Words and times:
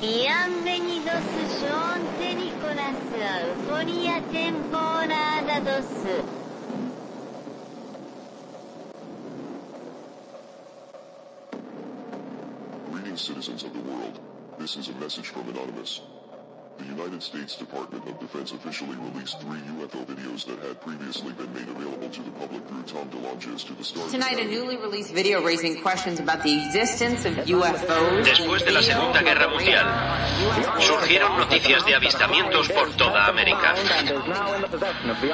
Bienvenidos 0.00 1.22
Nicolas 2.34 2.96
Euforia 3.16 4.20
temporada 4.30 5.60
2. 5.62 5.72
Greetings, 12.92 13.22
citizens 13.22 13.62
of 13.64 13.72
the 13.72 13.80
world. 13.80 14.20
This 14.58 14.76
is 14.76 14.88
a 14.90 14.92
message 15.00 15.28
from 15.28 15.48
Anonymous. 15.48 16.02
The 16.78 16.84
United 16.84 17.22
States 17.22 17.56
Department 17.56 18.06
of 18.06 18.18
Defense 18.20 18.52
officially 18.52 18.96
released 18.96 19.40
three 19.40 19.60
UFO 19.80 20.04
videos 20.04 20.44
that 20.44 20.58
had 20.58 20.80
previously 20.80 21.32
been 21.32 21.52
made 21.54 21.68
available 21.68 22.08
to 22.10 22.22
the 22.22 22.30
public 22.32 22.66
through 22.68 22.82
Tom 22.82 23.08
DeLonges 23.08 23.66
to 23.66 23.74
the 23.74 23.84
Star 23.84 24.08
Tonight, 24.08 24.38
a 24.38 24.44
newly 24.44 24.76
released 24.76 25.12
video 25.12 25.42
raising 25.42 25.80
questions 25.80 26.20
about 26.20 26.42
the 26.42 26.52
existence 26.66 27.24
of 27.24 27.34
UFOs. 27.46 28.26
Después 28.26 28.64
de 28.64 28.72
la 28.72 28.82
Segunda 28.82 29.22
Guerra 29.22 29.48
Mundial, 29.48 29.86
surgieron 30.80 31.38
noticias 31.38 31.84
de 31.86 31.94
avistamientos 31.94 32.68
por 32.68 32.90
toda 32.96 33.26
América. 33.26 33.74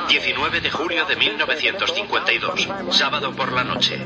19 0.09 0.61
de 0.61 0.71
julio 0.71 1.05
de 1.07 1.17
1952, 1.17 2.69
sábado 2.91 3.35
por 3.35 3.51
la 3.53 3.65
noche. 3.65 3.99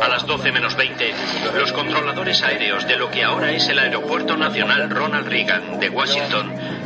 A 0.00 0.08
las 0.08 0.26
12 0.26 0.50
menos 0.50 0.74
20, 0.74 1.14
los 1.54 1.72
controladores 1.72 2.42
aéreos 2.42 2.86
de 2.88 2.96
lo 2.96 3.10
que 3.10 3.22
ahora 3.22 3.52
es 3.52 3.68
el 3.68 3.78
Aeropuerto 3.78 4.36
Nacional 4.36 4.90
Ronald 4.90 5.28
Reagan 5.28 5.78
de 5.78 5.88
Washington 5.88 6.71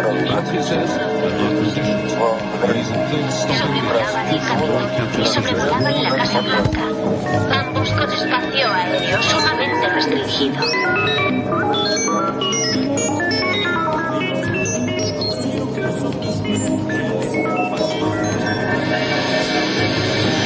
Sobrevolaban 0.00 0.48
el 4.28 4.40
camino 4.40 4.80
y 5.18 5.26
sobrevolaban 5.26 6.02
la 6.02 6.16
Casa 6.16 6.40
Blanca, 6.40 6.80
ambos 7.52 7.90
con 7.90 8.10
espacio 8.10 8.72
aéreo 8.72 9.22
sumamente 9.22 9.90
restringido. 9.90 10.64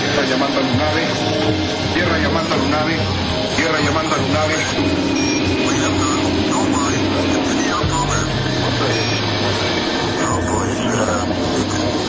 Tierra 0.01 0.25
llamando 0.31 0.59
a 0.59 0.63
Lunave, 0.63 1.05
tierra 1.95 2.19
llamando 2.19 2.55
a 2.55 2.57
Lunave, 2.57 2.97
tierra 3.57 3.81
llamando 3.81 4.15
a 4.15 4.19
Lunave. 4.19 4.55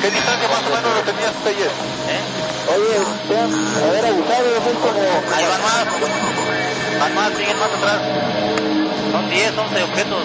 ¿Qué 0.00 0.10
distancia 0.10 0.48
más 0.48 0.58
o 0.58 0.70
menos 0.74 0.94
lo 0.96 1.02
tenías 1.02 1.30
hasta 1.30 1.48
ayer? 1.50 1.70
Oye, 2.74 2.98
ya, 3.30 3.42
haber 3.86 4.06
avisado, 4.06 4.56
es 4.56 4.62
como... 4.78 5.00
Ahí 5.34 5.44
van 5.46 5.62
más. 5.62 5.86
Van 7.00 7.14
más, 7.14 7.32
siguen 7.36 7.58
más 7.58 7.70
atrás. 7.70 8.00
Son 9.12 9.30
10, 9.30 9.58
11 9.58 9.82
objetos. 9.84 10.24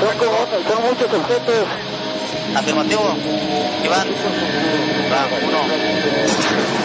Son, 0.00 0.18
como, 0.18 0.38
son 0.68 0.82
muchos 0.82 1.14
objetos. 1.14 1.68
Afirmativo. 2.56 3.16
Iván. 3.84 4.08
Va, 5.12 5.26
uno. 5.42 6.83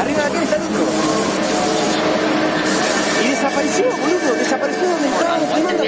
Arriba 0.00 0.20
de 0.22 0.26
aquel 0.26 0.42
está 0.42 0.56
el 0.56 0.62
otro. 0.62 0.84
Y 3.24 3.28
desapareció, 3.28 3.84
boludo. 3.84 4.34
Desapareció 4.38 4.88
donde 4.88 5.08
estaba 5.08 5.38
filmando. 5.38 5.84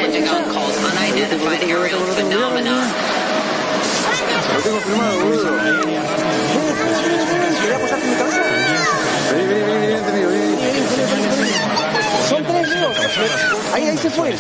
Lo 4.55 4.63
tengo 4.63 4.81
filmado, 4.81 5.19
boludo. 5.19 5.51
¿Querés 7.61 7.77
apoyarte 7.77 8.05
en 8.05 8.11
mi 8.11 8.17
cabeza? 8.17 8.41
Vení, 9.33 9.45
vení, 9.47 9.63
vení, 9.63 9.87
vení, 9.87 10.25
vení, 10.27 10.47
vení. 10.47 10.69
Son 12.29 12.43
tres, 12.45 12.69
Leo. 12.69 12.91
Ahí, 13.75 13.85
ahí 13.89 13.99
se 13.99 14.11
fue. 14.11 14.35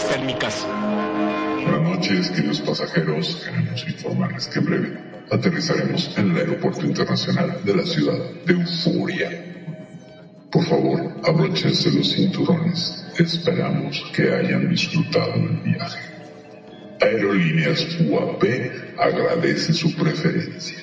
Buenas 1.64 1.82
noches, 1.82 2.30
queridos 2.30 2.60
pasajeros. 2.60 3.36
Queremos 3.44 3.86
informarles 3.88 4.46
que 4.48 4.58
en 4.58 4.64
breve 4.64 5.17
aterrizaremos 5.30 6.16
en 6.16 6.30
el 6.30 6.36
Aeropuerto 6.38 6.86
Internacional 6.86 7.60
de 7.64 7.76
la 7.76 7.84
ciudad 7.84 8.18
de 8.46 8.52
Euforia. 8.54 9.44
Por 10.50 10.64
favor, 10.64 11.14
abróchense 11.24 11.90
los 11.92 12.12
cinturones. 12.12 13.04
Esperamos 13.18 14.02
que 14.14 14.32
hayan 14.32 14.68
disfrutado 14.70 15.32
del 15.32 15.60
viaje. 15.64 16.00
Aerolíneas 17.00 17.86
UAP 18.00 18.44
agradece 18.98 19.72
su 19.72 19.94
preferencia. 19.94 20.78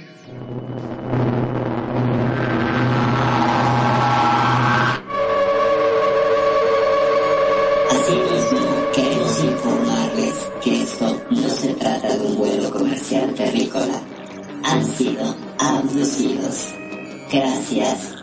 Gracias. 17.32 18.16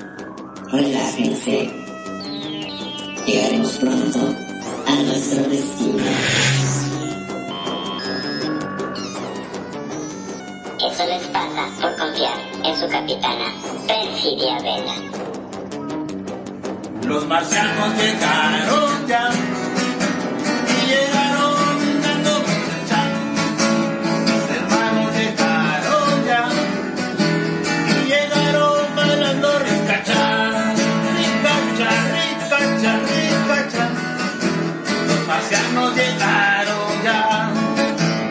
Relájense. 0.71 1.71
Llegaremos 3.27 3.73
pronto 3.73 4.19
a 4.87 4.95
nuestro 5.03 5.43
destino. 5.51 6.03
Eso 10.79 11.07
les 11.07 11.27
pasa 11.29 11.69
por 11.81 11.97
confiar 11.99 12.39
en 12.65 12.77
su 12.81 12.89
capitana, 12.89 13.53
Perfidia 13.87 14.57
Vela. 14.63 14.95
Los 17.07 17.27
marcianos 17.27 17.95
llegaron 17.99 19.07
ya 19.07 19.31
y 20.67 20.87
llegaron 20.89 21.32
marcianos 35.73 35.97
llegaron 35.97 37.03
ya. 37.03 37.51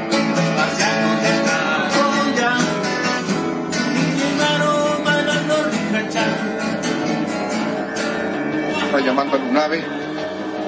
Los 0.09 0.49
marcianos 0.55 1.15
llegaron 1.23 2.35
ya. 2.35 2.51
Y 3.95 4.03
llegaron 4.19 5.03
bailando 5.03 5.55
ricachá. 5.63 6.25
Tierra 8.79 8.99
llamando 8.99 9.35
a 9.35 9.39
Lunave. 9.39 9.83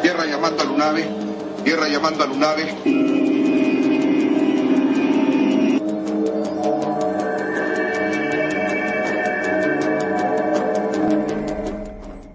Tierra 0.02 0.26
llamando 0.26 0.64
a 0.64 0.66
Lunave. 0.66 1.10
Tierra 1.64 1.88
llamando 1.88 2.24
a 2.24 2.28
Lunave. 2.28 2.76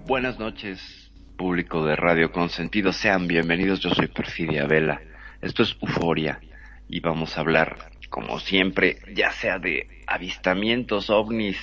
Buenas 0.06 0.38
noches 0.38 0.97
público 1.38 1.86
de 1.86 1.94
Radio 1.94 2.32
Consentido. 2.32 2.92
Sean 2.92 3.28
bienvenidos. 3.28 3.78
Yo 3.78 3.90
soy 3.90 4.08
Perfidia 4.08 4.66
Vela. 4.66 5.00
Esto 5.40 5.62
es 5.62 5.76
Euforia 5.80 6.40
y 6.88 6.98
vamos 6.98 7.38
a 7.38 7.42
hablar, 7.42 7.92
como 8.10 8.40
siempre, 8.40 8.98
ya 9.14 9.30
sea 9.30 9.60
de 9.60 9.86
avistamientos, 10.08 11.10
ovnis, 11.10 11.56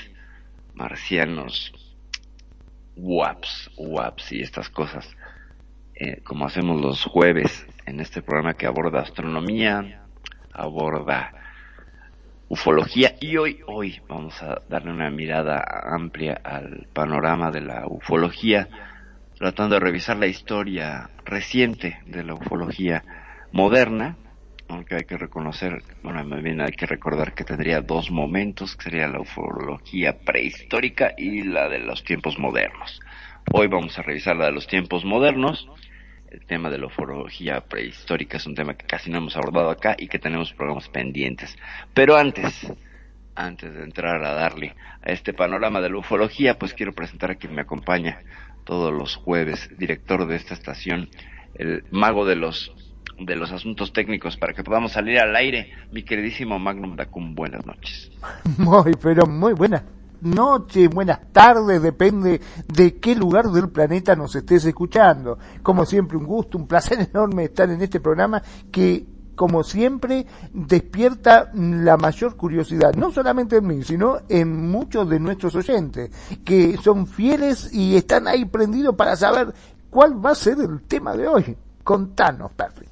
marcianos, 0.75 1.73
WAPs, 2.95 3.69
WAPs 3.75 4.31
y 4.31 4.41
estas 4.41 4.69
cosas, 4.69 5.13
eh, 5.95 6.21
como 6.23 6.45
hacemos 6.45 6.79
los 6.79 7.03
jueves 7.03 7.67
en 7.85 7.99
este 7.99 8.21
programa 8.21 8.53
que 8.53 8.67
aborda 8.67 9.01
astronomía, 9.01 10.03
aborda 10.53 11.33
ufología 12.47 13.15
y 13.19 13.35
hoy, 13.35 13.59
hoy 13.67 14.01
vamos 14.07 14.41
a 14.41 14.61
darle 14.69 14.91
una 14.91 15.09
mirada 15.09 15.61
amplia 15.83 16.39
al 16.45 16.87
panorama 16.93 17.51
de 17.51 17.59
la 17.59 17.87
ufología, 17.87 18.69
tratando 19.37 19.75
de 19.75 19.81
revisar 19.81 20.17
la 20.17 20.27
historia 20.27 21.09
reciente 21.25 21.99
de 22.05 22.23
la 22.23 22.35
ufología 22.35 23.03
moderna, 23.51 24.17
aunque 24.67 24.95
hay 24.95 25.03
que 25.03 25.17
reconocer, 25.17 25.83
bueno, 26.01 26.23
más 26.23 26.41
bien 26.41 26.61
hay 26.61 26.71
que 26.71 26.85
recordar 26.85 27.33
que 27.33 27.43
tendría 27.43 27.81
dos 27.81 28.09
momentos, 28.09 28.75
que 28.75 28.85
sería 28.85 29.07
la 29.07 29.19
ufología 29.19 30.17
prehistórica 30.19 31.13
y 31.17 31.43
la 31.43 31.69
de 31.69 31.79
los 31.79 32.03
tiempos 32.03 32.39
modernos. 32.39 32.99
Hoy 33.51 33.67
vamos 33.67 33.97
a 33.99 34.01
revisar 34.01 34.35
la 34.35 34.45
de 34.45 34.53
los 34.53 34.67
tiempos 34.67 35.05
modernos. 35.05 35.67
El 36.31 36.45
tema 36.45 36.69
de 36.69 36.79
la 36.79 36.87
ufología 36.87 37.61
prehistórica 37.61 38.37
es 38.37 38.47
un 38.47 38.55
tema 38.55 38.73
que 38.73 38.87
casi 38.87 39.11
no 39.11 39.19
hemos 39.19 39.37
abordado 39.37 39.69
acá 39.69 39.95
y 39.97 40.07
que 40.07 40.17
tenemos 40.17 40.51
programas 40.53 40.89
pendientes. 40.89 41.55
Pero 41.93 42.17
antes, 42.17 42.73
antes 43.35 43.73
de 43.73 43.83
entrar 43.83 44.23
a 44.23 44.33
darle 44.33 44.75
a 45.03 45.11
este 45.11 45.33
panorama 45.33 45.79
de 45.79 45.91
la 45.91 45.97
ufología, 45.97 46.57
pues 46.57 46.73
quiero 46.73 46.93
presentar 46.93 47.31
a 47.31 47.35
quien 47.35 47.53
me 47.53 47.61
acompaña 47.61 48.19
todos 48.65 48.93
los 48.93 49.15
jueves, 49.15 49.69
director 49.77 50.27
de 50.27 50.35
esta 50.35 50.53
estación, 50.53 51.09
el 51.55 51.83
mago 51.91 52.25
de 52.25 52.35
los 52.35 52.73
de 53.17 53.37
los 53.37 53.49
asuntos 53.53 53.93
técnicos 53.93 54.35
para 54.35 54.53
que 54.53 54.61
podamos 54.61 54.91
salir 54.91 55.19
al 55.19 55.33
aire. 55.37 55.71
Mi 55.91 56.03
queridísimo 56.03 56.59
Magnum 56.59 56.97
Dacum, 56.97 57.33
buenas 57.33 57.65
noches. 57.65 58.11
Muy, 58.57 58.91
pero 59.01 59.25
muy 59.25 59.53
buenas 59.53 59.83
noches, 60.21 60.89
buenas 60.89 61.31
tardes, 61.31 61.81
depende 61.81 62.41
de 62.67 62.97
qué 62.99 63.15
lugar 63.15 63.45
del 63.45 63.69
planeta 63.69 64.15
nos 64.15 64.35
estés 64.35 64.65
escuchando. 64.65 65.37
Como 65.61 65.85
siempre, 65.85 66.17
un 66.17 66.25
gusto, 66.25 66.57
un 66.57 66.67
placer 66.67 66.99
enorme 66.99 67.45
estar 67.45 67.69
en 67.69 67.81
este 67.81 67.99
programa 67.99 68.41
que 68.71 69.05
como 69.35 69.63
siempre, 69.63 70.25
despierta 70.53 71.51
la 71.53 71.97
mayor 71.97 72.35
curiosidad, 72.35 72.93
no 72.95 73.11
solamente 73.11 73.57
en 73.57 73.67
mí, 73.67 73.83
sino 73.83 74.17
en 74.29 74.69
muchos 74.69 75.09
de 75.09 75.19
nuestros 75.19 75.55
oyentes, 75.55 76.11
que 76.43 76.77
son 76.77 77.07
fieles 77.07 77.73
y 77.73 77.95
están 77.95 78.27
ahí 78.27 78.45
prendidos 78.45 78.95
para 78.95 79.15
saber 79.15 79.53
cuál 79.89 80.25
va 80.25 80.31
a 80.31 80.35
ser 80.35 80.57
el 80.59 80.81
tema 80.83 81.15
de 81.15 81.27
hoy. 81.27 81.57
Contanos, 81.83 82.51
Perry. 82.53 82.87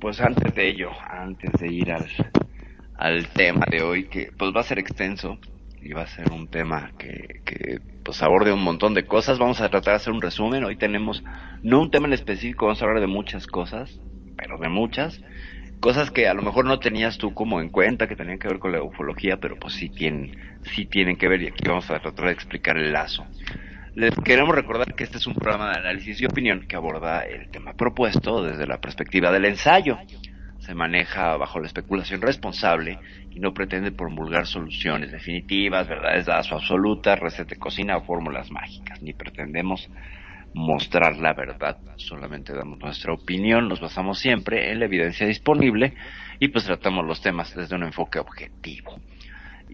Pues 0.00 0.20
antes 0.20 0.54
de 0.54 0.70
ello, 0.70 0.90
antes 1.08 1.50
de 1.58 1.72
ir 1.72 1.90
al, 1.90 2.06
al 2.96 3.28
tema 3.28 3.64
de 3.70 3.82
hoy, 3.82 4.08
que 4.08 4.30
pues 4.36 4.54
va 4.54 4.60
a 4.60 4.64
ser 4.64 4.78
extenso 4.78 5.38
y 5.80 5.92
va 5.92 6.02
a 6.02 6.06
ser 6.06 6.30
un 6.32 6.48
tema 6.48 6.92
que, 6.98 7.40
que 7.44 7.80
pues 8.02 8.22
aborde 8.22 8.52
un 8.52 8.62
montón 8.62 8.94
de 8.94 9.06
cosas, 9.06 9.38
vamos 9.38 9.60
a 9.60 9.68
tratar 9.70 9.92
de 9.92 9.96
hacer 9.96 10.12
un 10.12 10.22
resumen. 10.22 10.64
Hoy 10.64 10.76
tenemos 10.76 11.22
no 11.62 11.80
un 11.80 11.90
tema 11.90 12.06
en 12.06 12.12
específico, 12.12 12.66
vamos 12.66 12.82
a 12.82 12.84
hablar 12.84 13.00
de 13.00 13.06
muchas 13.06 13.46
cosas, 13.46 13.98
pero 14.36 14.58
de 14.58 14.68
muchas 14.68 15.20
cosas 15.80 16.10
que 16.10 16.26
a 16.28 16.34
lo 16.34 16.42
mejor 16.42 16.64
no 16.64 16.78
tenías 16.78 17.18
tú 17.18 17.34
como 17.34 17.60
en 17.60 17.68
cuenta 17.68 18.08
que 18.08 18.16
tenían 18.16 18.38
que 18.38 18.48
ver 18.48 18.58
con 18.58 18.72
la 18.72 18.82
ufología, 18.82 19.36
pero 19.38 19.56
pues 19.58 19.74
sí 19.74 19.90
tienen, 19.90 20.34
sí 20.62 20.86
tienen 20.86 21.16
que 21.16 21.28
ver 21.28 21.42
y 21.42 21.48
aquí 21.48 21.62
vamos 21.68 21.90
a 21.90 22.00
tratar 22.00 22.26
de 22.26 22.32
explicar 22.32 22.78
el 22.78 22.92
lazo. 22.92 23.26
Les 23.94 24.14
queremos 24.24 24.54
recordar 24.54 24.94
que 24.94 25.04
este 25.04 25.18
es 25.18 25.26
un 25.26 25.34
programa 25.34 25.70
de 25.70 25.78
análisis 25.80 26.20
y 26.20 26.24
opinión 26.24 26.66
que 26.66 26.74
aborda 26.74 27.20
el 27.20 27.48
tema 27.50 27.74
propuesto 27.74 28.42
desde 28.42 28.66
la 28.66 28.80
perspectiva 28.80 29.30
del 29.30 29.44
ensayo. 29.44 29.98
Se 30.58 30.74
maneja 30.74 31.36
bajo 31.36 31.60
la 31.60 31.66
especulación 31.66 32.22
responsable 32.22 32.98
y 33.30 33.38
no 33.38 33.52
pretende 33.52 33.92
promulgar 33.92 34.46
soluciones 34.46 35.12
definitivas, 35.12 35.86
verdades 35.86 36.24
dadas 36.26 36.50
o 36.50 36.56
absolutas, 36.56 37.20
recetas 37.20 37.48
de 37.48 37.56
cocina 37.56 37.98
o 37.98 38.04
fórmulas 38.04 38.50
mágicas, 38.50 39.02
ni 39.02 39.12
pretendemos 39.12 39.88
mostrar 40.54 41.16
la 41.18 41.34
verdad, 41.34 41.78
solamente 41.96 42.54
damos 42.54 42.78
nuestra 42.78 43.12
opinión, 43.12 43.68
nos 43.68 43.80
basamos 43.80 44.18
siempre 44.18 44.70
en 44.70 44.78
la 44.78 44.86
evidencia 44.86 45.26
disponible 45.26 45.94
y 46.38 46.48
pues 46.48 46.64
tratamos 46.64 47.04
los 47.04 47.20
temas 47.20 47.54
desde 47.54 47.74
un 47.74 47.82
enfoque 47.82 48.20
objetivo 48.20 49.00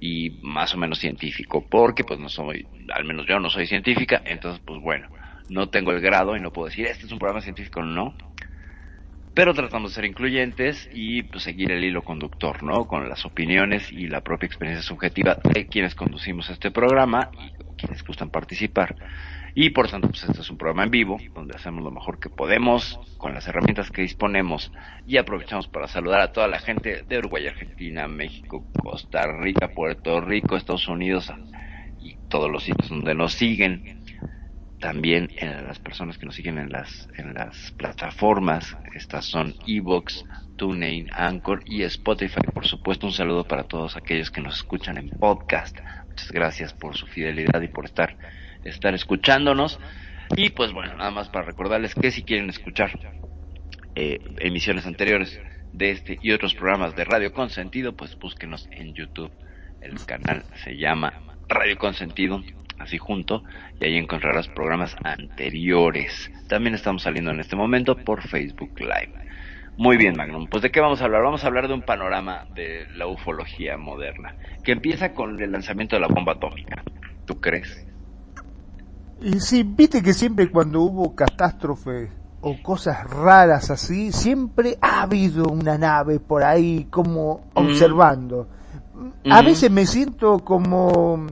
y 0.00 0.38
más 0.43 0.75
o 0.75 0.79
menos 0.79 0.99
científico, 0.99 1.67
porque 1.69 2.05
pues 2.05 2.19
no 2.19 2.29
soy, 2.29 2.67
al 2.94 3.05
menos 3.05 3.27
yo 3.27 3.38
no 3.38 3.50
soy 3.50 3.67
científica, 3.67 4.23
entonces 4.25 4.62
pues 4.65 4.81
bueno, 4.81 5.09
no 5.50 5.69
tengo 5.69 5.93
el 5.93 6.00
grado 6.00 6.37
y 6.37 6.41
no 6.41 6.53
puedo 6.53 6.69
decir, 6.69 6.87
este 6.87 7.06
es 7.06 7.12
un 7.12 7.19
programa 7.19 7.43
científico, 7.43 7.82
no, 7.82 8.15
pero 9.35 9.55
tratamos 9.55 9.91
de 9.91 9.94
ser 9.97 10.05
incluyentes 10.06 10.88
y 10.93 11.23
pues 11.25 11.44
seguir 11.44 11.71
el 11.71 11.85
hilo 11.85 12.03
conductor, 12.03 12.62
¿no? 12.62 12.87
Con 12.87 13.09
las 13.09 13.25
opiniones 13.25 13.93
y 13.93 14.09
la 14.09 14.23
propia 14.23 14.47
experiencia 14.47 14.82
subjetiva 14.82 15.37
de 15.55 15.67
quienes 15.67 15.94
conducimos 15.94 16.50
este 16.50 16.71
programa 16.71 17.31
y 17.38 17.53
quienes 17.77 18.03
gustan 18.03 18.31
participar. 18.31 18.97
Y 19.55 19.70
por 19.70 19.88
tanto, 19.91 20.08
pues 20.08 20.23
este 20.23 20.41
es 20.41 20.50
un 20.50 20.58
programa 20.58 20.85
en 20.85 20.91
vivo, 20.91 21.19
donde 21.35 21.56
hacemos 21.56 21.82
lo 21.82 21.91
mejor 21.91 22.20
que 22.20 22.31
podemos 22.31 23.00
con 23.19 23.35
las 23.35 23.47
herramientas 23.49 23.91
que 23.91 24.02
disponemos 24.02 24.73
y 25.06 25.17
aprovechamos 25.17 25.67
para 25.67 25.88
saludar 25.88 26.20
a 26.20 26.32
toda 26.32 26.49
la 26.49 26.61
gente 26.61 27.02
de 27.02 27.19
Uruguay, 27.19 27.47
Argentina, 27.49 28.06
México, 28.06 28.64
Costa 28.81 29.26
Rica, 29.26 29.69
Puerto 29.69 30.20
Rico, 30.20 30.56
Estados 30.56 30.88
Unidos 30.88 31.32
y 32.00 32.17
todos 32.29 32.50
los 32.50 32.64
sitios 32.64 32.88
donde 32.88 33.14
nos 33.14 33.32
siguen. 33.35 34.00
También 34.79 35.29
en 35.37 35.67
las 35.67 35.79
personas 35.79 36.17
que 36.17 36.25
nos 36.25 36.35
siguen 36.35 36.56
en 36.56 36.70
las, 36.70 37.08
en 37.19 37.35
las 37.35 37.73
plataformas, 37.73 38.79
estas 38.94 39.26
son 39.26 39.55
Evox, 39.67 40.25
TuneIn, 40.56 41.10
Anchor 41.13 41.63
y 41.67 41.82
Spotify. 41.82 42.41
Por 42.55 42.67
supuesto, 42.67 43.06
un 43.06 43.13
saludo 43.13 43.44
para 43.44 43.65
todos 43.65 43.96
aquellos 43.96 44.31
que 44.31 44.41
nos 44.41 44.56
escuchan 44.56 44.96
en 44.96 45.10
podcast. 45.10 45.79
Muchas 46.08 46.32
gracias 46.32 46.72
por 46.72 46.96
su 46.96 47.06
fidelidad 47.06 47.60
y 47.60 47.69
por 47.69 47.84
estar 47.84 48.17
estar 48.64 48.94
escuchándonos. 48.94 49.79
Y 50.36 50.50
pues 50.50 50.72
bueno, 50.72 50.96
nada 50.96 51.10
más 51.10 51.29
para 51.29 51.46
recordarles 51.46 51.94
que 51.94 52.10
si 52.10 52.22
quieren 52.22 52.50
escuchar 52.50 52.93
eh, 53.94 54.19
emisiones 54.38 54.86
anteriores 54.86 55.40
de 55.72 55.90
este 55.90 56.19
y 56.22 56.32
otros 56.32 56.55
programas 56.55 56.94
de 56.94 57.05
Radio 57.05 57.32
Consentido, 57.32 57.96
pues 57.96 58.17
búsquenos 58.19 58.69
en 58.70 58.94
YouTube. 58.94 59.32
El 59.81 60.05
canal 60.05 60.44
se 60.62 60.76
llama 60.76 61.14
Radio 61.48 61.79
Consentido, 61.79 62.43
así 62.79 62.98
junto, 62.98 63.43
y 63.81 63.84
ahí 63.84 63.96
encontrarás 63.96 64.48
programas 64.48 64.96
anteriores. 65.02 66.31
También 66.48 66.74
estamos 66.74 67.02
saliendo 67.02 67.31
en 67.31 67.40
este 67.40 67.56
momento 67.56 67.96
por 67.96 68.22
Facebook 68.22 68.79
Live. 68.79 69.12
Muy 69.76 69.96
bien, 69.96 70.14
Magnum. 70.17 70.46
Pues 70.46 70.62
de 70.62 70.70
qué 70.70 70.81
vamos 70.81 71.00
a 71.00 71.06
hablar? 71.06 71.22
Vamos 71.22 71.43
a 71.43 71.46
hablar 71.46 71.67
de 71.67 71.74
un 71.74 71.82
panorama 71.82 72.46
de 72.55 72.86
la 72.94 73.06
ufología 73.06 73.79
moderna, 73.79 74.36
que 74.62 74.72
empieza 74.72 75.14
con 75.14 75.40
el 75.40 75.52
lanzamiento 75.52 75.96
de 75.96 76.00
la 76.00 76.08
bomba 76.08 76.34
atómica. 76.34 76.82
¿Tú 77.26 77.40
crees? 77.40 77.90
Y 79.22 79.41
sí, 79.41 79.62
viste 79.62 80.03
que 80.03 80.15
siempre 80.15 80.50
cuando 80.50 80.81
hubo 80.81 81.15
catástrofes 81.15 82.10
o 82.41 82.56
cosas 82.62 83.08
raras 83.10 83.70
así, 83.70 84.12
siempre 84.12 84.79
ha 84.81 85.03
habido 85.03 85.44
una 85.44 85.77
nave 85.77 86.20
por 86.20 86.43
ahí 86.43 86.86
como 86.91 87.43
observando. 87.55 88.48
A 89.31 89.43
veces 89.43 89.70
me 89.70 89.86
siento 89.86 90.39
como, 90.39 91.27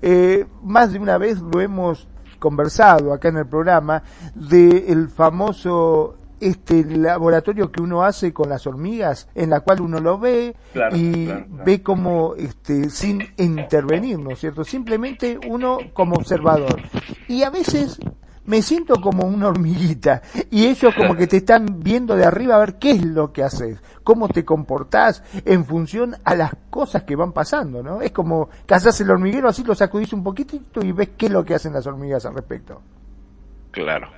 eh, 0.00 0.46
más 0.62 0.92
de 0.92 1.00
una 1.00 1.18
vez 1.18 1.40
lo 1.40 1.60
hemos 1.60 2.06
conversado 2.38 3.12
acá 3.12 3.28
en 3.28 3.38
el 3.38 3.46
programa, 3.46 4.02
de 4.34 4.86
el 4.88 5.08
famoso 5.08 6.16
este 6.42 6.84
laboratorio 6.84 7.70
que 7.72 7.80
uno 7.82 8.04
hace 8.04 8.32
con 8.32 8.48
las 8.48 8.66
hormigas, 8.66 9.28
en 9.34 9.50
la 9.50 9.60
cual 9.60 9.80
uno 9.80 10.00
lo 10.00 10.18
ve 10.18 10.54
Claro, 10.72 10.96
y 10.96 11.26
claro, 11.26 11.46
claro. 11.46 11.64
ve 11.64 11.82
como 11.82 12.34
este 12.36 12.90
sin 12.90 13.22
intervenir, 13.36 14.18
¿no 14.18 14.30
es 14.30 14.40
cierto? 14.40 14.64
Simplemente 14.64 15.38
uno 15.48 15.78
como 15.92 16.16
observador. 16.16 16.80
Y 17.28 17.42
a 17.42 17.50
veces 17.50 17.98
me 18.44 18.60
siento 18.60 19.00
como 19.00 19.24
una 19.26 19.48
hormiguita 19.48 20.20
y 20.50 20.66
ellos 20.66 20.92
como 20.96 21.14
que 21.14 21.28
te 21.28 21.36
están 21.36 21.80
viendo 21.80 22.16
de 22.16 22.24
arriba 22.24 22.56
a 22.56 22.58
ver 22.58 22.74
qué 22.76 22.90
es 22.90 23.04
lo 23.04 23.32
que 23.32 23.44
haces, 23.44 23.78
cómo 24.02 24.28
te 24.28 24.44
comportás 24.44 25.22
en 25.44 25.64
función 25.64 26.16
a 26.24 26.34
las 26.34 26.50
cosas 26.68 27.04
que 27.04 27.14
van 27.14 27.32
pasando, 27.32 27.82
¿no? 27.84 28.02
Es 28.02 28.10
como 28.10 28.48
cazás 28.66 29.00
el 29.00 29.10
hormiguero, 29.10 29.48
así 29.48 29.62
lo 29.62 29.74
sacudís 29.76 30.12
un 30.12 30.24
poquitito 30.24 30.84
y 30.84 30.90
ves 30.92 31.10
qué 31.16 31.26
es 31.26 31.32
lo 31.32 31.44
que 31.44 31.54
hacen 31.54 31.72
las 31.72 31.86
hormigas 31.86 32.26
al 32.26 32.34
respecto. 32.34 32.80
Claro, 33.70 34.08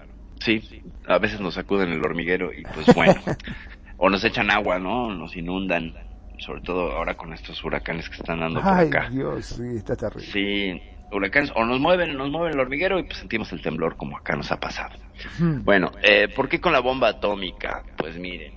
sí, 0.41 0.83
a 1.07 1.19
veces 1.19 1.41
nos 1.41 1.55
sacuden 1.55 1.91
el 1.91 2.05
hormiguero 2.05 2.53
y 2.53 2.63
pues 2.63 2.95
bueno, 2.95 3.15
o 3.97 4.09
nos 4.11 4.25
echan 4.25 4.51
agua, 4.51 4.79
¿no? 4.79 5.15
Nos 5.15 5.37
inundan, 5.37 5.95
sobre 6.39 6.61
todo 6.63 6.93
ahora 6.93 7.15
con 7.15 7.33
estos 7.33 7.63
huracanes 7.65 8.09
que 8.09 8.17
están 8.17 8.41
dando 8.41 8.61
por 8.61 8.73
Ay, 8.73 8.89
acá. 8.89 9.09
Dios, 9.11 9.47
sí, 9.47 9.77
está 9.77 9.97
terrible. 9.97 10.27
Sí, 10.27 10.83
huracanes 11.13 11.53
o 11.55 11.65
nos 11.65 11.81
mueven, 11.81 12.17
nos 12.17 12.31
mueven 12.31 12.55
el 12.55 12.61
hormiguero 12.61 12.99
y 12.99 13.05
pues 13.05 13.19
sentimos 13.19 13.53
el 13.53 13.63
temblor 13.63 13.97
como 13.97 14.17
acá 14.17 14.37
nos 14.37 14.51
ha 14.51 14.59
pasado. 14.59 14.99
Hmm. 15.39 15.65
Bueno, 15.65 15.93
eh, 16.03 16.29
¿por 16.29 16.49
qué 16.49 16.61
con 16.61 16.73
la 16.73 16.81
bomba 16.81 17.09
atómica? 17.09 17.83
Pues 17.97 18.19
miren, 18.19 18.55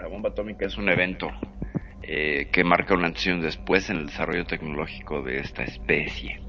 la 0.00 0.08
bomba 0.08 0.30
atómica 0.30 0.66
es 0.66 0.76
un 0.76 0.88
evento 0.88 1.30
eh, 2.02 2.48
que 2.52 2.62
marca 2.64 2.94
una 2.94 3.08
acción 3.08 3.40
después 3.40 3.90
en 3.90 3.96
el 3.96 4.06
desarrollo 4.06 4.44
tecnológico 4.44 5.22
de 5.22 5.38
esta 5.38 5.64
especie. 5.64 6.40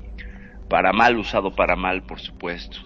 Para 0.70 0.92
mal, 0.92 1.18
usado 1.18 1.56
para 1.56 1.76
mal, 1.76 2.04
por 2.04 2.20
supuesto. 2.20 2.78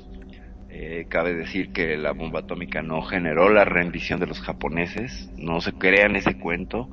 Eh, 0.73 1.07
cabe 1.09 1.33
decir 1.33 1.71
que 1.73 1.97
la 1.97 2.13
bomba 2.13 2.39
atómica 2.41 2.81
no 2.81 3.01
generó 3.01 3.49
la 3.49 3.65
rendición 3.65 4.19
de 4.21 4.27
los 4.27 4.39
japoneses, 4.41 5.29
no 5.35 5.59
se 5.61 5.73
crean 5.73 6.15
ese 6.15 6.35
cuento. 6.39 6.89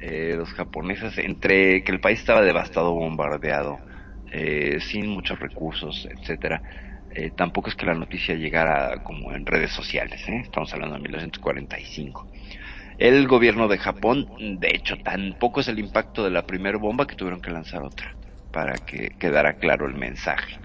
Eh, 0.00 0.34
los 0.36 0.52
japoneses, 0.52 1.18
entre 1.18 1.82
que 1.84 1.92
el 1.92 2.00
país 2.00 2.20
estaba 2.20 2.42
devastado, 2.42 2.92
bombardeado, 2.94 3.80
eh, 4.32 4.78
sin 4.80 5.08
muchos 5.08 5.40
recursos, 5.40 6.06
etcétera, 6.10 6.62
eh, 7.10 7.30
tampoco 7.32 7.70
es 7.70 7.76
que 7.76 7.86
la 7.86 7.94
noticia 7.94 8.36
llegara 8.36 9.02
como 9.02 9.32
en 9.34 9.46
redes 9.46 9.72
sociales, 9.72 10.28
¿eh? 10.28 10.40
estamos 10.42 10.72
hablando 10.74 10.96
de 10.96 11.02
1945. 11.02 12.28
El 12.98 13.26
gobierno 13.28 13.68
de 13.68 13.78
Japón, 13.78 14.28
de 14.38 14.68
hecho, 14.74 14.96
tampoco 14.98 15.60
es 15.60 15.68
el 15.68 15.78
impacto 15.80 16.24
de 16.24 16.30
la 16.30 16.46
primera 16.46 16.78
bomba 16.78 17.06
que 17.06 17.16
tuvieron 17.16 17.40
que 17.40 17.50
lanzar 17.50 17.82
otra, 17.82 18.16
para 18.52 18.80
que 18.80 19.10
quedara 19.18 19.54
claro 19.58 19.86
el 19.86 19.94
mensaje. 19.94 20.56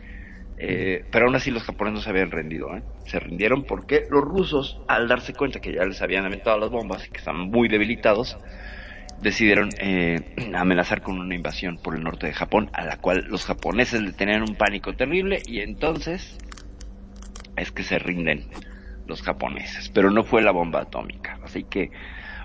Eh, 0.66 1.04
pero 1.12 1.26
aún 1.26 1.36
así 1.36 1.52
los 1.52 1.64
japoneses 1.64 1.96
no 1.96 2.02
se 2.02 2.10
habían 2.10 2.32
rendido, 2.32 2.74
¿eh? 2.74 2.84
se 3.04 3.20
rindieron 3.20 3.66
porque 3.66 4.06
los 4.10 4.24
rusos, 4.24 4.80
al 4.88 5.10
darse 5.10 5.34
cuenta 5.34 5.60
que 5.60 5.74
ya 5.74 5.84
les 5.84 6.02
habían 6.02 6.26
aventado 6.26 6.58
las 6.58 6.70
bombas 6.70 7.06
y 7.06 7.12
que 7.12 7.18
estaban 7.18 7.50
muy 7.50 7.68
debilitados, 7.68 8.38
decidieron 9.22 9.72
eh, 9.82 10.22
amenazar 10.56 11.02
con 11.02 11.20
una 11.20 11.36
invasión 11.36 11.80
por 11.80 11.96
el 11.96 12.04
norte 12.04 12.28
de 12.28 12.34
Japón, 12.34 12.70
a 12.72 12.86
la 12.86 12.96
cual 12.96 13.26
los 13.28 13.44
japoneses 13.44 14.02
le 14.02 14.14
tenían 14.14 14.42
un 14.44 14.56
pánico 14.56 14.94
terrible 14.94 15.42
y 15.46 15.60
entonces 15.60 16.38
es 17.58 17.70
que 17.72 17.84
se 17.84 18.00
rinden 18.00 18.46
los 19.06 19.22
japoneses, 19.22 19.90
pero 19.90 20.12
no 20.12 20.24
fue 20.24 20.42
la 20.42 20.52
bomba 20.52 20.84
atómica, 20.84 21.40
así 21.44 21.66
que 21.66 21.92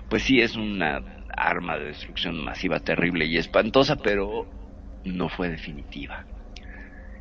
pues 0.09 0.23
sí 0.23 0.41
es 0.41 0.57
una 0.57 1.01
arma 1.37 1.77
de 1.77 1.85
destrucción 1.85 2.43
masiva 2.43 2.81
terrible 2.81 3.27
y 3.27 3.37
espantosa, 3.37 3.95
pero 3.95 4.45
no 5.05 5.29
fue 5.29 5.47
definitiva. 5.47 6.25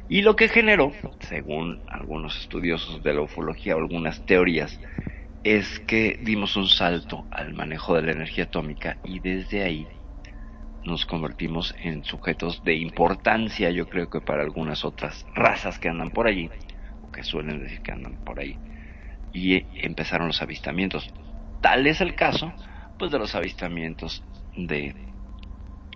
Y 0.08 0.22
lo 0.22 0.36
que 0.36 0.48
generó, 0.48 0.92
según 1.20 1.82
algunos 1.86 2.38
estudiosos 2.38 3.02
de 3.02 3.12
la 3.12 3.20
ufología 3.20 3.76
o 3.76 3.78
algunas 3.78 4.24
teorías, 4.24 4.80
es 5.44 5.80
que 5.80 6.18
dimos 6.22 6.56
un 6.56 6.66
salto 6.66 7.26
al 7.30 7.52
manejo 7.52 7.94
de 7.94 8.02
la 8.02 8.12
energía 8.12 8.44
atómica 8.44 8.96
y 9.04 9.20
desde 9.20 9.62
ahí 9.62 9.86
nos 10.84 11.04
convertimos 11.04 11.74
en 11.82 12.04
sujetos 12.04 12.62
de 12.64 12.74
importancia, 12.74 13.70
yo 13.70 13.86
creo 13.86 14.08
que 14.08 14.22
para 14.22 14.42
algunas 14.42 14.84
otras 14.84 15.26
razas 15.34 15.78
que 15.78 15.90
andan 15.90 16.10
por 16.10 16.26
allí, 16.26 16.48
o 17.02 17.12
que 17.12 17.22
suelen 17.22 17.60
decir 17.60 17.82
que 17.82 17.92
andan 17.92 18.16
por 18.24 18.40
ahí, 18.40 18.56
y 19.34 19.66
empezaron 19.86 20.28
los 20.28 20.40
avistamientos. 20.40 21.12
Tal 21.60 21.86
es 21.86 22.00
el 22.00 22.14
caso, 22.14 22.52
pues 22.98 23.10
de 23.10 23.18
los 23.18 23.34
avistamientos 23.34 24.24
de 24.56 25.07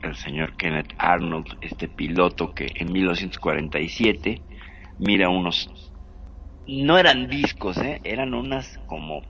el 0.03 0.17
señor 0.17 0.57
Kenneth 0.57 0.95
Arnold, 0.99 1.59
este 1.61 1.89
piloto 1.89 2.55
que 2.55 2.73
en 2.75 2.93
1947 2.93 4.43
mira 4.99 5.29
unos 5.29 5.71
no 6.67 6.97
eran 6.99 7.29
discos, 7.29 7.77
¿eh? 7.79 8.01
eran 8.05 8.35
unas 8.35 8.79
como 8.87 9.23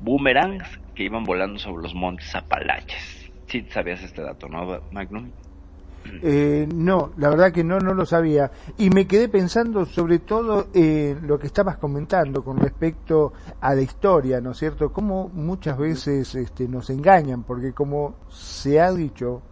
boomerangs 0.00 0.68
que 0.94 1.04
iban 1.04 1.24
volando 1.24 1.58
sobre 1.58 1.82
los 1.82 1.94
montes 1.94 2.34
Apalaches. 2.34 3.30
Sí, 3.46 3.66
sabías 3.70 4.02
este 4.02 4.22
dato, 4.22 4.48
¿no, 4.48 4.80
Magnum? 4.90 5.30
Eh, 6.22 6.66
no, 6.74 7.12
la 7.16 7.30
verdad 7.30 7.52
que 7.52 7.64
no, 7.64 7.78
no 7.78 7.94
lo 7.94 8.04
sabía. 8.04 8.50
Y 8.78 8.90
me 8.90 9.06
quedé 9.06 9.28
pensando 9.28 9.84
sobre 9.86 10.18
todo 10.18 10.68
en 10.74 11.26
lo 11.26 11.38
que 11.38 11.46
estabas 11.46 11.76
comentando 11.76 12.44
con 12.44 12.58
respecto 12.58 13.32
a 13.60 13.74
la 13.74 13.82
historia, 13.82 14.40
¿no 14.40 14.50
es 14.50 14.58
cierto? 14.58 14.92
Cómo 14.92 15.28
muchas 15.28 15.78
veces 15.78 16.34
este, 16.34 16.66
nos 16.66 16.90
engañan, 16.90 17.44
porque 17.44 17.72
como 17.72 18.16
se 18.28 18.80
ha 18.80 18.92
dicho 18.92 19.42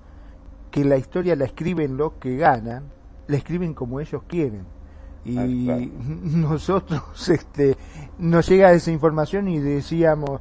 que 0.70 0.84
la 0.84 0.96
historia 0.96 1.36
la 1.36 1.44
escriben 1.44 1.96
los 1.96 2.12
que 2.14 2.36
ganan, 2.36 2.84
la 3.26 3.36
escriben 3.36 3.74
como 3.74 4.00
ellos 4.00 4.22
quieren. 4.26 4.64
Y 5.22 5.36
nosotros 6.24 7.28
este 7.28 7.76
nos 8.18 8.48
llega 8.48 8.72
esa 8.72 8.90
información 8.90 9.48
y 9.48 9.58
decíamos 9.58 10.40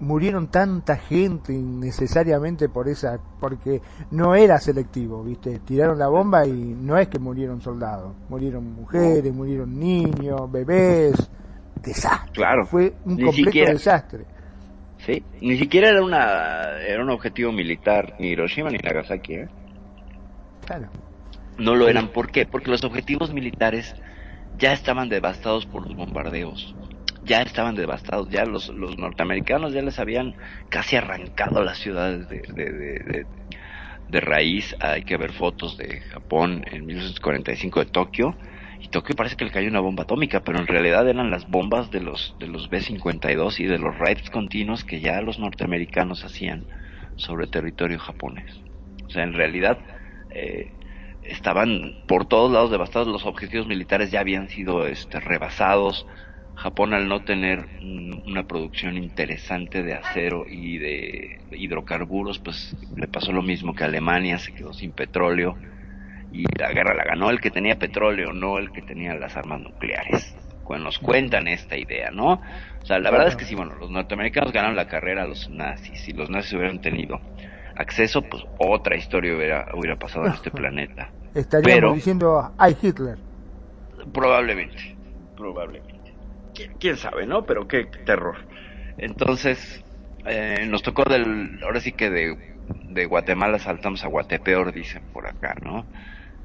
murieron 0.00 0.48
tanta 0.48 0.96
gente 0.96 1.54
innecesariamente 1.54 2.68
por 2.68 2.88
esa 2.88 3.18
porque 3.40 3.80
no 4.10 4.34
era 4.34 4.58
selectivo 4.58 5.22
viste 5.24 5.60
tiraron 5.60 5.98
la 5.98 6.08
bomba 6.08 6.46
y 6.46 6.52
no 6.52 6.98
es 6.98 7.08
que 7.08 7.18
murieron 7.18 7.62
soldados 7.62 8.12
murieron 8.28 8.74
mujeres 8.74 9.32
murieron 9.32 9.78
niños 9.78 10.50
bebés 10.52 11.14
desastre. 11.82 12.32
Claro. 12.32 12.66
Fue 12.66 12.94
un 13.06 13.16
completo 13.16 13.32
siquiera- 13.32 13.72
desastre 13.72 14.26
Sí, 15.06 15.24
ni 15.40 15.58
siquiera 15.58 15.88
era 15.88 16.02
una 16.02 16.78
era 16.86 17.02
un 17.02 17.10
objetivo 17.10 17.52
militar 17.52 18.14
ni 18.18 18.28
Hiroshima 18.28 18.70
ni 18.70 18.78
Nagasaki, 18.78 19.34
¿eh? 19.34 19.48
claro 20.64 20.88
No 21.58 21.74
lo 21.74 21.88
eran, 21.88 22.08
¿por 22.08 22.30
qué? 22.30 22.46
Porque 22.46 22.70
los 22.70 22.84
objetivos 22.84 23.32
militares 23.32 23.94
ya 24.58 24.72
estaban 24.72 25.08
devastados 25.08 25.66
por 25.66 25.86
los 25.86 25.96
bombardeos. 25.96 26.74
Ya 27.24 27.42
estaban 27.42 27.74
devastados, 27.76 28.28
ya 28.30 28.44
los, 28.44 28.68
los 28.68 28.98
norteamericanos 28.98 29.72
ya 29.72 29.82
les 29.82 29.98
habían 29.98 30.34
casi 30.68 30.96
arrancado 30.96 31.62
las 31.62 31.78
ciudades 31.78 32.28
de, 32.28 32.42
de, 32.48 32.64
de, 32.64 32.98
de- 33.04 33.26
de 34.08 34.20
raíz. 34.20 34.74
Hay 34.80 35.02
que 35.04 35.16
ver 35.16 35.32
fotos 35.32 35.76
de 35.76 36.00
Japón 36.00 36.64
en 36.70 36.84
1945 36.84 37.80
de 37.80 37.86
Tokio. 37.86 38.36
Tokio 38.92 39.16
parece 39.16 39.36
que 39.36 39.46
le 39.46 39.50
cayó 39.50 39.70
una 39.70 39.80
bomba 39.80 40.02
atómica, 40.02 40.40
pero 40.40 40.58
en 40.58 40.66
realidad 40.66 41.08
eran 41.08 41.30
las 41.30 41.48
bombas 41.48 41.90
de 41.90 42.00
los, 42.00 42.36
de 42.38 42.46
los 42.46 42.68
B-52 42.68 43.58
y 43.58 43.64
de 43.64 43.78
los 43.78 43.98
raids 43.98 44.28
continuos 44.28 44.84
que 44.84 45.00
ya 45.00 45.22
los 45.22 45.38
norteamericanos 45.38 46.24
hacían 46.24 46.66
sobre 47.16 47.46
territorio 47.46 47.98
japonés. 47.98 48.60
O 49.06 49.10
sea, 49.10 49.24
en 49.24 49.32
realidad 49.32 49.78
eh, 50.30 50.72
estaban 51.22 51.94
por 52.06 52.26
todos 52.26 52.52
lados 52.52 52.70
devastados, 52.70 53.08
los 53.08 53.24
objetivos 53.24 53.66
militares 53.66 54.10
ya 54.10 54.20
habían 54.20 54.50
sido 54.50 54.86
este, 54.86 55.20
rebasados. 55.20 56.06
Japón 56.54 56.92
al 56.92 57.08
no 57.08 57.24
tener 57.24 57.66
una 58.26 58.46
producción 58.46 58.98
interesante 58.98 59.82
de 59.82 59.94
acero 59.94 60.44
y 60.46 60.76
de 60.76 61.40
hidrocarburos, 61.50 62.38
pues 62.40 62.76
le 62.94 63.08
pasó 63.08 63.32
lo 63.32 63.40
mismo 63.40 63.74
que 63.74 63.84
Alemania, 63.84 64.38
se 64.38 64.52
quedó 64.52 64.74
sin 64.74 64.92
petróleo 64.92 65.56
y 66.32 66.44
la 66.58 66.72
guerra 66.72 66.94
la 66.94 67.04
ganó 67.04 67.30
el 67.30 67.40
que 67.40 67.50
tenía 67.50 67.76
petróleo, 67.78 68.32
no 68.32 68.58
el 68.58 68.72
que 68.72 68.82
tenía 68.82 69.14
las 69.14 69.36
armas 69.36 69.60
nucleares. 69.60 70.34
Cuando 70.64 70.86
nos 70.86 70.98
cuentan 70.98 71.48
esta 71.48 71.76
idea, 71.76 72.10
¿no? 72.10 72.34
O 72.82 72.86
sea, 72.86 72.98
la 72.98 73.10
verdad 73.10 73.28
es 73.28 73.36
que 73.36 73.44
sí, 73.44 73.54
bueno, 73.54 73.74
los 73.74 73.90
norteamericanos 73.90 74.52
ganaron 74.52 74.76
la 74.76 74.86
carrera 74.88 75.24
a 75.24 75.26
los 75.26 75.50
nazis. 75.50 76.00
Si 76.00 76.12
los 76.12 76.30
nazis 76.30 76.54
hubieran 76.54 76.80
tenido 76.80 77.20
acceso, 77.76 78.22
pues 78.22 78.42
otra 78.58 78.96
historia 78.96 79.36
hubiera, 79.36 79.66
hubiera 79.74 79.96
pasado 79.96 80.26
en 80.26 80.32
este 80.32 80.50
planeta. 80.50 81.10
estaríamos 81.34 81.74
Pero- 81.74 81.94
diciendo 81.94 82.54
ay 82.58 82.76
Hitler 82.80 83.18
Probablemente, 84.12 84.96
probablemente. 85.36 86.12
¿Quién, 86.54 86.72
quién 86.78 86.96
sabe, 86.96 87.26
no? 87.26 87.44
Pero 87.44 87.66
qué 87.68 87.84
terror. 88.04 88.36
Entonces, 88.98 89.84
eh, 90.26 90.66
nos 90.68 90.82
tocó 90.82 91.04
del, 91.04 91.58
ahora 91.62 91.80
sí 91.80 91.92
que 91.92 92.10
de, 92.10 92.36
de 92.88 93.06
Guatemala 93.06 93.58
saltamos 93.58 94.04
a 94.04 94.08
Guatepeor, 94.08 94.72
dicen 94.72 95.02
por 95.12 95.26
acá, 95.26 95.54
¿no? 95.62 95.86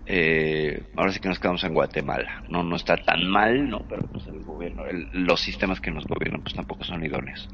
Eh, 0.09 0.83
ahora 0.95 1.11
sí 1.11 1.19
que 1.19 1.27
nos 1.29 1.39
quedamos 1.39 1.63
en 1.65 1.73
Guatemala. 1.73 2.31
No, 2.47 2.63
no 2.63 2.75
está 2.77 2.97
tan 2.97 3.27
mal, 3.27 3.69
¿no? 3.69 3.85
Pero 3.89 4.03
pues 4.11 4.27
el 4.27 4.43
gobierno, 4.43 4.85
el- 4.87 5.09
los 5.13 5.41
sistemas 5.41 5.81
que 5.81 5.91
nos 5.91 6.05
gobiernan 6.05 6.41
pues 6.43 6.55
tampoco 6.55 6.83
son 6.85 7.03
idóneos. 7.05 7.49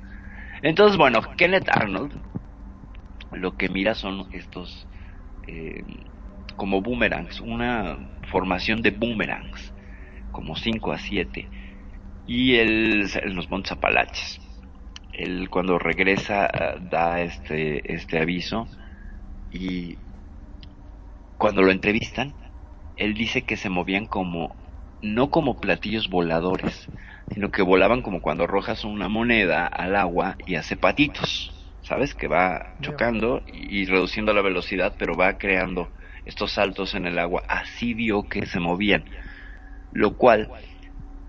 Entonces, 0.61 0.97
bueno, 0.97 1.21
Kenneth 1.37 1.69
Arnold 1.69 2.21
lo 3.31 3.55
que 3.57 3.69
mira 3.69 3.95
son 3.95 4.27
estos 4.31 4.87
eh, 5.47 5.83
como 6.55 6.81
boomerangs, 6.81 7.41
una 7.41 7.97
formación 8.29 8.81
de 8.81 8.91
boomerangs, 8.91 9.73
como 10.31 10.55
5 10.55 10.91
a 10.93 10.99
7, 10.99 11.49
y 12.25 12.55
él 12.57 13.09
en 13.23 13.35
los 13.35 13.49
Montes 13.49 13.73
Apalaches. 13.73 14.39
Él 15.11 15.49
cuando 15.49 15.79
regresa 15.79 16.49
da 16.81 17.21
este, 17.21 17.93
este 17.93 18.19
aviso 18.19 18.67
y 19.51 19.99
cuando 21.37 21.61
lo 21.61 21.71
entrevistan, 21.71 22.35
él 22.95 23.13
dice 23.13 23.45
que 23.45 23.57
se 23.57 23.69
movían 23.69 24.05
como, 24.05 24.55
no 25.01 25.29
como 25.29 25.59
platillos 25.59 26.09
voladores, 26.09 26.87
sino 27.33 27.51
que 27.51 27.61
volaban 27.61 28.01
como 28.01 28.21
cuando 28.21 28.43
arrojas 28.43 28.83
una 28.83 29.09
moneda 29.09 29.65
al 29.65 29.95
agua 29.95 30.37
y 30.45 30.55
hace 30.55 30.77
patitos, 30.77 31.77
¿sabes? 31.81 32.13
Que 32.13 32.27
va 32.27 32.75
chocando 32.81 33.41
y, 33.47 33.85
reduciendo 33.85 34.33
la 34.33 34.41
velocidad, 34.41 34.95
pero 34.97 35.15
va 35.15 35.37
creando 35.37 35.91
estos 36.25 36.53
saltos 36.53 36.93
en 36.95 37.05
el 37.05 37.19
agua. 37.19 37.43
Así 37.47 37.93
vio 37.93 38.23
que 38.23 38.45
se 38.45 38.59
movían, 38.59 39.05
lo 39.91 40.15
cual 40.15 40.49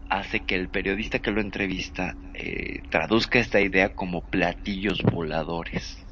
hace 0.09 0.41
que 0.41 0.55
el 0.55 0.69
periodista 0.69 1.19
que 1.19 1.31
lo 1.31 1.41
entrevista 1.41 2.17
eh, 2.35 2.83
traduzca 2.91 3.39
esta 3.39 3.61
idea 3.61 3.95
como 3.95 4.29
platillos 4.29 5.03
voladores. 5.03 6.04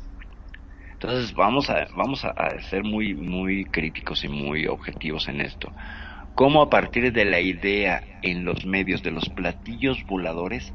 Entonces 1.02 1.34
vamos 1.34 1.68
a 1.68 1.88
vamos 1.96 2.24
a, 2.24 2.32
ser 2.60 2.84
muy 2.84 3.14
muy 3.14 3.64
críticos 3.64 4.22
y 4.22 4.28
muy 4.28 4.68
objetivos 4.68 5.26
en 5.28 5.40
esto. 5.40 5.74
cómo 6.34 6.62
a 6.62 6.70
partir 6.70 7.12
de 7.12 7.24
la 7.24 7.40
idea 7.40 8.04
en 8.22 8.44
los 8.44 8.64
medios 8.66 9.02
de 9.02 9.10
los 9.10 9.28
platillos 9.30 10.04
voladores, 10.06 10.74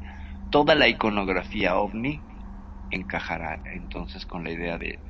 toda 0.50 0.74
la 0.74 0.88
iconografía 0.88 1.78
ovni 1.78 2.24
encajará 2.90 3.62
entonces 3.72 4.26
con 4.26 4.44
la 4.44 4.52
idea 4.52 4.76
de, 4.76 5.00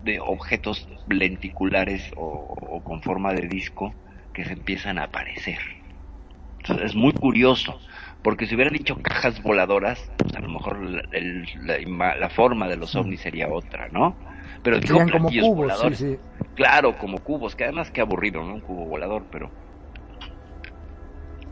de 0.00 0.20
objetos 0.20 0.86
lenticulares 1.08 2.12
o, 2.16 2.54
o 2.56 2.82
con 2.84 3.02
forma 3.02 3.32
de 3.34 3.48
disco 3.48 3.96
que 4.32 4.44
se 4.44 4.52
empiezan 4.52 4.98
a 4.98 5.04
aparecer. 5.04 5.58
Entonces, 6.60 6.86
es 6.90 6.94
muy 6.94 7.12
curioso, 7.12 7.80
porque 8.24 8.46
si 8.46 8.54
hubiera 8.54 8.70
dicho 8.70 8.96
cajas 8.96 9.40
voladoras, 9.42 10.00
pues 10.16 10.34
a 10.34 10.40
lo 10.40 10.48
mejor 10.48 10.82
la, 10.82 11.02
el- 11.12 11.46
la 11.66 11.78
ima- 11.78 12.16
la 12.16 12.30
forma 12.30 12.66
de 12.66 12.78
los 12.78 12.94
ovnis 12.96 13.20
sería 13.20 13.48
otra, 13.48 13.88
¿no? 13.90 14.18
Pero 14.62 14.80
dijo 14.80 14.98
como 15.12 15.28
cubos, 15.28 15.56
voladores. 15.56 15.98
sí. 15.98 16.16
Claro, 16.54 16.96
como 16.96 17.18
cubos, 17.18 17.54
que 17.54 17.64
además 17.64 17.90
que 17.90 18.00
aburrido, 18.00 18.42
¿no? 18.42 18.54
Un 18.54 18.60
cubo 18.62 18.86
volador, 18.86 19.26
pero 19.30 19.52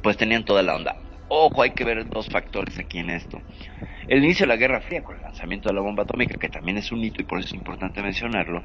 pues 0.03 0.17
tenían 0.17 0.45
toda 0.45 0.63
la 0.63 0.75
onda. 0.75 0.97
Ojo, 1.29 1.63
hay 1.63 1.71
que 1.73 1.85
ver 1.85 2.09
dos 2.09 2.27
factores 2.27 2.79
aquí 2.79 2.99
en 2.99 3.11
esto. 3.11 3.43
El 4.09 4.25
inicio 4.25 4.45
de 4.45 4.49
la 4.49 4.57
Guerra 4.57 4.81
Fría 4.81 5.03
con 5.03 5.17
el 5.17 5.23
lanzamiento 5.23 5.69
de 5.69 5.75
la 5.75 5.83
bomba 5.83 6.05
atómica, 6.05 6.39
que 6.39 6.49
también 6.49 6.79
es 6.79 6.91
un 6.91 7.05
hito 7.05 7.21
y 7.21 7.25
por 7.27 7.39
eso 7.39 7.49
es 7.49 7.55
importante 7.55 8.03
mencionarlo, 8.03 8.65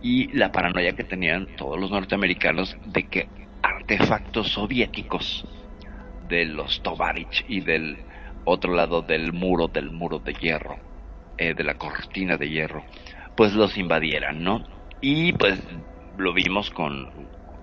y 0.00 0.32
la 0.36 0.50
paranoia 0.50 0.94
que 0.94 1.04
tenían 1.04 1.46
todos 1.56 1.78
los 1.80 1.90
norteamericanos 1.92 2.76
de 2.84 3.08
que 3.08 3.28
artefactos 3.62 4.48
soviéticos 4.50 5.46
de 6.28 6.44
los 6.46 6.82
Tovarich 6.82 7.44
y 7.48 7.60
del 7.60 7.98
otro 8.44 8.74
lado 8.74 9.02
del 9.02 9.32
muro, 9.32 9.68
del 9.68 9.90
muro 9.90 10.18
de 10.18 10.34
hierro, 10.34 10.78
eh, 11.38 11.54
de 11.54 11.64
la 11.64 11.74
cortina 11.74 12.36
de 12.36 12.48
hierro, 12.48 12.84
pues 13.36 13.54
los 13.54 13.76
invadieran, 13.76 14.42
¿no? 14.42 14.64
Y 15.00 15.32
pues 15.32 15.60
lo 16.16 16.32
vimos 16.32 16.70
con 16.70 17.10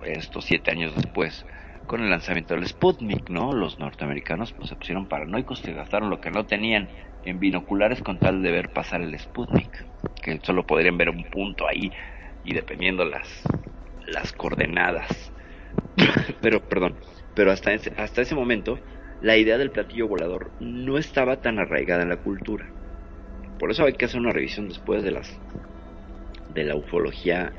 estos 0.04 0.44
siete 0.44 0.70
años 0.70 0.94
después, 0.94 1.46
con 1.86 2.02
el 2.02 2.10
lanzamiento 2.10 2.54
del 2.54 2.66
Sputnik, 2.66 3.30
¿no? 3.30 3.52
Los 3.52 3.78
norteamericanos 3.78 4.52
pues 4.52 4.68
se 4.68 4.76
pusieron 4.76 5.06
paranoicos, 5.06 5.60
se 5.60 5.72
gastaron 5.72 6.10
lo 6.10 6.20
que 6.20 6.30
no 6.30 6.46
tenían 6.46 6.88
en 7.24 7.38
binoculares 7.38 8.02
con 8.02 8.18
tal 8.18 8.42
de 8.42 8.50
ver 8.50 8.72
pasar 8.72 9.00
el 9.02 9.18
Sputnik, 9.18 9.86
que 10.22 10.40
solo 10.42 10.66
podrían 10.66 10.98
ver 10.98 11.08
un 11.08 11.24
punto 11.24 11.66
ahí 11.68 11.92
y 12.44 12.54
dependiendo 12.54 13.04
las 13.04 13.42
las 14.06 14.32
coordenadas. 14.32 15.32
pero 16.40 16.60
perdón, 16.60 16.96
pero 17.34 17.50
hasta 17.50 17.72
ese, 17.72 17.92
hasta 17.96 18.22
ese 18.22 18.34
momento 18.34 18.78
la 19.20 19.36
idea 19.36 19.58
del 19.58 19.70
platillo 19.70 20.08
volador 20.08 20.52
no 20.58 20.98
estaba 20.98 21.40
tan 21.40 21.58
arraigada 21.58 22.02
en 22.02 22.08
la 22.08 22.16
cultura. 22.16 22.68
Por 23.58 23.70
eso 23.70 23.84
hay 23.84 23.94
que 23.94 24.06
hacer 24.06 24.20
una 24.20 24.32
revisión 24.32 24.68
después 24.68 25.02
de 25.04 25.12
las 25.12 25.30
de 26.48 26.64
la 26.64 26.76
ufología, 26.76 27.52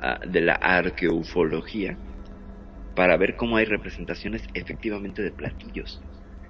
ah, 0.00 0.20
de 0.24 0.40
la 0.40 0.54
arqueufología, 0.54 1.98
para 2.94 3.16
ver 3.16 3.36
cómo 3.36 3.56
hay 3.56 3.64
representaciones 3.64 4.46
efectivamente 4.54 5.22
de 5.22 5.32
platillos 5.32 6.00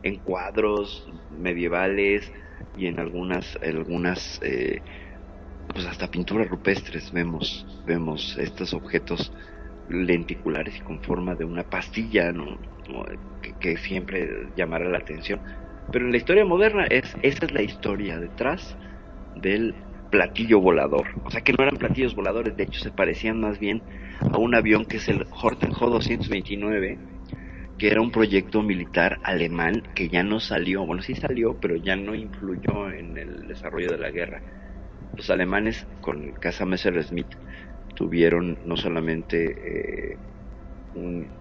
en 0.03 0.19
cuadros 0.19 1.07
medievales 1.31 2.31
y 2.77 2.87
en 2.87 2.99
algunas 2.99 3.59
algunas 3.63 4.39
eh, 4.43 4.83
pues 5.73 5.87
hasta 5.87 6.09
pinturas 6.09 6.49
rupestres 6.49 7.11
vemos 7.13 7.83
vemos 7.87 8.37
estos 8.37 8.75
objetos 8.75 9.33
lenticulares 9.89 10.77
y 10.77 10.81
con 10.81 11.01
forma 11.01 11.35
de 11.35 11.45
una 11.45 11.65
pastilla 11.65 12.33
¿no? 12.33 12.59
¿no? 12.89 13.05
Que, 13.61 13.77
siempre 13.77 14.49
llamará 14.57 14.89
la 14.89 14.99
atención 14.99 15.41
pero 15.91 16.05
en 16.05 16.13
la 16.13 16.17
historia 16.17 16.45
moderna 16.45 16.87
es 16.87 17.17
esa 17.23 17.47
es 17.47 17.53
la 17.53 17.63
historia 17.63 18.19
detrás 18.19 18.77
del 19.37 19.75
platillo 20.11 20.61
volador 20.61 21.09
o 21.25 21.31
sea 21.31 21.41
que 21.41 21.53
no 21.53 21.65
eran 21.65 21.77
platillos 21.77 22.15
voladores 22.15 22.57
de 22.57 22.65
hecho 22.65 22.81
se 22.81 22.91
parecían 22.91 23.41
más 23.41 23.59
bien 23.59 23.83
a 24.21 24.39
un 24.39 24.55
avión 24.55 24.85
que 24.85 24.99
es 24.99 25.09
el 25.09 25.27
Horten 25.31 25.73
Ho-229 25.73 26.99
que 27.83 27.89
era 27.89 28.01
un 28.01 28.13
proyecto 28.13 28.63
militar 28.63 29.19
alemán 29.25 29.83
que 29.97 30.09
ya 30.09 30.23
no 30.23 30.39
salió, 30.39 30.87
bueno 30.87 31.03
sí 31.03 31.17
salió, 31.17 31.59
pero 31.61 31.75
ya 31.75 31.97
no 31.97 32.15
influyó 32.15 32.89
en 32.93 33.19
el 33.19 33.49
desarrollo 33.49 33.91
de 33.91 33.99
la 33.99 34.13
guerra. 34.13 34.41
Los 35.17 35.31
alemanes 35.31 35.85
con 36.01 36.23
el 36.23 36.39
caza 36.39 36.65
Messerschmitt 36.65 37.27
tuvieron 37.95 38.59
no 38.65 38.77
solamente 38.77 40.13
eh, 40.15 40.21
un, 40.95 41.33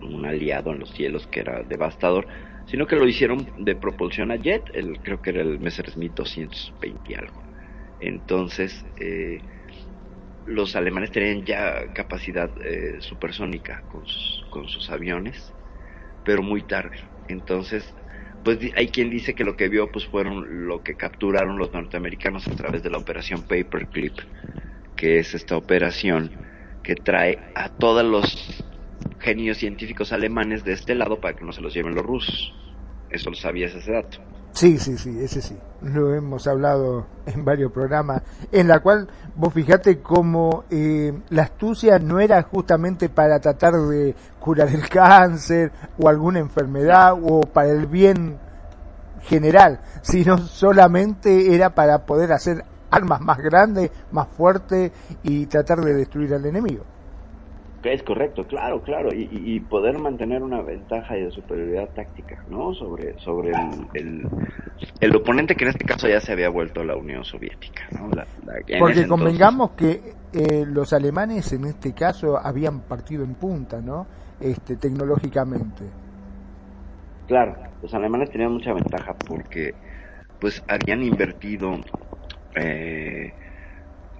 un 0.00 0.26
aliado 0.26 0.72
en 0.72 0.80
los 0.80 0.90
cielos 0.90 1.26
que 1.26 1.40
era 1.40 1.62
devastador, 1.62 2.26
sino 2.66 2.86
que 2.86 2.96
lo 2.96 3.06
hicieron 3.06 3.52
de 3.56 3.76
propulsión 3.76 4.30
a 4.30 4.36
jet, 4.36 4.64
el, 4.72 5.00
creo 5.02 5.20
que 5.20 5.30
era 5.30 5.42
el 5.42 5.58
Messerschmitt 5.60 6.14
220 6.14 7.12
y 7.12 7.14
algo. 7.14 7.42
Entonces, 7.98 8.86
eh, 8.96 9.44
los 10.44 10.74
alemanes 10.76 11.12
tenían 11.12 11.44
ya 11.44 11.92
capacidad 11.92 12.52
eh, 12.64 13.00
supersónica 13.00 13.84
con 13.88 14.06
sus, 14.06 14.42
con 14.50 14.68
sus 14.68 14.90
aviones, 14.90 15.54
pero 16.24 16.42
muy 16.42 16.64
tarde. 16.66 16.96
Entonces, 17.28 17.94
pues 18.42 18.58
hay 18.76 18.90
quien 18.90 19.10
dice 19.10 19.34
que 19.34 19.44
lo 19.44 19.56
que 19.56 19.68
vio 19.68 19.92
pues 19.92 20.06
fueron 20.06 20.66
lo 20.68 20.82
que 20.82 20.96
capturaron 20.96 21.58
los 21.58 21.72
norteamericanos 21.74 22.48
a 22.48 22.56
través 22.56 22.82
de 22.82 22.90
la 22.90 22.98
operación 22.98 23.44
Paperclip, 23.44 24.18
que 25.00 25.18
es 25.18 25.32
esta 25.32 25.56
operación 25.56 26.30
que 26.82 26.94
trae 26.94 27.38
a 27.54 27.70
todos 27.70 28.04
los 28.04 28.62
genios 29.18 29.56
científicos 29.56 30.12
alemanes 30.12 30.62
de 30.62 30.72
este 30.74 30.94
lado 30.94 31.18
para 31.18 31.34
que 31.34 31.42
no 31.42 31.52
se 31.52 31.62
los 31.62 31.72
lleven 31.72 31.94
los 31.94 32.04
rusos. 32.04 32.52
Eso 33.08 33.30
lo 33.30 33.36
sabías 33.36 33.74
ese 33.74 33.92
dato. 33.92 34.18
Sí, 34.52 34.78
sí, 34.78 34.98
sí, 34.98 35.18
ese 35.18 35.40
sí. 35.40 35.56
Lo 35.80 36.14
hemos 36.14 36.46
hablado 36.46 37.06
en 37.24 37.46
varios 37.46 37.72
programas, 37.72 38.20
en 38.52 38.68
la 38.68 38.80
cual 38.80 39.08
vos 39.36 39.54
fijate 39.54 40.02
cómo 40.02 40.64
eh, 40.70 41.14
la 41.30 41.44
astucia 41.44 41.98
no 41.98 42.20
era 42.20 42.42
justamente 42.42 43.08
para 43.08 43.40
tratar 43.40 43.72
de 43.72 44.14
curar 44.38 44.68
el 44.68 44.86
cáncer 44.86 45.72
o 45.98 46.10
alguna 46.10 46.40
enfermedad 46.40 47.14
o 47.22 47.40
para 47.40 47.70
el 47.70 47.86
bien 47.86 48.38
general, 49.22 49.80
sino 50.02 50.36
solamente 50.36 51.54
era 51.54 51.70
para 51.70 52.04
poder 52.04 52.32
hacer 52.32 52.64
armas 52.90 53.20
más 53.20 53.38
grandes, 53.38 53.90
más 54.12 54.28
fuertes 54.28 54.92
y 55.22 55.46
tratar 55.46 55.78
de 55.78 55.94
destruir 55.94 56.34
al 56.34 56.44
enemigo. 56.46 56.84
Es 57.82 58.02
correcto, 58.02 58.46
claro, 58.46 58.82
claro, 58.82 59.08
y, 59.10 59.58
poder 59.60 59.98
mantener 59.98 60.42
una 60.42 60.60
ventaja 60.60 61.16
y 61.16 61.22
de 61.24 61.30
superioridad 61.30 61.88
táctica, 61.94 62.36
¿no? 62.50 62.74
Sobre, 62.74 63.18
sobre 63.20 63.52
el, 63.52 63.86
el, 63.94 64.28
el 65.00 65.16
oponente 65.16 65.54
que 65.56 65.64
en 65.64 65.70
este 65.70 65.86
caso 65.86 66.06
ya 66.06 66.20
se 66.20 66.32
había 66.32 66.50
vuelto 66.50 66.84
la 66.84 66.94
Unión 66.94 67.24
Soviética, 67.24 67.84
¿no? 67.92 68.08
La- 68.10 68.26
la- 68.44 68.52
Porque 68.52 68.74
entonces- 68.74 69.06
convengamos 69.08 69.70
que 69.70 70.12
eh, 70.34 70.64
los 70.66 70.92
alemanes 70.92 71.50
en 71.54 71.64
este 71.64 71.94
caso 71.94 72.36
habían 72.36 72.80
partido 72.80 73.24
en 73.24 73.34
punta, 73.34 73.80
¿no? 73.80 74.06
Este, 74.38 74.76
tecnológicamente. 74.76 75.84
Claro, 77.28 77.56
los 77.80 77.94
alemanes 77.94 78.30
tenían 78.30 78.52
mucha 78.52 78.74
ventaja 78.74 79.14
porque 79.26 79.74
pues 80.38 80.62
habían 80.68 81.02
invertido 81.02 81.72
eh, 82.56 83.34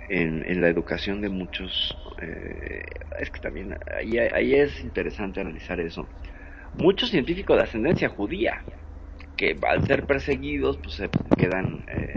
en, 0.08 0.60
la 0.60 0.68
educación 0.68 1.20
de 1.20 1.28
muchos. 1.28 1.96
eh, 2.20 2.82
es 3.18 3.30
que 3.30 3.40
también 3.40 3.76
ahí, 3.96 4.18
ahí 4.18 4.54
es 4.54 4.82
interesante 4.82 5.40
analizar 5.40 5.80
eso. 5.80 6.08
Muchos 6.74 7.10
científicos 7.10 7.56
de 7.56 7.64
ascendencia 7.64 8.08
judía 8.08 8.62
que 9.36 9.58
al 9.68 9.86
ser 9.86 10.06
perseguidos 10.06 10.78
pues 10.78 10.96
se 10.96 11.10
quedan 11.38 11.84
eh, 11.88 12.14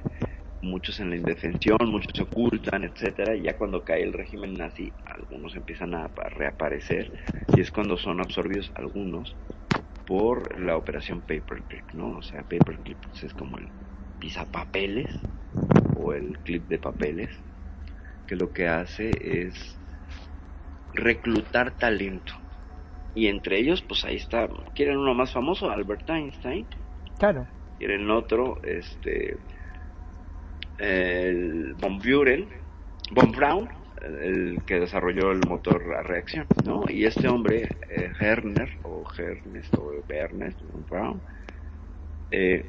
muchos 0.62 1.00
en 1.00 1.10
la 1.10 1.16
indefensión, 1.18 1.78
muchos 1.88 2.12
se 2.16 2.24
ocultan, 2.24 2.84
etcétera, 2.84 3.36
y 3.36 3.44
ya 3.44 3.58
cuando 3.58 3.84
cae 3.84 4.04
el 4.04 4.14
régimen 4.14 4.54
nazi, 4.54 4.94
algunos 5.06 5.56
empiezan 5.56 5.94
a 5.94 6.06
apa- 6.06 6.30
reaparecer 6.30 7.12
y 7.56 7.62
es 7.62 7.72
cuando 7.72 7.98
son 7.98 8.20
absorbidos 8.22 8.72
algunos 8.76 9.36
por 10.06 10.60
la 10.60 10.78
operación 10.78 11.22
Paperclip, 11.22 11.92
¿no? 11.94 12.18
O 12.18 12.22
sea, 12.22 12.44
Paperclip 12.44 13.00
pues, 13.10 13.24
es 13.24 13.34
como 13.34 13.58
el 13.58 13.72
pisapapeles 14.20 15.10
o 15.96 16.14
el 16.14 16.38
clip 16.40 16.68
de 16.68 16.78
papeles, 16.80 17.30
que 18.28 18.36
lo 18.36 18.52
que 18.52 18.68
hace 18.68 19.12
es 19.22 19.78
reclutar 20.94 21.72
talento. 21.72 22.34
Y 23.16 23.28
entre 23.28 23.60
ellos, 23.60 23.82
pues 23.82 24.06
ahí 24.06 24.16
está, 24.16 24.50
quieren 24.74 24.98
uno 24.98 25.14
más 25.14 25.32
famoso, 25.32 25.70
Albert 25.70 26.10
Einstein, 26.10 26.68
Claro. 27.18 27.48
quieren 27.78 28.10
otro, 28.10 28.62
este, 28.64 29.38
el 30.80 31.76
Von 31.76 32.00
Buren, 32.00 32.50
Von 33.12 33.32
Braun, 33.32 33.70
el 34.22 34.62
que 34.66 34.80
desarrolló 34.80 35.32
el 35.32 35.42
motor 35.48 35.94
a 35.96 36.02
reacción, 36.04 36.48
¿no? 36.66 36.84
Y 36.90 37.06
este 37.06 37.28
hombre, 37.28 37.70
eh, 37.90 38.12
Herner, 38.20 38.70
o 38.84 39.04
Ernest, 39.18 39.74
o 39.76 39.94
Ernest, 40.10 40.62
Von 40.62 40.86
Braun, 40.90 41.22
eh, 42.32 42.66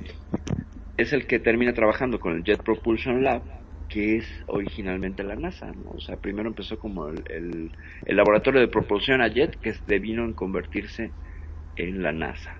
es 0.96 1.12
el 1.12 1.26
que 1.26 1.38
termina 1.40 1.74
trabajando 1.74 2.20
con 2.20 2.36
el 2.36 2.44
Jet 2.44 2.62
Propulsion 2.62 3.22
Lab, 3.24 3.44
que 3.88 4.16
es 4.16 4.26
originalmente 4.46 5.22
la 5.24 5.36
NASA, 5.36 5.72
¿no? 5.72 5.90
O 5.90 6.00
sea, 6.00 6.16
primero 6.16 6.48
empezó 6.48 6.78
como 6.78 7.08
el, 7.08 7.22
el, 7.28 7.72
el 8.06 8.16
laboratorio 8.16 8.60
de 8.60 8.68
propulsión 8.68 9.20
a 9.20 9.28
jet, 9.28 9.58
que 9.60 9.74
se 9.74 9.98
vino 9.98 10.24
en 10.24 10.34
convertirse 10.34 11.12
en 11.76 12.02
la 12.02 12.12
NASA. 12.12 12.52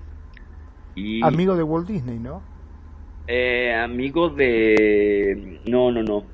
Y 0.94 1.23
Amigo 1.23 1.57
de 1.57 1.62
Walt 1.62 1.88
Disney, 1.88 2.18
¿no? 2.18 2.44
eh, 3.27 3.73
amigo 3.75 4.29
de... 4.31 5.61
No, 5.66 5.90
no, 5.90 6.03
no. 6.03 6.31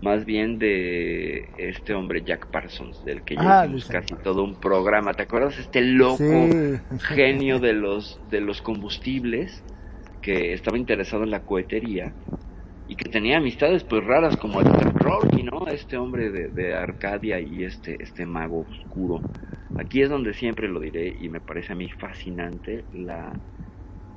más 0.00 0.24
bien 0.24 0.58
de 0.58 1.52
este 1.58 1.94
hombre 1.94 2.24
Jack 2.24 2.50
Parsons, 2.50 3.04
del 3.04 3.22
que 3.22 3.36
Ah, 3.36 3.66
ya 3.66 3.92
casi 3.92 4.14
todo 4.16 4.42
un 4.44 4.56
programa. 4.58 5.14
¿Te 5.14 5.22
acuerdas? 5.24 5.58
Este 5.58 5.80
loco 5.82 6.16
Sí. 6.18 6.24
genio 7.14 7.58
de 7.60 7.72
los, 7.74 8.18
de 8.28 8.40
los 8.40 8.62
combustibles 8.62 9.64
que 10.22 10.52
estaba 10.52 10.78
interesado 10.78 11.24
en 11.24 11.30
la 11.30 11.40
cohetería 11.40 12.12
y 12.88 12.96
que 12.96 13.10
tenía 13.10 13.38
amistades 13.38 13.84
pues 13.84 14.04
raras 14.04 14.36
como 14.36 14.60
Edgar 14.60 14.94
Crowley, 14.94 15.42
¿no? 15.42 15.66
Este 15.66 15.96
hombre 15.96 16.30
de, 16.30 16.74
Arcadia 16.74 17.40
y 17.40 17.64
este, 17.64 18.02
este 18.02 18.24
mago 18.24 18.60
oscuro. 18.60 19.20
Aquí 19.78 20.02
es 20.02 20.08
donde 20.08 20.34
siempre 20.34 20.68
lo 20.68 20.80
diré 20.80 21.16
y 21.20 21.28
me 21.28 21.40
parece 21.40 21.72
a 21.72 21.76
mí 21.76 21.88
fascinante 21.90 22.84
la, 22.92 23.32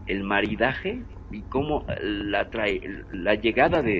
el 0.05 0.23
maridaje 0.23 1.03
y 1.31 1.41
cómo 1.41 1.85
la, 2.01 2.49
trae, 2.49 2.81
la 3.11 3.35
llegada 3.35 3.81
de 3.81 3.99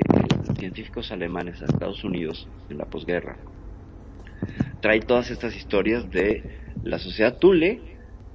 científicos 0.58 1.12
alemanes 1.12 1.62
a 1.62 1.66
Estados 1.66 2.04
Unidos 2.04 2.48
en 2.70 2.78
la 2.78 2.86
posguerra 2.86 3.38
trae 4.86 5.00
todas 5.00 5.32
estas 5.32 5.56
historias 5.56 6.10
de 6.12 6.44
la 6.84 7.00
sociedad 7.00 7.38
Thule 7.40 7.82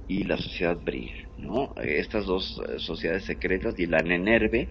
y 0.07 0.23
la 0.23 0.37
sociedad 0.37 0.77
Brill, 0.77 1.20
¿no? 1.41 1.73
Estas 1.81 2.25
dos 2.25 2.61
eh, 2.69 2.79
sociedades 2.79 3.25
secretas 3.25 3.77
y 3.79 3.85
la 3.85 3.99
Nenerve, 3.99 4.69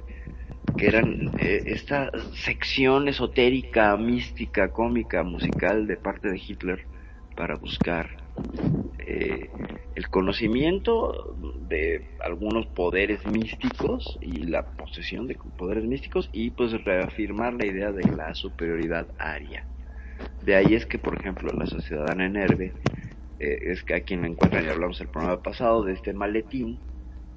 que 0.76 0.87
eran 0.87 1.33
eh, 1.38 1.62
esta 1.66 2.11
sección 2.35 3.09
esotérica, 3.09 3.96
mística, 3.96 4.68
cómica, 4.68 5.22
musical 5.22 5.87
de 5.87 5.96
parte 5.96 6.30
de 6.30 6.38
Hitler 6.38 6.87
para 7.37 7.56
buscar 7.56 8.09
eh, 8.98 9.50
el 9.94 10.09
conocimiento 10.09 11.37
de 11.68 12.16
algunos 12.20 12.66
poderes 12.66 13.26
místicos 13.26 14.18
y 14.20 14.44
la 14.44 14.62
posesión 14.62 15.26
de 15.26 15.37
poderes 15.56 15.85
místicos 15.85 16.30
y 16.33 16.50
pues 16.50 16.72
reafirmar 16.85 17.54
la 17.54 17.66
idea 17.66 17.92
de 17.92 18.04
la 18.16 18.35
superioridad 18.35 19.09
aria. 19.18 19.66
De 20.42 20.54
ahí 20.54 20.74
es 20.74 20.87
que, 20.87 20.98
por 20.98 21.18
ejemplo, 21.18 21.52
la 21.52 21.66
sociedad 21.66 22.14
Nenerve, 22.14 22.72
eh, 23.40 23.72
es 23.72 23.83
que 23.83 23.94
a 23.94 24.00
quien 24.03 24.24
encuentran, 24.26 24.64
y 24.66 24.68
hablamos 24.68 25.00
el 25.00 25.09
programa 25.09 25.42
pasado, 25.42 25.83
de 25.83 25.94
este 25.94 26.12
maletín 26.12 26.79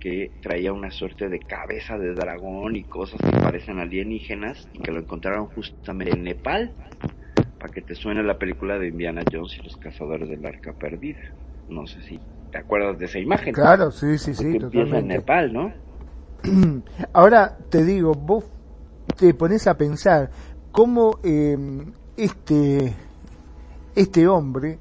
que 0.02 0.32
traía 0.42 0.74
una 0.74 0.92
suerte 0.92 1.30
de 1.30 1.40
cabeza 1.40 1.98
de 1.98 2.14
dragón 2.14 2.76
y 2.76 2.84
cosas 2.84 3.22
que 3.22 3.40
parecen 3.40 3.80
alienígenas 3.80 4.68
y 4.74 4.80
que 4.80 4.92
lo 4.92 5.00
encontraron 5.00 5.46
justamente 5.46 6.14
en 6.14 6.24
Nepal, 6.24 6.74
para 7.58 7.74
que 7.74 7.82
te 7.82 7.96
suene 7.96 8.22
la 8.22 8.38
película 8.38 8.78
de 8.78 8.90
Indiana 8.90 9.24
Jones 9.32 9.58
y 9.58 9.64
los 9.64 9.78
cazadores 9.78 10.28
del 10.28 10.46
arca 10.46 10.74
perdida. 10.74 11.22
No 11.70 11.88
sé 11.88 12.02
si 12.02 12.20
te 12.52 12.58
acuerdas 12.58 13.00
de 13.00 13.06
esa 13.06 13.20
imagen. 13.20 13.54
Claro, 13.54 13.92
sí, 13.92 14.18
sí, 14.18 14.34
sí, 14.34 14.44
empieza 14.44 14.66
en 14.66 14.72
totalmente. 14.72 15.14
Nepal, 15.14 15.54
¿no? 15.54 15.74
Ahora 17.14 17.58
te 17.70 17.86
digo, 17.86 18.14
vos 18.14 18.44
te 19.18 19.34
pones 19.34 19.68
a 19.68 19.78
pensar 19.78 20.30
cómo 20.74 21.20
eh, 21.24 21.58
este, 22.18 22.94
este 23.96 24.28
hombre 24.28 24.80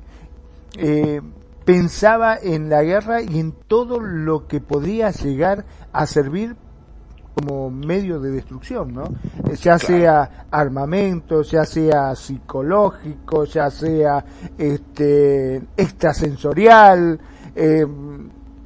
eh, 0.78 1.20
pensaba 1.64 2.36
en 2.42 2.68
la 2.68 2.82
guerra 2.82 3.22
y 3.22 3.38
en 3.38 3.52
todo 3.52 4.00
lo 4.00 4.46
que 4.46 4.60
podría 4.60 5.10
llegar 5.10 5.64
a 5.92 6.06
servir 6.06 6.56
como 7.34 7.70
medio 7.70 8.20
de 8.20 8.30
destrucción, 8.30 8.92
¿no? 8.92 9.04
Eh, 9.48 9.56
Ya 9.60 9.78
sea 9.78 10.46
armamento, 10.50 11.42
ya 11.42 11.64
sea 11.64 12.14
psicológico, 12.14 13.44
ya 13.44 13.70
sea 13.70 14.24
este 14.58 15.56
extrasensorial, 15.76 17.18
eh, 17.54 17.86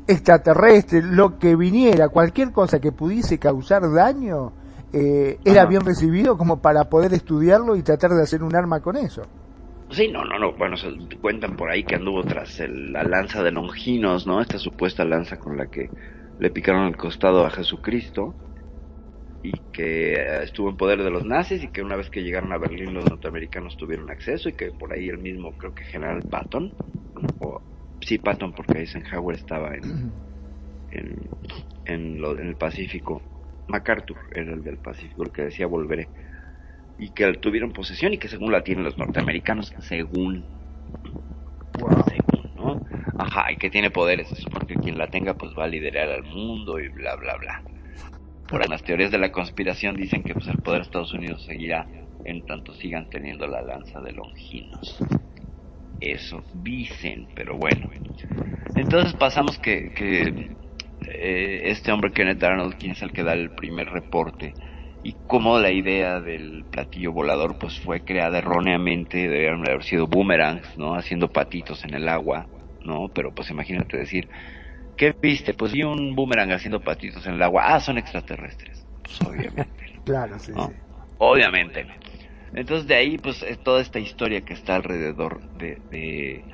extraterrestre, 0.07 1.03
lo 1.03 1.39
que 1.39 1.55
viniera, 1.57 2.09
cualquier 2.09 2.53
cosa 2.53 2.81
que 2.81 2.93
pudiese 2.93 3.39
causar 3.39 3.91
daño, 3.93 4.53
eh, 4.93 5.39
era 5.45 5.63
Ajá. 5.63 5.71
bien 5.71 5.83
recibido 5.83 6.37
como 6.39 6.59
para 6.61 6.85
poder 6.89 7.13
estudiarlo 7.15 7.77
y 7.77 7.83
tratar 7.83 8.13
de 8.13 8.23
hacer 8.23 8.43
un 8.43 8.55
arma 8.55 8.81
con 8.81 8.97
eso. 8.97 9.23
Sí, 9.91 10.09
no, 10.09 10.25
no, 10.25 10.39
no. 10.39 10.53
Bueno, 10.57 10.77
se 10.77 10.89
cuentan 11.21 11.57
por 11.57 11.71
ahí 11.71 11.85
que 11.85 11.95
anduvo 11.97 12.23
tras 12.25 12.59
el- 12.61 12.93
la 12.93 13.05
lanza 13.05 13.43
de 13.43 13.53
Longinos, 13.53 14.27
¿no? 14.27 14.41
Esta 14.41 14.59
supuesta 14.59 15.05
lanza 15.05 15.39
con 15.39 15.57
la 15.57 15.67
que 15.69 15.89
le 16.39 16.51
picaron 16.51 16.87
el 16.89 16.97
costado 16.97 17.45
a 17.47 17.51
Jesucristo 17.51 18.37
y 19.43 19.53
que 19.73 20.15
eh, 20.15 20.43
estuvo 20.45 20.71
en 20.71 20.77
poder 20.77 21.03
de 21.03 21.11
los 21.11 21.25
nazis 21.25 21.63
y 21.63 21.69
que 21.69 21.83
una 21.83 21.97
vez 21.97 22.11
que 22.11 22.23
llegaron 22.23 22.53
a 22.53 22.59
Berlín 22.59 22.95
los 22.95 23.05
norteamericanos 23.09 23.77
tuvieron 23.77 24.11
acceso 24.11 24.49
y 24.49 24.55
que 24.55 24.73
por 24.73 24.93
ahí 24.93 25.09
el 25.09 25.19
mismo, 25.19 25.53
creo 25.57 25.73
que 25.73 25.85
General 25.85 26.23
Patton, 26.29 26.75
o 27.41 27.63
sí, 28.01 28.19
Patton 28.19 28.53
porque 28.53 28.81
Eisenhower 28.81 29.37
estaba 29.37 29.75
en, 29.77 29.97
en, 30.91 31.17
en, 31.85 32.21
lo- 32.21 32.39
en 32.39 32.49
el 32.49 32.57
Pacífico. 32.57 33.23
MacArthur 33.69 34.19
era 34.33 34.53
el 34.55 34.63
del 34.63 34.79
Pacífico, 34.79 35.25
el 35.25 35.33
que 35.33 35.43
decía 35.43 35.67
volveré 35.67 36.11
y 36.99 37.11
que 37.11 37.33
tuvieron 37.35 37.73
posesión 37.73 38.15
y 38.15 38.19
que 38.19 38.29
según 38.29 38.53
la 38.53 38.63
tienen 38.63 38.85
los 38.85 38.97
norteamericanos, 38.97 39.75
según, 39.81 40.45
según, 41.79 42.55
¿no? 42.57 42.81
Ajá, 43.19 43.53
y 43.53 43.57
que 43.57 43.71
tiene 43.71 43.91
poderes, 43.91 44.29
se 44.29 44.37
supone 44.37 44.67
que 44.67 44.77
quien 44.77 44.99
la 44.99 45.09
tenga 45.09 45.35
pues 45.35 45.53
va 45.59 45.65
a 45.65 45.69
liderar 45.69 46.09
al 46.09 46.25
mundo 46.25 46.79
y 46.79 46.89
bla, 46.89 47.17
bla, 47.17 47.37
bla. 47.37 47.63
Por 48.49 48.69
las 48.69 48.83
teorías 48.83 49.11
de 49.11 49.19
la 49.19 49.33
conspiración 49.33 49.97
dicen 49.97 50.23
que 50.23 50.33
pues 50.33 50.47
el 50.47 50.59
poder 50.59 50.81
de 50.81 50.85
Estados 50.85 51.13
Unidos 51.13 51.45
seguirá 51.45 51.87
en 52.25 52.45
tanto 52.47 52.75
sigan 52.75 53.09
teniendo 53.11 53.47
la 53.47 53.63
lanza 53.63 54.01
de 54.01 54.13
Longinos. 54.13 54.99
Eso 56.01 56.45
dicen, 56.55 57.29
pero 57.35 57.57
bueno. 57.57 57.91
Entonces 58.75 59.15
pasamos 59.15 59.59
que, 59.59 59.93
que 59.93 60.51
eh, 61.09 61.61
este 61.65 61.93
hombre 61.93 62.13
Kenneth 62.13 62.43
Arnold, 62.43 62.77
quien 62.77 62.93
es 62.93 63.03
el 63.03 63.13
que 63.13 63.23
da 63.23 63.33
el 63.33 63.51
primer 63.51 63.89
reporte, 63.89 64.55
y 65.07 65.17
cómo 65.29 65.61
la 65.61 65.71
idea 65.71 66.21
del 66.21 66.67
platillo 66.69 67.13
volador 67.13 67.57
pues 67.61 67.79
fue 67.79 68.03
creada 68.03 68.39
erróneamente, 68.39 69.19
deberían 69.19 69.61
haber 69.65 69.85
sido 69.85 70.09
boomerangs, 70.09 70.67
¿no? 70.77 70.97
Haciendo 70.97 71.29
patitos 71.29 71.85
en 71.85 71.95
el 71.95 72.09
agua, 72.09 72.49
¿no? 72.81 73.09
Pero 73.15 73.33
pues 73.33 73.49
imagínate 73.51 73.99
decir, 73.99 74.29
¿qué 74.97 75.15
viste? 75.23 75.55
Pues 75.55 75.73
vi 75.73 75.85
un 75.85 76.17
boomerang 76.17 76.51
haciendo 76.51 76.81
patitos 76.81 77.25
en 77.25 77.35
el 77.35 77.43
agua. 77.43 77.63
Ah, 77.67 77.79
son 77.79 77.99
extraterrestres. 77.99 78.85
Pues 79.01 79.23
obviamente. 79.23 79.71
Claro, 80.05 80.41
sí, 80.41 80.53
¿no? 80.53 80.69
sí. 80.69 80.75
Obviamente. 81.19 81.87
Entonces 82.53 82.89
de 82.89 82.97
ahí 82.97 83.17
pues 83.17 83.45
es 83.45 83.63
toda 83.63 83.83
esta 83.83 84.01
historia 84.01 84.41
que 84.41 84.55
está 84.55 84.75
alrededor 84.75 85.41
de, 85.53 85.83
de 85.89 86.45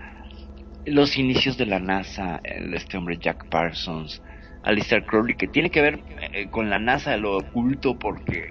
los 0.84 1.16
inicios 1.16 1.56
de 1.56 1.64
la 1.64 1.78
NASA, 1.78 2.42
este 2.44 2.98
hombre 2.98 3.16
Jack 3.18 3.48
Parsons, 3.48 4.20
Alistair 4.62 5.04
Crowley, 5.04 5.34
que 5.36 5.48
tiene 5.48 5.70
que 5.70 5.82
ver 5.82 6.04
eh, 6.34 6.48
con 6.48 6.70
la 6.70 6.78
NASA, 6.78 7.16
lo 7.16 7.38
oculto, 7.38 7.98
porque 7.98 8.48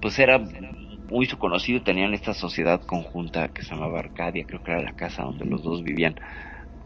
pues 0.00 0.18
era 0.18 0.38
muy 0.38 1.26
su 1.26 1.38
conocido, 1.38 1.82
tenían 1.82 2.14
esta 2.14 2.34
sociedad 2.34 2.82
conjunta 2.82 3.48
que 3.48 3.62
se 3.62 3.74
llamaba 3.74 4.00
Arcadia, 4.00 4.44
creo 4.46 4.62
que 4.62 4.72
era 4.72 4.82
la 4.82 4.92
casa 4.92 5.22
donde 5.22 5.46
los 5.46 5.62
dos 5.62 5.82
vivían, 5.82 6.14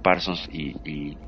Parsons 0.03 0.49
y, 0.51 0.75
y, 0.85 1.19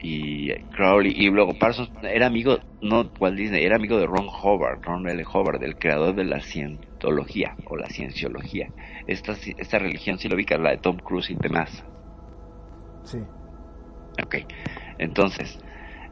y 0.00 0.52
Crowley, 0.70 1.12
y 1.16 1.28
luego 1.30 1.54
Parsons 1.58 1.90
era 2.02 2.26
amigo, 2.26 2.58
no 2.80 3.10
Walt 3.18 3.36
Disney, 3.36 3.64
era 3.64 3.76
amigo 3.76 3.98
de 3.98 4.06
Ron 4.06 4.28
Howard, 4.28 4.80
Ron 4.82 5.08
L. 5.08 5.24
Howard, 5.32 5.62
el 5.64 5.76
creador 5.76 6.14
de 6.14 6.24
la 6.24 6.40
cientología 6.40 7.54
o 7.66 7.76
la 7.76 7.88
cienciología. 7.88 8.68
Esta, 9.06 9.36
esta 9.56 9.78
religión, 9.78 10.18
si 10.18 10.28
lo 10.28 10.36
ubicas, 10.36 10.60
la 10.60 10.70
de 10.70 10.78
Tom 10.78 10.98
Cruise 10.98 11.30
y 11.30 11.34
demás. 11.34 11.84
Sí. 13.04 13.18
Ok, 14.22 14.36
entonces, 14.98 15.58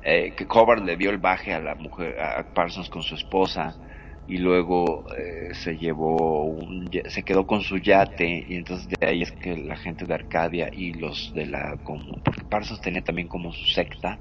eh, 0.08 0.34
que 0.36 0.46
Howard 0.48 0.84
le 0.84 0.96
dio 0.96 1.10
el 1.10 1.18
baje 1.18 1.52
a 1.52 1.60
la 1.60 1.74
mujer, 1.74 2.18
a 2.20 2.44
Parsons 2.54 2.88
con 2.88 3.02
su 3.02 3.16
esposa, 3.16 3.76
y 4.26 4.38
luego 4.38 5.04
eh, 5.16 5.52
se 5.54 5.76
llevó 5.76 6.44
un, 6.44 6.88
se 7.08 7.24
quedó 7.24 7.46
con 7.46 7.62
su 7.62 7.78
yate, 7.78 8.44
y 8.48 8.54
entonces 8.56 8.88
de 8.88 9.06
ahí 9.06 9.22
es 9.22 9.32
que 9.32 9.56
la 9.56 9.76
gente 9.76 10.04
de 10.06 10.14
Arcadia 10.14 10.68
y 10.72 10.92
los 10.92 11.32
de 11.34 11.46
la, 11.46 11.76
como, 11.82 12.04
porque 12.24 12.44
Parsons 12.44 12.80
tenía 12.80 13.02
también 13.02 13.28
como 13.28 13.52
su 13.52 13.66
secta, 13.66 14.20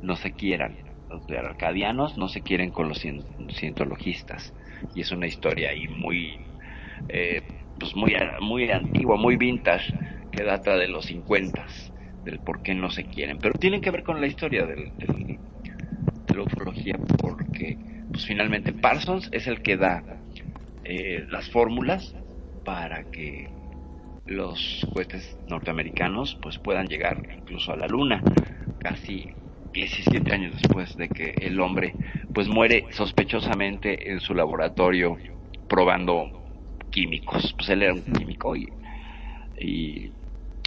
no 0.00 0.16
se 0.16 0.32
quieran. 0.32 0.76
Los 1.08 1.26
de 1.26 1.38
arcadianos 1.38 2.16
no 2.18 2.28
se 2.28 2.42
quieren 2.42 2.70
con 2.72 2.88
los 2.88 3.04
cien- 3.04 3.24
cientologistas, 3.52 4.52
y 4.94 5.02
es 5.02 5.12
una 5.12 5.26
historia 5.28 5.70
ahí 5.70 5.86
muy, 5.88 6.36
eh, 7.08 7.42
pues 7.78 7.94
muy, 7.94 8.16
muy 8.40 8.70
antigua, 8.72 9.16
muy 9.16 9.36
vintage, 9.36 9.86
que 10.32 10.42
data 10.42 10.76
de 10.76 10.88
los 10.88 11.06
50 11.06 11.66
del 12.24 12.40
por 12.40 12.62
qué 12.62 12.74
no 12.74 12.90
se 12.90 13.04
quieren. 13.04 13.38
Pero 13.38 13.54
tienen 13.58 13.80
que 13.80 13.90
ver 13.90 14.02
con 14.02 14.20
la 14.20 14.26
historia 14.26 14.66
del, 14.66 14.90
del- 14.96 15.40
de 16.26 16.34
la 16.34 16.42
ufología, 16.42 16.94
porque 17.18 17.78
pues 18.10 18.24
finalmente 18.26 18.72
Parsons 18.72 19.28
es 19.32 19.46
el 19.46 19.60
que 19.62 19.76
da 19.76 20.04
eh, 20.84 21.24
las 21.28 21.48
fórmulas 21.50 22.14
para 22.64 23.04
que 23.10 23.50
los 24.26 24.86
cohetes 24.92 25.36
norteamericanos 25.46 26.38
pues 26.40 26.58
puedan 26.58 26.86
llegar 26.86 27.22
incluso 27.36 27.72
a 27.72 27.76
la 27.76 27.86
luna 27.88 28.22
casi 28.78 29.32
17 29.72 30.32
años 30.32 30.54
después 30.60 30.96
de 30.96 31.08
que 31.08 31.30
el 31.40 31.60
hombre 31.60 31.94
pues 32.32 32.48
muere 32.48 32.84
sospechosamente 32.90 34.12
en 34.12 34.20
su 34.20 34.34
laboratorio 34.34 35.18
probando 35.68 36.30
químicos 36.90 37.54
pues 37.56 37.68
él 37.70 37.82
era 37.82 37.94
un 37.94 38.02
químico 38.02 38.54
y, 38.54 38.68
y 39.58 40.12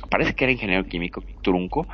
parece 0.10 0.34
que 0.34 0.46
era 0.46 0.54
ingeniero 0.54 0.86
químico 0.86 1.24
trunco 1.42 1.88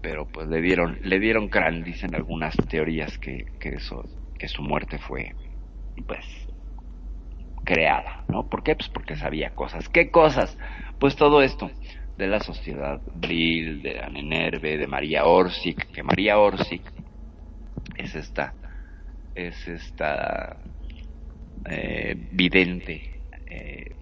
pero 0.00 0.26
pues 0.26 0.48
le 0.48 0.60
dieron 0.60 0.98
le 1.02 1.18
dieron 1.18 1.48
crán 1.48 1.82
dicen 1.82 2.14
algunas 2.14 2.56
teorías 2.68 3.18
que, 3.18 3.46
que 3.58 3.70
eso 3.70 4.02
que 4.38 4.48
su 4.48 4.62
muerte 4.62 4.98
fue 4.98 5.34
pues 6.06 6.24
creada, 7.64 8.24
¿no? 8.28 8.48
¿Por 8.48 8.62
qué? 8.62 8.76
Pues 8.76 8.88
porque 8.90 9.16
sabía 9.16 9.50
cosas. 9.50 9.88
¿Qué 9.88 10.10
cosas? 10.10 10.56
Pues 10.98 11.16
todo 11.16 11.42
esto 11.42 11.70
de 12.16 12.26
la 12.28 12.40
sociedad 12.40 13.02
Brill, 13.14 13.82
de 13.82 14.00
Anne 14.00 14.22
Nerve, 14.22 14.76
de 14.78 14.86
María 14.86 15.24
Orsic, 15.24 15.90
que 15.90 16.02
María 16.02 16.38
Orsic 16.38 16.82
es 17.96 18.14
esta, 18.14 18.54
es 19.34 19.66
esta 19.66 20.60
eh, 21.68 22.14
vidente, 22.32 23.02
eh, 23.46 23.96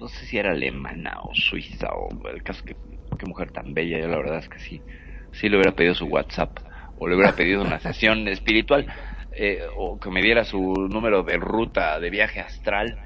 no 0.00 0.08
sé 0.08 0.26
si 0.26 0.38
era 0.38 0.52
alemana 0.52 1.18
o 1.22 1.34
suiza 1.34 1.88
o 1.92 2.08
el 2.28 2.42
caso 2.42 2.62
que 2.64 2.76
qué 3.18 3.26
mujer 3.26 3.50
tan 3.50 3.74
bella, 3.74 3.98
yo 3.98 4.08
la 4.08 4.16
verdad 4.16 4.38
es 4.38 4.48
que 4.48 4.58
sí, 4.58 4.82
sí 5.32 5.48
le 5.48 5.56
hubiera 5.56 5.74
pedido 5.74 5.94
su 5.94 6.06
WhatsApp 6.06 6.58
o 6.96 7.08
le 7.08 7.16
hubiera 7.16 7.34
pedido 7.34 7.62
una 7.62 7.80
sesión 7.80 8.28
espiritual 8.28 8.86
eh, 9.32 9.60
o 9.76 9.98
que 9.98 10.10
me 10.10 10.22
diera 10.22 10.44
su 10.44 10.58
número 10.90 11.22
de 11.22 11.36
ruta 11.36 11.98
de 12.00 12.10
viaje 12.10 12.40
astral 12.40 12.98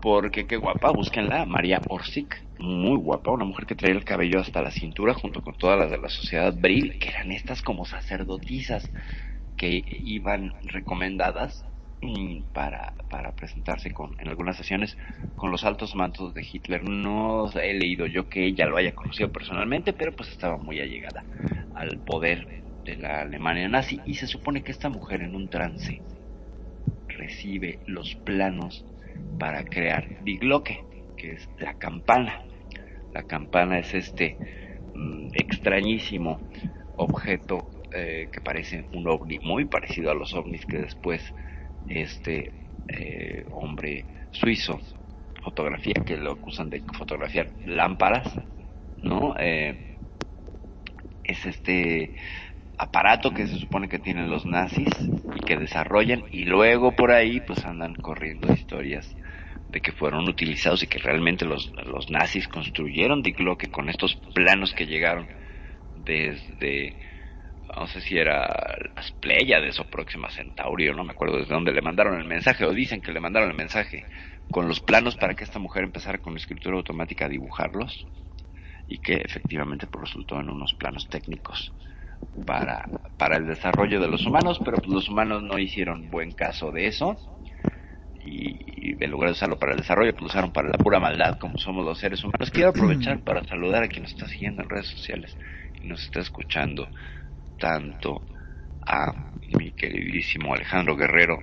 porque 0.00 0.46
qué 0.46 0.56
guapa, 0.56 0.92
búsquenla, 0.92 1.44
María 1.44 1.80
Orsic, 1.88 2.36
muy 2.58 2.96
guapa, 2.96 3.32
una 3.32 3.44
mujer 3.44 3.66
que 3.66 3.74
traía 3.74 3.96
el 3.96 4.04
cabello 4.04 4.40
hasta 4.40 4.62
la 4.62 4.70
cintura 4.70 5.12
junto 5.12 5.42
con 5.42 5.54
todas 5.56 5.78
las 5.78 5.90
de 5.90 5.98
la 5.98 6.08
sociedad 6.08 6.54
Brill, 6.56 6.98
que 7.00 7.08
eran 7.08 7.32
estas 7.32 7.62
como 7.62 7.84
sacerdotisas 7.84 8.88
que 9.56 9.82
iban 9.84 10.52
recomendadas 10.62 11.64
para, 12.52 12.94
para 13.10 13.32
presentarse 13.32 13.92
con, 13.92 14.14
en 14.20 14.28
algunas 14.28 14.56
sesiones 14.56 14.96
con 15.36 15.50
los 15.50 15.64
altos 15.64 15.94
mantos 15.94 16.34
de 16.34 16.46
Hitler. 16.50 16.84
No 16.88 17.50
he 17.52 17.74
leído 17.74 18.06
yo 18.06 18.28
que 18.28 18.44
ella 18.44 18.66
lo 18.66 18.76
haya 18.76 18.94
conocido 18.94 19.30
personalmente, 19.30 19.92
pero 19.92 20.12
pues 20.12 20.30
estaba 20.30 20.56
muy 20.56 20.80
allegada 20.80 21.24
al 21.74 21.98
poder 21.98 22.62
de 22.84 22.96
la 22.96 23.22
Alemania 23.22 23.68
nazi 23.68 24.00
y 24.06 24.14
se 24.14 24.26
supone 24.26 24.62
que 24.62 24.72
esta 24.72 24.88
mujer 24.88 25.22
en 25.22 25.34
un 25.34 25.48
trance 25.48 26.00
recibe 27.08 27.80
los 27.86 28.14
planos 28.14 28.84
para 29.38 29.64
crear 29.64 30.22
Die 30.24 30.38
Glocke, 30.38 30.84
que 31.16 31.32
es 31.32 31.48
la 31.58 31.74
campana. 31.74 32.42
La 33.12 33.24
campana 33.24 33.78
es 33.78 33.94
este 33.94 34.36
mm, 34.94 35.30
extrañísimo 35.34 36.40
objeto 36.96 37.70
eh, 37.92 38.28
que 38.32 38.40
parece 38.40 38.86
un 38.92 39.08
ovni, 39.08 39.38
muy 39.38 39.64
parecido 39.64 40.10
a 40.10 40.14
los 40.14 40.34
ovnis 40.34 40.64
que 40.66 40.78
después 40.78 41.22
este 41.88 42.52
eh, 42.88 43.44
hombre 43.50 44.06
suizo 44.30 44.80
fotografía, 45.42 45.94
que 46.04 46.16
lo 46.16 46.32
acusan 46.32 46.68
de 46.68 46.82
fotografiar 46.96 47.52
lámparas, 47.64 48.32
¿no? 49.02 49.34
Eh, 49.38 49.98
es 51.24 51.44
este 51.46 52.16
aparato 52.76 53.32
que 53.32 53.46
se 53.46 53.58
supone 53.58 53.88
que 53.88 53.98
tienen 53.98 54.30
los 54.30 54.46
nazis 54.46 54.88
y 55.34 55.40
que 55.40 55.56
desarrollan 55.56 56.24
y 56.30 56.44
luego 56.44 56.92
por 56.92 57.10
ahí 57.10 57.40
pues 57.40 57.64
andan 57.64 57.94
corriendo 57.94 58.52
historias 58.52 59.16
de 59.68 59.80
que 59.80 59.92
fueron 59.92 60.28
utilizados 60.28 60.82
y 60.82 60.86
que 60.86 60.98
realmente 60.98 61.44
los, 61.44 61.70
los 61.84 62.08
nazis 62.08 62.48
construyeron 62.48 63.22
de 63.22 63.32
que 63.32 63.70
con 63.70 63.88
estos 63.88 64.16
planos 64.34 64.72
que 64.74 64.86
llegaron 64.86 65.28
desde 65.96 66.96
no 67.76 67.86
sé 67.86 68.00
si 68.00 68.16
era 68.16 68.46
las 68.94 69.12
Pléyades 69.12 69.78
o 69.80 69.84
Próxima 69.84 70.30
Centaurio, 70.30 70.94
no 70.94 71.04
me 71.04 71.12
acuerdo 71.12 71.38
desde 71.38 71.54
dónde 71.54 71.72
le 71.72 71.82
mandaron 71.82 72.18
el 72.18 72.26
mensaje 72.26 72.64
o 72.64 72.72
dicen 72.72 73.00
que 73.00 73.12
le 73.12 73.20
mandaron 73.20 73.50
el 73.50 73.56
mensaje 73.56 74.04
con 74.50 74.68
los 74.68 74.80
planos 74.80 75.16
para 75.16 75.34
que 75.34 75.44
esta 75.44 75.58
mujer 75.58 75.84
empezara 75.84 76.18
con 76.18 76.36
escritura 76.36 76.76
automática 76.76 77.26
a 77.26 77.28
dibujarlos 77.28 78.06
y 78.86 78.98
que 78.98 79.14
efectivamente 79.14 79.86
pues, 79.86 80.08
resultó 80.08 80.40
en 80.40 80.48
unos 80.48 80.74
planos 80.74 81.08
técnicos 81.08 81.72
para, 82.46 82.84
para 83.16 83.36
el 83.36 83.46
desarrollo 83.46 84.00
de 84.00 84.08
los 84.08 84.26
humanos, 84.26 84.60
pero 84.64 84.78
pues, 84.78 84.88
los 84.88 85.08
humanos 85.08 85.42
no 85.42 85.58
hicieron 85.58 86.10
buen 86.10 86.32
caso 86.32 86.72
de 86.72 86.86
eso 86.86 87.16
y, 88.24 89.02
en 89.02 89.10
lugar 89.10 89.28
de 89.28 89.32
usarlo 89.32 89.58
para 89.58 89.72
el 89.72 89.78
desarrollo, 89.78 90.12
pues 90.12 90.22
lo 90.22 90.26
usaron 90.28 90.52
para 90.52 90.68
la 90.68 90.78
pura 90.78 90.98
maldad, 90.98 91.38
como 91.38 91.58
somos 91.58 91.84
los 91.84 91.98
seres 91.98 92.22
humanos. 92.24 92.50
Quiero 92.50 92.70
aprovechar 92.70 93.20
para 93.20 93.44
saludar 93.44 93.84
a 93.84 93.88
quien 93.88 94.02
nos 94.02 94.12
está 94.12 94.26
siguiendo 94.26 94.62
en 94.62 94.68
redes 94.68 94.88
sociales 94.88 95.36
y 95.80 95.86
nos 95.86 96.02
está 96.02 96.20
escuchando, 96.20 96.88
tanto 97.58 98.22
a 98.86 99.32
mi 99.58 99.72
queridísimo 99.72 100.54
Alejandro 100.54 100.96
Guerrero, 100.96 101.38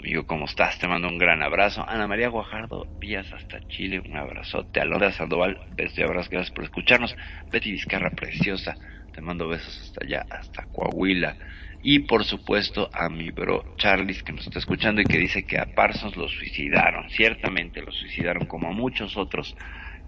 amigo, 0.00 0.26
¿cómo 0.26 0.46
estás? 0.46 0.78
Te 0.78 0.88
mando 0.88 1.08
un 1.08 1.18
gran 1.18 1.42
abrazo. 1.42 1.84
Ana 1.86 2.08
María 2.08 2.28
Guajardo, 2.28 2.86
vías 2.98 3.32
hasta 3.32 3.60
Chile, 3.68 4.02
un 4.04 4.16
abrazote. 4.16 4.80
A 4.80 4.84
Lora 4.84 5.12
Sandoval, 5.12 5.60
besos 5.76 5.98
y 5.98 6.02
abrazos, 6.02 6.30
gracias 6.30 6.54
por 6.54 6.64
escucharnos. 6.64 7.14
Betty 7.52 7.70
Vizcarra, 7.70 8.10
preciosa, 8.10 8.76
te 9.12 9.20
mando 9.20 9.46
besos 9.48 9.78
hasta 9.80 10.04
allá, 10.04 10.26
hasta 10.28 10.64
Coahuila. 10.72 11.36
Y 11.84 12.00
por 12.00 12.24
supuesto 12.24 12.88
a 12.92 13.08
mi 13.08 13.30
bro 13.30 13.74
Charles 13.76 14.22
que 14.22 14.32
nos 14.32 14.46
está 14.46 14.58
escuchando 14.58 15.00
y 15.00 15.04
que 15.04 15.18
dice 15.18 15.44
que 15.44 15.58
a 15.58 15.66
Parsons 15.66 16.16
lo 16.16 16.28
suicidaron. 16.28 17.08
Ciertamente 17.10 17.82
lo 17.82 17.90
suicidaron 17.92 18.46
como 18.46 18.68
a 18.68 18.72
muchos 18.72 19.16
otros 19.16 19.56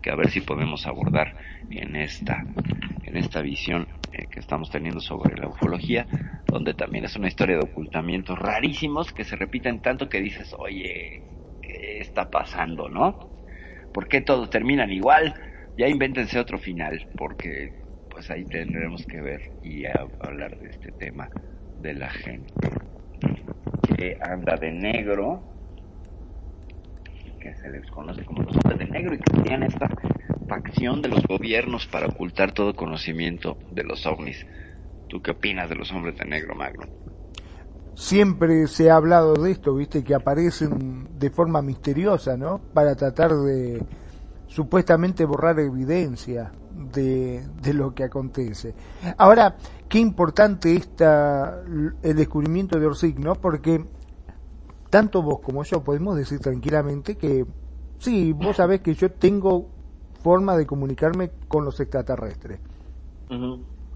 que 0.04 0.10
a 0.10 0.16
ver 0.16 0.28
si 0.28 0.42
podemos 0.42 0.86
abordar 0.86 1.34
en 1.70 1.96
esta, 1.96 2.44
en 3.04 3.16
esta 3.16 3.40
visión 3.40 3.88
eh, 4.12 4.26
que 4.30 4.38
estamos 4.38 4.68
teniendo 4.68 5.00
sobre 5.00 5.34
la 5.34 5.48
ufología, 5.48 6.06
donde 6.46 6.74
también 6.74 7.06
es 7.06 7.16
una 7.16 7.28
historia 7.28 7.56
de 7.56 7.64
ocultamientos 7.64 8.38
rarísimos 8.38 9.14
que 9.14 9.24
se 9.24 9.34
repiten 9.34 9.80
tanto 9.80 10.10
que 10.10 10.20
dices, 10.20 10.54
oye, 10.58 11.22
¿qué 11.62 12.00
está 12.00 12.28
pasando, 12.28 12.90
no? 12.90 13.18
¿Por 13.94 14.06
qué 14.06 14.20
todos 14.20 14.50
terminan 14.50 14.92
igual? 14.92 15.34
Ya 15.78 15.88
invéntense 15.88 16.38
otro 16.38 16.58
final, 16.58 17.08
porque 17.16 17.72
pues 18.10 18.30
ahí 18.30 18.44
tendremos 18.44 19.06
que 19.06 19.22
ver 19.22 19.40
y 19.62 19.86
hablar 20.20 20.58
de 20.58 20.68
este 20.68 20.92
tema 20.92 21.30
de 21.78 21.94
la 21.94 22.10
gente 22.10 22.52
que 23.96 24.18
anda 24.20 24.56
de 24.56 24.70
negro, 24.70 25.53
que 27.44 27.54
se 27.56 27.68
les 27.68 27.90
conoce 27.90 28.24
como 28.24 28.42
los 28.42 28.56
hombres 28.56 28.78
de 28.78 28.86
negro 28.86 29.14
y 29.14 29.18
que 29.18 29.42
tienen 29.42 29.64
esta 29.64 29.90
facción 30.48 31.02
de 31.02 31.10
los 31.10 31.22
gobiernos 31.24 31.86
para 31.86 32.06
ocultar 32.06 32.52
todo 32.52 32.74
conocimiento 32.74 33.58
de 33.70 33.84
los 33.84 34.06
ovnis. 34.06 34.46
¿Tú 35.08 35.20
qué 35.20 35.32
opinas 35.32 35.68
de 35.68 35.76
los 35.76 35.92
hombres 35.92 36.16
de 36.16 36.24
negro, 36.24 36.54
Magno? 36.54 36.86
Siempre 37.94 38.66
se 38.66 38.90
ha 38.90 38.96
hablado 38.96 39.34
de 39.34 39.50
esto, 39.50 39.74
viste, 39.74 40.02
que 40.02 40.14
aparecen 40.14 41.06
de 41.18 41.30
forma 41.30 41.60
misteriosa, 41.60 42.38
¿no? 42.38 42.62
Para 42.72 42.94
tratar 42.96 43.32
de 43.32 43.84
supuestamente 44.46 45.26
borrar 45.26 45.60
evidencia 45.60 46.50
de, 46.72 47.42
de 47.60 47.74
lo 47.74 47.94
que 47.94 48.04
acontece. 48.04 48.74
Ahora, 49.18 49.56
qué 49.86 49.98
importante 49.98 50.74
está 50.74 51.62
el 52.02 52.16
descubrimiento 52.16 52.80
de 52.80 52.86
Orsic, 52.86 53.18
¿no? 53.18 53.34
Porque 53.34 53.84
tanto 54.94 55.22
vos 55.22 55.40
como 55.40 55.64
yo 55.64 55.82
podemos 55.82 56.16
decir 56.16 56.38
tranquilamente 56.38 57.16
que 57.16 57.44
sí, 57.98 58.32
vos 58.32 58.58
sabés 58.58 58.80
que 58.80 58.94
yo 58.94 59.10
tengo 59.10 59.68
forma 60.22 60.56
de 60.56 60.66
comunicarme 60.66 61.32
con 61.48 61.64
los 61.64 61.80
extraterrestres. 61.80 62.60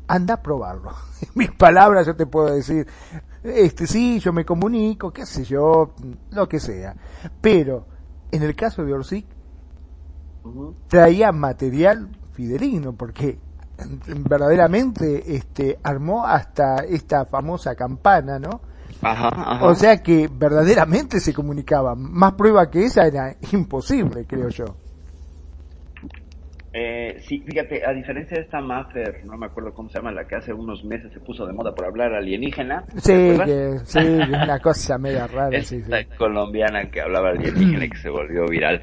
Anda 0.09 0.35
a 0.35 0.43
probarlo. 0.43 0.91
En 1.23 1.29
mis 1.37 1.53
palabras 1.53 2.05
yo 2.05 2.17
te 2.17 2.27
puedo 2.27 2.53
decir, 2.53 2.85
este 3.45 3.87
sí, 3.87 4.19
yo 4.19 4.33
me 4.33 4.45
comunico, 4.45 5.13
qué 5.13 5.25
sé 5.25 5.45
yo, 5.45 5.95
lo 6.33 6.49
que 6.49 6.59
sea. 6.59 6.97
Pero 7.41 7.87
en 8.33 8.43
el 8.43 8.57
caso 8.57 8.85
de 8.85 8.93
Orsic, 8.93 9.27
traía 10.89 11.31
material 11.31 12.09
fidelino, 12.33 12.93
porque 12.93 13.39
verdaderamente 14.29 15.37
este 15.37 15.79
armó 15.81 16.27
hasta 16.27 16.79
esta 16.79 17.25
famosa 17.25 17.77
campana, 17.77 18.41
¿no? 18.41 18.63
O 19.63 19.75
sea 19.75 20.03
que 20.03 20.29
verdaderamente 20.31 21.21
se 21.21 21.33
comunicaba. 21.33 21.95
Más 21.95 22.33
prueba 22.33 22.71
que 22.71 22.85
esa 22.85 23.07
era 23.07 23.35
imposible, 23.53 24.25
creo 24.27 24.49
yo. 24.49 24.65
Eh, 26.73 27.17
sí, 27.27 27.41
fíjate, 27.41 27.85
a 27.85 27.93
diferencia 27.93 28.37
de 28.37 28.43
esta 28.45 28.61
Maffer, 28.61 29.25
no 29.25 29.37
me 29.37 29.47
acuerdo 29.47 29.73
cómo 29.73 29.89
se 29.89 29.99
llama, 29.99 30.13
la 30.13 30.27
que 30.27 30.37
hace 30.37 30.53
unos 30.53 30.85
meses 30.85 31.13
se 31.13 31.19
puso 31.19 31.47
de 31.47 31.53
moda 31.53 31.75
por 31.75 31.87
hablar 31.87 32.15
alienígena. 32.15 32.85
Sí, 32.99 33.37
que, 33.45 33.79
sí, 33.85 33.99
una 33.99 34.61
cosa 34.61 34.99
media 34.99 35.27
rara. 35.27 35.57
Esta 35.57 36.05
colombiana 36.17 36.91
que 36.91 37.01
hablaba 37.01 37.31
alienígena 37.31 37.87
y 37.87 37.91
que 37.91 37.97
se 37.97 38.11
volvió 38.11 38.47
viral. 38.47 38.83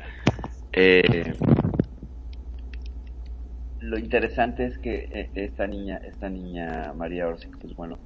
Eh, 0.73 1.34
lo 3.80 3.99
interesante 3.99 4.65
es 4.65 4.78
que 4.80 5.08
eh, 5.13 5.30
esta 5.36 5.67
niña, 5.67 5.97
esta 6.04 6.28
niña 6.28 6.91
María 6.97 7.28
Orsic, 7.28 7.56
pues 7.60 7.75
bueno, 7.75 7.97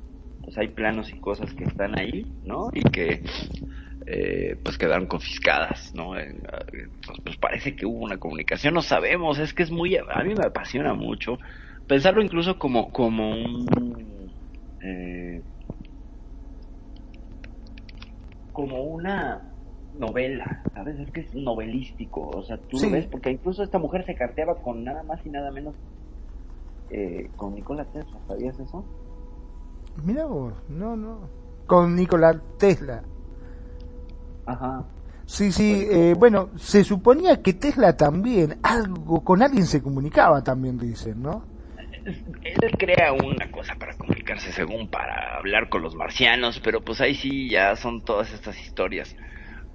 pues 0.44 0.58
hay 0.58 0.70
planos 0.70 1.12
y 1.14 1.20
cosas 1.20 1.54
que 1.54 1.66
están 1.66 1.98
ahí, 2.00 2.26
¿no? 2.44 2.70
Y 2.74 2.82
que 2.90 3.24
eh, 4.06 4.60
pues 4.64 4.78
quedaron 4.78 5.08
confiscadas, 5.08 5.94
¿no? 5.94 6.18
Eh, 6.18 6.42
pues, 7.06 7.20
pues, 7.24 7.38
parece 7.38 7.76
que 7.76 7.86
hubo 7.86 8.06
una 8.06 8.18
comunicación, 8.18 8.74
no 8.74 8.82
sabemos, 8.82 9.40
es 9.40 9.54
que 9.54 9.64
es 9.64 9.72
muy, 9.72 9.98
a 9.98 10.24
mí 10.24 10.34
me 10.36 10.46
apasiona 10.46 10.94
mucho 10.94 11.38
pensarlo 11.90 12.22
incluso 12.22 12.58
como, 12.60 12.92
como 12.92 13.32
un, 13.32 14.32
eh, 14.82 15.44
como 18.52 18.84
una 18.84 19.42
novela, 19.94 20.62
¿sabes? 20.74 21.00
Es 21.00 21.12
que 21.12 21.22
es 21.22 21.34
novelístico, 21.34 22.30
o 22.30 22.44
sea, 22.44 22.58
tú 22.58 22.80
lo 22.80 22.92
ves, 22.92 23.08
porque 23.08 23.32
incluso 23.32 23.64
esta 23.64 23.80
mujer 23.80 24.06
se 24.06 24.16
carteaba 24.16 24.62
con 24.62 24.84
nada 24.84 25.02
más 25.04 25.26
y 25.26 25.30
nada 25.30 25.52
menos 25.52 25.76
eh, 26.92 27.32
con 27.36 27.56
Nikola 27.56 27.86
Tesla, 27.86 28.22
¿sabías 28.28 28.60
eso? 28.60 28.86
Mira 30.04 30.26
vos, 30.26 30.54
no, 30.70 30.96
no, 30.96 31.30
con 31.66 31.96
Nikola 31.96 32.40
Tesla. 32.58 33.04
Ajá. 34.46 34.84
Sí, 35.26 35.52
sí, 35.52 35.86
eh, 35.92 36.16
bueno, 36.18 36.50
se 36.58 36.84
suponía 36.84 37.42
que 37.44 37.54
Tesla 37.54 37.96
también, 37.96 38.58
algo, 38.64 39.24
con 39.24 39.44
alguien 39.44 39.66
se 39.68 39.82
comunicaba 39.82 40.44
también, 40.44 40.80
dicen, 40.80 41.22
¿no? 41.22 41.44
Él 42.06 42.78
crea 42.80 43.14
una 43.14 43.52
cosa 43.52 43.76
para 43.76 43.94
comunicarse 43.96 44.52
según 44.52 44.90
para 44.90 45.38
hablar 45.38 45.70
con 45.70 45.84
los 45.84 45.94
marcianos, 45.96 46.60
pero 46.64 46.82
pues 46.82 47.00
ahí 47.02 47.14
sí 47.14 47.48
ya 47.50 47.76
son 47.76 48.04
todas 48.04 48.34
estas 48.34 48.60
historias 48.60 49.16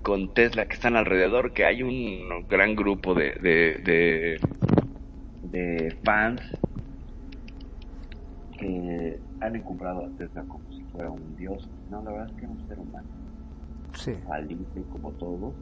con 0.02 0.34
Tesla 0.34 0.66
que 0.66 0.74
están 0.74 0.96
alrededor, 0.96 1.52
que 1.52 1.64
hay 1.64 1.84
un 1.84 2.46
gran 2.48 2.74
grupo 2.74 3.14
de, 3.14 3.34
de, 3.40 3.80
de, 3.84 4.40
de 5.42 5.96
fans 6.02 6.40
que 8.58 9.18
han 9.40 9.56
encumbrado 9.56 10.06
a 10.06 10.08
Tesla 10.16 10.42
como 10.44 10.64
si 10.72 10.82
fuera 10.84 11.10
un 11.10 11.36
dios. 11.36 11.68
No, 11.90 12.02
la 12.02 12.10
verdad 12.12 12.30
es 12.30 12.36
que 12.36 12.44
es 12.44 12.50
un 12.50 12.68
ser 12.68 12.78
humano. 12.78 13.08
Sí. 13.94 14.12
Falible 14.26 14.82
como 14.90 15.10
todo. 15.12 15.52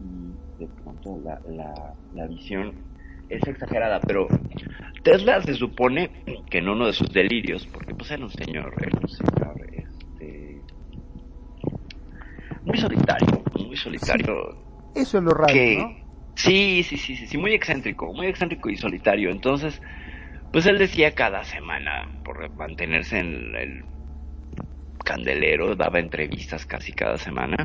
Y 0.00 0.60
de 0.60 0.68
pronto 0.82 1.20
la, 1.24 1.40
la, 1.48 1.94
la 2.14 2.26
visión 2.26 2.72
es 3.28 3.46
exagerada, 3.46 4.00
pero 4.00 4.28
Tesla 5.02 5.40
se 5.42 5.54
supone 5.54 6.10
que 6.50 6.58
en 6.58 6.68
uno 6.68 6.86
de 6.86 6.92
sus 6.92 7.12
delirios, 7.12 7.66
porque 7.66 7.94
pues 7.94 8.10
era 8.10 8.24
un 8.24 8.30
señor, 8.30 8.72
era 8.80 8.98
un 8.98 9.08
señor 9.08 9.66
este, 9.72 10.62
muy 12.64 12.78
solitario, 12.78 13.42
muy 13.66 13.76
solitario. 13.76 14.56
Eso 14.94 15.18
es 15.18 15.24
lo 15.24 15.30
raro, 15.30 15.52
que, 15.52 15.78
¿no? 15.78 16.08
Sí, 16.34 16.82
sí, 16.82 16.96
sí, 16.96 17.16
sí, 17.16 17.26
sí, 17.26 17.36
muy 17.36 17.52
excéntrico, 17.52 18.12
muy 18.12 18.26
excéntrico 18.26 18.70
y 18.70 18.76
solitario. 18.76 19.30
Entonces, 19.30 19.80
pues 20.52 20.66
él 20.66 20.78
decía 20.78 21.14
cada 21.14 21.44
semana, 21.44 22.08
por 22.24 22.54
mantenerse 22.56 23.18
en 23.18 23.54
el 23.54 23.84
candelero, 25.04 25.74
daba 25.76 25.98
entrevistas 26.00 26.66
casi 26.66 26.92
cada 26.92 27.18
semana, 27.18 27.56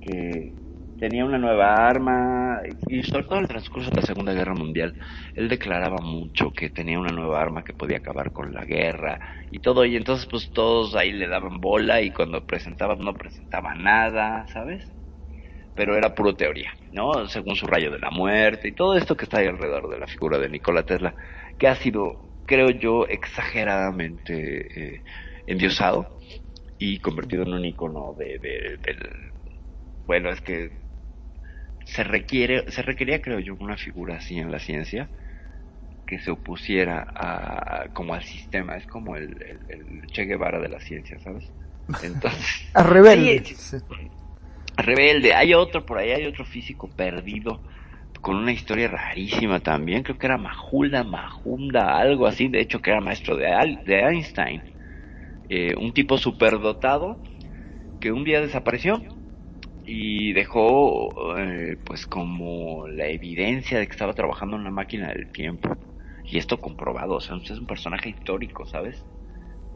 que 0.00 0.54
tenía 0.98 1.24
una 1.24 1.38
nueva 1.38 1.74
arma 1.74 2.60
y 2.88 3.02
sobre 3.02 3.24
todo 3.24 3.40
el 3.40 3.48
transcurso 3.48 3.90
de 3.90 3.96
la 3.96 4.02
Segunda 4.06 4.32
Guerra 4.32 4.54
Mundial, 4.54 4.94
él 5.34 5.48
declaraba 5.48 5.98
mucho 6.02 6.52
que 6.52 6.70
tenía 6.70 6.98
una 7.00 7.12
nueva 7.12 7.40
arma 7.42 7.64
que 7.64 7.74
podía 7.74 7.98
acabar 7.98 8.32
con 8.32 8.52
la 8.54 8.64
guerra 8.64 9.20
y 9.50 9.60
todo, 9.60 9.84
y 9.84 9.96
entonces 9.96 10.26
pues 10.30 10.50
todos 10.52 10.94
ahí 10.94 11.12
le 11.12 11.28
daban 11.28 11.60
bola 11.60 12.00
y 12.02 12.12
cuando 12.12 12.46
presentaba 12.46 12.96
no 12.96 13.14
presentaba 13.14 13.74
nada, 13.74 14.46
¿sabes? 14.48 14.93
Pero 15.74 15.96
era 15.96 16.14
puro 16.14 16.36
teoría, 16.36 16.72
¿no? 16.92 17.26
Según 17.28 17.56
su 17.56 17.66
rayo 17.66 17.90
de 17.90 17.98
la 17.98 18.10
muerte 18.10 18.68
y 18.68 18.74
todo 18.74 18.96
esto 18.96 19.16
que 19.16 19.24
está 19.24 19.38
ahí 19.38 19.46
alrededor 19.48 19.88
de 19.90 19.98
la 19.98 20.06
figura 20.06 20.38
de 20.38 20.48
Nikola 20.48 20.84
Tesla, 20.84 21.14
que 21.58 21.66
ha 21.68 21.74
sido, 21.76 22.32
creo 22.46 22.70
yo, 22.70 23.06
exageradamente 23.08 24.94
eh, 24.96 25.02
endiosado 25.46 26.18
y 26.78 27.00
convertido 27.00 27.44
en 27.44 27.54
un 27.54 27.64
icono 27.64 28.14
de, 28.18 28.38
de, 28.40 28.78
del 28.78 28.98
bueno, 30.06 30.30
es 30.30 30.40
que 30.40 30.84
se 31.84 32.04
requiere, 32.04 32.70
se 32.70 32.82
requería, 32.82 33.20
creo 33.22 33.40
yo, 33.40 33.54
una 33.60 33.76
figura 33.76 34.16
así 34.16 34.36
en 34.38 34.50
la 34.50 34.58
ciencia 34.58 35.10
que 36.06 36.18
se 36.20 36.30
opusiera 36.30 37.06
a, 37.14 37.88
como 37.92 38.14
al 38.14 38.22
sistema, 38.22 38.76
es 38.76 38.86
como 38.86 39.16
el, 39.16 39.36
el, 39.42 39.60
el 39.68 40.02
Che 40.12 40.24
Guevara 40.26 40.60
de 40.60 40.68
la 40.68 40.80
ciencia, 40.80 41.18
¿sabes? 41.20 41.52
Entonces, 42.00 42.46
A 42.74 42.82
rebelde. 42.82 43.42
sí, 43.56 43.78
rebelde. 44.76 45.34
Hay 45.34 45.54
otro 45.54 45.84
por 45.86 45.98
ahí, 45.98 46.10
hay 46.12 46.26
otro 46.26 46.44
físico 46.44 46.90
perdido 46.94 47.62
con 48.20 48.36
una 48.36 48.52
historia 48.52 48.88
rarísima 48.88 49.60
también, 49.60 50.02
creo 50.02 50.18
que 50.18 50.26
era 50.26 50.38
Majula, 50.38 51.04
Majunda, 51.04 51.98
algo 51.98 52.26
así, 52.26 52.48
de 52.48 52.60
hecho 52.60 52.80
que 52.80 52.90
era 52.90 53.00
maestro 53.00 53.36
de, 53.36 53.46
de 53.86 54.00
Einstein, 54.00 54.62
eh, 55.48 55.74
un 55.76 55.92
tipo 55.92 56.18
superdotado 56.18 57.22
que 58.00 58.12
un 58.12 58.24
día 58.24 58.40
desapareció 58.40 59.02
y 59.84 60.32
dejó 60.32 61.38
eh, 61.38 61.78
pues 61.84 62.06
como 62.06 62.88
la 62.88 63.08
evidencia 63.08 63.78
de 63.78 63.86
que 63.86 63.92
estaba 63.92 64.14
trabajando 64.14 64.56
en 64.56 64.62
una 64.62 64.70
máquina 64.70 65.08
del 65.08 65.30
tiempo. 65.32 65.76
Y 66.24 66.38
esto 66.38 66.60
comprobado, 66.60 67.16
o 67.16 67.20
sea, 67.20 67.36
es 67.36 67.50
un 67.50 67.66
personaje 67.66 68.10
histórico, 68.10 68.66
¿sabes? 68.66 69.06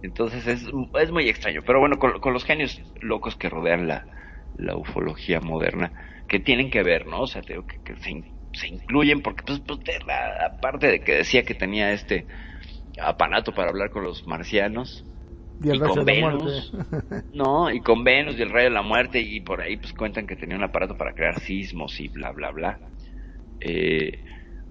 Entonces 0.03 0.47
es, 0.47 0.65
es 1.01 1.11
muy 1.13 1.29
extraño, 1.29 1.63
pero 1.67 1.81
bueno, 1.81 1.99
con, 1.99 2.21
con 2.21 2.33
los 2.33 2.45
genios 2.45 2.81
locos 3.01 3.37
que 3.37 3.49
rodean 3.51 3.89
la, 3.89 4.07
la 4.55 4.77
ufología 4.77 5.41
moderna, 5.41 5.93
que 6.29 6.41
tienen 6.41 6.71
que 6.71 6.83
ver, 6.83 7.07
¿no? 7.07 7.23
O 7.23 7.27
sea, 7.27 7.43
digo 7.43 7.65
que, 7.67 7.79
que 7.85 7.97
se, 7.97 8.35
se 8.53 8.69
incluyen 8.69 9.23
porque, 9.23 9.43
pues, 9.47 9.61
pues, 9.61 9.81
la- 10.07 10.47
aparte 10.47 10.89
de 10.89 11.01
que 11.01 11.15
decía 11.17 11.45
que 11.45 11.55
tenía 11.55 11.93
este 11.93 12.27
aparato 13.01 13.55
para 13.55 13.71
hablar 13.71 13.91
con 13.91 14.05
los 14.05 14.27
marcianos, 14.27 15.05
Y 15.71 15.79
y 15.79 15.81
con 15.83 16.05
Venus, 16.05 16.73
no, 17.33 17.71
y 17.73 17.81
con 17.83 18.05
Venus 18.05 18.39
y 18.39 18.43
el 18.43 18.51
rayo 18.51 18.67
de 18.67 18.75
la 18.75 18.83
muerte, 18.83 19.21
y 19.21 19.41
por 19.43 19.61
ahí 19.63 19.77
pues 19.79 19.93
cuentan 19.95 20.27
que 20.27 20.37
tenía 20.37 20.57
un 20.57 20.65
aparato 20.65 20.97
para 20.97 21.15
crear 21.15 21.41
sismos 21.41 22.01
y 22.01 22.09
bla, 22.09 22.33
bla, 22.33 22.51
bla. 22.53 22.81
Eh, 23.61 24.25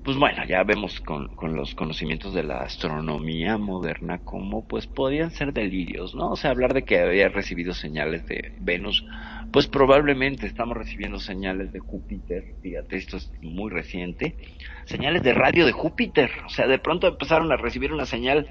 pues 0.08 0.15
bueno, 0.15 0.46
ya 0.46 0.63
vemos 0.63 1.02
con, 1.02 1.36
con 1.36 1.58
los 1.58 1.76
conocimientos 1.76 2.34
de 2.34 2.41
la 2.41 2.60
astronomía 2.60 3.58
moderna 3.58 4.20
cómo 4.24 4.65
pues 4.65 4.88
podían 4.88 5.32
ser 5.32 5.52
delirios, 5.52 6.15
¿no? 6.15 6.30
O 6.30 6.38
sea, 6.38 6.52
hablar 6.52 6.74
de 6.74 6.86
que 6.86 7.02
había 7.02 7.28
recibido 7.28 7.74
señales 7.74 8.26
de 8.26 8.54
Venus, 8.62 9.06
pues 9.52 9.67
probablemente 9.67 10.48
estamos 10.48 10.78
recibiendo 10.78 11.20
señales 11.20 11.74
de 11.74 11.80
Júpiter, 11.80 12.56
fíjate, 12.62 12.96
esto 12.96 13.17
es 13.17 13.30
muy 13.41 13.70
reciente, 13.70 14.38
señales 14.86 15.24
de 15.24 15.34
radio 15.34 15.65
de 15.65 15.74
Júpiter, 15.74 16.32
o 16.46 16.50
sea, 16.50 16.67
de 16.67 16.80
pronto 16.80 17.08
empezaron 17.08 17.52
a 17.52 17.58
recibir 17.58 17.91
una 17.91 18.06
señal 18.06 18.48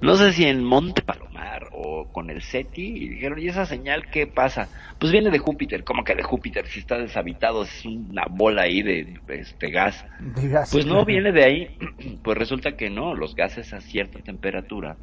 no 0.00 0.16
sé 0.16 0.32
si 0.32 0.44
en 0.44 0.64
Monte 0.64 1.02
Palomar 1.02 1.68
o 1.72 2.08
con 2.12 2.30
el 2.30 2.42
SETI, 2.42 2.82
y 2.82 3.08
dijeron, 3.08 3.38
¿y 3.38 3.48
esa 3.48 3.66
señal 3.66 4.10
qué 4.10 4.26
pasa? 4.26 4.68
Pues 4.98 5.12
viene 5.12 5.30
de 5.30 5.38
Júpiter, 5.38 5.84
¿cómo 5.84 6.04
que 6.04 6.14
de 6.14 6.22
Júpiter? 6.22 6.66
Si 6.66 6.80
está 6.80 6.98
deshabitado, 6.98 7.62
es 7.62 7.84
una 7.84 8.26
bola 8.30 8.62
ahí 8.62 8.82
de 8.82 9.20
este 9.28 9.70
gas. 9.70 10.04
De 10.20 10.48
gas, 10.48 10.70
Pues 10.72 10.86
no 10.86 11.04
viene 11.04 11.32
de 11.32 11.44
ahí, 11.44 11.78
pues 12.22 12.38
resulta 12.38 12.76
que 12.76 12.90
no, 12.90 13.14
los 13.14 13.34
gases 13.34 13.72
a 13.72 13.80
cierta 13.80 14.20
temperatura 14.20 14.96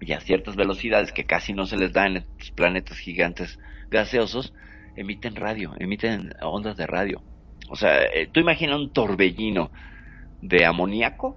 y 0.00 0.12
a 0.12 0.20
ciertas 0.20 0.56
velocidades 0.56 1.12
que 1.12 1.24
casi 1.24 1.52
no 1.52 1.66
se 1.66 1.76
les 1.76 1.92
da 1.92 2.06
en 2.06 2.18
estos 2.18 2.50
planetas 2.52 2.98
gigantes 2.98 3.58
gaseosos, 3.90 4.54
emiten 4.96 5.36
radio, 5.36 5.74
emiten 5.78 6.34
ondas 6.42 6.76
de 6.76 6.86
radio. 6.86 7.22
O 7.68 7.76
sea, 7.76 8.02
eh, 8.02 8.28
tú 8.30 8.40
imagina 8.40 8.76
un 8.76 8.92
torbellino 8.92 9.70
de 10.42 10.64
amoníaco, 10.64 11.36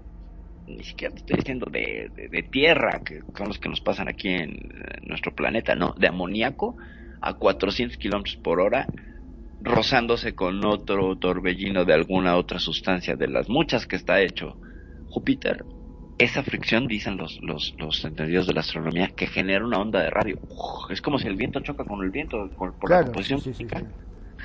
ni 0.67 0.83
siquiera 0.83 1.13
te 1.13 1.19
estoy 1.19 1.37
diciendo 1.37 1.67
de, 1.71 2.09
de, 2.15 2.29
de 2.29 2.43
tierra, 2.43 3.01
que 3.03 3.21
son 3.37 3.47
los 3.47 3.59
que 3.59 3.69
nos 3.69 3.81
pasan 3.81 4.07
aquí 4.07 4.29
en, 4.29 4.57
nuestro 5.03 5.33
planeta, 5.33 5.75
no, 5.75 5.93
de 5.97 6.07
amoníaco 6.07 6.77
a 7.21 7.33
400 7.33 7.97
kilómetros 7.97 8.37
por 8.37 8.59
hora, 8.59 8.87
rozándose 9.61 10.35
con 10.35 10.65
otro 10.65 11.17
torbellino 11.17 11.85
de 11.85 11.93
alguna 11.93 12.35
otra 12.35 12.59
sustancia 12.59 13.15
de 13.15 13.27
las 13.27 13.49
muchas 13.49 13.85
que 13.85 13.95
está 13.95 14.21
hecho 14.21 14.57
Júpiter. 15.09 15.63
Esa 16.17 16.43
fricción, 16.43 16.87
dicen 16.87 17.17
los, 17.17 17.39
los, 17.41 17.73
los 17.77 18.03
entendidos 18.05 18.47
de 18.47 18.53
la 18.53 18.59
astronomía, 18.61 19.09
que 19.15 19.27
genera 19.27 19.65
una 19.65 19.79
onda 19.79 20.01
de 20.01 20.09
radio. 20.09 20.37
Uf, 20.41 20.91
es 20.91 21.01
como 21.01 21.17
si 21.17 21.27
el 21.27 21.35
viento 21.35 21.59
choca 21.61 21.85
con 21.85 22.03
el 22.03 22.11
viento, 22.11 22.49
por, 22.57 22.77
por 22.77 22.89
la 22.89 23.03
composición 23.03 23.39
sí, 23.39 23.53
sí, 23.53 23.65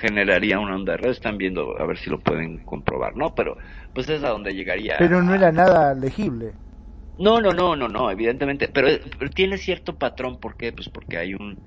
generaría 0.00 0.58
una 0.58 0.76
onda 0.76 0.92
de 0.92 0.98
radio. 0.98 1.12
Están 1.12 1.38
viendo 1.38 1.78
a 1.78 1.87
ver 1.87 1.98
si 1.98 2.11
lo 2.11 2.18
pueden 2.20 2.58
comprobar, 2.64 3.16
¿no? 3.16 3.34
Pero 3.34 3.56
pues 3.92 4.08
es 4.08 4.22
a 4.24 4.30
donde 4.30 4.54
llegaría. 4.54 4.96
Pero 4.98 5.22
no 5.22 5.34
era 5.34 5.52
nada 5.52 5.94
legible. 5.94 6.54
No, 7.18 7.40
no, 7.40 7.50
no, 7.50 7.74
no, 7.74 7.88
no, 7.88 8.11
evidentemente, 8.11 8.68
pero, 8.68 8.88
pero 9.18 9.30
tiene 9.30 9.58
cierto 9.58 9.98
patrón, 9.98 10.38
¿por 10.38 10.56
qué? 10.56 10.72
Pues 10.72 10.88
porque 10.88 11.18
hay 11.18 11.34
un, 11.34 11.58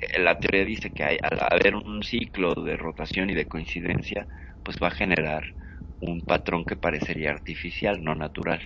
eh, 0.00 0.20
la 0.20 0.38
teoría 0.38 0.64
dice 0.64 0.90
que 0.90 1.02
hay, 1.04 1.18
al 1.22 1.38
haber 1.50 1.74
un 1.74 2.02
ciclo 2.02 2.54
de 2.54 2.76
rotación 2.76 3.30
y 3.30 3.34
de 3.34 3.46
coincidencia, 3.46 4.28
pues 4.62 4.78
va 4.82 4.88
a 4.88 4.90
generar 4.92 5.44
un 6.00 6.20
patrón 6.20 6.64
que 6.64 6.76
parecería 6.76 7.30
artificial, 7.30 8.02
no 8.04 8.14
natural. 8.14 8.62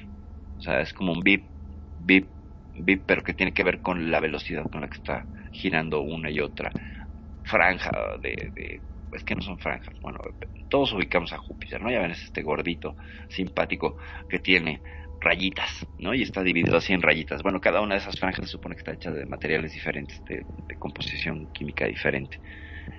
O 0.58 0.60
sea, 0.62 0.80
es 0.80 0.92
como 0.92 1.12
un 1.12 1.20
bip, 1.20 1.50
bip, 1.98 2.30
bip, 2.74 3.04
pero 3.06 3.22
que 3.22 3.34
tiene 3.34 3.52
que 3.54 3.64
ver 3.64 3.80
con 3.80 4.10
la 4.10 4.20
velocidad 4.20 4.64
con 4.70 4.82
la 4.82 4.88
que 4.88 4.96
está 4.98 5.26
girando 5.52 6.00
una 6.02 6.30
y 6.30 6.40
otra 6.40 6.70
franja 7.42 7.90
de, 8.20 8.50
de 8.54 8.82
es 9.12 9.24
que 9.24 9.34
no 9.34 9.42
son 9.42 9.58
franjas, 9.58 9.98
bueno, 10.00 10.20
todos 10.68 10.92
ubicamos 10.92 11.32
a 11.32 11.38
Júpiter, 11.38 11.80
¿no? 11.80 11.90
Ya 11.90 12.00
ven, 12.00 12.10
es 12.10 12.22
este 12.22 12.42
gordito 12.42 12.96
simpático 13.28 13.96
que 14.28 14.38
tiene 14.38 14.80
rayitas, 15.20 15.86
¿no? 15.98 16.14
Y 16.14 16.22
está 16.22 16.42
dividido 16.42 16.76
así 16.76 16.92
en 16.92 17.02
rayitas. 17.02 17.42
Bueno, 17.42 17.60
cada 17.60 17.80
una 17.80 17.94
de 17.94 18.00
esas 18.00 18.18
franjas 18.18 18.46
se 18.46 18.52
supone 18.52 18.74
que 18.74 18.80
está 18.80 18.92
hecha 18.92 19.10
de 19.10 19.26
materiales 19.26 19.72
diferentes, 19.72 20.22
de, 20.24 20.44
composición 20.78 21.52
química 21.52 21.86
diferente. 21.86 22.40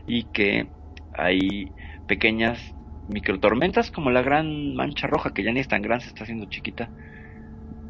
Y 0.05 0.23
que 0.25 0.67
hay 1.13 1.71
pequeñas 2.07 2.75
microtormentas 3.07 3.89
como 3.89 4.11
la 4.11 4.21
gran 4.21 4.75
mancha 4.75 5.07
roja, 5.07 5.33
que 5.33 5.43
ya 5.43 5.51
ni 5.51 5.59
es 5.59 5.67
tan 5.67 5.81
grande, 5.81 6.05
se 6.05 6.09
está 6.09 6.23
haciendo 6.23 6.45
chiquita. 6.45 6.89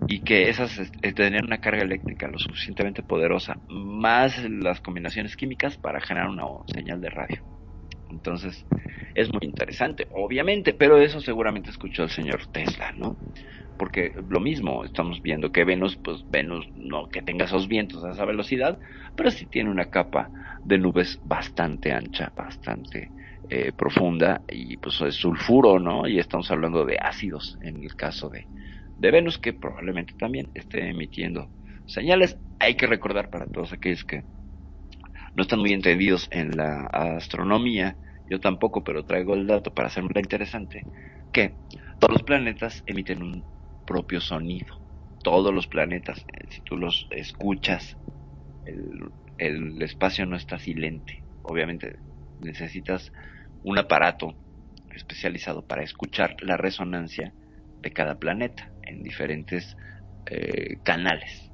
Y 0.07 0.21
que 0.21 0.49
esas 0.49 0.79
eh, 0.79 1.13
tener 1.13 1.43
una 1.43 1.59
carga 1.59 1.83
eléctrica 1.83 2.27
lo 2.27 2.39
suficientemente 2.39 3.03
poderosa, 3.03 3.57
más 3.67 4.43
las 4.49 4.79
combinaciones 4.79 5.35
químicas 5.35 5.77
para 5.77 5.99
generar 5.99 6.29
una 6.29 6.45
señal 6.67 7.01
de 7.01 7.09
radio. 7.09 7.58
Entonces, 8.09 8.65
es 9.15 9.31
muy 9.31 9.41
interesante, 9.43 10.07
obviamente, 10.11 10.73
pero 10.73 10.97
eso 10.99 11.21
seguramente 11.21 11.69
escuchó 11.71 12.03
el 12.03 12.09
señor 12.09 12.47
Tesla, 12.51 12.91
¿no? 12.97 13.17
porque 13.77 14.13
lo 14.27 14.41
mismo, 14.41 14.83
estamos 14.83 15.21
viendo 15.21 15.53
que 15.53 15.63
Venus, 15.63 15.95
pues 15.95 16.25
Venus 16.27 16.67
no 16.75 17.07
que 17.07 17.21
tenga 17.21 17.45
esos 17.45 17.69
vientos 17.69 18.03
a 18.03 18.11
esa 18.11 18.25
velocidad, 18.25 18.77
pero 19.15 19.31
sí 19.31 19.47
tiene 19.47 19.71
una 19.71 19.85
capa 19.85 20.31
de 20.65 20.77
nubes 20.77 21.17
bastante 21.23 21.93
ancha, 21.93 22.33
bastante 22.35 23.13
eh, 23.49 23.71
profunda 23.71 24.43
y 24.49 24.75
pues 24.77 24.99
es 25.01 25.15
sulfuro, 25.15 25.79
¿no? 25.79 26.07
Y 26.09 26.19
estamos 26.19 26.51
hablando 26.51 26.85
de 26.85 26.97
ácidos 27.01 27.57
en 27.61 27.81
el 27.81 27.95
caso 27.95 28.29
de, 28.29 28.49
de 28.97 29.11
Venus, 29.11 29.39
que 29.39 29.53
probablemente 29.53 30.13
también 30.19 30.49
esté 30.53 30.89
emitiendo 30.89 31.49
señales. 31.85 32.37
Hay 32.59 32.75
que 32.75 32.85
recordar 32.85 33.29
para 33.29 33.47
todos 33.47 33.71
aquellos 33.71 34.03
que 34.03 34.25
no 35.39 35.43
están 35.43 35.59
muy 35.59 35.71
entendidos 35.71 36.27
en 36.31 36.51
la 36.57 36.85
astronomía, 36.87 37.95
yo 38.29 38.41
tampoco, 38.41 38.83
pero 38.83 39.05
traigo 39.05 39.35
el 39.35 39.47
dato 39.47 39.73
para 39.73 39.87
hacerlo 39.87 40.09
interesante, 40.15 40.83
que 41.31 41.55
todos 41.97 42.11
los 42.11 42.23
planetas 42.23 42.83
emiten 42.85 43.23
un 43.23 43.45
propio 43.85 44.19
sonido. 44.19 44.81
Todos 45.23 45.53
los 45.53 45.65
planetas, 45.67 46.19
eh, 46.19 46.45
si 46.49 46.61
tú 46.63 46.75
los 46.75 47.07
escuchas, 47.11 47.95
el, 48.65 48.99
el 49.37 49.81
espacio 49.81 50.25
no 50.25 50.35
está 50.35 50.59
silente. 50.59 51.23
Obviamente 51.43 51.99
necesitas 52.39 53.09
un 53.63 53.77
aparato 53.77 54.35
especializado 54.93 55.65
para 55.65 55.83
escuchar 55.83 56.35
la 56.41 56.57
resonancia 56.57 57.33
de 57.81 57.93
cada 57.93 58.19
planeta 58.19 58.73
en 58.81 59.03
diferentes 59.03 59.77
eh, 60.25 60.81
canales. 60.83 61.49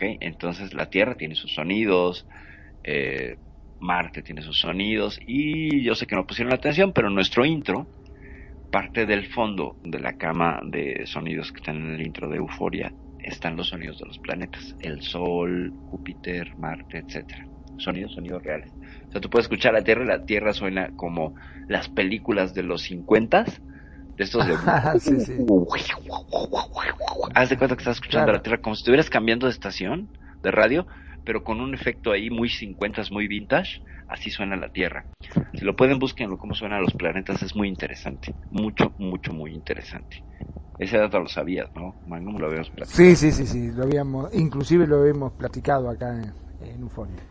Entonces 0.00 0.74
la 0.74 0.90
Tierra 0.90 1.16
tiene 1.16 1.34
sus 1.34 1.54
sonidos, 1.54 2.24
eh, 2.90 3.36
Marte 3.80 4.22
tiene 4.22 4.40
sus 4.42 4.58
sonidos 4.58 5.20
y 5.26 5.82
yo 5.84 5.94
sé 5.94 6.06
que 6.06 6.16
no 6.16 6.26
pusieron 6.26 6.52
atención, 6.54 6.92
pero 6.94 7.10
nuestro 7.10 7.44
intro, 7.44 7.86
parte 8.72 9.04
del 9.06 9.26
fondo 9.26 9.76
de 9.84 10.00
la 10.00 10.14
cama 10.14 10.60
de 10.64 11.06
sonidos 11.06 11.52
que 11.52 11.58
están 11.58 11.76
en 11.76 11.94
el 11.94 12.06
intro 12.06 12.28
de 12.28 12.38
Euforia, 12.38 12.92
están 13.20 13.56
los 13.56 13.68
sonidos 13.68 13.98
de 13.98 14.06
los 14.06 14.18
planetas, 14.18 14.74
el 14.80 15.02
Sol, 15.02 15.72
Júpiter, 15.90 16.56
Marte, 16.56 16.98
etcétera. 17.06 17.46
Sonidos, 17.76 18.14
sonidos 18.14 18.42
reales. 18.42 18.72
O 19.08 19.12
sea, 19.12 19.20
tú 19.20 19.28
puedes 19.30 19.44
escuchar 19.44 19.72
la 19.74 19.82
Tierra 19.82 20.02
y 20.04 20.08
la 20.08 20.24
Tierra 20.24 20.52
suena 20.52 20.90
como 20.96 21.34
las 21.68 21.88
películas 21.88 22.54
de 22.54 22.62
los 22.64 22.82
50 22.82 23.44
de 24.16 24.24
estos 24.24 24.46
de... 24.46 24.54
sí, 25.00 25.20
sí. 25.20 25.32
Haz 27.34 27.50
de 27.50 27.56
cuenta 27.58 27.76
que 27.76 27.82
estás 27.82 27.96
escuchando 27.96 28.24
Claro. 28.26 28.38
la 28.38 28.42
Tierra 28.42 28.60
como 28.60 28.74
si 28.74 28.80
estuvieras 28.80 29.10
cambiando 29.10 29.46
de 29.46 29.52
estación 29.52 30.08
de 30.42 30.50
radio, 30.50 30.86
pero 31.28 31.44
con 31.44 31.60
un 31.60 31.74
efecto 31.74 32.10
ahí 32.10 32.30
muy 32.30 32.48
50 32.48 33.02
muy 33.10 33.28
vintage, 33.28 33.82
así 34.06 34.30
suena 34.30 34.56
la 34.56 34.70
Tierra. 34.70 35.06
Si 35.52 35.62
lo 35.62 35.76
pueden, 35.76 35.98
búsquenlo 35.98 36.38
cómo 36.38 36.54
suenan 36.54 36.80
los 36.80 36.94
planetas, 36.94 37.42
es 37.42 37.54
muy 37.54 37.68
interesante. 37.68 38.34
Mucho, 38.48 38.94
mucho, 38.96 39.34
muy 39.34 39.52
interesante. 39.52 40.24
Ese 40.78 40.96
dato 40.96 41.20
lo 41.20 41.28
sabías, 41.28 41.68
¿no? 41.74 41.98
Magnum 42.06 42.38
lo 42.38 42.46
habíamos 42.46 42.70
platicado. 42.70 42.96
Sí, 42.96 43.14
sí, 43.14 43.30
sí, 43.30 43.46
sí, 43.46 43.70
lo 43.72 43.82
habíamos, 43.82 44.34
inclusive 44.34 44.86
lo 44.86 45.04
hemos 45.04 45.34
platicado 45.34 45.90
acá 45.90 46.14
en, 46.14 46.32
en 46.66 46.82
Ufonia. 46.82 47.22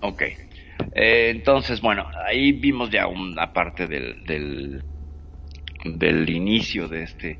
Ok. 0.00 0.22
Eh, 0.22 1.30
entonces, 1.30 1.80
bueno, 1.80 2.08
ahí 2.26 2.50
vimos 2.50 2.90
ya 2.90 3.06
una 3.06 3.52
parte 3.52 3.86
del, 3.86 4.24
del, 4.24 4.82
del 5.84 6.28
inicio 6.30 6.88
de 6.88 7.04
este 7.04 7.38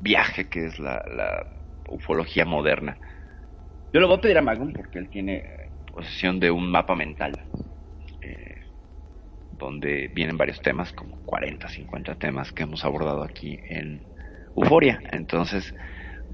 viaje 0.00 0.48
que 0.48 0.64
es 0.64 0.78
la, 0.78 1.04
la 1.14 1.46
ufología 1.90 2.46
moderna. 2.46 2.98
Yo 3.96 4.00
le 4.00 4.08
voy 4.08 4.18
a 4.18 4.20
pedir 4.20 4.36
a 4.36 4.42
Magnum 4.42 4.74
porque 4.74 4.98
él 4.98 5.08
tiene 5.08 5.36
eh, 5.36 5.70
posesión 5.90 6.38
de 6.38 6.50
un 6.50 6.70
mapa 6.70 6.94
mental 6.94 7.32
eh, 8.20 8.56
donde 9.52 10.08
vienen 10.14 10.36
varios 10.36 10.60
temas, 10.60 10.92
como 10.92 11.18
40, 11.24 11.66
50 11.66 12.14
temas 12.16 12.52
que 12.52 12.64
hemos 12.64 12.84
abordado 12.84 13.22
aquí 13.22 13.58
en 13.70 14.04
Euforia. 14.54 15.00
Entonces, 15.12 15.74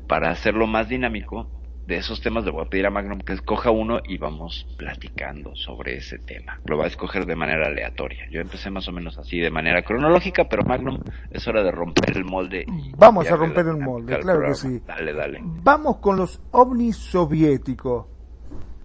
para 0.09 0.33
hacerlo 0.33 0.67
más 0.67 0.89
dinámico, 0.89 1.53
de 1.87 1.97
esos 1.97 2.21
temas 2.21 2.45
le 2.45 2.53
voy 2.53 2.65
a 2.65 2.69
pedir 2.69 2.87
a 2.87 2.91
Magnum 2.91 3.19
que 3.21 3.33
escoja 3.33 3.71
uno 3.71 4.01
y 4.05 4.19
vamos 4.19 4.67
platicando 4.77 5.55
sobre 5.57 5.97
ese 5.97 6.19
tema. 6.19 6.61
Lo 6.65 6.79
va 6.79 6.85
a 6.85 6.87
escoger 6.87 7.27
de 7.27 7.35
manera 7.35 7.67
aleatoria. 7.67 8.29
Yo 8.31 8.41
empecé 8.41 8.71
más 8.71 8.87
o 8.89 8.93
menos 8.93 9.19
así 9.19 9.39
de 9.39 9.51
manera 9.51 9.83
cronológica, 9.83 10.49
pero 10.49 10.63
Magnum 10.65 11.01
es 11.31 11.47
hora 11.49 11.63
de 11.63 11.73
romper 11.73 12.17
el 12.17 12.25
molde. 12.25 12.67
Vamos 12.97 13.29
a 13.31 13.37
romper 13.37 13.67
el 13.67 13.79
molde, 13.79 14.19
claro 14.21 14.47
que 14.47 14.55
sí. 14.55 14.81
Dale, 14.87 15.13
dale. 15.13 15.41
Vamos 15.43 15.97
con 15.99 16.17
los 16.17 16.41
ovnis 16.53 16.97
soviéticos. 16.97 18.07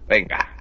Venga. 0.08 0.56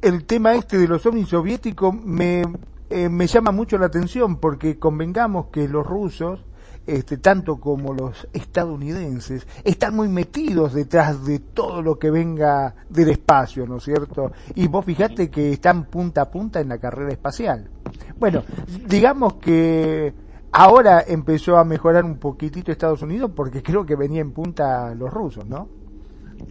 El 0.00 0.26
tema 0.26 0.54
este 0.54 0.78
de 0.78 0.86
los 0.86 1.04
ovnis 1.06 1.28
soviéticos 1.28 1.92
me, 1.92 2.42
eh, 2.90 3.08
me 3.08 3.26
llama 3.26 3.50
mucho 3.50 3.78
la 3.78 3.86
atención 3.86 4.38
porque 4.38 4.78
convengamos 4.78 5.46
que 5.48 5.66
los 5.66 5.84
rusos, 5.84 6.44
este, 6.88 7.18
tanto 7.18 7.60
como 7.60 7.92
los 7.92 8.26
estadounidenses, 8.32 9.46
están 9.62 9.94
muy 9.94 10.08
metidos 10.08 10.72
detrás 10.72 11.26
de 11.26 11.38
todo 11.38 11.82
lo 11.82 11.98
que 11.98 12.10
venga 12.10 12.74
del 12.88 13.10
espacio, 13.10 13.66
¿no 13.66 13.76
es 13.76 13.84
cierto? 13.84 14.32
Y 14.54 14.68
vos 14.68 14.86
fijate 14.86 15.30
que 15.30 15.52
están 15.52 15.84
punta 15.84 16.22
a 16.22 16.30
punta 16.30 16.60
en 16.60 16.70
la 16.70 16.78
carrera 16.78 17.12
espacial. 17.12 17.68
Bueno, 18.16 18.42
digamos 18.86 19.34
que 19.34 20.14
ahora 20.50 21.04
empezó 21.06 21.58
a 21.58 21.64
mejorar 21.64 22.06
un 22.06 22.18
poquitito 22.18 22.72
Estados 22.72 23.02
Unidos 23.02 23.32
porque 23.36 23.62
creo 23.62 23.84
que 23.84 23.94
venía 23.94 24.22
en 24.22 24.32
punta 24.32 24.94
los 24.94 25.12
rusos, 25.12 25.44
¿no? 25.44 25.68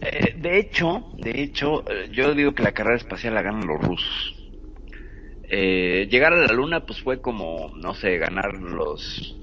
Eh, 0.00 0.36
de 0.38 0.58
hecho, 0.60 1.06
de 1.16 1.42
hecho, 1.42 1.82
eh, 1.90 2.10
yo 2.12 2.32
digo 2.34 2.54
que 2.54 2.62
la 2.62 2.70
carrera 2.70 2.96
espacial 2.96 3.34
la 3.34 3.42
ganan 3.42 3.66
los 3.66 3.80
rusos. 3.80 4.36
Eh, 5.50 6.06
llegar 6.10 6.32
a 6.32 6.36
la 6.36 6.52
luna, 6.52 6.86
pues 6.86 7.02
fue 7.02 7.20
como, 7.20 7.72
no 7.74 7.94
sé, 7.94 8.18
ganar 8.18 8.54
los 8.54 9.37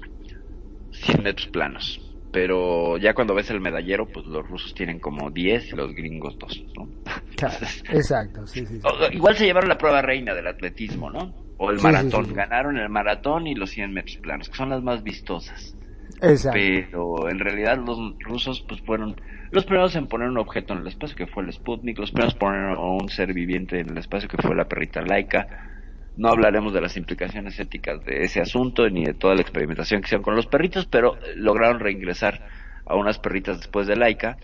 100 1.02 1.22
metros 1.22 1.46
planos. 1.48 2.00
Pero 2.32 2.98
ya 2.98 3.14
cuando 3.14 3.34
ves 3.34 3.50
el 3.50 3.60
medallero, 3.60 4.06
pues 4.06 4.26
los 4.26 4.46
rusos 4.46 4.74
tienen 4.74 4.98
como 4.98 5.30
10 5.30 5.72
y 5.72 5.76
los 5.76 5.94
gringos 5.94 6.38
2, 6.38 6.64
¿no? 6.76 6.88
Claro, 7.36 7.66
exacto, 7.90 8.46
sí, 8.46 8.64
sí. 8.66 8.80
Igual 9.12 9.36
se 9.36 9.44
llevaron 9.44 9.68
la 9.68 9.76
prueba 9.76 10.00
reina 10.00 10.34
del 10.34 10.46
atletismo, 10.46 11.10
¿no? 11.10 11.34
O 11.58 11.70
el 11.70 11.80
maratón. 11.80 12.32
Ganaron 12.32 12.78
el 12.78 12.88
maratón 12.88 13.46
y 13.46 13.54
los 13.54 13.70
100 13.70 13.92
metros 13.92 14.16
planos, 14.18 14.48
que 14.48 14.56
son 14.56 14.70
las 14.70 14.82
más 14.82 15.02
vistosas. 15.02 15.76
Exacto. 16.22 16.58
Pero 16.58 17.28
en 17.28 17.38
realidad 17.38 17.78
los 17.78 17.98
rusos 18.20 18.64
pues 18.66 18.80
fueron 18.82 19.16
los 19.50 19.64
primeros 19.64 19.94
en 19.96 20.06
poner 20.06 20.28
un 20.28 20.38
objeto 20.38 20.74
en 20.74 20.80
el 20.80 20.86
espacio 20.88 21.16
que 21.16 21.26
fue 21.26 21.42
el 21.42 21.52
Sputnik, 21.52 21.98
los 21.98 22.10
primeros 22.10 22.34
en 22.34 22.38
poner 22.38 22.76
a 22.76 22.80
un 22.80 23.08
ser 23.08 23.32
viviente 23.32 23.80
en 23.80 23.90
el 23.90 23.98
espacio 23.98 24.28
que 24.28 24.36
fue 24.38 24.54
la 24.54 24.66
perrita 24.66 25.02
Laika. 25.02 25.75
No 26.16 26.28
hablaremos 26.28 26.72
de 26.72 26.80
las 26.80 26.96
implicaciones 26.96 27.58
éticas 27.60 28.02
de 28.04 28.22
ese 28.22 28.40
asunto 28.40 28.88
ni 28.88 29.04
de 29.04 29.12
toda 29.12 29.34
la 29.34 29.42
experimentación 29.42 30.00
que 30.00 30.06
hicieron 30.06 30.24
con 30.24 30.34
los 30.34 30.46
perritos, 30.46 30.86
pero 30.86 31.16
eh, 31.16 31.34
lograron 31.36 31.78
reingresar 31.78 32.48
a 32.86 32.96
unas 32.96 33.18
perritas 33.18 33.58
después 33.58 33.86
de 33.86 33.96
Laika 33.96 34.38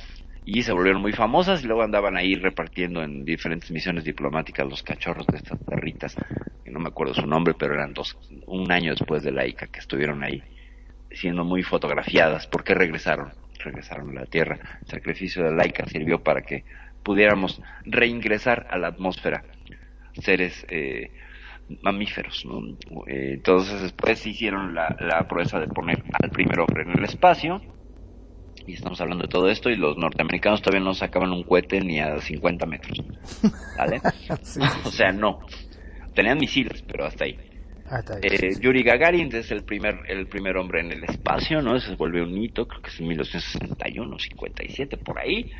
y 0.44 0.62
se 0.62 0.72
volvieron 0.72 1.00
muy 1.00 1.12
famosas 1.12 1.62
y 1.62 1.66
luego 1.66 1.82
andaban 1.82 2.16
ahí 2.16 2.34
repartiendo 2.34 3.02
en 3.02 3.24
diferentes 3.24 3.70
misiones 3.70 4.04
diplomáticas 4.04 4.68
los 4.68 4.82
cachorros 4.82 5.26
de 5.28 5.38
estas 5.38 5.58
perritas, 5.64 6.16
que 6.64 6.70
no 6.70 6.80
me 6.80 6.88
acuerdo 6.88 7.14
su 7.14 7.26
nombre, 7.26 7.54
pero 7.58 7.74
eran 7.74 7.94
dos, 7.94 8.18
un 8.46 8.70
año 8.70 8.90
después 8.90 9.22
de 9.22 9.32
Laika 9.32 9.68
que 9.68 9.80
estuvieron 9.80 10.22
ahí 10.22 10.42
siendo 11.10 11.44
muy 11.44 11.62
fotografiadas. 11.62 12.46
¿Por 12.48 12.64
qué 12.64 12.74
regresaron? 12.74 13.32
Regresaron 13.58 14.10
a 14.10 14.22
la 14.22 14.26
Tierra. 14.26 14.58
El 14.82 14.88
sacrificio 14.88 15.44
de 15.44 15.54
Laika 15.54 15.86
sirvió 15.86 16.22
para 16.22 16.42
que 16.42 16.64
pudiéramos 17.02 17.62
reingresar 17.84 18.66
a 18.70 18.76
la 18.78 18.88
atmósfera 18.88 19.44
seres 20.20 20.66
eh, 20.68 21.10
mamíferos. 21.82 22.44
¿no? 22.44 22.60
Eh, 23.06 23.34
entonces 23.34 23.82
después 23.82 24.26
hicieron 24.26 24.74
la, 24.74 24.96
la 25.00 25.26
proeza 25.28 25.58
de 25.58 25.68
poner 25.68 26.02
al 26.22 26.30
primer 26.30 26.60
hombre 26.60 26.82
en 26.82 26.98
el 26.98 27.04
espacio. 27.04 27.60
Y 28.66 28.74
estamos 28.74 29.00
hablando 29.00 29.24
de 29.24 29.28
todo 29.28 29.48
esto 29.48 29.70
y 29.70 29.76
los 29.76 29.96
norteamericanos 29.96 30.62
todavía 30.62 30.84
no 30.84 30.94
sacaban 30.94 31.32
un 31.32 31.42
cohete 31.42 31.80
ni 31.80 31.98
a 31.98 32.20
50 32.20 32.66
metros. 32.66 33.02
¿Vale? 33.76 34.00
Sí, 34.42 34.60
o 34.84 34.90
sea, 34.90 35.12
no. 35.12 35.40
Tenían 36.14 36.38
misiles, 36.38 36.82
pero 36.82 37.06
hasta 37.06 37.24
ahí. 37.24 37.38
Hasta 37.86 38.14
ahí. 38.14 38.20
Eh, 38.22 38.50
Yuri 38.60 38.82
Gagarin 38.82 39.34
es 39.34 39.50
el 39.50 39.64
primer 39.64 40.00
el 40.08 40.26
primer 40.26 40.56
hombre 40.56 40.80
en 40.80 40.92
el 40.92 41.04
espacio, 41.04 41.60
¿no? 41.60 41.78
Se 41.80 41.96
volvió 41.96 42.22
un 42.22 42.36
hito, 42.36 42.66
creo 42.66 42.82
que 42.82 42.90
es 42.90 43.00
en 43.00 43.08
1961, 43.08 44.18
57, 44.18 44.96
por 44.98 45.18
ahí. 45.18 45.50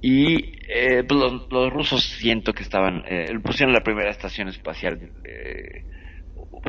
Y 0.00 0.54
eh, 0.68 1.04
pues 1.06 1.20
los, 1.20 1.46
los 1.50 1.72
rusos 1.72 2.02
siento 2.04 2.52
que 2.52 2.62
estaban, 2.62 3.04
eh, 3.06 3.38
pusieron 3.42 3.74
la 3.74 3.82
primera 3.82 4.10
estación 4.10 4.48
espacial 4.48 5.12
eh, 5.24 5.84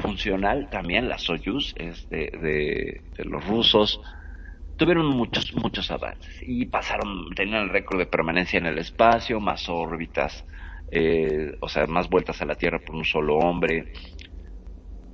funcional 0.02 0.70
también, 0.70 1.08
la 1.08 1.18
Soyuz, 1.18 1.74
es 1.78 2.08
de, 2.10 2.30
de, 2.42 3.02
de 3.18 3.26
los 3.26 3.46
rusos. 3.48 4.02
Tuvieron 4.76 5.06
muchos, 5.08 5.54
muchos 5.56 5.92
avances 5.92 6.34
y 6.42 6.66
pasaron, 6.66 7.30
tenían 7.36 7.64
el 7.64 7.70
récord 7.70 8.00
de 8.00 8.08
permanencia 8.08 8.58
en 8.58 8.66
el 8.66 8.80
espacio, 8.80 9.40
más 9.40 9.70
órbitas, 9.70 10.44
eh, 10.92 11.54
o 11.62 11.70
sea, 11.70 11.86
más 11.88 12.10
vueltas 12.10 12.42
a 12.42 12.46
la 12.46 12.56
Tierra 12.56 12.80
por 12.80 12.96
un 12.96 13.06
solo 13.06 13.38
hombre 13.38 13.94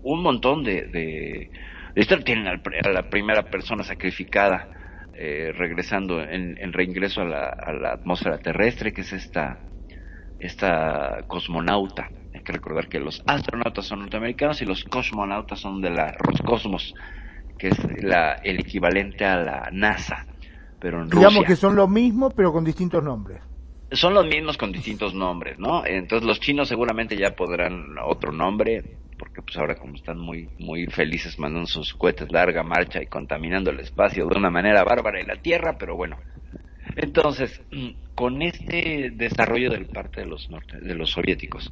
un 0.01 0.21
montón 0.23 0.63
de, 0.63 0.83
de, 0.83 1.51
de 1.95 2.01
historia. 2.01 2.23
Tienen 2.23 2.47
a 2.47 2.91
la 2.91 3.09
primera 3.09 3.43
persona 3.43 3.83
sacrificada 3.83 4.69
eh, 5.17 5.51
regresando 5.57 6.21
en, 6.21 6.57
en 6.59 6.73
reingreso 6.73 7.21
a 7.21 7.25
la, 7.25 7.49
a 7.49 7.73
la 7.73 7.91
atmósfera 7.93 8.37
terrestre, 8.37 8.93
que 8.93 9.01
es 9.01 9.13
esta, 9.13 9.59
esta 10.39 11.23
cosmonauta. 11.27 12.09
que 12.45 12.53
recordar 12.53 12.87
que 12.87 12.99
los 12.99 13.21
astronautas 13.25 13.85
son 13.85 13.99
norteamericanos 13.99 14.61
y 14.61 14.65
los 14.65 14.83
cosmonautas 14.85 15.59
son 15.59 15.81
de 15.81 15.89
la 15.89 16.13
Roscosmos, 16.17 16.93
que 17.57 17.69
es 17.69 18.03
la, 18.03 18.33
el 18.43 18.59
equivalente 18.59 19.25
a 19.25 19.35
la 19.37 19.69
NASA, 19.71 20.25
pero 20.79 21.01
en 21.01 21.09
Digamos 21.09 21.39
Rusia. 21.39 21.47
que 21.47 21.55
son 21.55 21.75
lo 21.75 21.87
mismo, 21.87 22.29
pero 22.29 22.53
con 22.53 22.63
distintos 22.63 23.03
nombres. 23.03 23.41
Son 23.91 24.13
los 24.13 24.25
mismos 24.27 24.57
con 24.57 24.71
distintos 24.71 25.13
nombres, 25.13 25.57
¿no? 25.59 25.85
Entonces 25.85 26.27
los 26.27 26.39
chinos 26.39 26.67
seguramente 26.69 27.17
ya 27.17 27.31
podrán 27.35 27.95
otro 28.05 28.31
nombre, 28.31 28.83
porque 29.17 29.41
pues 29.41 29.57
ahora 29.57 29.75
como 29.75 29.95
están 29.95 30.19
muy 30.19 30.49
muy 30.57 30.85
felices 30.87 31.39
mandando 31.39 31.67
sus 31.67 31.93
cohetes 31.93 32.31
larga 32.31 32.63
marcha 32.63 33.01
y 33.01 33.07
contaminando 33.07 33.71
el 33.71 33.79
espacio 33.79 34.27
de 34.27 34.37
una 34.37 34.49
manera 34.49 34.83
bárbara 34.83 35.21
y 35.21 35.25
la 35.25 35.35
Tierra, 35.41 35.77
pero 35.77 35.95
bueno. 35.95 36.17
Entonces, 36.95 37.61
mm, 37.71 37.89
con 38.15 38.41
este 38.41 39.11
desarrollo 39.13 39.69
del 39.69 39.87
parte 39.87 40.21
de 40.21 40.27
los 40.27 40.49
norte, 40.49 40.79
de 40.79 40.95
los 40.95 41.11
soviéticos, 41.11 41.71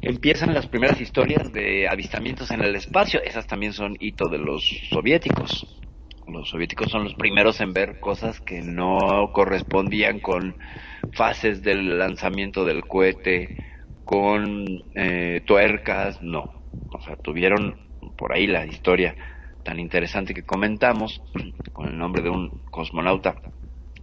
empiezan 0.00 0.54
las 0.54 0.66
primeras 0.66 1.00
historias 1.00 1.52
de 1.52 1.88
avistamientos 1.88 2.50
en 2.50 2.62
el 2.62 2.74
espacio. 2.74 3.22
Esas 3.22 3.46
también 3.46 3.72
son 3.72 3.96
hito 4.00 4.28
de 4.28 4.38
los 4.38 4.64
soviéticos. 4.90 5.80
Los 6.26 6.48
soviéticos 6.48 6.90
son 6.90 7.04
los 7.04 7.14
primeros 7.14 7.60
en 7.60 7.72
ver 7.72 8.00
cosas 8.00 8.40
que 8.40 8.62
no 8.62 9.30
correspondían 9.32 10.20
con 10.20 10.56
fases 11.12 11.62
del 11.62 11.98
lanzamiento 11.98 12.64
del 12.64 12.86
cohete, 12.86 13.56
con 14.10 14.66
eh, 14.96 15.40
tuercas, 15.46 16.20
no. 16.20 16.50
O 16.90 17.00
sea, 17.00 17.14
tuvieron 17.14 17.76
por 18.16 18.32
ahí 18.32 18.48
la 18.48 18.66
historia 18.66 19.14
tan 19.62 19.78
interesante 19.78 20.34
que 20.34 20.42
comentamos, 20.42 21.22
con 21.72 21.86
el 21.86 21.96
nombre 21.96 22.20
de 22.20 22.30
un 22.30 22.50
cosmonauta, 22.72 23.36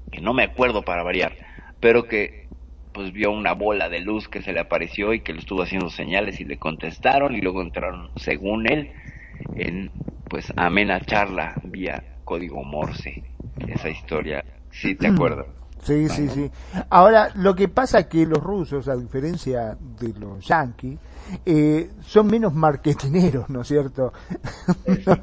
que 0.10 0.22
no 0.22 0.34
me 0.34 0.43
acuerdo 0.43 0.84
para 0.84 1.03
variar, 1.03 1.36
pero 1.82 2.08
que 2.08 2.47
pues 2.93 3.12
vio 3.12 3.32
una 3.32 3.51
bola 3.51 3.89
de 3.89 3.99
luz 3.99 4.30
que 4.30 4.41
se 4.41 4.53
le 4.53 4.62
apareció 4.62 5.14
y 5.14 5.20
que 5.20 5.34
le 5.34 5.39
estuvo 5.39 5.62
haciendo 5.62 5.89
señales 5.89 6.39
y 6.39 6.45
le 6.45 6.58
contestaron 6.58 7.36
y 7.36 7.41
luego 7.41 7.62
entraron, 7.62 8.10
según 8.16 8.66
él, 8.72 8.93
en 9.58 9.91
pues 10.30 10.53
amena 10.55 11.01
charla 11.01 11.60
vía 11.66 12.01
código 12.24 12.64
Morse. 12.64 13.24
Esa 13.68 13.89
historia, 13.89 14.45
sí 14.72 14.95
te 14.95 15.08
acuerdas. 15.08 15.47
Sí, 15.84 16.09
sí, 16.09 16.28
sí. 16.30 16.51
Ahora, 16.89 17.30
lo 17.36 17.55
que 17.55 17.69
pasa 17.69 17.99
es 17.99 18.07
que 18.07 18.25
los 18.25 18.43
rusos, 18.43 18.88
a 18.88 18.95
diferencia 18.95 19.78
de 19.99 20.13
los 20.19 20.45
yanquis, 20.45 20.99
eh, 21.45 21.91
son 22.01 22.28
menos 22.28 22.53
marketineros, 22.53 23.49
¿no 23.49 23.61
es 23.61 23.67
cierto? 23.67 24.11
no, 25.05 25.17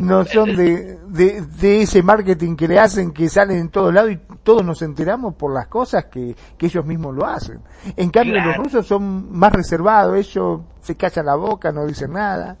no 0.00 0.24
son 0.24 0.56
de, 0.56 0.98
de, 1.08 1.42
de 1.42 1.82
ese 1.82 2.02
marketing 2.02 2.56
que 2.56 2.66
le 2.66 2.78
hacen 2.78 3.12
que 3.12 3.28
salen 3.28 3.58
en 3.58 3.68
todos 3.68 3.92
lados 3.92 4.10
y 4.12 4.18
todos 4.42 4.64
nos 4.64 4.80
enteramos 4.82 5.34
por 5.34 5.52
las 5.52 5.66
cosas 5.68 6.06
que, 6.06 6.34
que 6.56 6.66
ellos 6.66 6.84
mismos 6.86 7.14
lo 7.14 7.26
hacen. 7.26 7.60
En 7.96 8.10
cambio, 8.10 8.34
Claro. 8.34 8.48
los 8.48 8.56
rusos 8.64 8.86
son 8.86 9.30
más 9.36 9.52
reservados, 9.52 10.16
ellos 10.16 10.60
se 10.80 10.96
callan 10.96 11.26
la 11.26 11.34
boca, 11.36 11.70
no 11.72 11.84
dicen 11.86 12.12
nada. 12.12 12.56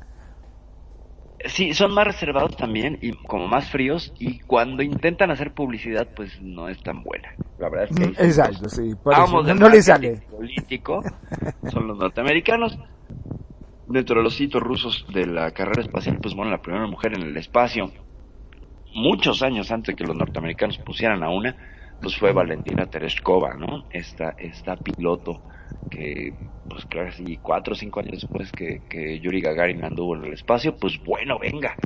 Sí, 1.44 1.72
son 1.72 1.94
más 1.94 2.06
reservados 2.06 2.56
también 2.56 2.98
y 3.00 3.12
como 3.26 3.46
más 3.46 3.70
fríos 3.70 4.12
y 4.18 4.40
cuando 4.40 4.82
intentan 4.82 5.30
hacer 5.30 5.52
publicidad 5.54 6.08
pues 6.16 6.40
no 6.40 6.68
es 6.68 6.82
tan 6.82 7.02
buena. 7.02 7.28
La 7.58 7.68
verdad 7.68 7.88
es 7.90 7.96
que 7.96 8.06
Mm, 8.06 8.24
Exacto, 8.24 8.68
sí, 8.68 8.92
vamos 9.04 9.46
no- 9.46 9.54
no 9.54 9.68
le 9.68 9.82
sale. 9.82 10.20
político 10.28 11.02
son 11.70 11.86
los 11.86 11.96
norteamericanos. 11.98 12.76
Dentro 13.86 14.16
de 14.16 14.22
los 14.24 14.38
hitos 14.40 14.62
rusos 14.62 15.04
de 15.14 15.26
la 15.26 15.50
carrera 15.52 15.80
espacial, 15.80 16.18
pues 16.20 16.34
bueno, 16.34 16.50
la 16.50 16.60
primera 16.60 16.86
mujer 16.86 17.14
en 17.14 17.22
el 17.22 17.36
espacio, 17.36 17.90
muchos 18.92 19.42
años 19.42 19.70
antes 19.70 19.94
de 19.94 19.96
que 19.96 20.04
los 20.04 20.16
norteamericanos 20.16 20.78
pusieran 20.78 21.22
a 21.22 21.30
una, 21.30 21.56
pues 22.00 22.16
fue 22.16 22.32
Valentina 22.32 22.86
Tereshkova, 22.86 23.54
¿no? 23.54 23.86
Esta, 23.90 24.34
esta 24.38 24.76
piloto 24.76 25.42
que, 25.90 26.50
pues 26.68 26.84
claro, 26.86 27.12
sí, 27.12 27.38
cuatro 27.38 27.72
o 27.72 27.76
cinco 27.76 28.00
años 28.00 28.20
después 28.20 28.52
que, 28.52 28.82
que 28.88 29.20
Yuri 29.20 29.40
Gagarin 29.40 29.84
anduvo 29.84 30.16
en 30.16 30.24
el 30.24 30.32
espacio, 30.32 30.76
pues 30.76 31.02
bueno, 31.04 31.38
venga. 31.38 31.76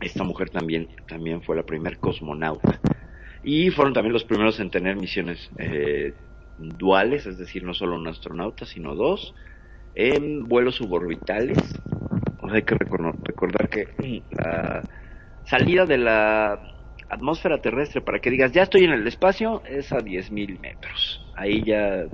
Esta 0.00 0.24
mujer 0.24 0.50
también, 0.50 0.88
también 1.06 1.42
fue 1.42 1.56
la 1.56 1.62
primer 1.62 1.98
cosmonauta. 1.98 2.80
Y 3.42 3.70
fueron 3.70 3.94
también 3.94 4.12
los 4.12 4.24
primeros 4.24 4.60
en 4.60 4.70
tener 4.70 4.96
misiones 4.96 5.48
eh, 5.58 6.14
duales, 6.56 7.26
es 7.26 7.38
decir, 7.38 7.64
no 7.64 7.74
solo 7.74 7.96
un 7.96 8.08
astronauta, 8.08 8.66
sino 8.66 8.94
dos, 8.94 9.34
en 9.94 10.44
vuelos 10.48 10.76
suborbitales. 10.76 11.58
Hay 12.42 12.62
que 12.62 12.74
recor- 12.74 13.14
recordar 13.22 13.68
que 13.68 13.86
mm, 13.98 14.34
la 14.34 14.82
salida 15.44 15.86
de 15.86 15.98
la 15.98 16.60
atmósfera 17.10 17.60
terrestre 17.60 18.00
para 18.00 18.20
que 18.20 18.30
digas 18.30 18.52
ya 18.52 18.62
estoy 18.62 18.84
en 18.84 18.92
el 18.92 19.06
espacio 19.06 19.62
es 19.66 19.92
a 19.92 19.98
10.000 19.98 20.58
metros. 20.60 21.20
Ahí 21.36 21.64
ya 21.64 22.06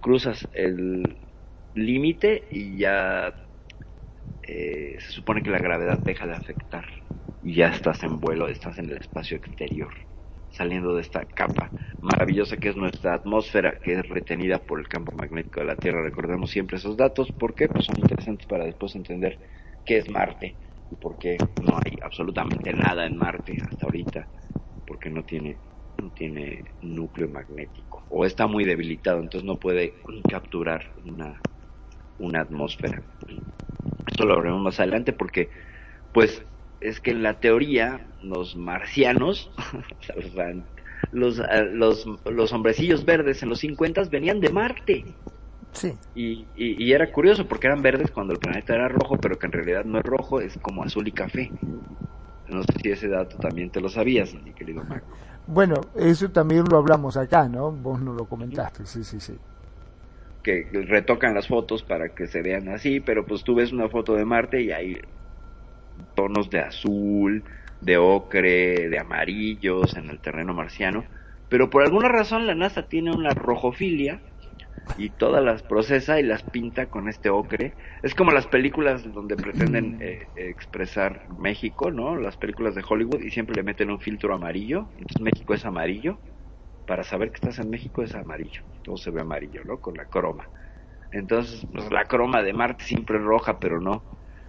cruzas 0.00 0.46
el 0.52 1.16
límite 1.74 2.44
y 2.50 2.78
ya 2.78 3.34
eh, 4.42 4.96
se 4.98 5.12
supone 5.12 5.42
que 5.42 5.50
la 5.50 5.58
gravedad 5.58 5.98
deja 5.98 6.26
de 6.26 6.34
afectar 6.34 6.84
y 7.42 7.54
ya 7.54 7.68
estás 7.68 8.02
en 8.02 8.20
vuelo, 8.20 8.48
estás 8.48 8.78
en 8.78 8.90
el 8.90 8.98
espacio 8.98 9.36
exterior, 9.36 9.92
saliendo 10.50 10.94
de 10.94 11.02
esta 11.02 11.24
capa 11.24 11.70
maravillosa 12.00 12.56
que 12.56 12.68
es 12.68 12.76
nuestra 12.76 13.14
atmósfera, 13.14 13.78
que 13.82 13.94
es 13.94 14.08
retenida 14.08 14.58
por 14.58 14.80
el 14.80 14.88
campo 14.88 15.12
magnético 15.12 15.60
de 15.60 15.66
la 15.66 15.76
Tierra. 15.76 16.02
Recordemos 16.02 16.50
siempre 16.50 16.76
esos 16.76 16.96
datos 16.96 17.32
porque 17.32 17.68
pues, 17.68 17.86
son 17.86 17.98
interesantes 17.98 18.46
para 18.46 18.64
después 18.64 18.94
entender 18.94 19.38
qué 19.84 19.98
es 19.98 20.08
Marte 20.10 20.56
y 20.90 20.96
por 20.96 21.18
qué 21.18 21.36
no 21.62 21.78
hay 21.84 21.96
absolutamente 22.02 22.72
nada 22.72 23.06
en 23.06 23.16
Marte 23.16 23.56
hasta 23.68 23.86
ahorita, 23.86 24.28
porque 24.86 25.10
no 25.10 25.24
tiene 25.24 25.60
no 25.98 26.10
tiene 26.10 26.62
núcleo 26.82 27.28
magnético 27.28 28.04
o 28.10 28.24
está 28.26 28.46
muy 28.46 28.64
debilitado, 28.64 29.20
entonces 29.20 29.44
no 29.46 29.58
puede 29.58 29.94
capturar 30.28 30.92
una 31.04 31.40
una 32.18 32.40
atmósfera. 32.40 33.02
Esto 34.06 34.24
lo 34.24 34.36
veremos 34.38 34.62
más 34.62 34.80
adelante 34.80 35.12
porque, 35.12 35.50
pues, 36.12 36.44
es 36.80 37.00
que 37.00 37.10
en 37.10 37.22
la 37.22 37.40
teoría 37.40 38.08
los 38.22 38.56
marcianos, 38.56 39.52
los, 41.12 41.40
los, 41.72 42.06
los 42.24 42.52
hombrecillos 42.52 43.04
verdes 43.04 43.42
en 43.42 43.48
los 43.48 43.60
50 43.60 44.04
venían 44.10 44.40
de 44.40 44.50
Marte. 44.50 45.04
Sí. 45.76 45.98
Y, 46.14 46.48
y, 46.54 46.84
y 46.84 46.92
era 46.92 47.12
curioso 47.12 47.46
porque 47.46 47.68
eran 47.68 47.82
verdes 47.82 48.10
cuando 48.10 48.32
el 48.32 48.40
planeta 48.40 48.74
era 48.74 48.88
rojo, 48.88 49.20
pero 49.20 49.38
que 49.38 49.46
en 49.46 49.52
realidad 49.52 49.84
no 49.84 49.98
es 49.98 50.04
rojo, 50.04 50.40
es 50.40 50.58
como 50.58 50.82
azul 50.82 51.06
y 51.08 51.12
café. 51.12 51.54
No 52.46 52.62
sé 52.64 52.72
si 52.82 52.90
ese 52.90 53.08
dato 53.08 53.38
también 53.38 53.70
te 53.70 53.80
lo 53.80 53.88
sabías, 53.88 54.34
mi 54.34 54.54
querido 54.54 54.84
Marco. 54.84 55.18
Bueno, 55.46 55.90
eso 55.94 56.30
también 56.30 56.64
lo 56.68 56.76
hablamos 56.78 57.16
acá, 57.16 57.48
¿no? 57.48 57.70
Vos 57.72 58.00
no 58.00 58.12
lo 58.14 58.28
comentaste, 58.28 58.86
sí, 58.86 59.04
sí, 59.04 59.20
sí. 59.20 59.38
que 60.42 60.68
retocan 60.88 61.34
las 61.34 61.48
fotos 61.48 61.82
para 61.82 62.14
que 62.14 62.26
se 62.26 62.42
vean 62.42 62.68
así, 62.68 63.00
pero 63.00 63.26
pues 63.26 63.44
tú 63.44 63.54
ves 63.56 63.72
una 63.72 63.88
foto 63.88 64.14
de 64.14 64.24
Marte 64.24 64.62
y 64.62 64.70
hay 64.72 65.00
tonos 66.14 66.50
de 66.50 66.60
azul, 66.60 67.44
de 67.80 67.96
ocre, 67.98 68.88
de 68.88 68.98
amarillos 68.98 69.96
en 69.96 70.10
el 70.10 70.20
terreno 70.20 70.54
marciano, 70.54 71.06
pero 71.48 71.70
por 71.70 71.82
alguna 71.82 72.08
razón 72.08 72.46
la 72.46 72.54
NASA 72.54 72.88
tiene 72.88 73.12
una 73.12 73.30
rojofilia 73.34 74.22
y 74.96 75.10
todas 75.10 75.44
las 75.44 75.62
procesa 75.62 76.18
y 76.18 76.22
las 76.22 76.42
pinta 76.42 76.86
con 76.86 77.08
este 77.08 77.28
ocre. 77.28 77.74
Es 78.02 78.14
como 78.14 78.32
las 78.32 78.46
películas 78.46 79.02
donde 79.12 79.36
pretenden 79.36 79.98
eh, 80.00 80.26
expresar 80.36 81.28
México, 81.38 81.90
¿no? 81.90 82.16
Las 82.16 82.36
películas 82.36 82.74
de 82.74 82.84
Hollywood 82.88 83.20
y 83.20 83.30
siempre 83.30 83.56
le 83.56 83.62
meten 83.62 83.90
un 83.90 84.00
filtro 84.00 84.34
amarillo, 84.34 84.88
entonces 84.92 85.20
México 85.20 85.54
es 85.54 85.64
amarillo 85.64 86.18
para 86.86 87.02
saber 87.02 87.30
que 87.30 87.36
estás 87.36 87.58
en 87.58 87.68
México 87.68 88.02
es 88.02 88.14
amarillo, 88.14 88.62
todo 88.82 88.96
se 88.96 89.10
ve 89.10 89.20
amarillo, 89.20 89.62
¿no? 89.64 89.78
Con 89.78 89.94
la 89.94 90.04
croma. 90.04 90.48
Entonces, 91.12 91.66
pues, 91.72 91.90
la 91.90 92.04
croma 92.04 92.42
de 92.42 92.52
Marte 92.52 92.84
siempre 92.84 93.18
es 93.18 93.24
roja, 93.24 93.58
pero 93.58 93.80
no 93.80 94.02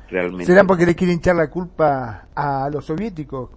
realmente. 0.09 0.45
¿Será 0.45 0.63
porque 0.63 0.85
le 0.85 0.95
quieren 0.95 1.17
echar 1.17 1.35
la 1.35 1.49
culpa 1.49 2.27
a 2.35 2.69
los 2.71 2.85
soviéticos? 2.85 3.49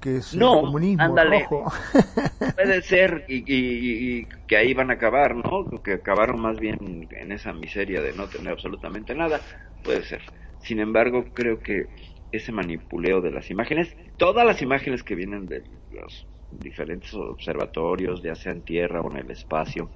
Que 0.00 0.16
es 0.16 0.34
No, 0.34 0.54
el 0.54 0.60
comunismo 0.66 1.02
ándale. 1.02 1.40
rojo. 1.40 1.64
Puede 2.56 2.82
ser 2.82 3.24
y, 3.28 3.36
y- 3.52 4.18
y 4.20 4.24
que 4.46 4.56
ahí 4.56 4.74
van 4.74 4.90
a 4.90 4.94
acabar, 4.94 5.34
¿no? 5.34 5.68
Que 5.82 5.94
acabaron 5.94 6.40
más 6.40 6.58
bien 6.60 7.08
en 7.10 7.32
esa 7.32 7.52
miseria 7.52 8.00
de 8.00 8.12
no 8.12 8.28
tener 8.28 8.52
absolutamente 8.52 9.14
nada. 9.14 9.40
Puede 9.82 10.02
ser. 10.04 10.22
Sin 10.58 10.78
embargo, 10.78 11.24
creo 11.34 11.58
que 11.60 11.88
ese 12.32 12.52
manipuleo 12.52 13.20
de 13.20 13.30
las 13.30 13.50
imágenes, 13.50 13.96
todas 14.16 14.46
las 14.46 14.62
imágenes 14.62 15.02
que 15.02 15.14
vienen 15.14 15.46
de 15.46 15.64
los 15.90 16.26
diferentes 16.50 17.12
observatorios, 17.14 18.22
ya 18.22 18.34
sea 18.34 18.52
en 18.52 18.62
tierra 18.62 19.00
o 19.00 19.10
en 19.10 19.18
el 19.18 19.30
espacio, 19.30 19.90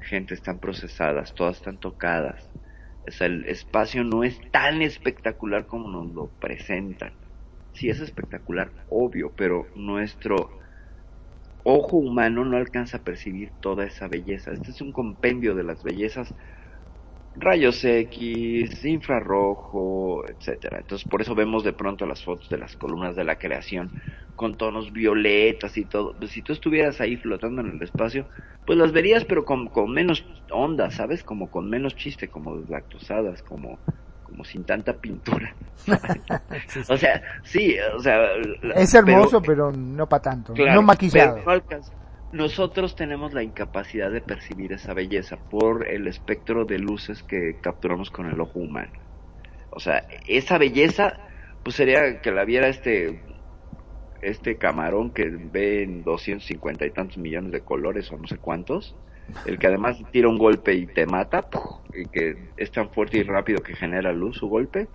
gente, 0.00 0.34
están 0.34 0.58
procesadas, 0.58 1.34
todas 1.34 1.56
están 1.56 1.78
tocadas. 1.78 2.50
O 3.06 3.10
sea, 3.10 3.26
el 3.26 3.44
espacio 3.46 4.04
no 4.04 4.24
es 4.24 4.38
tan 4.50 4.82
espectacular 4.82 5.66
como 5.66 5.88
nos 5.90 6.12
lo 6.12 6.28
presentan. 6.40 7.12
Sí 7.76 7.90
es 7.90 8.00
espectacular, 8.00 8.72
obvio, 8.88 9.34
pero 9.36 9.66
nuestro 9.74 10.50
ojo 11.62 11.98
humano 11.98 12.42
no 12.44 12.56
alcanza 12.56 12.98
a 12.98 13.04
percibir 13.04 13.52
toda 13.60 13.84
esa 13.84 14.08
belleza. 14.08 14.52
Este 14.52 14.70
es 14.70 14.80
un 14.80 14.92
compendio 14.92 15.54
de 15.54 15.62
las 15.64 15.82
bellezas 15.82 16.34
rayos 17.34 17.84
X, 17.84 18.82
infrarrojo, 18.84 20.24
etcétera. 20.26 20.78
Entonces 20.78 21.06
por 21.06 21.20
eso 21.20 21.34
vemos 21.34 21.64
de 21.64 21.74
pronto 21.74 22.06
las 22.06 22.24
fotos 22.24 22.48
de 22.48 22.58
las 22.58 22.76
columnas 22.76 23.14
de 23.14 23.24
la 23.24 23.36
creación 23.36 23.92
con 24.34 24.56
tonos 24.56 24.92
violetas 24.92 25.76
y 25.76 25.84
todo. 25.84 26.16
Pues, 26.18 26.30
si 26.30 26.42
tú 26.42 26.54
estuvieras 26.54 27.00
ahí 27.02 27.16
flotando 27.18 27.60
en 27.60 27.68
el 27.72 27.82
espacio, 27.82 28.26
pues 28.64 28.78
las 28.78 28.92
verías 28.92 29.24
pero 29.26 29.44
con, 29.44 29.68
con 29.68 29.92
menos 29.92 30.24
onda, 30.50 30.90
¿sabes? 30.90 31.22
Como 31.24 31.50
con 31.50 31.68
menos 31.68 31.94
chiste, 31.96 32.30
como 32.30 32.58
deslactosadas, 32.58 33.42
como 33.42 33.82
como 34.26 34.44
sin 34.44 34.64
tanta 34.64 34.92
pintura. 34.92 35.54
o 36.88 36.96
sea, 36.96 37.22
sí, 37.44 37.76
o 37.96 38.00
sea... 38.00 38.18
Es 38.74 38.92
hermoso, 38.92 39.40
pero, 39.40 39.70
no 39.70 40.08
para 40.08 40.22
tanto. 40.22 40.52
Claro, 40.52 40.74
no 40.74 40.82
maquillado. 40.82 41.38
no. 41.38 41.62
Nosotros 42.32 42.96
tenemos 42.96 43.32
la 43.32 43.44
incapacidad 43.44 44.10
de 44.10 44.20
percibir 44.20 44.72
esa 44.72 44.92
belleza 44.92 45.36
por 45.36 45.88
el 45.88 46.08
espectro 46.08 46.64
de 46.64 46.78
luces 46.78 47.22
que 47.22 47.58
capturamos 47.62 48.10
con 48.10 48.26
el 48.26 48.40
ojo 48.40 48.58
humano. 48.58 48.92
O 49.70 49.78
sea, 49.78 50.06
esa 50.26 50.58
belleza, 50.58 51.20
pues 51.62 51.76
sería 51.76 52.20
que 52.20 52.32
la 52.32 52.44
viera 52.44 52.68
este 52.68 53.22
este 54.22 54.56
camarón 54.56 55.12
que 55.12 55.28
ve 55.28 55.84
en 55.84 56.02
250 56.02 56.84
y 56.86 56.90
tantos 56.90 57.18
millones 57.18 57.52
de 57.52 57.60
colores 57.60 58.10
o 58.10 58.16
no 58.16 58.26
sé 58.26 58.38
cuántos, 58.38 58.96
el 59.44 59.58
que 59.58 59.66
además 59.68 59.98
tira 60.10 60.28
un 60.28 60.38
golpe 60.38 60.74
y 60.74 60.86
te 60.86 61.06
mata, 61.06 61.48
¡puf! 61.50 61.62
y 61.92 62.06
que 62.06 62.52
es 62.56 62.70
tan 62.72 62.90
fuerte 62.90 63.18
y 63.18 63.22
rápido 63.22 63.62
que 63.62 63.74
genera 63.74 64.12
luz 64.12 64.38
su 64.38 64.48
golpe, 64.48 64.88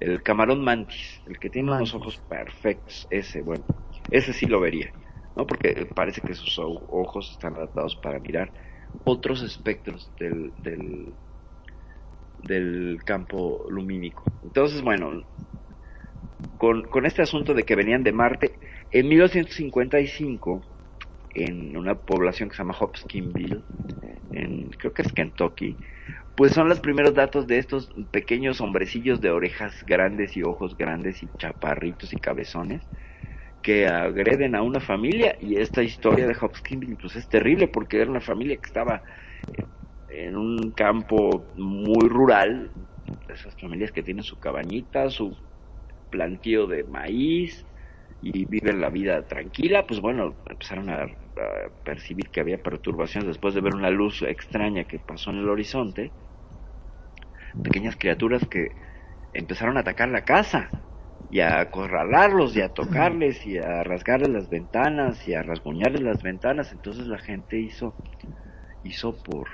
el 0.00 0.22
camarón 0.22 0.62
mantis, 0.64 1.22
el 1.26 1.38
que 1.38 1.50
tiene 1.50 1.72
unos 1.72 1.94
ojos 1.94 2.18
perfectos, 2.18 3.06
ese, 3.10 3.42
bueno, 3.42 3.64
ese 4.10 4.32
sí 4.32 4.46
lo 4.46 4.60
vería, 4.60 4.92
¿no? 5.36 5.46
Porque 5.46 5.86
parece 5.94 6.22
que 6.22 6.34
sus 6.34 6.58
ojos 6.58 7.30
están 7.32 7.54
adaptados 7.56 7.96
para 7.96 8.18
mirar 8.18 8.52
otros 9.04 9.42
espectros 9.42 10.12
del, 10.18 10.52
del, 10.58 11.14
del 12.38 13.02
campo 13.04 13.66
lumínico. 13.68 14.24
Entonces, 14.42 14.82
bueno, 14.82 15.24
con, 16.56 16.82
con 16.84 17.06
este 17.06 17.22
asunto 17.22 17.54
de 17.54 17.64
que 17.64 17.76
venían 17.76 18.02
de 18.02 18.12
Marte, 18.12 18.58
en 18.90 19.08
1955, 19.08 20.62
en 21.34 21.76
una 21.76 21.94
población 21.94 22.48
que 22.48 22.56
se 22.56 22.62
llama 22.62 22.76
Hopkinsville, 22.78 23.62
en, 24.32 24.70
creo 24.70 24.92
que 24.92 25.02
es 25.02 25.12
Kentucky, 25.12 25.76
pues 26.36 26.52
son 26.52 26.68
los 26.68 26.80
primeros 26.80 27.14
datos 27.14 27.46
de 27.46 27.58
estos 27.58 27.90
pequeños 28.10 28.60
hombrecillos 28.60 29.20
de 29.20 29.30
orejas 29.30 29.84
grandes 29.86 30.36
y 30.36 30.42
ojos 30.42 30.76
grandes 30.76 31.22
y 31.22 31.28
chaparritos 31.38 32.12
y 32.12 32.16
cabezones 32.16 32.82
que 33.62 33.86
agreden 33.86 34.54
a 34.54 34.62
una 34.62 34.80
familia. 34.80 35.36
Y 35.40 35.56
esta 35.56 35.82
historia 35.82 36.26
de 36.26 36.36
Hopkinsville 36.40 36.96
pues 37.00 37.16
es 37.16 37.28
terrible 37.28 37.68
porque 37.68 38.00
era 38.00 38.10
una 38.10 38.20
familia 38.20 38.56
que 38.56 38.66
estaba 38.66 39.02
en 40.08 40.36
un 40.36 40.72
campo 40.72 41.46
muy 41.56 42.08
rural, 42.08 42.70
esas 43.28 43.54
familias 43.56 43.90
que 43.90 44.02
tienen 44.02 44.22
su 44.22 44.38
cabañita, 44.38 45.10
su 45.10 45.36
plantío 46.10 46.66
de 46.66 46.84
maíz 46.84 47.66
y 48.24 48.46
viven 48.46 48.80
la 48.80 48.88
vida 48.88 49.22
tranquila, 49.26 49.86
pues 49.86 50.00
bueno, 50.00 50.34
empezaron 50.48 50.88
a, 50.88 51.06
percibir 51.82 52.30
que 52.30 52.40
había 52.40 52.62
perturbaciones 52.62 53.26
después 53.26 53.54
de 53.54 53.60
ver 53.60 53.74
una 53.74 53.90
luz 53.90 54.22
extraña 54.22 54.84
que 54.84 54.98
pasó 54.98 55.30
en 55.30 55.38
el 55.38 55.48
horizonte, 55.48 56.12
pequeñas 57.62 57.96
criaturas 57.96 58.46
que 58.48 58.68
empezaron 59.32 59.76
a 59.76 59.80
atacar 59.80 60.08
la 60.08 60.24
casa 60.24 60.70
y 61.28 61.40
a 61.40 61.60
acorralarlos 61.60 62.56
y 62.56 62.62
a 62.62 62.68
tocarles 62.68 63.44
y 63.44 63.58
a 63.58 63.82
rasgarles 63.82 64.30
las 64.30 64.48
ventanas 64.48 65.26
y 65.26 65.34
a 65.34 65.42
rasguñarles 65.42 66.02
las 66.02 66.22
ventanas, 66.22 66.72
entonces 66.72 67.06
la 67.08 67.18
gente 67.18 67.58
hizo 67.58 67.94
hizo 68.84 69.16
por 69.22 69.48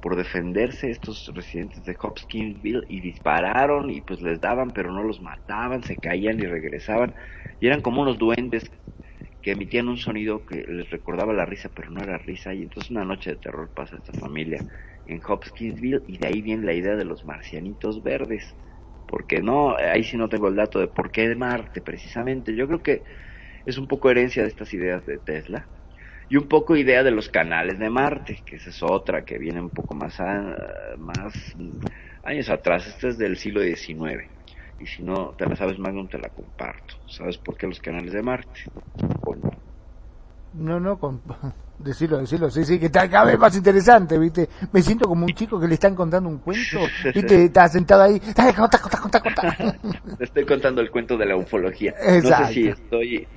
por 0.00 0.16
defenderse 0.16 0.90
estos 0.90 1.30
residentes 1.34 1.84
de 1.84 1.96
Hopkinsville 2.00 2.86
y 2.88 3.00
dispararon 3.02 3.90
y 3.90 4.00
pues 4.00 4.22
les 4.22 4.40
daban 4.40 4.70
pero 4.70 4.90
no 4.90 5.02
los 5.02 5.20
mataban, 5.20 5.82
se 5.82 5.96
caían 5.96 6.40
y 6.40 6.46
regresaban 6.46 7.14
y 7.60 7.66
eran 7.68 7.82
como 7.82 8.02
unos 8.02 8.18
duendes 8.18 8.64
que 9.42 9.52
emitían 9.52 9.88
un 9.88 9.96
sonido 9.98 10.44
que 10.46 10.64
les 10.68 10.90
recordaba 10.90 11.32
la 11.32 11.46
risa 11.46 11.70
pero 11.74 11.90
no 11.90 12.02
era 12.02 12.18
risa. 12.18 12.54
Y 12.54 12.62
entonces 12.62 12.90
una 12.90 13.04
noche 13.04 13.30
de 13.30 13.36
terror 13.36 13.72
pasa 13.74 13.96
esta 13.96 14.14
familia 14.14 14.66
en 15.04 15.20
Hopkinsville 15.26 16.02
y 16.06 16.18
de 16.18 16.26
ahí 16.26 16.42
viene 16.42 16.66
la 16.66 16.74
idea 16.74 16.96
de 16.96 17.04
los 17.04 17.24
marcianitos 17.24 18.02
verdes. 18.02 18.56
Porque 19.06 19.42
no, 19.42 19.76
ahí 19.76 20.04
sí 20.04 20.16
no 20.16 20.28
tengo 20.28 20.48
el 20.48 20.56
dato 20.56 20.78
de 20.78 20.88
por 20.88 21.10
qué 21.10 21.28
de 21.28 21.34
Marte 21.36 21.80
precisamente, 21.82 22.54
yo 22.54 22.66
creo 22.68 22.82
que 22.82 23.04
es 23.64 23.78
un 23.78 23.88
poco 23.88 24.10
herencia 24.10 24.42
de 24.42 24.48
estas 24.48 24.72
ideas 24.74 25.06
de 25.06 25.18
Tesla 25.18 25.70
y 26.28 26.36
un 26.36 26.48
poco 26.48 26.76
idea 26.76 27.02
de 27.04 27.10
los 27.12 27.28
canales 27.30 27.78
de 27.78 27.90
Marte, 27.90 28.42
que 28.46 28.56
esa 28.56 28.70
es 28.70 28.82
otra 28.82 29.24
que 29.24 29.38
viene 29.38 29.60
un 29.60 29.70
poco 29.72 29.94
más, 29.94 30.20
a- 30.20 30.56
más 30.98 31.34
años 32.22 32.48
atrás, 32.50 32.86
esta 32.86 33.08
es 33.08 33.18
del 33.18 33.36
siglo 33.36 33.60
XIX. 33.62 34.30
Y 34.80 34.86
si 34.86 35.02
no 35.02 35.34
te 35.36 35.46
la 35.46 35.54
sabes, 35.56 35.78
Magnum, 35.78 36.08
te 36.08 36.18
la 36.18 36.30
comparto. 36.30 36.94
¿Sabes 37.06 37.36
por 37.38 37.56
qué 37.56 37.66
los 37.66 37.80
canales 37.80 38.12
de 38.12 38.22
Marte? 38.22 38.62
¿O 39.24 39.34
no? 39.34 39.50
No, 40.54 40.80
no, 40.80 40.98
con... 40.98 41.20
decirlo, 41.78 42.18
decirlo, 42.18 42.50
sí, 42.50 42.64
sí, 42.64 42.78
que 42.78 42.86
está 42.86 43.08
cada 43.08 43.26
vez 43.26 43.38
más 43.38 43.56
interesante, 43.56 44.18
¿viste? 44.18 44.48
Me 44.72 44.82
siento 44.82 45.08
como 45.08 45.24
un 45.24 45.32
chico 45.32 45.58
que 45.58 45.66
le 45.66 45.74
están 45.74 45.94
contando 45.94 46.28
un 46.28 46.38
cuento, 46.38 46.78
¿viste? 47.14 47.44
Está 47.44 47.68
sentado 47.68 48.02
ahí, 48.02 48.20
dale, 48.34 48.54
contá, 48.56 48.78
contá, 48.78 48.98
contá, 48.98 49.20
contá. 49.20 49.56
Te 50.18 50.24
estoy 50.24 50.44
contando 50.44 50.80
el 50.80 50.90
cuento 50.90 51.16
de 51.16 51.26
la 51.26 51.36
ufología. 51.36 51.94
Exacto. 52.00 52.40
No 52.40 52.46
sé 52.46 52.52
si 52.52 52.68
estoy 52.68 53.28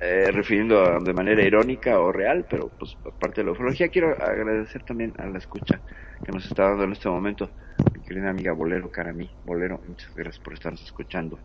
eh, 0.00 0.30
refiriendo 0.32 0.80
a- 0.82 0.98
de 1.00 1.12
manera 1.12 1.42
irónica 1.42 1.98
o 2.00 2.12
real, 2.12 2.46
pero 2.48 2.70
pues 2.78 2.96
aparte 3.04 3.40
de 3.40 3.46
la 3.46 3.52
ufología, 3.52 3.88
quiero 3.88 4.10
agradecer 4.22 4.84
también 4.84 5.12
a 5.18 5.26
la 5.26 5.38
escucha 5.38 5.80
que 6.24 6.32
nos 6.32 6.44
está 6.46 6.64
dando 6.64 6.84
en 6.84 6.92
este 6.92 7.08
momento 7.08 7.50
mi 7.94 8.02
querida 8.02 8.30
amiga 8.30 8.52
Bolero, 8.52 8.90
cara 8.90 9.10
a 9.10 9.14
mí. 9.14 9.30
Bolero, 9.44 9.80
muchas 9.86 10.14
gracias 10.14 10.38
por 10.42 10.54
estarnos 10.54 10.82
escuchando. 10.82 11.38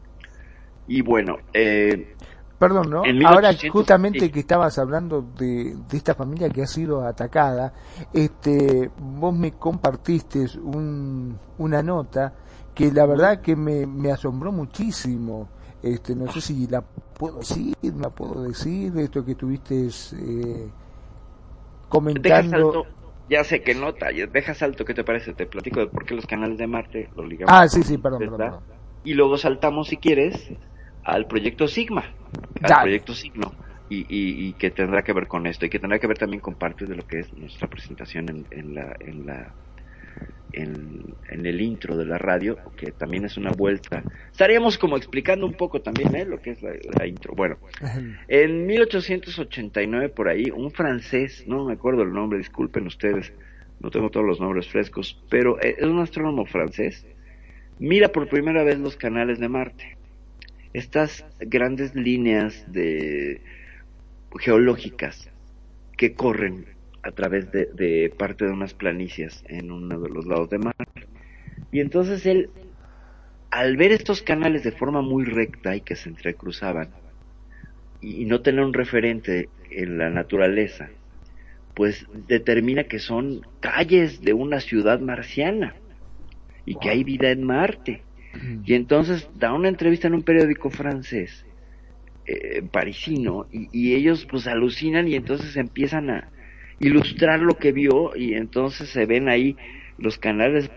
Y 0.87 1.01
bueno, 1.01 1.37
eh, 1.53 2.15
Perdón, 2.59 2.89
¿no? 2.91 3.01
Ahora, 3.03 3.49
1800, 3.49 3.69
justamente 3.69 4.31
que 4.31 4.39
estabas 4.39 4.77
hablando 4.79 5.21
de, 5.21 5.75
de 5.89 5.97
esta 5.97 6.13
familia 6.15 6.49
que 6.49 6.61
ha 6.63 6.67
sido 6.67 7.05
atacada, 7.05 7.73
este, 8.13 8.89
vos 8.97 9.35
me 9.35 9.51
compartiste 9.53 10.45
un, 10.61 11.37
una 11.57 11.83
nota 11.83 12.33
que 12.73 12.91
la 12.91 13.05
verdad 13.05 13.41
que 13.41 13.55
me, 13.55 13.85
me 13.85 14.11
asombró 14.11 14.51
muchísimo. 14.51 15.49
Este, 15.84 16.15
no 16.15 16.31
sé 16.31 16.39
si 16.39 16.65
la 16.67 16.81
puedo 16.81 17.39
decir, 17.39 17.75
la 17.99 18.09
puedo 18.09 18.43
decir, 18.43 18.93
de 18.93 19.03
esto 19.03 19.25
que 19.25 19.31
estuviste 19.31 19.75
eh, 20.13 20.69
deja 22.21 22.43
comentando. 22.43 22.71
salto, 22.71 22.88
ya 23.29 23.43
sé 23.43 23.61
que 23.61 23.75
nota, 23.75 24.07
deja 24.31 24.53
salto, 24.53 24.86
¿qué 24.86 24.93
te 24.93 25.03
parece? 25.03 25.34
Te 25.34 25.45
platico 25.45 25.81
de 25.81 25.88
por 25.88 26.05
qué 26.05 26.15
los 26.15 26.25
canales 26.25 26.57
de 26.57 26.67
Marte 26.67 27.09
los 27.15 27.27
ligamos. 27.27 27.53
Ah, 27.53 27.67
sí, 27.67 27.84
sí, 27.84 27.97
perdón, 27.97 28.19
perdón, 28.19 28.38
perdón. 28.38 28.63
Y 29.03 29.13
luego 29.13 29.38
saltamos, 29.38 29.89
si 29.89 29.97
quieres, 29.97 30.49
al 31.03 31.27
proyecto 31.27 31.67
Sigma, 31.67 32.05
al 32.61 32.69
Dale. 32.69 32.81
proyecto 32.84 33.13
Signo, 33.13 33.51
y, 33.89 33.97
y, 34.07 34.47
y 34.47 34.53
que 34.53 34.71
tendrá 34.71 35.03
que 35.03 35.11
ver 35.11 35.27
con 35.27 35.45
esto, 35.47 35.65
y 35.65 35.69
que 35.69 35.79
tendrá 35.79 35.99
que 35.99 36.07
ver 36.07 36.17
también 36.17 36.39
con 36.39 36.55
parte 36.55 36.86
de 36.86 36.95
lo 36.95 37.05
que 37.05 37.19
es 37.19 37.34
nuestra 37.34 37.67
presentación 37.67 38.29
en, 38.29 38.45
en 38.51 38.73
la, 38.75 38.95
en 39.01 39.25
la 39.25 39.53
en, 40.53 41.16
en 41.30 41.45
el 41.45 41.61
intro 41.61 41.97
de 41.97 42.05
la 42.05 42.18
radio, 42.18 42.57
que 42.78 42.91
también 42.91 43.26
es 43.26 43.38
una 43.38 43.51
vuelta. 43.51 44.03
Estaríamos 44.32 44.78
como 44.78 44.97
explicando 44.97 45.45
un 45.45 45.53
poco 45.53 45.82
también 45.82 46.16
¿eh? 46.16 46.26
lo 46.26 46.39
que 46.41 46.51
es 46.51 46.61
la, 46.61 46.72
la 46.97 47.07
intro. 47.07 47.34
Bueno, 47.36 47.57
en 48.28 48.66
1889 48.66 50.09
por 50.09 50.30
ahí, 50.30 50.51
un 50.51 50.72
francés, 50.72 51.43
no 51.47 51.66
me 51.66 51.74
acuerdo 51.74 52.03
el 52.03 52.14
nombre, 52.14 52.38
disculpen 52.38 52.88
ustedes, 52.88 53.34
no 53.80 53.89
tengo 53.89 54.09
todos 54.09 54.26
los 54.26 54.39
nombres 54.39 54.68
frescos, 54.68 55.22
pero 55.30 55.59
eh, 55.61 55.76
es 55.78 55.86
un 55.86 55.99
astrónomo 55.99 56.45
francés, 56.45 57.05
mira 57.80 58.09
por 58.09 58.30
primera 58.30 58.64
vez 58.64 58.80
los 58.80 58.95
canales 58.95 59.39
de 59.39 59.49
Marte. 59.49 59.97
Estas 60.74 61.26
grandes 61.39 61.93
líneas 61.93 62.66
de 62.72 63.41
geológicas 64.39 65.30
que 65.97 66.14
corren 66.14 66.66
a 67.03 67.11
través 67.11 67.51
de, 67.51 67.65
de 67.65 68.13
parte 68.17 68.45
de 68.45 68.51
unas 68.51 68.73
planicies 68.73 69.43
en 69.47 69.71
uno 69.71 69.99
de 69.99 70.09
los 70.09 70.25
lados 70.25 70.49
de 70.49 70.57
Marte. 70.57 71.07
Y 71.71 71.81
entonces 71.81 72.25
él, 72.25 72.49
al 73.51 73.77
ver 73.77 73.91
estos 73.91 74.21
canales 74.21 74.63
de 74.63 74.71
forma 74.71 75.01
muy 75.01 75.25
recta 75.25 75.75
y 75.75 75.81
que 75.81 75.95
se 75.95 76.09
entrecruzaban, 76.09 76.89
y, 78.01 78.21
y 78.21 78.25
no 78.25 78.41
tener 78.41 78.63
un 78.63 78.73
referente 78.73 79.49
en 79.69 79.97
la 79.97 80.09
naturaleza, 80.09 80.89
pues 81.73 82.05
determina 82.27 82.85
que 82.85 82.99
son 82.99 83.41
calles 83.59 84.21
de 84.21 84.33
una 84.33 84.59
ciudad 84.59 84.99
marciana 84.99 85.75
y 86.65 86.75
que 86.75 86.89
hay 86.89 87.03
vida 87.03 87.31
en 87.31 87.43
Marte. 87.43 88.01
Y 88.65 88.73
entonces 88.73 89.29
da 89.35 89.53
una 89.53 89.69
entrevista 89.69 90.07
en 90.07 90.15
un 90.15 90.23
periódico 90.23 90.71
francés, 90.71 91.45
eh, 92.25 92.63
parisino, 92.71 93.45
y, 93.51 93.69
y 93.71 93.93
ellos 93.93 94.25
pues 94.25 94.47
alucinan 94.47 95.07
y 95.07 95.15
entonces 95.15 95.55
empiezan 95.55 96.09
a 96.09 96.29
ilustrar 96.86 97.39
lo 97.41 97.57
que 97.57 97.71
vio 97.71 98.11
y 98.15 98.34
entonces 98.36 98.89
se 98.89 99.05
ven 99.05 99.29
ahí 99.29 99.57
los 99.97 100.17
canales 100.17 100.71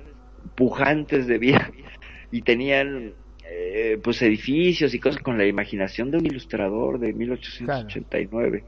pujantes 0.54 1.26
de 1.26 1.38
vida 1.38 1.70
y 2.30 2.42
tenían 2.42 3.14
eh, 3.48 3.98
pues 4.02 4.22
edificios 4.22 4.94
y 4.94 5.00
cosas 5.00 5.22
con 5.22 5.38
la 5.38 5.46
imaginación 5.46 6.10
de 6.10 6.18
un 6.18 6.26
ilustrador 6.26 6.98
de 7.00 7.12
1889 7.12 8.66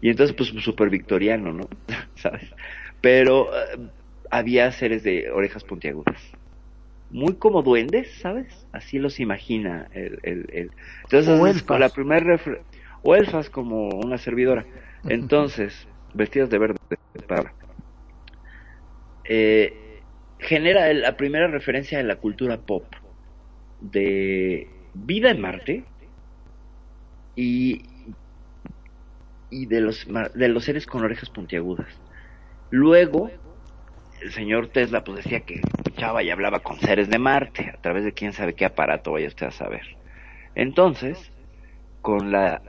y 0.00 0.10
entonces 0.10 0.36
pues 0.36 0.50
súper 0.64 0.90
victoriano 0.90 1.52
no 1.52 1.68
sabes 2.16 2.54
pero 3.00 3.48
eh, 3.54 3.90
había 4.30 4.70
seres 4.72 5.02
de 5.04 5.30
orejas 5.30 5.64
puntiagudas. 5.64 6.22
Muy 7.10 7.36
como 7.38 7.62
duendes 7.62 8.18
sabes 8.20 8.66
así 8.72 8.98
los 8.98 9.20
imagina 9.20 9.88
el, 9.92 10.18
el, 10.22 10.46
el- 10.52 10.70
entonces 11.10 11.62
con 11.62 11.80
la 11.80 11.90
primera 11.92 12.24
refer- 12.36 12.64
o 13.02 13.14
elfas 13.16 13.50
como 13.50 13.88
una 13.98 14.18
servidora. 14.18 14.66
Entonces 15.08 15.88
vestidas 16.14 16.50
de 16.50 16.58
verde 16.58 16.76
para 17.26 17.52
eh, 19.24 20.00
genera 20.38 20.92
la 20.92 21.16
primera 21.16 21.46
referencia 21.46 21.98
de 21.98 22.04
la 22.04 22.16
cultura 22.16 22.58
pop 22.58 22.84
de 23.80 24.68
vida 24.94 25.30
en 25.30 25.40
Marte 25.40 25.84
y, 27.36 27.82
y 29.50 29.66
de, 29.66 29.80
los, 29.80 30.06
de 30.34 30.48
los 30.48 30.64
seres 30.64 30.86
con 30.86 31.04
orejas 31.04 31.30
puntiagudas. 31.30 31.88
Luego, 32.70 33.30
el 34.20 34.32
señor 34.32 34.68
Tesla 34.68 35.04
pues 35.04 35.24
decía 35.24 35.40
que 35.40 35.54
escuchaba 35.54 36.22
y 36.22 36.30
hablaba 36.30 36.60
con 36.60 36.78
seres 36.80 37.08
de 37.08 37.18
Marte, 37.18 37.70
a 37.70 37.80
través 37.80 38.04
de 38.04 38.12
quién 38.12 38.32
sabe 38.32 38.54
qué 38.54 38.64
aparato 38.64 39.12
vaya 39.12 39.28
usted 39.28 39.46
a 39.46 39.52
saber. 39.52 39.96
Entonces, 40.54 41.30
con 42.00 42.32
la 42.32 42.60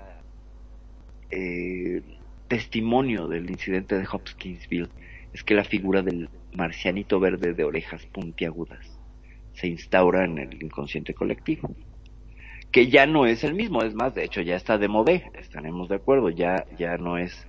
eh, 1.31 2.01
testimonio 2.47 3.27
del 3.27 3.49
incidente 3.49 3.97
de 3.97 4.07
Hopkinsville, 4.11 4.89
es 5.33 5.43
que 5.43 5.55
la 5.55 5.63
figura 5.63 6.01
del 6.01 6.29
marcianito 6.53 7.19
verde 7.19 7.53
de 7.53 7.63
orejas 7.63 8.05
puntiagudas 8.05 8.99
se 9.53 9.67
instaura 9.67 10.25
en 10.25 10.37
el 10.37 10.63
inconsciente 10.63 11.13
colectivo. 11.13 11.75
Que 12.71 12.87
ya 12.87 13.05
no 13.05 13.25
es 13.25 13.43
el 13.43 13.53
mismo, 13.53 13.83
es 13.83 13.93
más, 13.93 14.15
de 14.15 14.23
hecho 14.23 14.41
ya 14.41 14.55
está 14.55 14.77
de 14.77 14.87
moda, 14.87 15.13
estaremos 15.39 15.89
de 15.89 15.95
acuerdo, 15.95 16.29
ya, 16.29 16.65
ya 16.77 16.97
no 16.97 17.17
es, 17.17 17.47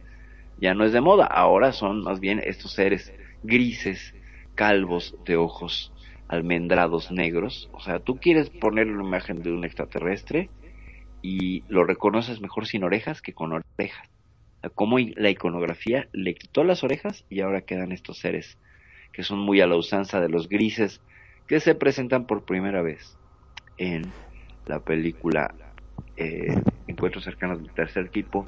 ya 0.59 0.74
no 0.74 0.84
es 0.84 0.92
de 0.92 1.01
moda, 1.01 1.26
ahora 1.26 1.72
son 1.72 2.03
más 2.03 2.20
bien 2.20 2.42
estos 2.45 2.72
seres 2.72 3.12
grises, 3.42 4.14
calvos, 4.55 5.16
de 5.24 5.36
ojos 5.36 5.92
almendrados 6.28 7.11
negros, 7.11 7.68
o 7.72 7.80
sea, 7.80 8.01
tú 8.01 8.16
quieres 8.16 8.51
poner 8.51 8.88
una 8.88 9.05
imagen 9.05 9.42
de 9.42 9.53
un 9.53 9.64
extraterrestre 9.64 10.51
y 11.22 11.62
lo 11.68 11.84
reconoces 11.84 12.40
mejor 12.40 12.66
sin 12.66 12.84
orejas 12.84 13.22
que 13.22 13.32
con 13.32 13.53
orejas. 13.53 14.13
O 14.64 14.66
sea, 14.66 14.70
Como 14.74 14.98
la 14.98 15.28
iconografía 15.28 16.08
le 16.12 16.34
quitó 16.34 16.64
las 16.64 16.84
orejas 16.84 17.24
y 17.28 17.40
ahora 17.40 17.62
quedan 17.62 17.92
estos 17.92 18.18
seres 18.18 18.56
que 19.12 19.22
son 19.22 19.38
muy 19.38 19.60
a 19.60 19.66
la 19.66 19.76
usanza 19.76 20.20
de 20.20 20.30
los 20.30 20.48
grises 20.48 21.02
que 21.46 21.60
se 21.60 21.74
presentan 21.74 22.26
por 22.26 22.44
primera 22.44 22.80
vez 22.80 23.18
en 23.76 24.10
la 24.66 24.80
película 24.80 25.54
eh, 26.16 26.54
Encuentros 26.86 27.24
cercanos 27.24 27.58
del 27.58 27.70
tercer 27.72 28.08
tipo 28.08 28.46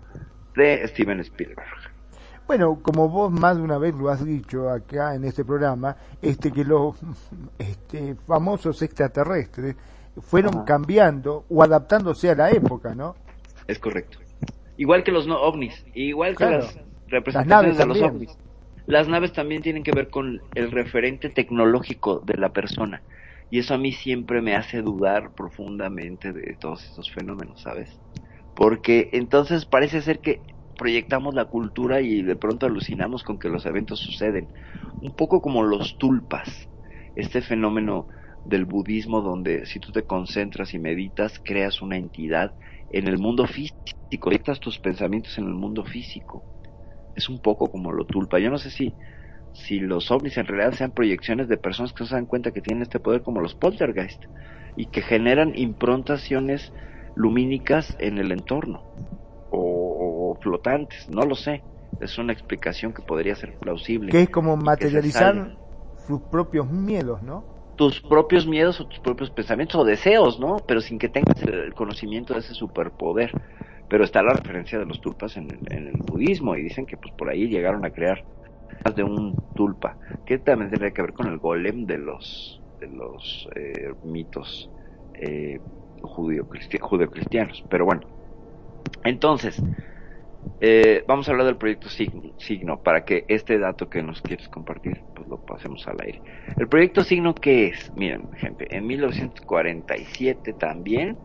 de 0.54 0.88
Steven 0.88 1.20
Spielberg. 1.20 1.68
Bueno, 2.46 2.80
como 2.82 3.08
vos 3.08 3.30
más 3.30 3.56
de 3.56 3.62
una 3.62 3.76
vez 3.76 3.94
lo 3.94 4.08
has 4.08 4.24
dicho 4.24 4.70
acá 4.70 5.14
en 5.14 5.24
este 5.24 5.44
programa, 5.44 5.96
este 6.22 6.50
que 6.50 6.64
los 6.64 6.96
este, 7.58 8.14
famosos 8.26 8.80
extraterrestres 8.80 9.76
fueron 10.22 10.54
Ajá. 10.54 10.64
cambiando 10.64 11.44
o 11.50 11.62
adaptándose 11.62 12.30
a 12.30 12.34
la 12.34 12.50
época, 12.50 12.94
¿no? 12.94 13.16
Es 13.66 13.78
correcto. 13.78 14.25
Igual 14.76 15.04
que 15.04 15.12
los 15.12 15.26
no 15.26 15.40
ovnis, 15.40 15.84
igual 15.94 16.32
que 16.32 16.44
Claro. 16.44 16.58
las 16.58 16.78
representaciones 17.08 17.78
de 17.78 17.86
los 17.86 18.02
ovnis. 18.02 18.36
Las 18.86 19.08
naves 19.08 19.32
también 19.32 19.62
tienen 19.62 19.82
que 19.82 19.92
ver 19.92 20.10
con 20.10 20.40
el 20.54 20.70
referente 20.70 21.28
tecnológico 21.28 22.20
de 22.20 22.36
la 22.36 22.50
persona. 22.52 23.02
Y 23.50 23.58
eso 23.58 23.74
a 23.74 23.78
mí 23.78 23.92
siempre 23.92 24.42
me 24.42 24.54
hace 24.54 24.82
dudar 24.82 25.32
profundamente 25.34 26.32
de 26.32 26.56
todos 26.60 26.84
estos 26.84 27.10
fenómenos, 27.10 27.60
¿sabes? 27.62 28.00
Porque 28.54 29.10
entonces 29.12 29.66
parece 29.66 30.02
ser 30.02 30.20
que 30.20 30.42
proyectamos 30.76 31.34
la 31.34 31.46
cultura 31.46 32.00
y 32.00 32.22
de 32.22 32.36
pronto 32.36 32.66
alucinamos 32.66 33.22
con 33.22 33.38
que 33.38 33.48
los 33.48 33.66
eventos 33.66 34.00
suceden. 34.00 34.48
Un 35.00 35.14
poco 35.14 35.40
como 35.40 35.62
los 35.64 35.98
tulpas, 35.98 36.68
este 37.14 37.40
fenómeno 37.40 38.08
del 38.44 38.64
budismo 38.64 39.20
donde 39.20 39.66
si 39.66 39.80
tú 39.80 39.90
te 39.92 40.04
concentras 40.04 40.74
y 40.74 40.78
meditas, 40.78 41.40
creas 41.42 41.82
una 41.82 41.96
entidad 41.96 42.54
en 42.91 43.09
el 43.09 43.18
mundo 43.18 43.47
físico, 43.47 43.76
proyectas 44.20 44.61
tus 44.61 44.78
pensamientos 44.78 45.37
en 45.39 45.45
el 45.45 45.55
mundo 45.55 45.84
físico. 45.84 46.43
Es 47.14 47.28
un 47.28 47.41
poco 47.41 47.70
como 47.70 47.93
lo 47.93 48.05
tulpa. 48.05 48.39
Yo 48.39 48.51
no 48.51 48.59
sé 48.59 48.70
si, 48.70 48.95
si 49.53 49.80
los 49.80 50.11
ovnis 50.11 50.37
en 50.37 50.47
realidad 50.47 50.72
sean 50.72 50.93
proyecciones 50.93 51.49
de 51.49 51.57
personas 51.57 51.93
que 51.93 52.05
no 52.05 52.09
se 52.09 52.14
dan 52.14 52.26
cuenta 52.26 52.51
que 52.51 52.61
tienen 52.61 52.82
este 52.82 53.01
poder 53.01 53.22
como 53.22 53.41
los 53.41 53.55
poltergeist 53.55 54.24
y 54.76 54.87
que 54.87 55.03
generan 55.03 55.53
improntaciones 55.57 56.72
lumínicas 57.14 57.97
en 57.99 58.18
el 58.18 58.32
entorno 58.32 58.82
o, 59.51 60.32
o 60.32 60.39
flotantes, 60.41 61.09
no 61.09 61.22
lo 61.22 61.34
sé. 61.34 61.62
Es 62.01 62.18
una 62.18 62.32
explicación 62.32 62.93
que 62.93 63.03
podría 63.03 63.34
ser 63.34 63.59
plausible. 63.59 64.12
Que 64.12 64.22
es 64.22 64.28
como 64.28 64.57
materializar 64.57 65.57
sus 66.07 66.20
propios 66.22 66.70
miedos, 66.70 67.22
¿no? 67.22 67.55
Tus 67.76 68.00
propios 68.02 68.46
miedos 68.46 68.80
o 68.80 68.86
tus 68.88 69.00
propios 69.00 69.30
pensamientos 69.30 69.80
o 69.80 69.84
deseos, 69.84 70.40
¿no? 70.40 70.56
Pero 70.66 70.80
sin 70.80 70.98
que 70.98 71.08
tengas 71.10 71.42
el, 71.42 71.74
conocimiento 71.74 72.34
de 72.34 72.40
ese 72.40 72.54
superpoder. 72.54 73.32
Pero 73.88 74.04
está 74.04 74.22
la 74.22 74.32
referencia 74.34 74.78
de 74.78 74.86
los 74.86 75.00
tulpas 75.00 75.36
en, 75.36 75.44
el- 75.50 75.72
en 75.76 75.88
el 75.88 75.96
budismo 75.98 76.56
y 76.56 76.62
dicen 76.62 76.86
que 76.86 76.96
pues 76.96 77.14
por 77.14 77.28
ahí 77.30 77.48
llegaron 77.48 77.84
a 77.84 77.90
crear 77.92 78.24
más 78.84 78.96
de 78.96 79.04
un 79.04 79.34
tulpa, 79.54 79.98
que 80.24 80.38
también 80.38 80.70
tendría 80.70 80.92
que 80.92 81.02
ver 81.02 81.12
con 81.12 81.28
el 81.28 81.38
golem 81.38 81.86
de 81.86 81.98
los 81.98 82.62
de 82.80 82.88
los 82.88 83.48
eh, 83.56 83.94
mitos 84.02 84.70
eh, 85.14 85.60
judío-cristi- 86.02 86.80
judeocristianos. 86.80 87.62
Pero 87.70 87.84
bueno, 87.86 88.02
entonces 89.04 89.62
eh, 90.61 91.05
vamos 91.07 91.28
a 91.28 91.32
hablar 91.32 91.47
del 91.47 91.57
proyecto 91.57 91.88
Signo, 91.88 92.82
para 92.82 93.05
que 93.05 93.24
este 93.28 93.59
dato 93.59 93.88
que 93.90 94.03
nos 94.03 94.22
quieres 94.22 94.49
compartir 94.49 95.03
pues 95.14 95.28
lo 95.28 95.44
pasemos 95.44 95.86
al 95.86 96.01
aire. 96.01 96.22
El 96.57 96.68
proyecto 96.68 97.05
Signo, 97.05 97.34
¿qué 97.34 97.68
es? 97.68 97.92
Miren, 97.94 98.30
gente, 98.32 98.66
en 98.74 98.86
1947 98.86 100.55
también, 100.55 101.18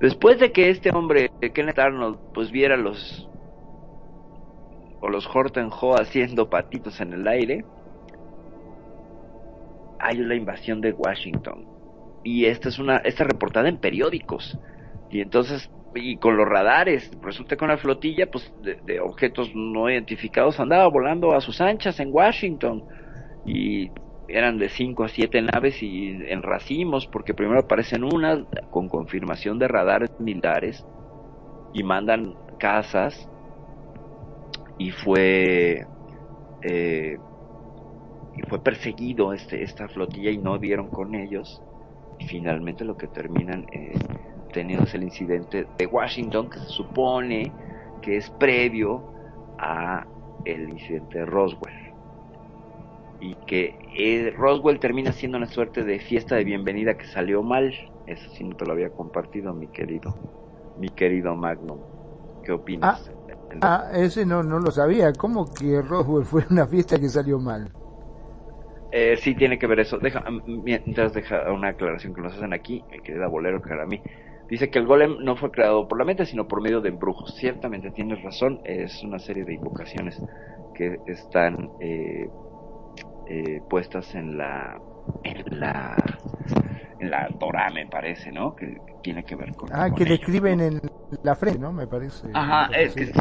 después 0.00 0.40
de 0.40 0.52
que 0.52 0.70
este 0.70 0.90
hombre, 0.90 1.30
Kenneth 1.54 1.78
Arnold, 1.78 2.18
pues 2.32 2.50
viera 2.50 2.76
los 2.76 3.28
o 5.00 5.08
los 5.08 5.26
Horton 5.26 5.70
Ho 5.80 6.00
haciendo 6.00 6.48
patitos 6.48 7.00
en 7.00 7.12
el 7.12 7.26
aire, 7.26 7.64
hay 9.98 10.16
la 10.18 10.34
invasión 10.34 10.80
de 10.80 10.92
Washington. 10.92 11.66
Y 12.24 12.46
esta 12.46 12.68
es 12.68 12.78
una, 12.78 12.98
esta 12.98 13.24
reportada 13.24 13.68
en 13.68 13.78
periódicos. 13.78 14.58
Y 15.10 15.20
entonces, 15.20 15.70
y 15.94 16.16
con 16.16 16.36
los 16.36 16.48
radares, 16.48 17.10
resulta 17.22 17.56
que 17.56 17.64
una 17.64 17.76
flotilla 17.76 18.30
pues, 18.30 18.52
de, 18.62 19.00
objetos 19.00 19.54
no 19.54 19.90
identificados 19.90 20.58
andaba 20.60 20.86
volando 20.88 21.32
a 21.32 21.40
sus 21.40 21.60
anchas 21.60 22.00
en 22.00 22.10
Washington. 22.12 22.84
Y 23.44 23.90
eran 24.28 24.58
de 24.58 24.68
5 24.68 25.04
a 25.04 25.08
7 25.08 25.42
naves 25.42 25.82
y 25.82 26.10
en 26.28 26.42
racimos, 26.42 27.06
porque 27.06 27.34
primero 27.34 27.60
aparecen 27.60 28.04
unas 28.04 28.40
con 28.70 28.88
confirmación 28.88 29.58
de 29.58 29.68
radares 29.68 30.10
militares 30.18 30.86
y 31.74 31.82
mandan 31.82 32.34
casas. 32.58 33.28
Y 34.78 34.90
fue. 34.90 35.86
eh, 36.62 37.16
y 38.34 38.42
fue 38.48 38.62
perseguido 38.62 39.32
este, 39.32 39.62
esta 39.62 39.88
flotilla 39.88 40.30
y 40.30 40.38
no 40.38 40.58
dieron 40.58 40.88
con 40.88 41.14
ellos. 41.14 41.62
Y 42.18 42.26
finalmente 42.26 42.84
lo 42.84 42.96
que 42.96 43.06
terminan 43.08 43.66
eh, 43.72 43.92
teniendo 44.52 44.84
es 44.84 44.94
el 44.94 45.02
incidente 45.02 45.66
de 45.78 45.86
Washington, 45.86 46.50
que 46.50 46.58
se 46.60 46.66
supone 46.66 47.52
que 48.00 48.16
es 48.16 48.30
previo 48.30 49.02
a 49.58 50.06
el 50.44 50.68
incidente 50.68 51.18
de 51.18 51.26
Roswell. 51.26 51.74
Y 53.20 53.34
que 53.46 53.78
eh, 53.96 54.34
Roswell 54.36 54.80
termina 54.80 55.12
siendo 55.12 55.38
una 55.38 55.46
suerte 55.46 55.84
de 55.84 56.00
fiesta 56.00 56.36
de 56.36 56.44
bienvenida 56.44 56.96
que 56.96 57.06
salió 57.06 57.42
mal. 57.42 57.72
Eso 58.06 58.30
sí 58.30 58.44
no 58.44 58.56
te 58.56 58.66
lo 58.66 58.72
había 58.72 58.90
compartido, 58.90 59.54
mi 59.54 59.68
querido, 59.68 60.14
mi 60.78 60.88
querido 60.88 61.34
Magnum. 61.36 61.78
¿Qué 62.44 62.52
opinas? 62.52 63.10
Ah, 63.60 63.90
ese 63.94 64.26
no, 64.26 64.42
no 64.42 64.58
lo 64.58 64.70
sabía. 64.70 65.12
¿Cómo 65.12 65.52
que 65.52 65.80
Roswell 65.82 66.24
fue 66.24 66.42
una 66.50 66.66
fiesta 66.66 66.98
que 66.98 67.08
salió 67.08 67.38
mal? 67.38 67.70
Eh, 68.90 69.16
sí 69.16 69.34
tiene 69.34 69.58
que 69.58 69.66
ver 69.66 69.80
eso. 69.80 69.98
Deja, 69.98 70.22
mientras 70.46 71.14
deja 71.14 71.50
una 71.50 71.68
aclaración 71.68 72.14
que 72.14 72.20
nos 72.20 72.34
hacen 72.34 72.52
aquí, 72.52 72.84
mi 72.90 73.00
querida 73.00 73.26
Bolero 73.26 73.62
que 73.62 73.72
a 73.72 73.86
mí. 73.86 74.02
Dice 74.52 74.70
que 74.70 74.78
el 74.78 74.86
golem 74.86 75.16
no 75.20 75.34
fue 75.36 75.50
creado 75.50 75.88
por 75.88 75.98
la 75.98 76.04
mente, 76.04 76.26
sino 76.26 76.46
por 76.46 76.60
medio 76.60 76.82
de 76.82 76.90
embrujos. 76.90 77.34
Ciertamente 77.36 77.90
tienes 77.90 78.20
razón, 78.22 78.60
es 78.64 79.02
una 79.02 79.18
serie 79.18 79.44
de 79.46 79.54
invocaciones 79.54 80.20
que 80.74 80.98
están 81.06 81.70
eh, 81.80 82.28
eh, 83.26 83.62
puestas 83.68 84.14
en 84.14 84.36
la 84.36 84.78
en 85.24 85.42
la 85.60 85.96
en 86.98 87.10
la 87.10 87.28
Torah, 87.40 87.70
me 87.70 87.86
parece, 87.86 88.30
¿no? 88.30 88.54
Que, 88.54 88.66
que 88.86 88.94
tiene 89.02 89.24
que 89.24 89.36
ver 89.36 89.54
con 89.56 89.70
Ah, 89.72 89.88
con 89.88 89.98
que 89.98 90.04
le 90.04 90.14
ello. 90.14 90.20
escriben 90.20 90.60
en 90.60 90.78
la 91.22 91.34
frente, 91.34 91.58
¿no? 91.58 91.72
Me 91.72 91.86
parece. 91.86 92.28
Ajá, 92.34 92.70
es 92.76 92.94
que, 92.94 93.04
así. 93.06 93.12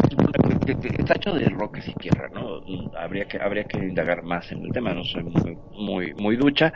que- 0.66 0.76
que 0.90 1.02
está 1.02 1.16
hecho 1.16 1.34
de 1.34 1.50
roques 1.50 1.88
y 1.88 1.94
tierra, 1.96 2.30
¿no? 2.34 2.62
Habría 2.98 3.26
que 3.26 3.38
habría 3.42 3.64
que 3.66 3.78
indagar 3.80 4.24
más 4.24 4.52
en 4.52 4.64
el 4.66 4.72
tema, 4.72 4.94
no 4.94 5.04
soy 5.04 5.24
muy 5.24 5.58
muy, 5.72 6.14
muy 6.16 6.36
ducha. 6.38 6.74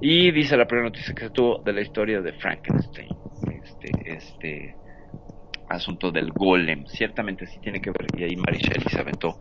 Y 0.00 0.30
dice 0.32 0.56
la 0.56 0.66
primera 0.66 0.88
noticia 0.88 1.14
que 1.14 1.24
se 1.26 1.30
tuvo 1.30 1.62
de 1.64 1.72
la 1.72 1.80
historia 1.80 2.20
de 2.20 2.32
Frankenstein, 2.34 3.08
este 3.42 3.90
este 4.04 4.76
asunto 5.68 6.10
del 6.10 6.30
golem, 6.32 6.84
ciertamente 6.86 7.46
sí 7.46 7.60
tiene 7.60 7.80
que 7.80 7.90
ver 7.90 8.06
y 8.16 8.24
ahí 8.24 8.36
Mary 8.36 8.60
se 8.90 8.98
aventó 8.98 9.38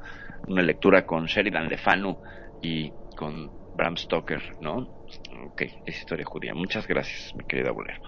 una 0.47 0.61
lectura 0.61 1.05
con 1.05 1.25
Sheridan 1.25 1.67
Le 1.69 1.77
Fanu 1.77 2.19
y 2.61 2.93
con 3.15 3.51
Bram 3.73 3.97
Stoker, 3.97 4.41
¿no? 4.59 4.89
Ok, 5.45 5.61
es 5.85 5.97
historia 5.99 6.25
judía. 6.25 6.53
Muchas 6.53 6.87
gracias, 6.87 7.31
mi 7.35 7.45
querida 7.45 7.71
Bolero. 7.71 7.99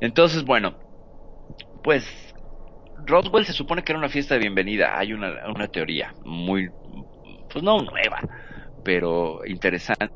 Entonces, 0.00 0.44
bueno, 0.44 0.78
pues 1.82 2.06
Roswell 3.06 3.44
se 3.44 3.52
supone 3.52 3.82
que 3.82 3.92
era 3.92 3.98
una 3.98 4.08
fiesta 4.08 4.34
de 4.34 4.40
bienvenida. 4.40 4.98
Hay 4.98 5.12
una, 5.12 5.48
una 5.48 5.68
teoría 5.68 6.14
muy, 6.24 6.70
pues 7.48 7.62
no 7.64 7.80
nueva, 7.82 8.20
pero 8.88 9.40
interesante. 9.44 10.08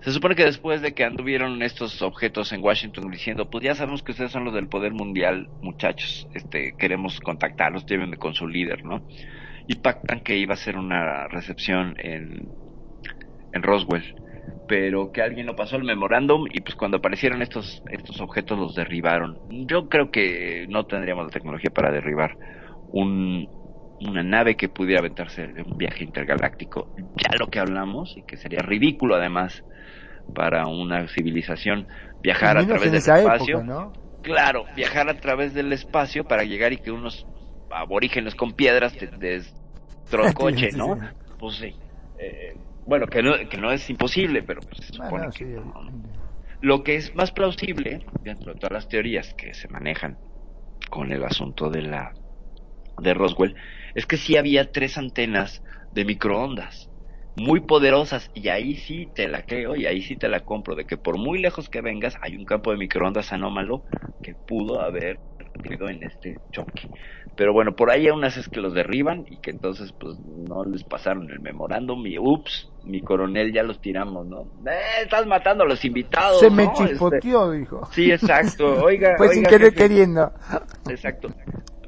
Se 0.00 0.10
supone 0.10 0.34
que 0.34 0.46
después 0.46 0.80
de 0.80 0.94
que 0.94 1.04
anduvieron 1.04 1.60
estos 1.62 2.00
objetos 2.00 2.54
en 2.54 2.64
Washington 2.64 3.10
diciendo, 3.10 3.50
pues 3.50 3.62
ya 3.62 3.74
sabemos 3.74 4.02
que 4.02 4.12
ustedes 4.12 4.32
son 4.32 4.46
los 4.46 4.54
del 4.54 4.66
poder 4.66 4.94
mundial, 4.94 5.50
muchachos, 5.60 6.26
este, 6.32 6.72
queremos 6.78 7.20
contactarlos, 7.20 7.84
llévenme 7.84 8.16
con 8.16 8.32
su 8.32 8.48
líder, 8.48 8.82
¿no? 8.82 9.02
Y 9.68 9.74
pactan 9.74 10.20
que 10.20 10.38
iba 10.38 10.54
a 10.54 10.56
ser 10.56 10.78
una 10.78 11.28
recepción 11.28 11.96
en, 11.98 12.48
en 13.52 13.62
Roswell, 13.62 14.14
pero 14.68 15.12
que 15.12 15.20
alguien 15.20 15.44
no 15.44 15.54
pasó 15.54 15.76
el 15.76 15.84
memorándum 15.84 16.46
y 16.50 16.62
pues 16.62 16.76
cuando 16.76 16.96
aparecieron 16.96 17.42
estos, 17.42 17.82
estos 17.90 18.22
objetos 18.22 18.58
los 18.58 18.74
derribaron. 18.74 19.38
Yo 19.66 19.90
creo 19.90 20.10
que 20.10 20.64
no 20.70 20.86
tendríamos 20.86 21.26
la 21.26 21.30
tecnología 21.30 21.70
para 21.74 21.92
derribar 21.92 22.38
un, 22.88 23.50
una 24.08 24.22
nave 24.22 24.56
que 24.56 24.68
pudiera 24.68 25.00
aventarse 25.00 25.46
de 25.48 25.62
un 25.62 25.76
viaje 25.76 26.04
intergaláctico. 26.04 26.88
Ya 26.96 27.36
lo 27.38 27.48
que 27.48 27.58
hablamos, 27.58 28.16
y 28.16 28.22
que 28.22 28.36
sería 28.36 28.60
ridículo 28.60 29.14
además 29.14 29.64
para 30.34 30.66
una 30.66 31.06
civilización 31.08 31.86
viajar 32.20 32.56
a 32.58 32.66
través 32.66 32.90
del 32.90 32.94
espacio. 32.94 33.58
época, 33.58 33.72
¿no? 33.72 33.92
Claro, 34.22 34.64
viajar 34.74 35.08
a 35.08 35.14
través 35.14 35.52
del 35.52 35.72
espacio 35.72 36.24
para 36.24 36.44
llegar 36.44 36.72
y 36.72 36.78
que 36.78 36.90
unos 36.90 37.26
aborígenes 37.70 38.34
con 38.34 38.52
piedras 38.52 38.94
te 38.96 39.06
destrocoche, 39.06 40.70
¿no? 40.76 40.98
Pues 41.38 41.56
sí. 41.56 41.74
Eh, 42.18 42.56
bueno, 42.86 43.06
que 43.06 43.22
no, 43.22 43.32
que 43.48 43.56
no 43.58 43.70
es 43.70 43.88
imposible, 43.90 44.42
pero 44.42 44.60
pues, 44.60 44.86
se 44.86 44.92
supone 44.94 45.26
que 45.26 45.44
sí, 45.44 45.44
¿no? 45.44 45.74
Lo 46.60 46.82
que 46.82 46.96
es 46.96 47.14
más 47.14 47.30
plausible, 47.32 48.06
dentro 48.22 48.54
de 48.54 48.58
todas 48.58 48.72
las 48.72 48.88
teorías 48.88 49.34
que 49.34 49.52
se 49.52 49.68
manejan 49.68 50.16
con 50.88 51.12
el 51.12 51.22
asunto 51.24 51.68
de 51.68 51.82
la 51.82 52.14
de 52.98 53.12
Roswell, 53.12 53.54
es 53.94 54.06
que 54.06 54.16
sí 54.16 54.36
había 54.36 54.70
tres 54.72 54.98
antenas 54.98 55.62
de 55.90 56.04
microondas 56.04 56.90
muy 57.36 57.60
poderosas 57.60 58.30
y 58.32 58.48
ahí 58.48 58.76
sí 58.76 59.10
te 59.14 59.28
la 59.28 59.42
creo 59.42 59.74
y 59.76 59.86
ahí 59.86 60.02
sí 60.02 60.16
te 60.16 60.28
la 60.28 60.40
compro 60.40 60.76
de 60.76 60.86
que 60.86 60.96
por 60.96 61.18
muy 61.18 61.40
lejos 61.40 61.68
que 61.68 61.80
vengas 61.80 62.14
hay 62.22 62.36
un 62.36 62.44
campo 62.44 62.70
de 62.70 62.76
microondas 62.76 63.32
anómalo 63.32 63.84
que 64.22 64.34
pudo 64.34 64.80
haber 64.80 65.20
ocurrido 65.54 65.88
en 65.88 66.02
este 66.02 66.40
choque. 66.52 66.82
Pero 67.36 67.52
bueno, 67.52 67.74
por 67.74 67.90
ahí 67.90 68.06
aún 68.06 68.24
así 68.24 68.38
es 68.38 68.48
que 68.48 68.60
los 68.60 68.74
derriban 68.74 69.24
y 69.26 69.38
que 69.38 69.50
entonces 69.50 69.92
pues 69.98 70.16
no 70.20 70.64
les 70.64 70.84
pasaron 70.84 71.28
el 71.30 71.40
memorándum 71.40 72.06
y 72.06 72.16
ups, 72.16 72.72
mi 72.84 73.02
coronel 73.02 73.52
ya 73.52 73.64
los 73.64 73.80
tiramos, 73.80 74.24
¿no? 74.26 74.42
Eh, 74.70 75.02
estás 75.02 75.26
matando 75.26 75.64
a 75.64 75.66
los 75.66 75.84
invitados. 75.84 76.38
Se 76.38 76.48
me 76.48 76.64
¿no? 76.64 76.72
Este, 76.86 77.20
dijo. 77.58 77.90
Sí, 77.92 78.12
exacto. 78.12 78.66
Oiga, 78.84 79.14
Fue 79.18 79.30
sin 79.30 79.38
oiga, 79.38 79.50
querer 79.50 79.72
jefe. 79.72 79.82
queriendo. 79.82 80.32
Exacto. 80.88 81.28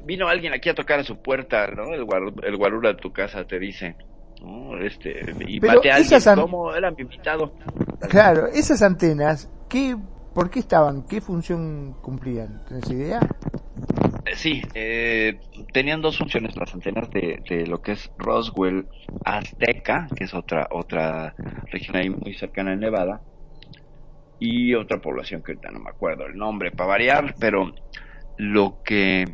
Vino 0.07 0.27
alguien 0.27 0.53
aquí 0.53 0.69
a 0.69 0.73
tocar 0.75 0.99
a 0.99 1.03
su 1.03 1.17
puerta, 1.17 1.67
¿no? 1.67 1.93
El, 1.93 2.05
guar- 2.05 2.33
el 2.43 2.55
guarura 2.57 2.93
de 2.93 2.95
tu 2.95 3.11
casa 3.11 3.43
te 3.45 3.59
dice, 3.59 3.95
¿no? 4.41 4.79
Este, 4.79 5.19
y 5.45 5.59
Pero 5.59 5.73
a 5.73 5.95
alguien, 5.95 6.01
esas 6.01 6.35
¿cómo? 6.35 6.73
Era 6.73 6.91
mi 6.91 7.01
invitado. 7.01 7.53
Claro, 8.09 8.47
esas 8.47 8.81
antenas, 8.81 9.49
¿qué, 9.69 9.97
¿por 10.33 10.49
qué 10.49 10.59
estaban? 10.59 11.03
¿Qué 11.07 11.19
función 11.19 11.93
cumplían? 12.01 12.61
¿Tienes 12.67 12.89
idea? 12.89 13.19
Eh, 14.25 14.35
Sí, 14.35 14.61
eh, 14.75 15.39
tenían 15.73 16.01
dos 16.01 16.17
funciones 16.17 16.55
las 16.55 16.73
antenas 16.73 17.09
de, 17.09 17.39
de 17.49 17.65
lo 17.67 17.81
que 17.81 17.93
es 17.93 18.09
Roswell 18.17 18.87
Azteca, 19.25 20.07
que 20.15 20.25
es 20.25 20.33
otra 20.33 20.67
otra 20.71 21.33
región 21.71 21.95
ahí 21.97 22.09
muy 22.09 22.33
cercana 22.33 22.71
a 22.71 22.75
Nevada, 22.75 23.21
y 24.39 24.73
otra 24.75 24.99
población 24.99 25.41
que 25.41 25.53
ahorita 25.53 25.71
no 25.71 25.79
me 25.79 25.89
acuerdo 25.89 26.25
el 26.27 26.35
nombre 26.37 26.71
para 26.71 26.89
variar, 26.89 27.35
pero 27.39 27.71
lo 28.37 28.79
que 28.83 29.25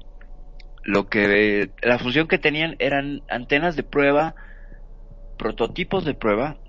lo 0.83 1.07
que 1.07 1.71
la 1.81 1.97
función 1.99 2.27
que 2.27 2.37
tenían 2.37 2.75
eran 2.79 3.21
antenas 3.29 3.75
de 3.75 3.83
prueba, 3.83 4.35
prototipos 5.37 6.05
de 6.05 6.13
prueba 6.13 6.59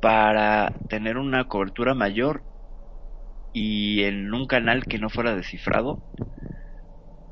para 0.00 0.72
tener 0.88 1.18
una 1.18 1.48
cobertura 1.48 1.94
mayor 1.94 2.44
y 3.52 4.04
en 4.04 4.32
un 4.32 4.46
canal 4.46 4.84
que 4.86 4.98
no 4.98 5.08
fuera 5.10 5.34
descifrado 5.34 6.00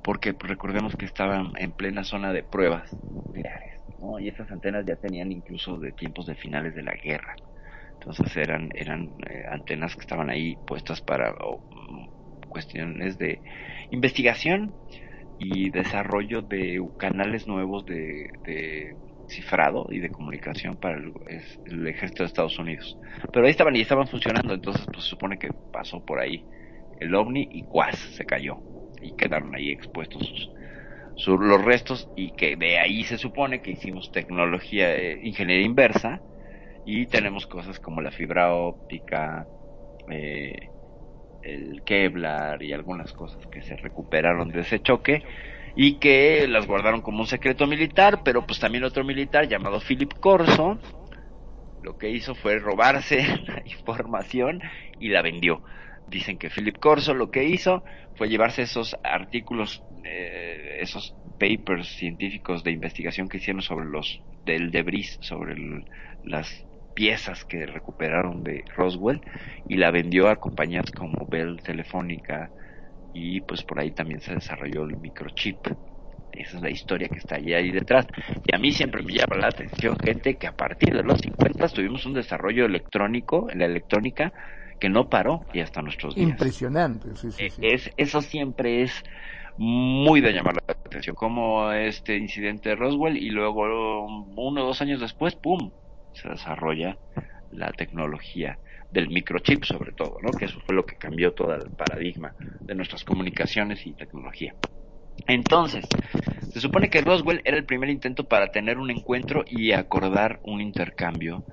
porque 0.03 0.35
pues, 0.35 0.51
recordemos 0.51 0.95
que 0.97 1.07
estaban 1.07 1.53
en 1.57 1.73
plena 1.73 2.05
zona 2.05 2.33
de 2.33 2.43
pruebas 2.43 2.91
nucleares, 3.09 3.81
¿no? 3.99 4.19
Y 4.19 4.29
esas 4.29 4.51
antenas 4.51 4.85
ya 4.87 4.97
tenían 4.97 5.33
incluso 5.33 5.79
de 5.79 5.93
tiempos 5.93 6.27
de 6.27 6.35
finales 6.35 6.75
de 6.75 6.83
la 6.83 6.95
guerra. 6.95 7.35
Entonces 8.01 8.37
eran 8.37 8.69
eran 8.75 9.15
eh, 9.31 9.45
antenas 9.51 9.95
que 9.95 10.03
estaban 10.03 10.29
ahí 10.31 10.57
puestas 10.67 11.01
para 11.01 11.33
mm, 11.33 12.05
cuestiones 12.49 13.17
de 13.19 13.43
investigación 13.91 14.75
y 15.39 15.71
desarrollo 15.71 16.43
de 16.43 16.81
canales 16.97 17.47
nuevos 17.47 17.85
de, 17.87 18.29
de 18.45 18.99
cifrado 19.27 19.87
y 19.91 20.01
de 20.01 20.11
comunicación 20.11 20.77
para 20.79 20.99
el, 20.99 21.87
ejército 21.89 22.23
de 22.23 22.27
Estados 22.29 22.59
Unidos. 22.59 22.99
Pero 23.33 23.47
ahí 23.47 23.51
estaban 23.53 23.77
y 23.77 23.81
estaban 23.81 24.09
funcionando, 24.09 24.55
entonces 24.55 24.87
pues 24.93 25.05
se 25.05 25.11
supone 25.11 25.39
que 25.39 25.51
pasó 25.71 26.01
por 26.03 26.21
ahí 26.21 26.47
el 26.99 27.15
ovni 27.15 27.47
y 27.51 27.65
cuas 27.67 27.99
se 27.99 28.25
cayó 28.27 28.63
y 29.01 29.13
quedaron 29.15 29.55
ahí 29.55 29.71
expuestos 29.71 30.27
sus, 30.29 30.53
sus- 31.15 31.41
los 31.41 31.65
restos 31.65 32.11
y 32.15 32.33
que 32.33 32.57
de 32.57 32.79
ahí 32.79 33.05
se 33.05 33.19
supone 33.19 33.61
que 33.63 33.73
hicimos 33.73 34.11
tecnología, 34.11 34.95
eh, 34.97 35.19
ingeniería 35.23 35.67
inversa 35.67 36.25
y 36.85 37.07
tenemos 37.07 37.47
cosas 37.47 37.81
como 37.81 38.01
la 38.03 38.13
fibra 38.13 38.55
óptica, 38.55 39.49
eh, 40.11 40.73
el 41.45 41.83
Kevlar 41.85 42.63
y 42.63 42.73
algunas 42.73 43.13
cosas 43.13 43.47
que 43.47 43.63
se 43.63 43.77
recuperaron 43.77 44.49
de 44.49 44.61
ese 44.61 44.81
choque 44.81 45.25
y 45.75 45.99
que 45.99 46.47
las 46.49 46.67
guardaron 46.67 47.03
como 47.03 47.21
un 47.21 47.27
secreto 47.27 47.67
militar, 47.67 48.23
pero 48.25 48.47
pues 48.47 48.59
también 48.61 48.85
otro 48.85 49.05
militar 49.05 49.49
llamado 49.49 49.81
Philip 49.81 50.13
Corso 50.21 50.79
lo 51.83 51.97
que 51.97 52.11
hizo 52.11 52.35
fue 52.35 52.59
robarse 52.59 53.19
la 53.47 53.63
información 53.65 54.61
y 54.99 55.09
la 55.09 55.23
vendió. 55.23 55.63
Dicen 56.07 56.39
que 56.39 56.51
Philip 56.51 56.79
Corso 56.79 57.15
lo 57.15 57.31
que 57.31 57.45
hizo 57.45 57.85
fue 58.15 58.29
llevarse 58.29 58.63
esos 58.63 58.97
artículos, 59.03 59.83
eh, 60.05 60.79
esos 60.81 61.17
papers 61.39 61.89
científicos 61.89 62.63
de 62.63 62.73
investigación 62.73 63.29
que 63.29 63.39
hicieron 63.39 63.63
sobre 63.63 63.87
los 63.87 64.23
del 64.45 64.71
debris, 64.71 65.19
sobre 65.21 65.55
el- 65.55 65.85
las 66.23 66.67
piezas 66.95 67.45
que 67.45 67.67
recuperaron 67.67 68.43
de 68.43 68.65
Roswell 68.77 69.21
y 69.67 69.77
la 69.77 69.91
vendió 69.91 70.29
a 70.29 70.37
compañías 70.37 70.91
como 70.91 71.27
Bell 71.27 71.61
Telefónica 71.63 72.53
y 73.13 73.41
pues 73.43 73.63
por 73.63 73.79
ahí 73.81 73.91
también 73.93 74.21
se 74.21 74.35
desarrolló 74.35 74.85
el 74.85 74.97
microchip. 74.97 75.67
Esa 76.33 76.57
es 76.57 76.63
la 76.63 76.71
historia 76.71 77.09
que 77.09 77.19
está 77.19 77.37
ahí, 77.37 77.55
ahí 77.55 77.71
detrás. 77.71 78.07
Y 78.45 78.55
a 78.55 78.59
mí 78.59 78.73
siempre 78.73 79.03
me 79.03 79.13
llama 79.13 79.37
la 79.37 79.49
atención 79.49 79.97
gente 79.97 80.37
que 80.37 80.49
a 80.49 80.53
partir 80.53 80.93
de 80.93 81.05
los 81.05 81.21
50 81.21 81.69
tuvimos 81.69 82.07
un 82.07 82.15
desarrollo 82.15 82.67
electrónico, 82.67 83.49
en 83.51 83.61
la 83.61 83.67
electrónica, 83.67 84.33
que 84.81 84.89
no 84.89 85.09
paró 85.09 85.47
y 85.53 85.61
hasta 85.61 85.81
nuestros 85.81 86.17
días. 86.17 86.31
Impresionante, 86.31 87.15
sí, 87.15 87.31
sí, 87.31 87.51
sí. 87.51 87.63
Es, 87.65 87.91
eso 87.97 88.21
siempre 88.21 88.83
es 88.83 88.93
muy 89.57 90.21
de 90.21 90.33
llamar 90.33 90.55
la 90.55 90.75
atención, 90.85 91.15
como 91.15 91.71
este 91.71 92.17
incidente 92.17 92.71
de 92.71 92.77
Roswell 92.77 93.17
y 93.17 93.31
luego 93.31 93.63
uno 94.37 94.63
o 94.63 94.67
dos 94.67 94.83
años 94.83 95.01
después, 95.01 95.37
¡pum!, 95.37 95.71
se 96.15 96.29
desarrolla 96.29 96.99
la 97.53 97.71
tecnología 97.73 98.59
del 98.91 99.09
microchip 99.09 99.65
sobre 99.65 99.93
todo, 99.93 100.19
¿no? 100.23 100.31
Que 100.31 100.47
eso 100.47 100.61
fue 100.67 100.75
lo 100.75 100.87
que 100.87 100.97
cambió 100.97 101.33
todo 101.33 101.55
el 101.55 101.71
paradigma 101.71 102.35
de 102.61 102.75
nuestras 102.75 103.05
comunicaciones 103.05 103.87
y 103.87 103.93
tecnología. 103.93 104.55
Entonces, 105.27 105.87
se 106.53 106.61
supone 106.61 106.91
que 106.91 107.01
Roswell 107.01 107.41
era 107.45 107.57
el 107.57 107.65
primer 107.65 107.89
intento 107.89 108.25
para 108.25 108.49
tener 108.49 108.79
un 108.79 108.91
encuentro 108.91 109.45
y 109.47 109.73
acordar 109.73 110.41
un 110.45 110.61
intercambio 110.61 111.45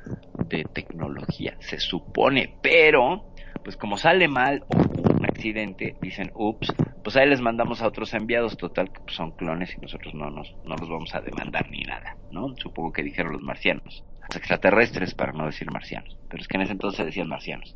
de 0.47 0.63
tecnología. 0.63 1.55
Se 1.59 1.79
supone, 1.79 2.55
pero, 2.61 3.33
pues 3.63 3.77
como 3.77 3.97
sale 3.97 4.27
mal 4.27 4.63
o 4.67 4.77
un 4.77 5.25
accidente, 5.25 5.95
dicen, 6.01 6.31
ups, 6.35 6.73
pues 7.03 7.15
ahí 7.15 7.27
les 7.27 7.41
mandamos 7.41 7.81
a 7.81 7.87
otros 7.87 8.13
enviados, 8.13 8.57
total, 8.57 8.91
que 8.91 8.99
pues, 9.01 9.15
son 9.15 9.31
clones 9.31 9.75
y 9.75 9.81
nosotros 9.81 10.13
no 10.13 10.29
nos, 10.29 10.53
no 10.65 10.75
los 10.75 10.89
vamos 10.89 11.15
a 11.15 11.21
demandar 11.21 11.69
ni 11.71 11.81
nada, 11.81 12.17
¿no? 12.31 12.55
Supongo 12.57 12.91
que 12.91 13.03
dijeron 13.03 13.33
los 13.33 13.41
marcianos, 13.41 14.03
extraterrestres 14.35 15.13
para 15.13 15.31
no 15.31 15.45
decir 15.45 15.71
marcianos, 15.71 16.17
pero 16.29 16.41
es 16.41 16.47
que 16.47 16.57
en 16.57 16.63
ese 16.63 16.73
entonces 16.73 16.97
se 16.97 17.05
decían 17.05 17.27
marcianos. 17.27 17.75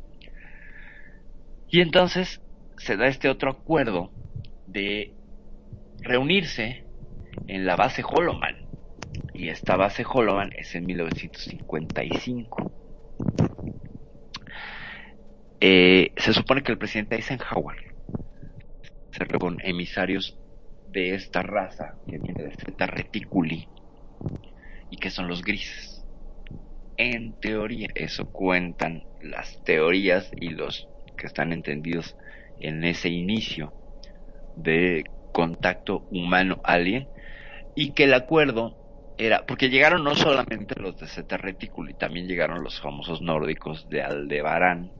Y 1.68 1.80
entonces 1.80 2.40
se 2.78 2.96
da 2.96 3.06
este 3.06 3.28
otro 3.28 3.50
acuerdo 3.50 4.10
de 4.66 5.14
reunirse 6.00 6.84
en 7.46 7.66
la 7.66 7.76
base 7.76 8.02
Holoman. 8.02 8.66
Y 9.34 9.48
esta 9.48 9.76
base 9.76 10.04
Holoman 10.08 10.52
es 10.56 10.74
en 10.74 10.86
1955. 10.86 12.72
Eh, 15.60 16.12
se 16.16 16.32
supone 16.32 16.62
que 16.62 16.72
el 16.72 16.78
presidente 16.78 17.16
Eisenhower 17.16 17.94
se 19.10 19.24
reunió 19.24 19.38
con 19.38 19.58
emisarios 19.62 20.38
de 20.90 21.14
esta 21.14 21.42
raza 21.42 21.96
que 22.06 22.18
viene 22.18 22.44
de 22.44 22.54
Zeta 22.56 22.86
Reticuli 22.86 23.68
y 24.90 24.96
que 24.98 25.10
son 25.10 25.28
los 25.28 25.42
grises. 25.42 25.95
En 26.96 27.34
teoría, 27.34 27.88
eso 27.94 28.30
cuentan 28.30 29.04
las 29.20 29.62
teorías 29.64 30.30
y 30.34 30.50
los 30.50 30.88
que 31.16 31.26
están 31.26 31.52
entendidos 31.52 32.16
en 32.58 32.84
ese 32.84 33.10
inicio 33.10 33.74
de 34.54 35.04
contacto 35.30 36.06
humano-alien 36.10 37.10
y 37.74 37.92
que 37.92 38.04
el 38.04 38.14
acuerdo 38.14 38.78
era, 39.18 39.44
porque 39.46 39.68
llegaron 39.68 40.04
no 40.04 40.14
solamente 40.14 40.80
los 40.80 40.96
de 40.96 41.06
Zeta 41.06 41.36
Reticuli, 41.36 41.94
también 41.94 42.26
llegaron 42.26 42.62
los 42.62 42.80
famosos 42.80 43.20
nórdicos 43.20 43.88
de 43.88 44.02
Aldebarán, 44.02 44.92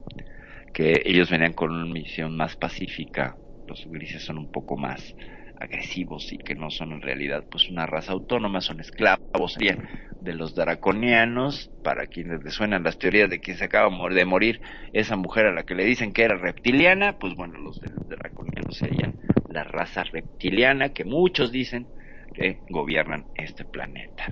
que 0.73 1.01
ellos 1.05 1.29
venían 1.31 1.53
con 1.53 1.71
una 1.71 1.85
misión 1.85 2.37
más 2.37 2.55
pacífica, 2.55 3.37
los 3.65 3.83
grises 3.85 4.23
son 4.23 4.37
un 4.37 4.51
poco 4.51 4.77
más 4.77 5.15
agresivos 5.59 6.31
y 6.31 6.37
que 6.37 6.53
no 6.53 6.69
son 6.69 6.93
en 6.93 7.01
realidad 7.01 7.43
pues 7.49 7.69
una 7.69 7.87
raza 7.87 8.11
autónoma, 8.11 8.61
son 8.61 8.79
esclavos 8.79 9.53
serían 9.53 9.87
de 10.21 10.33
los 10.33 10.55
draconianos, 10.55 11.71
para 11.83 12.07
quienes 12.07 12.43
les 12.43 12.53
suenan 12.53 12.83
las 12.83 12.97
teorías 12.97 13.29
de 13.29 13.39
que 13.39 13.55
se 13.55 13.65
acaba 13.65 13.89
de 14.09 14.25
morir 14.25 14.61
esa 14.93 15.15
mujer 15.15 15.47
a 15.47 15.53
la 15.53 15.63
que 15.63 15.75
le 15.75 15.85
dicen 15.85 16.13
que 16.13 16.23
era 16.23 16.35
reptiliana, 16.37 17.17
pues 17.19 17.35
bueno, 17.35 17.59
los 17.59 17.79
draconianos 18.07 18.77
serían 18.77 19.15
la 19.49 19.63
raza 19.63 20.03
reptiliana 20.03 20.89
que 20.89 21.05
muchos 21.05 21.51
dicen 21.51 21.87
que 22.33 22.59
gobiernan 22.69 23.25
este 23.35 23.65
planeta. 23.65 24.25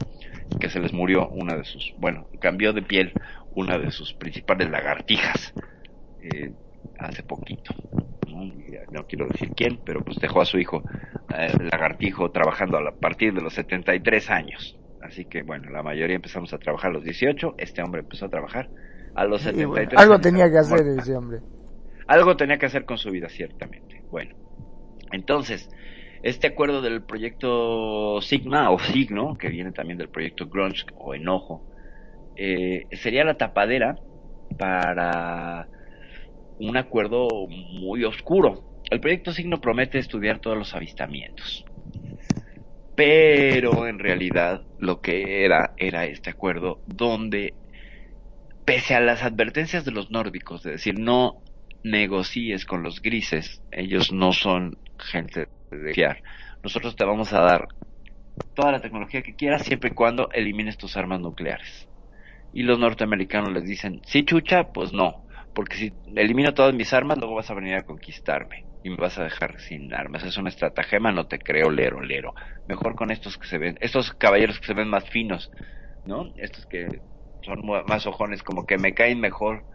Que 0.60 0.70
se 0.70 0.80
les 0.80 0.94
murió 0.94 1.28
una 1.30 1.56
de 1.56 1.64
sus, 1.64 1.94
bueno, 1.98 2.28
cambió 2.40 2.74
de 2.74 2.82
piel 2.82 3.14
una 3.56 3.78
de 3.78 3.92
sus 3.92 4.14
principales 4.14 4.70
lagartijas 4.70 5.54
eh, 6.22 6.52
hace 7.00 7.24
poquito. 7.24 7.74
¿no? 8.28 8.52
no 8.92 9.08
quiero 9.08 9.28
decir 9.28 9.52
quién, 9.56 9.80
pero 9.86 10.04
pues 10.04 10.18
dejó 10.18 10.42
a 10.42 10.46
su 10.46 10.60
hijo 10.60 10.84
eh, 11.36 11.52
lagartijo 11.72 12.32
trabajando 12.32 12.78
a 12.78 12.96
partir 12.96 13.34
de 13.34 13.42
los 13.42 13.54
73 13.54 14.30
años. 14.30 14.78
Así 15.06 15.26
que 15.26 15.44
bueno, 15.44 15.70
la 15.70 15.84
mayoría 15.84 16.16
empezamos 16.16 16.54
a 16.54 16.58
trabajar 16.58 16.92
a 16.92 16.94
los 16.96 17.04
18, 17.04 17.56
este 17.58 17.82
hombre 17.82 18.02
empezó 18.02 18.26
a 18.26 18.30
trabajar 18.30 18.70
a 19.14 19.26
los 19.26 19.42
73 19.42 19.68
bueno, 19.68 20.02
algo 20.02 20.20
tenía 20.20 20.52
que 20.52 20.58
hacer 20.58 20.88
ese 20.88 21.16
hombre. 21.16 21.40
Algo 22.08 22.36
tenía 22.36 22.58
que 22.58 22.66
hacer 22.66 22.86
con 22.86 22.98
su 22.98 23.10
vida, 23.10 23.30
ciertamente. 23.30 24.04
Bueno, 24.12 24.36
entonces, 25.12 25.70
este 26.22 26.48
acuerdo 26.48 26.82
del 26.82 27.04
proyecto 27.04 28.22
Sigma 28.22 28.70
o 28.72 28.80
Signo, 28.80 29.36
que 29.38 29.50
viene 29.50 29.72
también 29.72 29.98
del 29.98 30.10
proyecto 30.10 30.48
Grunge 30.48 30.86
o 30.96 31.16
Enojo, 31.16 31.66
eh, 32.36 32.86
sería 32.92 33.24
la 33.24 33.38
tapadera 33.38 33.98
para 34.58 35.68
un 36.60 36.78
acuerdo 36.78 37.28
muy 37.48 38.04
oscuro. 38.04 38.82
El 38.92 39.00
proyecto 39.00 39.32
Signo 39.32 39.62
promete 39.62 39.98
estudiar 39.98 40.40
todos 40.40 40.58
los 40.58 40.76
avistamientos. 40.76 41.66
Pero 42.96 43.88
en 43.88 44.00
realidad 44.00 44.64
lo 44.78 45.02
que 45.02 45.44
era 45.44 45.74
era 45.78 46.06
este 46.06 46.30
acuerdo 46.30 46.80
donde 46.86 47.54
pese 48.64 48.96
a 48.96 49.02
las 49.02 49.24
advertencias 49.24 49.84
de 49.86 49.92
los 49.92 50.12
nórdicos 50.12 50.64
de 50.64 50.72
decir 50.72 50.98
no 50.98 51.42
negocies 51.84 52.66
con 52.66 52.84
los 52.84 53.02
grises, 53.02 53.62
ellos 53.72 54.12
no 54.12 54.32
son 54.32 54.78
gente 54.98 55.48
de 55.70 55.94
fiar. 55.94 56.24
Nosotros 56.64 56.96
te 56.96 57.06
vamos 57.06 57.32
a 57.34 57.42
dar 57.42 57.68
toda 58.56 58.72
la 58.72 58.80
tecnología 58.80 59.22
que 59.22 59.36
quieras 59.36 59.64
siempre 59.64 59.92
y 59.92 59.94
cuando 59.94 60.30
elimines 60.32 60.78
tus 60.78 60.98
armas 60.98 61.20
nucleares. 61.20 61.88
Y 62.54 62.64
los 62.64 62.80
norteamericanos 62.80 63.52
les 63.52 63.66
dicen, 63.66 64.02
sí 64.06 64.24
chucha, 64.24 64.72
pues 64.74 64.94
no, 64.94 65.26
porque 65.54 65.76
si 65.76 65.94
elimino 66.16 66.54
todas 66.54 66.74
mis 66.74 66.94
armas, 66.94 67.18
luego 67.18 67.36
vas 67.36 67.52
a 67.52 67.56
venir 67.56 67.76
a 67.76 67.84
conquistarme 67.84 68.66
y 68.86 68.92
me 68.92 68.98
vas 68.98 69.18
a 69.18 69.24
dejar 69.24 69.60
sin 69.60 69.92
armas. 69.96 70.24
Es 70.24 70.38
una 70.38 70.50
estratagema, 70.50 71.12
no 71.12 71.26
te 71.26 71.40
creo, 71.40 71.72
lero, 71.72 72.02
lero. 72.02 72.36
Mejor 72.68 72.94
con 72.94 73.10
estos 73.10 73.36
que 73.40 73.48
se 73.48 73.58
ven, 73.58 73.80
estos 73.82 74.14
caballeros 74.14 74.60
que 74.60 74.68
se 74.68 74.76
ven 74.76 74.90
más 74.90 75.10
finos, 75.10 75.50
¿no? 76.06 76.32
Estos 76.36 76.68
que 76.68 77.02
son 77.42 77.66
más 77.88 78.06
ojones, 78.06 78.44
como 78.44 78.68
que 78.68 78.78
me 78.78 78.94
caen 78.94 79.20
mejor. 79.20 79.66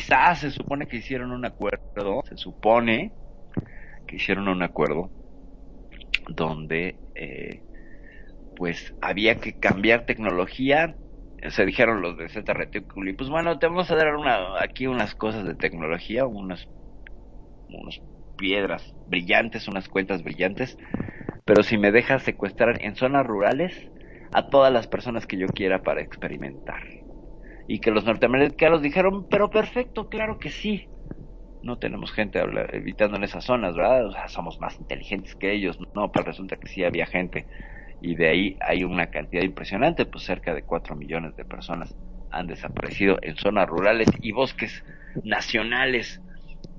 ¡zas! 0.00 0.38
se 0.38 0.52
supone 0.52 0.86
que 0.86 0.98
hicieron 0.98 1.32
un 1.32 1.44
acuerdo, 1.44 2.22
se 2.28 2.36
supone 2.36 3.12
que 4.06 4.16
hicieron 4.16 4.46
un 4.46 4.62
acuerdo 4.62 5.10
donde 6.28 6.96
eh, 7.16 7.60
pues 8.54 8.94
había 9.00 9.40
que 9.40 9.58
cambiar 9.58 10.06
tecnología 10.06 10.94
se 11.50 11.66
dijeron 11.66 12.02
los 12.02 12.16
de 12.16 12.28
Z 12.28 12.54
Reticuli, 12.54 13.14
pues 13.14 13.28
bueno, 13.28 13.58
te 13.58 13.66
vamos 13.66 13.90
a 13.90 13.96
dar 13.96 14.14
una, 14.14 14.62
aquí 14.62 14.86
unas 14.86 15.14
cosas 15.16 15.44
de 15.44 15.56
tecnología, 15.56 16.24
unas, 16.24 16.64
unas 17.68 18.00
piedras 18.36 18.94
brillantes, 19.06 19.68
unas 19.68 19.88
cuentas 19.88 20.22
brillantes, 20.22 20.76
pero 21.44 21.62
si 21.62 21.78
me 21.78 21.92
dejas 21.92 22.22
secuestrar 22.22 22.82
en 22.82 22.96
zonas 22.96 23.26
rurales 23.26 23.74
a 24.32 24.48
todas 24.48 24.72
las 24.72 24.86
personas 24.86 25.26
que 25.26 25.38
yo 25.38 25.46
quiera 25.46 25.82
para 25.82 26.02
experimentar. 26.02 26.80
Y 27.66 27.80
que 27.80 27.90
los 27.90 28.04
norteamericanos 28.04 28.82
dijeron, 28.82 29.26
pero 29.28 29.48
perfecto, 29.48 30.08
claro 30.08 30.38
que 30.38 30.50
sí. 30.50 30.88
No 31.62 31.78
tenemos 31.78 32.12
gente 32.12 32.40
evitando 32.72 33.16
en 33.16 33.24
esas 33.24 33.44
zonas, 33.44 33.74
¿verdad? 33.74 34.06
O 34.06 34.12
sea, 34.12 34.28
somos 34.28 34.60
más 34.60 34.78
inteligentes 34.78 35.34
que 35.34 35.52
ellos. 35.52 35.78
No, 35.94 36.12
pero 36.12 36.26
resulta 36.26 36.56
que 36.56 36.68
sí 36.68 36.84
había 36.84 37.06
gente 37.06 37.46
y 38.00 38.16
de 38.16 38.28
ahí 38.28 38.56
hay 38.60 38.84
una 38.84 39.06
cantidad 39.06 39.42
impresionante, 39.42 40.04
pues 40.04 40.24
cerca 40.24 40.52
de 40.52 40.62
4 40.62 40.94
millones 40.94 41.34
de 41.36 41.44
personas 41.44 41.94
han 42.30 42.46
desaparecido 42.46 43.16
en 43.22 43.36
zonas 43.36 43.68
rurales 43.68 44.08
y 44.20 44.32
bosques 44.32 44.82
nacionales 45.22 46.20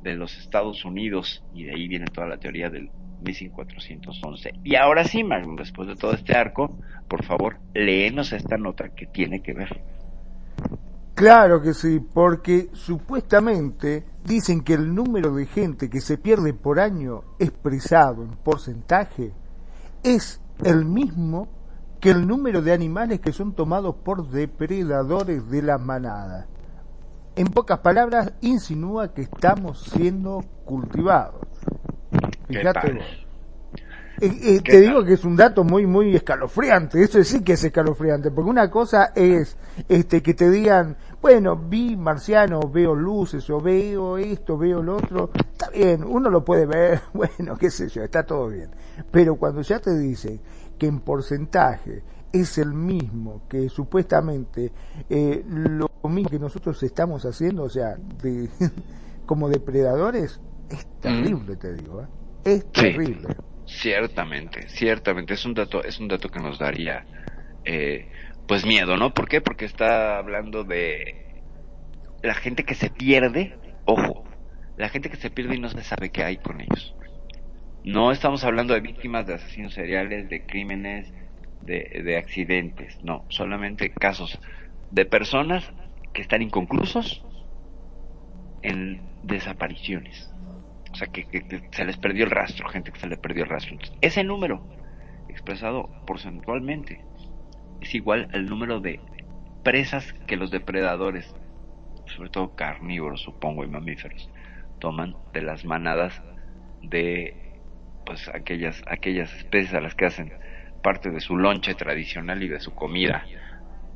de 0.10 0.16
los 0.16 0.38
Estados 0.38 0.86
Unidos 0.86 1.44
y 1.54 1.64
de 1.64 1.72
ahí 1.76 1.88
viene 1.88 2.06
toda 2.06 2.28
la 2.28 2.38
teoría 2.38 2.70
del 2.70 2.90
Missing 3.24 3.50
411. 3.50 4.54
Y 4.64 4.76
ahora 4.76 5.04
sí, 5.04 5.24
Magnum, 5.24 5.56
después 5.56 5.88
de 5.88 5.96
todo 5.96 6.14
este 6.14 6.38
arco, 6.38 6.78
por 7.08 7.24
favor, 7.24 7.58
léenos 7.74 8.32
esta 8.34 8.58
nota 8.58 8.90
que 8.90 9.08
tiene 9.08 9.42
que 9.42 9.54
ver. 9.54 9.82
Claro 11.16 11.62
que 11.62 11.74
sí, 11.74 12.00
porque 12.00 12.70
supuestamente 12.74 14.04
dicen 14.26 14.62
que 14.62 14.74
el 14.74 14.94
número 14.94 15.34
de 15.34 15.46
gente 15.46 15.90
que 15.90 16.02
se 16.02 16.18
pierde 16.18 16.54
por 16.54 16.80
año 16.80 17.22
expresado 17.40 18.24
en 18.24 18.32
porcentaje 18.32 19.32
es 20.04 20.42
el 20.64 20.86
mismo 20.86 21.48
que 22.02 22.12
el 22.12 22.28
número 22.28 22.62
de 22.62 22.74
animales 22.74 23.22
que 23.22 23.32
son 23.32 23.54
tomados 23.56 23.96
por 23.96 24.30
depredadores 24.30 25.50
de 25.50 25.62
las 25.62 25.82
manadas. 25.82 26.48
En 27.36 27.48
pocas 27.48 27.80
palabras, 27.80 28.32
insinúa 28.42 29.14
que 29.14 29.24
estamos 29.24 29.82
siendo 29.94 30.44
cultivados. 30.64 31.42
Fíjate 32.48 32.94
vos. 32.94 33.26
Eh, 34.22 34.32
eh, 34.42 34.62
te 34.62 34.80
digo 34.80 35.04
que 35.04 35.14
es 35.14 35.26
un 35.26 35.36
dato 35.36 35.66
muy 35.66 35.86
muy 35.86 36.16
escalofriante, 36.16 37.04
eso 37.04 37.22
sí 37.26 37.44
que 37.44 37.54
es 37.54 37.64
escalofriante, 37.66 38.32
porque 38.32 38.50
una 38.50 38.72
cosa 38.72 39.12
es 39.14 39.58
este 39.90 40.24
que 40.24 40.34
te 40.34 40.50
digan, 40.50 40.96
bueno, 41.22 41.58
vi 41.58 41.98
marciano, 41.98 42.62
veo 42.62 42.96
luces 42.96 43.50
o 43.50 43.60
veo 43.60 44.18
esto, 44.18 44.58
veo 44.58 44.82
lo 44.82 44.96
otro, 44.96 45.32
está 45.36 45.70
bien, 45.70 46.02
uno 46.06 46.30
lo 46.30 46.46
puede 46.46 46.66
ver, 46.66 47.02
bueno, 47.14 47.58
qué 47.58 47.70
sé 47.70 47.90
yo, 47.90 48.04
está 48.04 48.24
todo 48.24 48.48
bien. 48.48 48.70
Pero 49.12 49.36
cuando 49.36 49.62
ya 49.62 49.80
te 49.80 49.98
dicen 49.98 50.40
que 50.78 50.88
en 50.88 51.02
porcentaje 51.02 52.02
es 52.42 52.58
el 52.58 52.74
mismo 52.74 53.48
que 53.50 53.70
supuestamente 53.70 54.72
eh, 55.10 55.44
lo 55.48 55.90
mismo 56.10 56.30
que 56.30 56.38
nosotros 56.40 56.82
estamos 56.84 57.26
haciendo, 57.26 57.64
o 57.64 57.70
sea, 57.70 57.96
de, 58.22 58.50
como 59.26 59.48
depredadores, 59.48 60.42
es 60.70 60.86
terrible, 61.00 61.56
te 61.56 61.74
digo, 61.74 62.02
¿eh? 62.02 62.08
es 62.44 62.72
terrible. 62.72 63.30
Ciertamente, 63.66 64.68
ciertamente 64.68 65.34
es 65.34 65.46
un 65.46 65.54
dato, 65.54 65.82
es 65.84 66.00
un 66.00 66.10
dato 66.10 66.30
que 66.30 66.40
nos 66.40 66.60
daría, 66.60 67.06
eh, 67.64 68.10
pues 68.48 68.66
miedo, 68.66 68.98
¿no? 68.98 69.14
¿Por 69.14 69.30
qué? 69.30 69.40
Porque 69.40 69.66
está 69.66 70.18
hablando 70.18 70.64
de 70.66 71.42
la 72.22 72.34
gente 72.34 72.64
que 72.64 72.76
se 72.76 72.90
pierde, 72.90 73.58
ojo, 73.86 74.26
la 74.76 74.90
gente 74.90 75.10
que 75.10 75.16
se 75.16 75.32
pierde 75.32 75.56
y 75.56 75.60
no 75.60 75.70
se 75.70 75.82
sabe 75.84 76.10
qué 76.10 76.24
hay 76.24 76.38
con 76.38 76.60
ellos. 76.60 76.96
No 77.86 78.12
estamos 78.12 78.44
hablando 78.44 78.74
de 78.74 78.82
víctimas 78.82 79.26
de 79.26 79.36
asesinos 79.36 79.74
seriales, 79.74 80.28
de 80.28 80.46
crímenes, 80.46 81.14
de, 81.66 82.02
de 82.04 82.18
accidentes, 82.18 83.04
no, 83.04 83.26
solamente 83.30 83.92
casos 83.92 84.40
de 84.92 85.06
personas 85.06 85.72
que 86.14 86.22
están 86.22 86.42
inconclusos 86.42 87.24
en 88.62 89.02
desapariciones. 89.24 90.32
O 90.92 90.96
sea, 90.96 91.08
que, 91.08 91.26
se 91.72 91.86
les 91.86 91.98
perdió 91.98 92.24
el 92.24 92.32
rastro, 92.32 92.70
gente 92.70 92.92
que 92.92 93.00
se 93.00 93.08
le 93.08 93.18
perdió 93.18 93.44
el 93.44 93.50
rastro. 93.50 93.78
Ese 94.00 94.24
número, 94.24 94.66
expresado 95.28 95.90
porcentualmente, 96.08 97.02
es 97.82 97.94
igual 97.94 98.30
al 98.34 98.46
número 98.46 98.80
de 98.80 99.02
presas 99.64 100.14
que 100.26 100.38
los 100.38 100.52
depredadores, 100.52 101.36
sobre 102.16 102.30
todo 102.30 102.56
carnívoros, 102.56 103.22
supongo, 103.22 103.66
y 103.66 103.68
mamíferos, 103.68 104.30
toman 104.80 105.16
de 105.34 105.42
las 105.42 105.66
manadas 105.66 106.22
de 106.82 107.42
pues 108.06 108.30
aquellas, 108.30 108.82
aquellas 108.88 109.34
especies 109.34 109.74
a 109.74 109.82
las 109.82 109.96
que 109.96 110.06
hacen 110.06 110.32
parte 110.86 111.10
de 111.10 111.20
su 111.20 111.36
lonche 111.36 111.74
tradicional 111.74 112.44
y 112.44 112.48
de 112.48 112.60
su 112.60 112.76
comida 112.76 113.24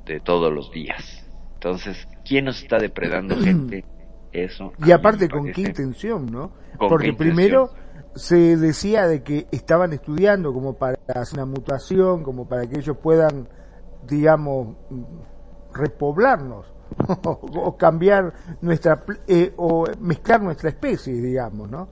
de 0.08 0.20
todos 0.20 0.52
los 0.52 0.72
días. 0.72 1.24
Entonces, 1.54 2.08
¿quién 2.26 2.46
nos 2.46 2.64
está 2.64 2.80
depredando 2.80 3.38
gente? 3.44 3.86
Eso. 4.32 4.74
Y 4.84 4.92
aparte, 4.92 5.30
¿con 5.30 5.52
qué 5.52 5.62
intención, 5.62 6.26
no? 6.26 6.52
Porque 6.80 7.14
primero 7.14 7.70
se 8.16 8.58
decía 8.58 9.08
de 9.08 9.22
que 9.22 9.46
estaban 9.52 9.94
estudiando 9.94 10.52
como 10.52 10.80
para 10.80 10.98
hacer 11.14 11.38
una 11.38 11.46
mutación, 11.46 12.24
como 12.24 12.50
para 12.50 12.66
que 12.68 12.80
ellos 12.80 12.98
puedan, 12.98 13.48
digamos, 14.08 14.76
repoblarnos. 15.72 16.74
o 17.24 17.78
cambiar 17.78 18.34
nuestra 18.62 19.04
eh, 19.28 19.54
o 19.58 19.86
mezclar 20.00 20.42
nuestra 20.42 20.70
especie, 20.70 21.14
digamos, 21.14 21.70
¿no? 21.70 21.88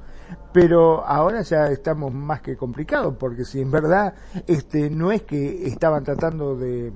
Pero 0.53 1.05
ahora 1.05 1.41
ya 1.41 1.67
estamos 1.67 2.13
más 2.13 2.41
que 2.41 2.55
complicados 2.55 3.15
porque 3.19 3.45
si 3.45 3.61
en 3.61 3.71
verdad 3.71 4.13
este 4.47 4.89
no 4.89 5.11
es 5.11 5.23
que 5.23 5.67
estaban 5.67 6.03
tratando 6.03 6.55
de 6.55 6.91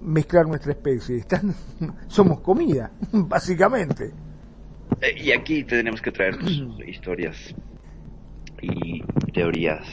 mezclar 0.00 0.46
nuestra 0.46 0.72
especie, 0.72 1.18
están 1.18 1.54
somos 2.08 2.40
comida, 2.40 2.90
básicamente. 3.12 4.12
Eh, 5.00 5.14
y 5.16 5.32
aquí 5.32 5.64
tenemos 5.64 6.00
que 6.00 6.12
traer 6.12 6.36
historias 6.86 7.54
y 8.60 9.02
teorías. 9.32 9.86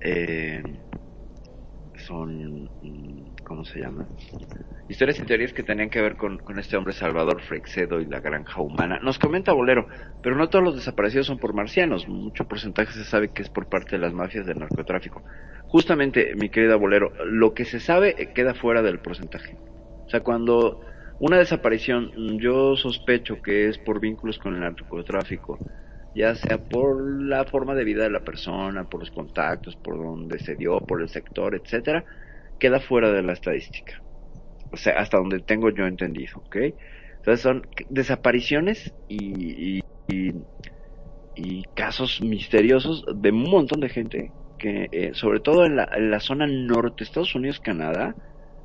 Eh, 0.00 0.62
son, 2.06 2.64
mm, 2.64 3.36
¿cómo 3.44 3.64
se 3.64 3.80
llama? 3.80 4.06
Historias 4.90 5.20
y 5.20 5.22
teorías 5.22 5.52
que 5.52 5.62
tenían 5.62 5.88
que 5.88 6.02
ver 6.02 6.16
con, 6.16 6.40
este 6.58 6.76
hombre 6.76 6.92
Salvador 6.92 7.40
Freixedo 7.42 8.00
y 8.00 8.06
la 8.06 8.18
granja 8.18 8.60
humana. 8.60 8.98
Nos 9.00 9.20
comenta 9.20 9.52
Bolero, 9.52 9.86
pero 10.20 10.34
no 10.34 10.48
todos 10.48 10.64
los 10.64 10.74
desaparecidos 10.74 11.28
son 11.28 11.38
por 11.38 11.54
marcianos. 11.54 12.08
Mucho 12.08 12.48
porcentaje 12.48 12.92
se 12.94 13.04
sabe 13.04 13.28
que 13.28 13.42
es 13.42 13.48
por 13.48 13.68
parte 13.68 13.92
de 13.92 13.98
las 13.98 14.12
mafias 14.12 14.46
del 14.46 14.58
narcotráfico. 14.58 15.22
Justamente, 15.68 16.34
mi 16.34 16.48
querida 16.48 16.74
Bolero, 16.74 17.12
lo 17.24 17.54
que 17.54 17.66
se 17.66 17.78
sabe 17.78 18.32
queda 18.34 18.52
fuera 18.52 18.82
del 18.82 18.98
porcentaje. 18.98 19.56
O 20.06 20.10
sea, 20.10 20.24
cuando 20.24 20.80
una 21.20 21.38
desaparición, 21.38 22.40
yo 22.40 22.74
sospecho 22.74 23.40
que 23.40 23.68
es 23.68 23.78
por 23.78 24.00
vínculos 24.00 24.40
con 24.40 24.54
el 24.54 24.60
narcotráfico, 24.60 25.56
ya 26.16 26.34
sea 26.34 26.58
por 26.58 27.00
la 27.22 27.44
forma 27.44 27.76
de 27.76 27.84
vida 27.84 28.02
de 28.02 28.10
la 28.10 28.24
persona, 28.24 28.90
por 28.90 28.98
los 28.98 29.12
contactos, 29.12 29.76
por 29.76 29.96
donde 29.96 30.40
se 30.40 30.56
dio, 30.56 30.80
por 30.80 31.00
el 31.00 31.08
sector, 31.08 31.54
etcétera, 31.54 32.04
queda 32.58 32.80
fuera 32.80 33.12
de 33.12 33.22
la 33.22 33.34
estadística. 33.34 34.02
O 34.72 34.76
sea, 34.76 34.98
hasta 34.98 35.18
donde 35.18 35.40
tengo 35.40 35.70
yo 35.70 35.86
entendido, 35.86 36.38
¿ok? 36.38 36.56
Entonces 37.16 37.40
son 37.40 37.66
desapariciones 37.88 38.94
y, 39.08 39.80
y, 40.08 40.32
casos 41.74 42.20
misteriosos 42.20 43.04
de 43.14 43.30
un 43.30 43.50
montón 43.50 43.80
de 43.80 43.88
gente 43.88 44.30
que, 44.58 44.88
eh, 44.92 45.10
sobre 45.14 45.40
todo 45.40 45.64
en 45.64 45.76
la, 45.76 45.88
en 45.96 46.10
la 46.10 46.20
zona 46.20 46.46
norte, 46.46 47.04
Estados 47.04 47.34
Unidos, 47.34 47.60
Canadá, 47.60 48.14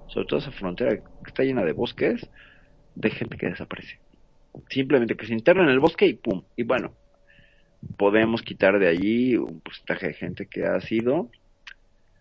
sobre 0.08 0.28
todo 0.28 0.40
esa 0.40 0.52
frontera 0.52 0.98
que 0.98 1.04
está 1.28 1.44
llena 1.44 1.64
de 1.64 1.72
bosques, 1.72 2.30
de 2.96 3.10
gente 3.12 3.38
que 3.38 3.48
desaparece. 3.48 4.00
Simplemente 4.70 5.16
que 5.16 5.26
se 5.26 5.34
interna 5.34 5.64
en 5.64 5.70
el 5.70 5.80
bosque 5.80 6.06
y 6.06 6.14
pum. 6.14 6.44
Y 6.56 6.64
bueno, 6.64 6.94
podemos 7.98 8.42
quitar 8.42 8.80
de 8.80 8.88
allí 8.88 9.36
un 9.36 9.60
porcentaje 9.62 10.08
de 10.08 10.14
gente 10.14 10.48
que 10.48 10.66
ha 10.66 10.80
sido, 10.82 11.30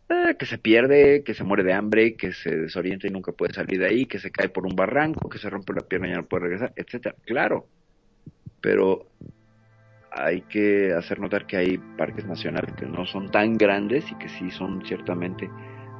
eh, 0.08 0.36
que 0.38 0.46
se 0.46 0.58
pierde, 0.58 1.22
que 1.24 1.34
se 1.34 1.44
muere 1.44 1.62
de 1.62 1.72
hambre, 1.72 2.16
que 2.16 2.32
se 2.32 2.56
desorienta 2.56 3.06
y 3.06 3.10
nunca 3.10 3.32
puede 3.32 3.54
salir 3.54 3.80
de 3.80 3.86
ahí, 3.86 4.06
que 4.06 4.18
se 4.18 4.30
cae 4.30 4.48
por 4.48 4.66
un 4.66 4.76
barranco, 4.76 5.28
que 5.28 5.38
se 5.38 5.50
rompe 5.50 5.72
la 5.72 5.82
pierna 5.82 6.08
y 6.08 6.10
ya 6.10 6.16
no 6.18 6.24
puede 6.24 6.44
regresar, 6.44 6.72
etcétera. 6.76 7.14
Claro, 7.24 7.66
pero 8.60 9.06
hay 10.10 10.42
que 10.42 10.92
hacer 10.92 11.18
notar 11.18 11.46
que 11.46 11.56
hay 11.56 11.78
parques 11.98 12.24
nacionales 12.26 12.72
que 12.74 12.86
no 12.86 13.04
son 13.06 13.30
tan 13.30 13.54
grandes 13.54 14.10
y 14.10 14.14
que 14.16 14.28
sí 14.28 14.50
son 14.50 14.84
ciertamente 14.86 15.50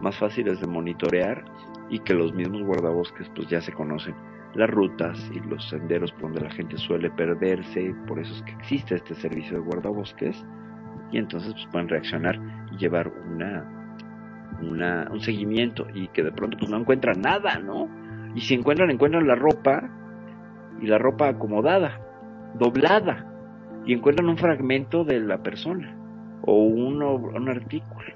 más 0.01 0.17
fáciles 0.19 0.61
de 0.61 0.67
monitorear 0.67 1.45
y 1.91 1.99
que 2.01 2.15
los 2.15 2.33
mismos 2.33 2.63
guardabosques 2.63 3.29
pues 3.35 3.49
ya 3.49 3.61
se 3.61 3.73
conocen 3.73 4.15
las 4.55 4.71
rutas 4.71 5.19
y 5.35 5.41
los 5.49 5.69
senderos 5.69 6.13
por 6.13 6.23
donde 6.23 6.43
la 6.43 6.51
gente 6.51 6.79
suele 6.79 7.11
perderse, 7.11 7.95
por 8.07 8.21
eso 8.21 8.33
es 8.35 8.43
que 8.43 8.53
existe 8.53 8.95
este 8.95 9.15
servicio 9.17 9.55
de 9.55 9.65
guardabosques 9.65 10.45
y 11.11 11.19
entonces 11.19 11.53
pues 11.55 11.67
pueden 11.73 11.89
reaccionar 11.89 12.39
y 12.73 12.77
llevar 12.77 13.09
una, 13.09 13.84
una 14.63 15.09
un 15.11 15.21
seguimiento 15.21 15.87
y 15.95 16.09
que 16.09 16.23
de 16.23 16.33
pronto 16.33 16.57
pues 16.59 16.71
no 16.71 16.79
encuentran 16.79 17.21
nada, 17.21 17.59
¿no? 17.59 17.89
Y 18.35 18.41
si 18.41 18.55
encuentran 18.55 18.91
encuentran 18.91 19.27
la 19.27 19.35
ropa 19.35 19.91
y 20.81 20.87
la 20.87 20.99
ropa 20.99 21.29
acomodada, 21.29 22.01
doblada 22.59 23.31
y 23.87 23.93
encuentran 23.93 24.29
un 24.29 24.39
fragmento 24.39 25.05
de 25.05 25.21
la 25.21 25.43
persona 25.43 25.97
o 26.43 26.65
uno, 26.65 27.15
un 27.15 27.49
artículo 27.49 28.15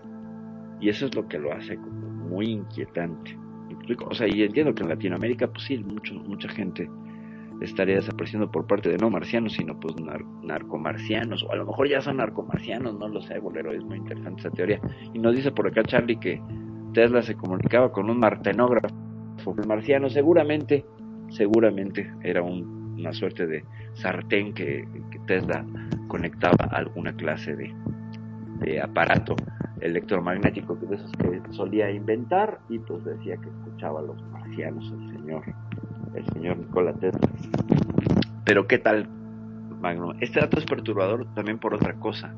y 0.81 0.89
eso 0.89 1.07
es 1.07 1.15
lo 1.15 1.27
que 1.27 1.39
lo 1.39 1.53
hace 1.53 1.77
como 1.77 2.09
muy 2.29 2.47
inquietante. 2.47 3.37
O 4.07 4.15
sea, 4.15 4.29
y 4.29 4.43
entiendo 4.43 4.75
que 4.75 4.83
en 4.83 4.91
Latinoamérica, 4.91 5.49
pues 5.49 5.65
sí, 5.65 5.79
mucho, 5.79 6.15
mucha 6.15 6.49
gente 6.49 6.89
estaría 7.61 7.97
desapareciendo 7.97 8.51
por 8.51 8.67
parte 8.67 8.89
de 8.89 8.99
no 8.99 9.11
marcianos, 9.11 9.55
sino 9.55 9.79
pues 9.79 9.99
nar 10.01 10.25
narcomarcianos, 10.43 11.43
o 11.45 11.53
a 11.53 11.57
lo 11.57 11.67
mejor 11.67 11.89
ya 11.89 12.01
son 12.01 12.19
narcomarcianos, 12.19 12.99
no 12.99 13.09
lo 13.09 13.21
sé, 13.21 13.39
bolero, 13.39 13.73
es 13.73 13.85
muy 13.85 13.99
interesante 13.99 14.41
esa 14.41 14.51
teoría. 14.51 14.81
Y 15.13 15.19
nos 15.19 15.35
dice 15.35 15.53
por 15.53 15.67
acá 15.67 15.83
Charlie 15.83 16.19
que 16.19 16.41
Tesla 16.93 17.23
se 17.23 17.35
comunicaba 17.35 17.93
con 17.93 18.11
un 18.11 18.19
martenógrafo 18.19 18.95
marciano, 19.67 20.09
seguramente, 20.09 20.85
seguramente 21.31 22.13
era 22.23 22.43
un, 22.43 22.95
una 22.99 23.13
suerte 23.13 23.47
de 23.47 23.65
sartén 23.95 24.53
que, 24.53 24.87
que 25.11 25.19
Tesla 25.27 25.65
conectaba 26.09 26.57
a 26.71 26.77
alguna 26.77 27.13
clase 27.13 27.55
de, 27.55 27.75
de 28.61 28.81
aparato 28.81 29.37
electromagnético 29.81 30.75
de 30.75 30.97
esos 30.97 31.13
que 31.13 31.41
solía 31.53 31.91
inventar 31.91 32.59
y 32.69 32.79
pues 32.81 33.05
decía 33.05 33.37
que 33.37 33.49
escuchaba 33.49 34.01
a 34.01 34.03
los 34.03 34.21
marcianos 34.31 34.93
el 34.93 35.09
señor 35.11 35.45
el 36.15 36.27
señor 36.33 36.59
Nikola 36.59 36.93
Tesla. 36.95 37.29
Pero 38.45 38.67
qué 38.67 38.79
tal 38.79 39.09
Magno 39.81 40.13
este 40.21 40.41
dato 40.41 40.59
es 40.59 40.65
perturbador 40.65 41.27
también 41.35 41.59
por 41.59 41.75
otra 41.75 41.95
cosa 41.95 42.35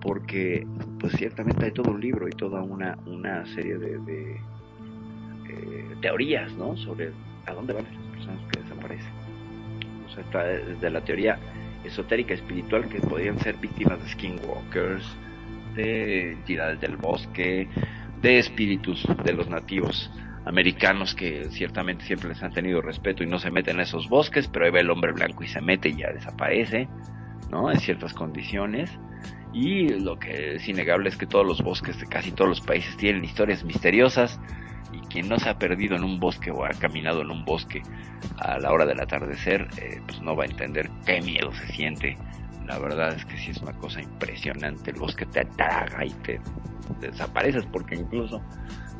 porque 0.00 0.66
pues 1.00 1.14
ciertamente 1.14 1.66
hay 1.66 1.72
todo 1.72 1.90
un 1.90 2.00
libro 2.00 2.28
y 2.28 2.32
toda 2.32 2.62
una 2.62 2.96
una 3.06 3.44
serie 3.54 3.76
de, 3.76 3.98
de 3.98 4.40
eh, 5.48 5.96
teorías 6.00 6.52
no 6.54 6.76
sobre 6.76 7.12
a 7.46 7.52
dónde 7.52 7.72
van 7.72 7.84
las 7.84 7.94
personas 8.12 8.40
que 8.52 8.60
desaparecen. 8.60 9.12
O 10.06 10.10
sea 10.10 10.22
está 10.22 10.44
desde 10.44 10.90
la 10.90 11.00
teoría 11.02 11.38
esotérica 11.84 12.34
espiritual 12.34 12.88
que 12.88 13.00
podrían 13.00 13.38
ser 13.40 13.56
víctimas 13.56 14.02
de 14.02 14.08
skinwalkers 14.10 15.04
de 15.74 16.32
entidades 16.32 16.80
del 16.80 16.96
bosque, 16.96 17.68
de 18.22 18.38
espíritus 18.38 19.06
de 19.24 19.32
los 19.32 19.48
nativos 19.48 20.10
americanos 20.44 21.14
que 21.14 21.46
ciertamente 21.50 22.04
siempre 22.04 22.28
les 22.28 22.42
han 22.42 22.52
tenido 22.52 22.80
respeto 22.82 23.22
y 23.22 23.26
no 23.26 23.38
se 23.38 23.50
meten 23.50 23.76
en 23.76 23.82
esos 23.82 24.08
bosques, 24.08 24.48
pero 24.48 24.66
ahí 24.66 24.70
va 24.70 24.80
el 24.80 24.90
hombre 24.90 25.12
blanco 25.12 25.42
y 25.42 25.48
se 25.48 25.60
mete 25.60 25.88
y 25.90 25.96
ya 25.96 26.12
desaparece, 26.12 26.88
¿no? 27.50 27.70
En 27.70 27.78
ciertas 27.80 28.12
condiciones. 28.12 28.90
Y 29.52 29.88
lo 29.88 30.18
que 30.18 30.56
es 30.56 30.68
innegable 30.68 31.08
es 31.08 31.16
que 31.16 31.26
todos 31.26 31.46
los 31.46 31.62
bosques 31.62 31.98
de 32.00 32.06
casi 32.06 32.32
todos 32.32 32.48
los 32.48 32.60
países 32.60 32.96
tienen 32.96 33.24
historias 33.24 33.64
misteriosas 33.64 34.40
y 34.92 34.98
quien 35.06 35.28
no 35.28 35.38
se 35.38 35.48
ha 35.48 35.58
perdido 35.58 35.96
en 35.96 36.04
un 36.04 36.18
bosque 36.18 36.50
o 36.50 36.64
ha 36.64 36.70
caminado 36.70 37.22
en 37.22 37.30
un 37.30 37.44
bosque 37.44 37.82
a 38.38 38.58
la 38.58 38.72
hora 38.72 38.84
del 38.84 39.00
atardecer, 39.00 39.68
eh, 39.80 40.00
pues 40.06 40.20
no 40.20 40.34
va 40.34 40.42
a 40.44 40.46
entender 40.46 40.90
qué 41.06 41.20
miedo 41.20 41.52
se 41.54 41.68
siente 41.68 42.16
la 42.66 42.78
verdad 42.78 43.14
es 43.14 43.24
que 43.24 43.36
sí 43.36 43.50
es 43.50 43.58
una 43.58 43.72
cosa 43.74 44.00
impresionante 44.00 44.90
el 44.90 44.98
bosque 44.98 45.26
te 45.26 45.44
traga 45.44 46.04
y 46.04 46.10
te, 46.10 46.40
desapareces 47.00 47.66
porque 47.66 47.96
incluso 47.96 48.42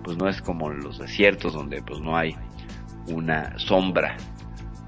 pues 0.05 0.17
no 0.17 0.29
es 0.29 0.41
como 0.43 0.71
los 0.71 0.99
desiertos 0.99 1.55
donde 1.55 1.83
pues 1.83 2.01
no 2.01 2.17
hay 2.17 2.37
una 3.09 3.59
sombra 3.59 4.17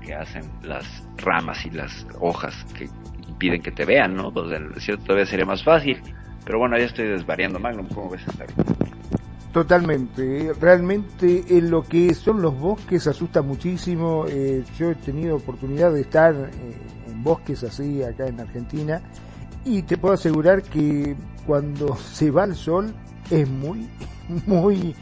que 0.04 0.14
hacen 0.14 0.44
las 0.62 1.02
ramas 1.16 1.66
y 1.66 1.70
las 1.70 2.06
hojas 2.20 2.54
que 2.78 2.88
impiden 3.26 3.60
que 3.60 3.72
te 3.72 3.84
vean, 3.84 4.14
¿no? 4.14 4.32
Pues 4.32 4.46
en 4.52 4.66
el 4.66 4.72
desierto 4.74 5.04
todavía 5.04 5.26
sería 5.26 5.46
más 5.46 5.64
fácil. 5.64 6.00
Pero 6.44 6.60
bueno, 6.60 6.78
ya 6.78 6.84
estoy 6.84 7.08
desvariando, 7.08 7.58
Magnum, 7.58 7.88
¿cómo 7.88 8.10
ves 8.10 8.22
esta 8.28 8.44
Totalmente, 9.52 10.52
realmente 10.60 11.44
en 11.48 11.70
lo 11.70 11.82
que 11.82 12.12
son 12.12 12.42
los 12.42 12.56
bosques 12.58 13.06
asusta 13.06 13.40
muchísimo. 13.40 14.26
Eh, 14.28 14.62
yo 14.78 14.90
he 14.90 14.94
tenido 14.96 15.36
oportunidad 15.36 15.92
de 15.92 16.02
estar 16.02 16.34
eh, 16.34 16.76
en 17.08 17.22
bosques 17.22 17.64
así 17.64 18.02
acá 18.02 18.26
en 18.26 18.38
Argentina 18.38 19.00
y 19.64 19.82
te 19.82 19.96
puedo 19.96 20.14
asegurar 20.14 20.62
que 20.62 21.16
cuando 21.46 21.96
se 22.12 22.30
va 22.30 22.44
el 22.44 22.54
sol 22.54 22.94
es 23.30 23.48
muy, 23.48 23.88
muy, 24.46 24.94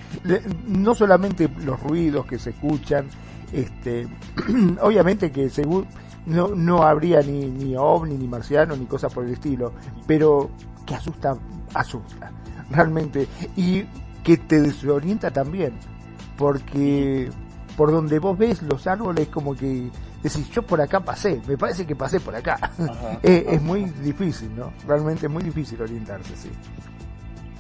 no 0.66 0.94
solamente 0.94 1.48
los 1.64 1.80
ruidos 1.80 2.26
que 2.26 2.38
se 2.38 2.50
escuchan, 2.50 3.06
este, 3.52 4.06
obviamente 4.82 5.30
que 5.30 5.48
según 5.48 5.86
no, 6.26 6.48
no 6.48 6.82
habría 6.82 7.20
ni, 7.20 7.46
ni 7.46 7.76
ovni, 7.76 8.16
ni 8.16 8.26
marciano, 8.26 8.76
ni 8.76 8.86
cosas 8.86 9.12
por 9.12 9.24
el 9.24 9.32
estilo, 9.32 9.72
pero 10.06 10.50
que 10.86 10.94
asusta, 10.94 11.36
asusta, 11.74 12.30
realmente. 12.70 13.28
Y 13.56 13.84
que 14.22 14.38
te 14.38 14.60
desorienta 14.60 15.30
también, 15.30 15.74
porque 16.36 17.30
por 17.76 17.90
donde 17.90 18.18
vos 18.18 18.38
ves 18.38 18.62
los 18.62 18.86
árboles 18.86 19.28
como 19.28 19.54
que 19.54 19.90
decís, 20.22 20.50
yo 20.50 20.62
por 20.62 20.80
acá 20.80 21.00
pasé, 21.00 21.40
me 21.46 21.58
parece 21.58 21.86
que 21.86 21.94
pasé 21.94 22.20
por 22.20 22.34
acá. 22.34 22.54
Ajá, 22.62 23.18
es, 23.22 23.44
es, 23.46 23.62
muy 23.62 23.84
difícil, 24.02 24.54
¿no? 24.56 24.72
Realmente 24.86 25.26
es 25.26 25.32
muy 25.32 25.42
difícil 25.42 25.80
orientarse, 25.82 26.34
sí. 26.36 26.50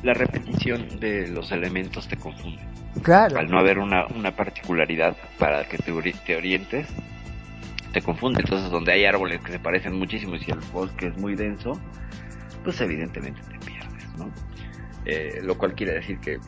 La 0.04 0.14
repetición 0.14 1.00
de 1.00 1.26
los 1.28 1.50
elementos 1.50 2.06
te 2.06 2.16
confunde. 2.16 2.62
Claro. 3.02 3.38
Al 3.38 3.50
no 3.50 3.58
haber 3.58 3.78
una, 3.78 4.06
una 4.06 4.36
particularidad 4.36 5.16
para 5.38 5.64
que 5.64 5.78
te, 5.78 5.92
te 6.12 6.36
orientes, 6.36 6.86
te 7.92 8.02
confunde. 8.02 8.40
Entonces, 8.40 8.70
donde 8.70 8.92
hay 8.92 9.06
árboles 9.06 9.40
que 9.40 9.52
se 9.52 9.58
parecen 9.58 9.98
muchísimo 9.98 10.36
y 10.36 10.40
si 10.40 10.50
el 10.52 10.60
bosque 10.72 11.06
es 11.06 11.16
muy 11.16 11.34
denso, 11.34 11.72
pues 12.62 12.80
evidentemente 12.80 13.40
te 13.42 13.58
pierdes, 13.66 14.08
¿no? 14.16 14.30
Eh, 15.06 15.40
lo 15.42 15.58
cual 15.58 15.74
quiere 15.74 15.94
decir 15.94 16.18
que 16.18 16.38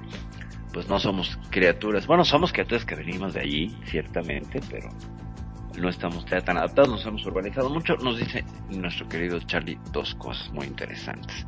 pues 0.72 0.88
no 0.88 0.98
somos 0.98 1.38
criaturas, 1.50 2.06
bueno, 2.06 2.24
somos 2.24 2.52
criaturas 2.52 2.84
que 2.84 2.94
venimos 2.94 3.32
de 3.32 3.40
allí, 3.40 3.78
ciertamente, 3.86 4.60
pero 4.70 4.90
no 5.78 5.88
estamos 5.88 6.24
tan 6.26 6.58
adaptados, 6.58 6.90
nos 6.90 7.06
hemos 7.06 7.24
urbanizado 7.26 7.70
mucho. 7.70 7.96
Nos 7.96 8.18
dice 8.18 8.44
nuestro 8.68 9.08
querido 9.08 9.38
Charlie 9.40 9.78
dos 9.92 10.14
cosas 10.14 10.50
muy 10.52 10.66
interesantes. 10.66 11.46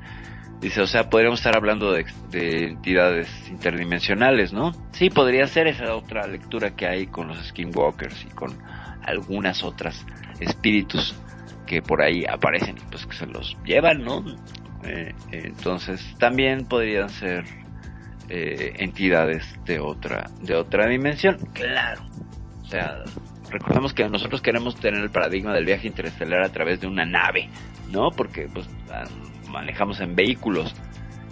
Dice, 0.60 0.80
o 0.80 0.86
sea, 0.86 1.09
podríamos 1.09 1.39
estar 1.39 1.56
hablando 1.56 1.93
de, 1.93 2.05
de 2.30 2.64
entidades 2.64 3.28
interdimensionales, 3.48 4.52
¿no? 4.52 4.72
Sí, 4.93 5.09
podría 5.09 5.47
ser 5.47 5.68
esa 5.68 5.94
otra 5.94 6.26
lectura 6.26 6.74
que 6.74 6.86
hay 6.86 7.06
con 7.06 7.28
los 7.28 7.39
skinwalkers 7.47 8.24
y 8.24 8.28
con 8.35 8.59
algunas 9.02 9.62
otras 9.62 10.05
espíritus 10.40 11.14
que 11.66 11.82
por 11.82 12.02
ahí 12.02 12.24
aparecen 12.24 12.76
y 12.78 12.90
pues 12.90 13.06
que 13.06 13.16
se 13.16 13.26
los 13.26 13.56
llevan, 13.64 14.02
¿no? 14.02 14.24
Eh, 14.85 15.14
entonces 15.30 16.14
también 16.18 16.66
podrían 16.66 17.09
ser 17.09 17.44
eh, 18.28 18.74
entidades 18.78 19.44
de 19.64 19.78
otra 19.78 20.30
de 20.40 20.55
otra 20.55 20.89
dimensión, 20.89 21.39
claro. 21.52 22.02
O 22.62 22.66
sea, 22.66 23.05
recordemos 23.51 23.94
que 23.94 24.09
nosotros 24.09 24.43
queremos 24.43 24.76
tener 24.76 25.02
el 25.02 25.10
paradigma 25.10 25.55
del 25.55 25.64
viaje 25.64 25.86
interestelar 25.86 26.43
a 26.43 26.51
través 26.51 26.80
de 26.80 26.86
una 26.86 27.05
nave, 27.05 27.48
¿no? 27.90 28.10
Porque 28.10 28.48
pues 28.52 28.68
manejamos 29.48 30.00
en 30.00 30.14
vehículos. 30.14 30.74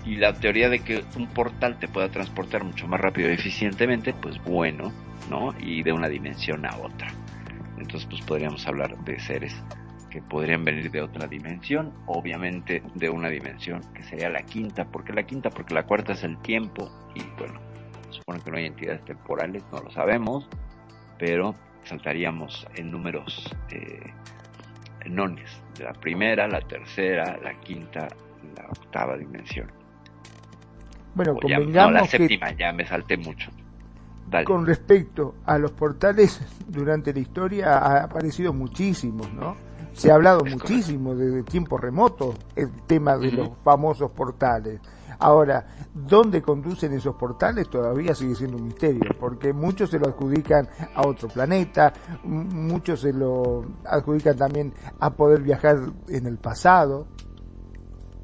Y 0.04 0.16
la 0.16 0.34
teoría 0.34 0.68
de 0.68 0.80
que 0.80 1.04
un 1.16 1.26
portal 1.26 1.78
te 1.78 1.88
pueda 1.88 2.08
transportar 2.10 2.62
mucho 2.62 2.86
más 2.86 3.00
rápido 3.00 3.28
y 3.28 3.34
eficientemente, 3.34 4.14
pues 4.14 4.42
bueno, 4.44 4.92
¿no? 5.28 5.52
Y 5.58 5.82
de 5.82 5.92
una 5.92 6.08
dimensión 6.08 6.64
a 6.64 6.76
otra. 6.76 7.08
Entonces 7.76 8.06
pues 8.08 8.22
podríamos 8.22 8.66
hablar 8.66 8.96
de 9.04 9.18
seres 9.18 9.54
que 10.10 10.22
podrían 10.22 10.64
venir 10.64 10.90
de 10.90 11.02
otra 11.02 11.26
dimensión, 11.26 11.92
obviamente 12.06 12.82
de 12.94 13.10
una 13.10 13.28
dimensión 13.28 13.82
que 13.92 14.02
sería 14.04 14.30
la 14.30 14.42
quinta, 14.42 14.86
porque 14.86 15.12
la 15.12 15.24
quinta, 15.24 15.50
porque 15.50 15.74
la 15.74 15.82
cuarta 15.82 16.12
es 16.12 16.22
el 16.22 16.38
tiempo. 16.38 16.90
Y 17.14 17.22
bueno, 17.38 17.60
supone 18.10 18.40
que 18.40 18.50
no 18.50 18.56
hay 18.56 18.66
entidades 18.66 19.04
temporales, 19.04 19.62
no 19.72 19.80
lo 19.80 19.90
sabemos, 19.90 20.48
pero 21.18 21.54
saltaríamos 21.84 22.66
en 22.76 22.90
números 22.90 23.54
eh, 23.70 24.12
nones, 25.06 25.62
la 25.80 25.92
primera, 25.92 26.46
la 26.48 26.60
tercera, 26.60 27.38
la 27.42 27.58
quinta, 27.60 28.08
la 28.56 28.66
octava 28.68 29.16
dimensión. 29.16 29.70
Bueno, 31.14 31.32
O 31.32 31.48
ya- 31.48 31.56
convengamos 31.56 31.92
no, 31.92 31.98
la 32.00 32.02
que 32.08 32.18
séptima, 32.18 32.52
ya 32.52 32.72
me 32.72 32.86
salté 32.86 33.16
mucho. 33.16 33.50
Dale. 34.28 34.44
con 34.44 34.66
respecto 34.66 35.36
a 35.44 35.56
los 35.56 35.70
portales 35.70 36.40
durante 36.66 37.12
la 37.14 37.20
historia 37.20 37.78
ha 37.78 38.02
aparecido 38.02 38.52
muchísimos, 38.52 39.32
¿no? 39.32 39.56
Se 39.92 40.10
ha 40.10 40.16
hablado 40.16 40.44
muchísimo 40.44 41.14
desde 41.14 41.44
tiempo 41.44 41.78
remoto 41.78 42.34
el 42.56 42.72
tema 42.88 43.16
de 43.16 43.30
los 43.30 43.50
famosos 43.62 44.10
portales. 44.10 44.80
Ahora, 45.18 45.66
¿dónde 45.94 46.42
conducen 46.42 46.92
esos 46.92 47.16
portales? 47.16 47.68
Todavía 47.68 48.14
sigue 48.14 48.34
siendo 48.34 48.56
un 48.56 48.64
misterio, 48.64 49.02
porque 49.18 49.52
muchos 49.52 49.90
se 49.90 49.98
lo 49.98 50.06
adjudican 50.08 50.68
a 50.94 51.06
otro 51.06 51.28
planeta, 51.28 51.92
muchos 52.24 53.00
se 53.00 53.12
lo 53.12 53.64
adjudican 53.84 54.36
también 54.36 54.72
a 55.00 55.10
poder 55.10 55.42
viajar 55.42 55.76
en 56.08 56.26
el 56.26 56.38
pasado 56.38 57.06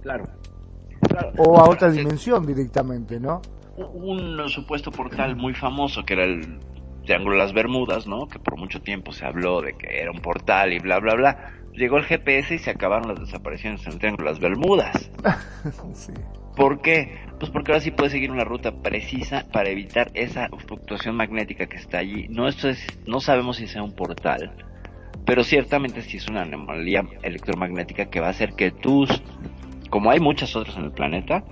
Claro. 0.03 0.25
o 1.39 1.59
a 1.59 1.69
otra 1.69 1.91
dimensión 1.91 2.45
directamente, 2.47 3.19
¿no? 3.21 3.41
un 3.95 4.49
supuesto 4.49 4.91
portal 4.91 5.35
muy 5.35 5.55
famoso 5.55 6.05
que 6.05 6.13
era 6.13 6.25
el 6.25 6.61
Triángulo 7.05 7.37
de 7.37 7.43
las 7.43 7.53
Bermudas, 7.53 8.07
¿no? 8.07 8.29
Que 8.29 8.39
por 8.39 8.57
mucho 8.57 8.81
tiempo 8.81 9.13
se 9.13 9.25
habló 9.27 9.61
de 9.61 9.75
que 9.77 10.01
era 10.01 10.11
un 10.13 10.21
portal 10.21 10.73
y 10.73 10.79
bla, 10.79 11.01
bla, 11.01 11.15
bla. 11.15 11.53
Llegó 11.73 11.97
el 11.97 12.05
GPS 12.05 12.55
y 12.55 12.59
se 12.59 12.71
acabaron 12.71 13.09
las 13.09 13.19
desapariciones 13.19 13.85
en 13.87 13.95
el 13.95 13.99
Triángulo 13.99 14.27
de 14.27 14.31
las 14.33 14.41
Bermudas. 14.41 15.11
Sí. 15.95 16.13
¿Por 16.57 16.81
qué? 16.81 17.17
Pues 17.39 17.51
porque 17.51 17.73
ahora 17.73 17.83
sí 17.83 17.91
puedes 17.91 18.13
seguir 18.13 18.31
una 18.31 18.45
ruta 18.45 18.73
precisa 18.83 19.47
para 19.53 19.71
evitar 19.71 20.11
esa 20.15 20.49
fluctuación 20.67 21.17
magnética 21.17 21.67
que 21.67 21.77
está 21.77 21.99
allí. 21.99 22.29
No, 22.29 22.47
esto 22.47 22.69
es, 22.69 22.87
no 23.07 23.21
sabemos 23.21 23.57
si 23.57 23.67
sea 23.67 23.83
un 23.83 23.95
portal, 23.95 24.53
pero 25.25 25.43
ciertamente 25.43 26.03
sí 26.03 26.19
es 26.19 26.29
una 26.29 26.43
anomalía 26.43 27.05
electromagnética 27.23 28.11
que 28.11 28.21
va 28.21 28.29
a 28.29 28.31
hacer 28.31 28.53
que 28.53 28.71
tus, 28.71 29.23
como 29.91 30.11
hay 30.11 30.21
muchas 30.21 30.55
otras 30.55 30.77
en 30.77 30.85
el 30.85 30.93
planeta, 30.93 31.43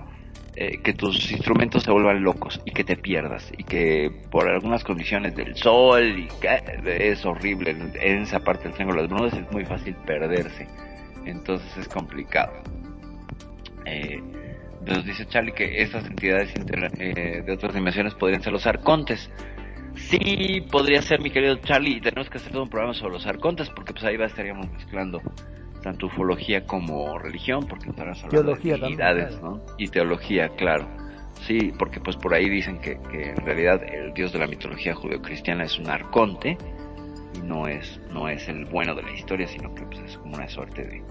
eh, 0.57 0.79
que 0.83 0.93
tus 0.93 1.31
instrumentos 1.31 1.85
se 1.85 1.91
vuelvan 1.91 2.23
locos 2.23 2.61
y 2.65 2.73
que 2.73 2.85
te 2.85 2.97
pierdas 2.97 3.53
y 3.57 3.65
que 3.65 4.11
por 4.31 4.49
algunas 4.49 4.83
condiciones 4.83 5.35
del 5.37 5.55
sol 5.55 6.19
y 6.19 6.29
que 6.41 7.11
es 7.13 7.25
horrible 7.25 7.71
en, 7.71 8.23
esa 8.23 8.41
parte 8.41 8.65
del 8.65 8.75
triángulo 8.75 9.07
de 9.07 9.09
las 9.09 9.33
es 9.33 9.53
muy 9.53 9.65
fácil 9.65 9.95
perderse 10.05 10.67
entonces 11.25 11.77
es 11.77 11.89
complicado 11.89 12.53
eh, 13.87 14.21
nos 14.87 15.05
dice 15.05 15.27
Charlie 15.27 15.53
que 15.53 15.83
estas 15.83 16.05
entidades 16.07 16.55
inter- 16.57 16.91
eh, 16.99 17.43
de 17.45 17.53
otras 17.53 17.75
dimensiones 17.75 18.15
podrían 18.15 18.43
ser 18.43 18.53
los 18.53 18.67
arcontes 18.67 19.31
sí 19.95 20.67
podría 20.71 21.03
ser 21.03 21.21
mi 21.21 21.31
querido 21.31 21.57
Charlie 21.57 21.97
y 21.97 22.01
tenemos 22.01 22.31
que 22.31 22.39
hacer 22.39 22.53
todo 22.53 22.63
un 22.63 22.71
programa 22.71 22.95
sobre 22.95 23.13
los 23.15 23.27
arcontes 23.27 23.69
porque 23.71 23.93
pues 23.93 24.05
ahí 24.05 24.17
va 24.17 24.27
estaríamos 24.27 24.71
mezclando 24.71 25.21
tanto 25.83 26.07
ufología 26.07 26.67
como 26.67 27.19
religión, 27.19 27.67
porque 27.67 27.89
estarás 27.89 28.23
hablando 28.23 28.53
Teología 28.53 28.75
de 28.75 28.81
también, 28.81 28.99
divinidades, 28.99 29.43
¿no? 29.43 29.63
Y 29.79 29.89
teología, 29.89 30.51
claro. 30.51 30.87
Sí, 31.47 31.73
porque 31.79 32.01
pues 32.01 32.17
por 32.17 32.35
ahí 32.35 32.51
dicen 32.51 32.79
que, 32.83 32.99
que 33.11 33.31
en 33.31 33.37
realidad 33.37 33.83
el 33.83 34.13
dios 34.13 34.31
de 34.33 34.39
la 34.41 34.47
mitología 34.47 34.95
judeocristiana 34.95 35.65
es 35.65 35.79
un 35.79 35.89
arconte 35.89 36.59
y 37.35 37.39
no 37.47 37.67
es 37.67 37.99
no 38.11 38.29
es 38.29 38.47
el 38.49 38.67
bueno 38.67 38.95
de 38.95 39.03
la 39.03 39.13
historia, 39.13 39.47
sino 39.47 39.75
que 39.75 39.85
pues, 39.85 40.01
es 40.01 40.19
como 40.19 40.35
una 40.35 40.49
suerte 40.49 40.85
de, 40.85 41.03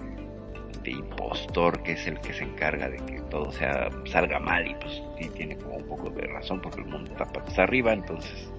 de 0.82 0.92
impostor 0.92 1.82
que 1.82 1.92
es 1.92 2.06
el 2.06 2.18
que 2.20 2.32
se 2.32 2.44
encarga 2.44 2.88
de 2.88 2.96
que 2.98 3.20
todo 3.30 3.52
sea 3.52 3.88
salga 4.06 4.38
mal 4.38 4.66
y 4.66 4.74
pues 4.74 5.02
sí 5.18 5.28
tiene 5.30 5.56
como 5.56 5.76
un 5.76 5.84
poco 5.86 6.10
de 6.10 6.26
razón 6.26 6.60
porque 6.60 6.80
el 6.80 6.86
mundo 6.86 7.10
está 7.12 7.24
patas 7.26 7.58
arriba, 7.58 7.92
entonces 7.92 8.50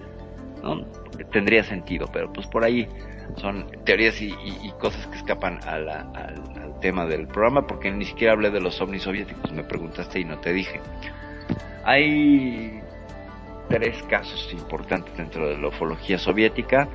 ¿no? 0.64 0.86
tendría 1.32 1.64
sentido, 1.64 2.08
pero 2.14 2.32
pues 2.32 2.46
por 2.48 2.64
ahí 2.64 2.88
son 3.38 3.66
teorías 3.86 4.22
y, 4.22 4.28
y- 4.28 4.58
y 4.68 4.72
cosas 4.80 5.08
que 5.08 5.18
escapan 5.18 5.60
a 5.68 5.80
la- 5.80 6.02
al, 6.14 6.62
al 6.62 6.80
tema 6.80 7.06
del 7.06 7.28
programa 7.28 7.66
porque 7.66 7.90
ni 7.92 8.06
siquiera 8.06 8.34
hablé 8.34 8.52
de 8.52 8.62
los 8.62 8.80
ovnis 8.82 9.04
soviéticos, 9.04 9.52
me 9.52 9.64
preguntaste 9.64 10.20
y 10.20 10.26
no 10.26 10.38
te 10.40 10.54
dije. 10.54 10.80
Hay 11.84 12.82
tres 13.70 14.02
casos 14.04 14.50
importantes 14.54 15.16
dentro 15.18 15.50
de 15.50 15.58
la 15.58 15.70
ufología 15.70 16.18
soviética. 16.18 16.88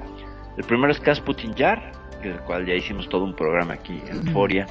El 0.56 0.64
primero 0.64 0.92
es 0.92 1.00
Kasputin 1.00 1.54
Yar, 1.54 1.92
del 2.22 2.38
cual 2.40 2.66
ya 2.66 2.74
hicimos 2.74 3.08
todo 3.08 3.24
un 3.24 3.34
programa 3.34 3.74
aquí 3.74 4.00
en 4.08 4.22
Foria. 4.32 4.66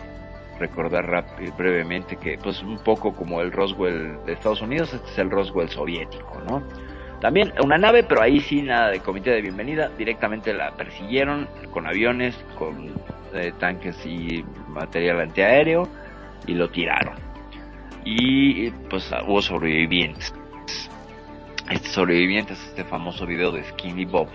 Recordar 0.60 1.06
rápido, 1.06 1.54
brevemente 1.58 2.16
que, 2.16 2.38
pues, 2.38 2.62
un 2.64 2.78
poco 2.80 3.14
como 3.14 3.42
el 3.42 3.52
Roswell 3.52 4.18
de 4.26 4.34
Estados 4.34 4.62
Unidos, 4.62 4.94
este 4.94 5.10
es 5.10 5.18
el 5.18 5.30
Roswell 5.30 5.70
soviético, 5.70 6.42
¿no? 6.48 6.64
También 7.20 7.54
una 7.64 7.78
nave, 7.78 8.04
pero 8.04 8.22
ahí 8.22 8.40
sí 8.40 8.62
nada 8.62 8.90
de 8.90 9.00
comité 9.00 9.32
de 9.32 9.42
bienvenida, 9.42 9.90
directamente 9.98 10.54
la 10.54 10.72
persiguieron 10.72 11.48
con 11.72 11.88
aviones, 11.88 12.36
con 12.58 12.94
eh, 13.34 13.52
tanques 13.60 14.06
y 14.06 14.46
material 14.70 15.22
antiaéreo 15.22 15.88
y 16.46 16.54
lo 16.54 16.70
tiraron. 16.70 17.16
Y 18.04 18.70
pues 18.90 19.12
hubo 19.28 19.42
sobrevivientes. 19.42 20.34
Este 21.72 21.90
sobreviviente 21.90 22.54
es 22.54 22.64
este 22.68 22.84
famoso 22.84 23.26
video 23.26 23.52
de 23.52 23.64
Skinny 23.64 24.06
Bob, 24.06 24.28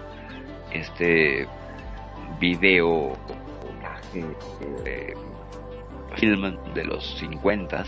este 0.73 1.47
video 2.41 3.17
eh, 4.85 5.15
film 6.17 6.57
de 6.75 6.85
los 6.85 7.19
50 7.19 7.85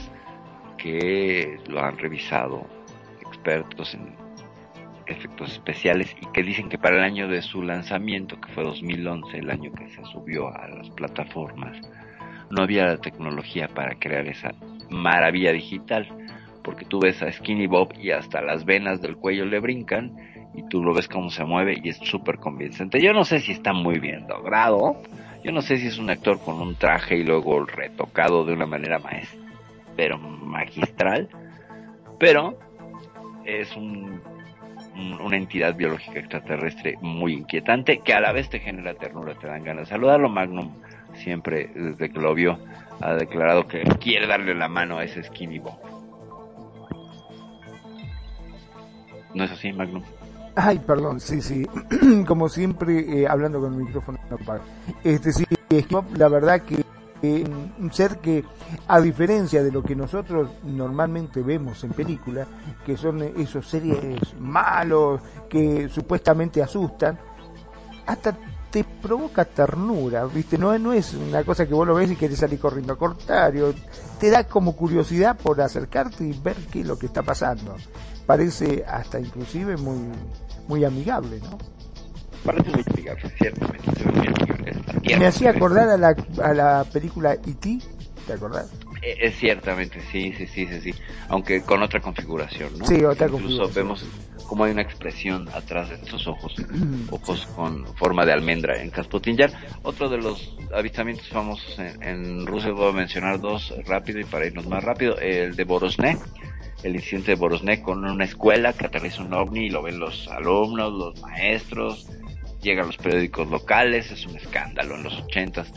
que 0.79 1.59
lo 1.69 1.81
han 1.83 1.99
revisado 1.99 2.67
expertos 3.21 3.95
en 3.95 4.15
efectos 5.07 5.53
especiales 5.53 6.15
y 6.21 6.27
que 6.27 6.43
dicen 6.43 6.69
que 6.69 6.79
para 6.79 6.97
el 6.97 7.03
año 7.03 7.29
de 7.29 7.43
su 7.43 7.63
lanzamiento, 7.63 8.41
que 8.41 8.53
fue 8.53 8.65
2011, 8.65 9.39
el 9.39 9.51
año 9.51 9.73
que 9.73 9.89
se 9.89 10.05
subió 10.05 10.49
a 10.49 10.69
las 10.69 10.91
plataformas, 10.91 11.79
no 12.51 12.63
había 12.63 12.87
la 12.87 12.97
tecnología 12.99 13.69
para 13.69 13.95
crear 13.95 14.27
esa 14.27 14.53
maravilla 14.91 15.53
digital, 15.53 16.09
porque 16.63 16.85
tú 16.85 17.01
ves 17.01 17.23
a 17.23 17.33
Skinny 17.33 17.67
Bob 17.67 17.95
y 17.99 18.11
hasta 18.11 18.43
las 18.43 18.65
venas 18.65 19.01
del 19.01 19.17
cuello 19.17 19.45
le 19.45 19.59
brincan 19.59 20.17
y 20.55 20.63
tú 20.69 20.83
lo 20.83 20.93
ves 20.95 21.09
cómo 21.09 21.31
se 21.31 21.45
mueve 21.45 21.81
y 21.83 21.89
es 21.89 21.97
súper 21.99 22.39
convincente. 22.39 23.01
Yo 23.01 23.13
no 23.13 23.25
sé 23.25 23.41
si 23.41 23.53
está 23.53 23.73
muy 23.73 23.99
bien 23.99 24.27
logrado, 24.29 24.97
yo 25.43 25.53
no 25.53 25.63
sé 25.63 25.77
si 25.79 25.87
es 25.89 25.99
un 25.99 26.11
actor 26.11 26.41
con 26.41 26.61
un 26.61 26.77
traje 26.77 27.17
y 27.17 27.25
luego 27.25 27.65
retocado 27.65 28.45
de 28.45 28.53
una 28.53 28.67
manera 28.67 28.99
maestra, 28.99 29.39
pero 29.97 30.19
magistral, 30.19 31.29
pero 32.19 32.59
es 33.45 33.75
un- 33.77 34.21
una 35.21 35.37
entidad 35.37 35.75
biológica 35.75 36.19
extraterrestre 36.19 36.97
muy 37.01 37.33
inquietante 37.33 37.99
que 38.05 38.13
a 38.13 38.21
la 38.21 38.33
vez 38.33 38.49
te 38.51 38.61
genera 38.61 38.95
ternura, 38.95 39.35
te 39.35 39.47
dan 39.47 39.65
ganas 39.65 39.89
de 39.89 39.91
saludarlo. 39.95 40.29
Magnum 40.29 40.71
siempre, 41.15 41.71
desde 41.75 42.11
que 42.11 42.19
lo 42.21 42.35
vio, 42.35 42.59
ha 43.01 43.15
declarado 43.15 43.67
que 43.67 43.83
quiere 44.01 44.27
darle 44.27 44.55
la 44.55 44.69
mano 44.69 44.99
a 44.99 45.05
ese 45.05 45.23
Skinny 45.23 45.59
Bob. 45.59 45.79
¿No 49.35 49.45
es 49.45 49.51
así, 49.51 49.73
Magnum? 49.73 50.03
Ay, 50.55 50.79
perdón, 50.81 51.21
sí, 51.21 51.41
sí. 51.41 51.67
Como 52.27 52.49
siempre, 52.49 53.23
eh, 53.23 53.27
hablando 53.27 53.61
con 53.61 53.75
el 53.75 53.85
micrófono 53.85 54.19
apagado. 54.31 54.63
Este 55.03 55.33
sí, 55.33 55.45
la 56.17 56.29
verdad 56.29 56.63
que 56.63 56.85
un 57.23 57.93
ser 57.93 58.19
que, 58.19 58.45
a 58.89 59.01
diferencia 59.01 59.63
de 59.63 59.71
lo 59.71 59.83
que 59.83 59.95
nosotros 59.95 60.51
normalmente 60.65 61.43
vemos 61.43 61.83
en 61.85 61.91
películas, 61.91 62.49
que 62.85 62.97
son 62.97 63.23
esos 63.23 63.69
seres 63.69 64.21
malos 64.41 65.21
que 65.49 65.89
supuestamente 65.89 66.63
asustan, 66.63 67.19
hasta 68.07 68.37
te 68.71 68.85
provoca 68.85 69.45
ternura, 69.45 70.25
¿viste? 70.25 70.57
No, 70.57 70.77
no 70.79 70.95
es 70.95 71.13
una 71.13 71.45
cosa 71.45 71.67
que 71.67 71.75
vos 71.75 71.87
lo 71.87 71.95
ves 71.95 72.11
y 72.11 72.17
querés 72.17 72.39
salir 72.39 72.59
corriendo. 72.59 72.95
Al 72.95 72.99
contrario, 72.99 73.75
te 74.19 74.31
da 74.31 74.45
como 74.45 74.75
curiosidad 74.75 75.37
por 75.37 75.61
acercarte 75.61 76.25
y 76.25 76.33
ver 76.33 76.57
qué 76.73 76.81
es 76.81 76.87
lo 76.87 76.99
que 76.99 77.07
está 77.07 77.23
pasando. 77.23 77.77
Parece 78.27 78.85
hasta 78.87 79.19
inclusive 79.21 79.77
muy, 79.77 79.99
muy 80.69 80.85
amigable, 80.85 81.39
¿no? 81.41 81.59
Parece 82.45 82.71
muy 82.71 82.85
amigable, 82.95 83.31
ciertamente. 83.39 83.91
Se 83.97 84.05
ve 84.05 84.13
muy 84.13 84.27
amigable. 84.29 85.19
Me 85.19 85.27
hacía 85.27 85.51
acordar 85.51 85.89
a 85.89 85.97
la, 85.97 86.17
a 86.43 86.55
la 86.55 86.85
película 86.93 87.35
E.T., 87.35 87.79
¿te 88.27 88.33
acordás? 88.33 88.71
Eh, 89.03 89.17
Es 89.21 89.37
ciertamente, 89.37 90.01
sí, 90.13 90.33
sí, 90.37 90.47
sí, 90.47 90.67
sí, 90.67 90.81
sí. 90.81 90.95
Aunque 91.29 91.63
con 91.63 91.83
otra 91.83 92.01
configuración, 92.01 92.79
¿no? 92.79 92.87
Sí, 92.87 93.03
otra 93.05 93.27
Incluso 93.27 93.63
configuración. 93.69 93.75
vemos 93.75 94.07
como 94.47 94.65
hay 94.65 94.73
una 94.73 94.83
expresión 94.83 95.49
atrás 95.55 95.89
de 95.89 95.95
estos 95.97 96.27
ojos, 96.27 96.55
ojos 97.11 97.47
con 97.57 97.87
forma 97.97 98.25
de 98.27 98.33
almendra 98.33 98.81
en 98.83 98.91
Caspotinjar. 98.91 99.51
Otro 99.83 100.09
de 100.09 100.19
los 100.19 100.55
avistamientos 100.75 101.29
famosos 101.29 101.79
en, 101.79 102.03
en 102.03 102.47
Rusia, 102.47 102.71
voy 102.73 102.91
a 102.91 102.93
mencionar 102.93 103.41
dos 103.41 103.73
rápido 103.87 104.21
y 104.21 104.25
para 104.25 104.47
irnos 104.47 104.67
más 104.67 104.85
rápido, 104.85 105.17
el 105.19 105.57
de 105.57 105.65
Borosné, 105.65 106.19
el 106.83 106.97
incidente 106.97 107.33
de 107.33 107.37
Borosné 107.37 107.83
con 107.83 108.05
una 108.05 108.25
escuela 108.25 108.73
que 108.73 108.87
aterriza 108.87 109.23
un 109.23 109.33
ovni 109.33 109.67
y 109.67 109.71
lo 109.71 109.83
ven 109.83 109.99
los 109.99 110.29
alumnos, 110.29 110.93
los 110.93 111.21
maestros, 111.21 112.09
llegan 112.61 112.87
los 112.87 112.97
periódicos 112.97 113.49
locales, 113.49 114.11
es 114.11 114.27
un 114.27 114.37
escándalo 114.37 114.97
en 114.97 115.05
los 115.05 115.19
ochentas. 115.21 115.73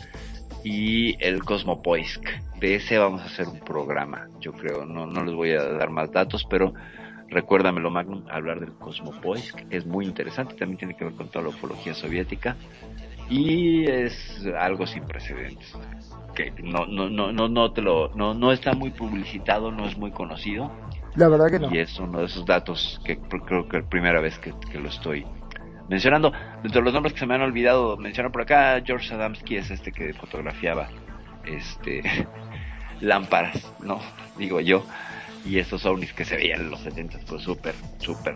Y 0.64 1.15
el 1.23 1.44
Cosmopoisk, 1.44 2.23
de 2.60 2.76
ese 2.76 2.98
vamos 2.98 3.22
a 3.22 3.26
hacer 3.26 3.48
un 3.48 3.60
programa, 3.60 4.27
yo 4.40 4.52
creo, 4.52 4.86
no, 4.86 5.06
no 5.06 5.23
les 5.23 5.36
voy 5.36 5.52
a 5.52 5.64
dar 5.64 5.91
más 5.91 6.11
datos, 6.11 6.45
pero 6.49 6.73
recuérdamelo 7.30 7.91
Magnum, 7.91 8.23
hablar 8.30 8.60
del 8.60 8.73
Cosmopoisk, 8.73 9.64
es 9.69 9.86
muy 9.86 10.06
interesante, 10.06 10.56
también 10.56 10.80
tiene 10.80 10.95
que 10.95 11.06
ver 11.06 11.14
con 11.14 11.30
toda 11.30 11.44
la 11.44 11.49
ufología 11.49 11.94
soviética 11.94 12.56
y 13.30 13.86
es 13.90 14.45
algo 14.57 14.86
sin 14.86 15.03
precedentes 15.03 15.76
que 16.36 16.52
no 16.61 16.86
no 16.86 17.10
no 17.10 17.32
no 17.32 17.72
te 17.72 17.82
lo 17.82 18.14
no 18.14 18.34
no 18.34 18.52
está 18.52 18.73
muy 18.73 18.91
publicitado 18.91 19.72
no 19.72 19.88
es 19.88 19.98
muy 19.98 20.11
conocido 20.11 20.69
La 21.16 21.30
verdad 21.30 21.50
que 21.50 21.60
no. 21.60 21.74
y 21.74 21.80
es 21.80 21.98
uno 22.00 22.20
de 22.20 22.26
esos 22.26 22.46
datos 22.46 23.00
que 23.06 23.18
creo 23.18 23.68
que 23.70 23.78
es 23.78 23.84
la 23.84 23.90
primera 23.90 24.20
vez 24.20 24.38
que, 24.40 24.54
que 24.72 24.80
lo 24.80 24.90
estoy 24.90 25.26
mencionando. 25.90 26.32
Dentro 26.62 26.82
de 26.82 26.86
los 26.86 26.94
nombres 26.94 27.14
que 27.14 27.20
se 27.20 27.26
me 27.26 27.36
han 27.36 27.42
olvidado 27.42 27.98
mencionar 27.98 28.32
por 28.32 28.42
acá 28.42 28.82
George 28.86 29.14
Adamski 29.14 29.58
es 29.58 29.72
este 29.72 29.92
que 29.92 30.14
fotografiaba 30.14 30.90
este 31.46 32.02
lámparas 33.02 33.72
no 33.80 34.00
digo 34.38 34.60
yo. 34.60 34.86
Y 35.46 35.60
estos 35.60 35.86
ovnis 35.86 36.12
que 36.12 36.26
se 36.26 36.36
veían 36.38 36.62
en 36.62 36.72
los 36.72 36.82
70 36.82 37.20
pues 37.28 37.44
súper 37.44 37.76
súper 38.00 38.36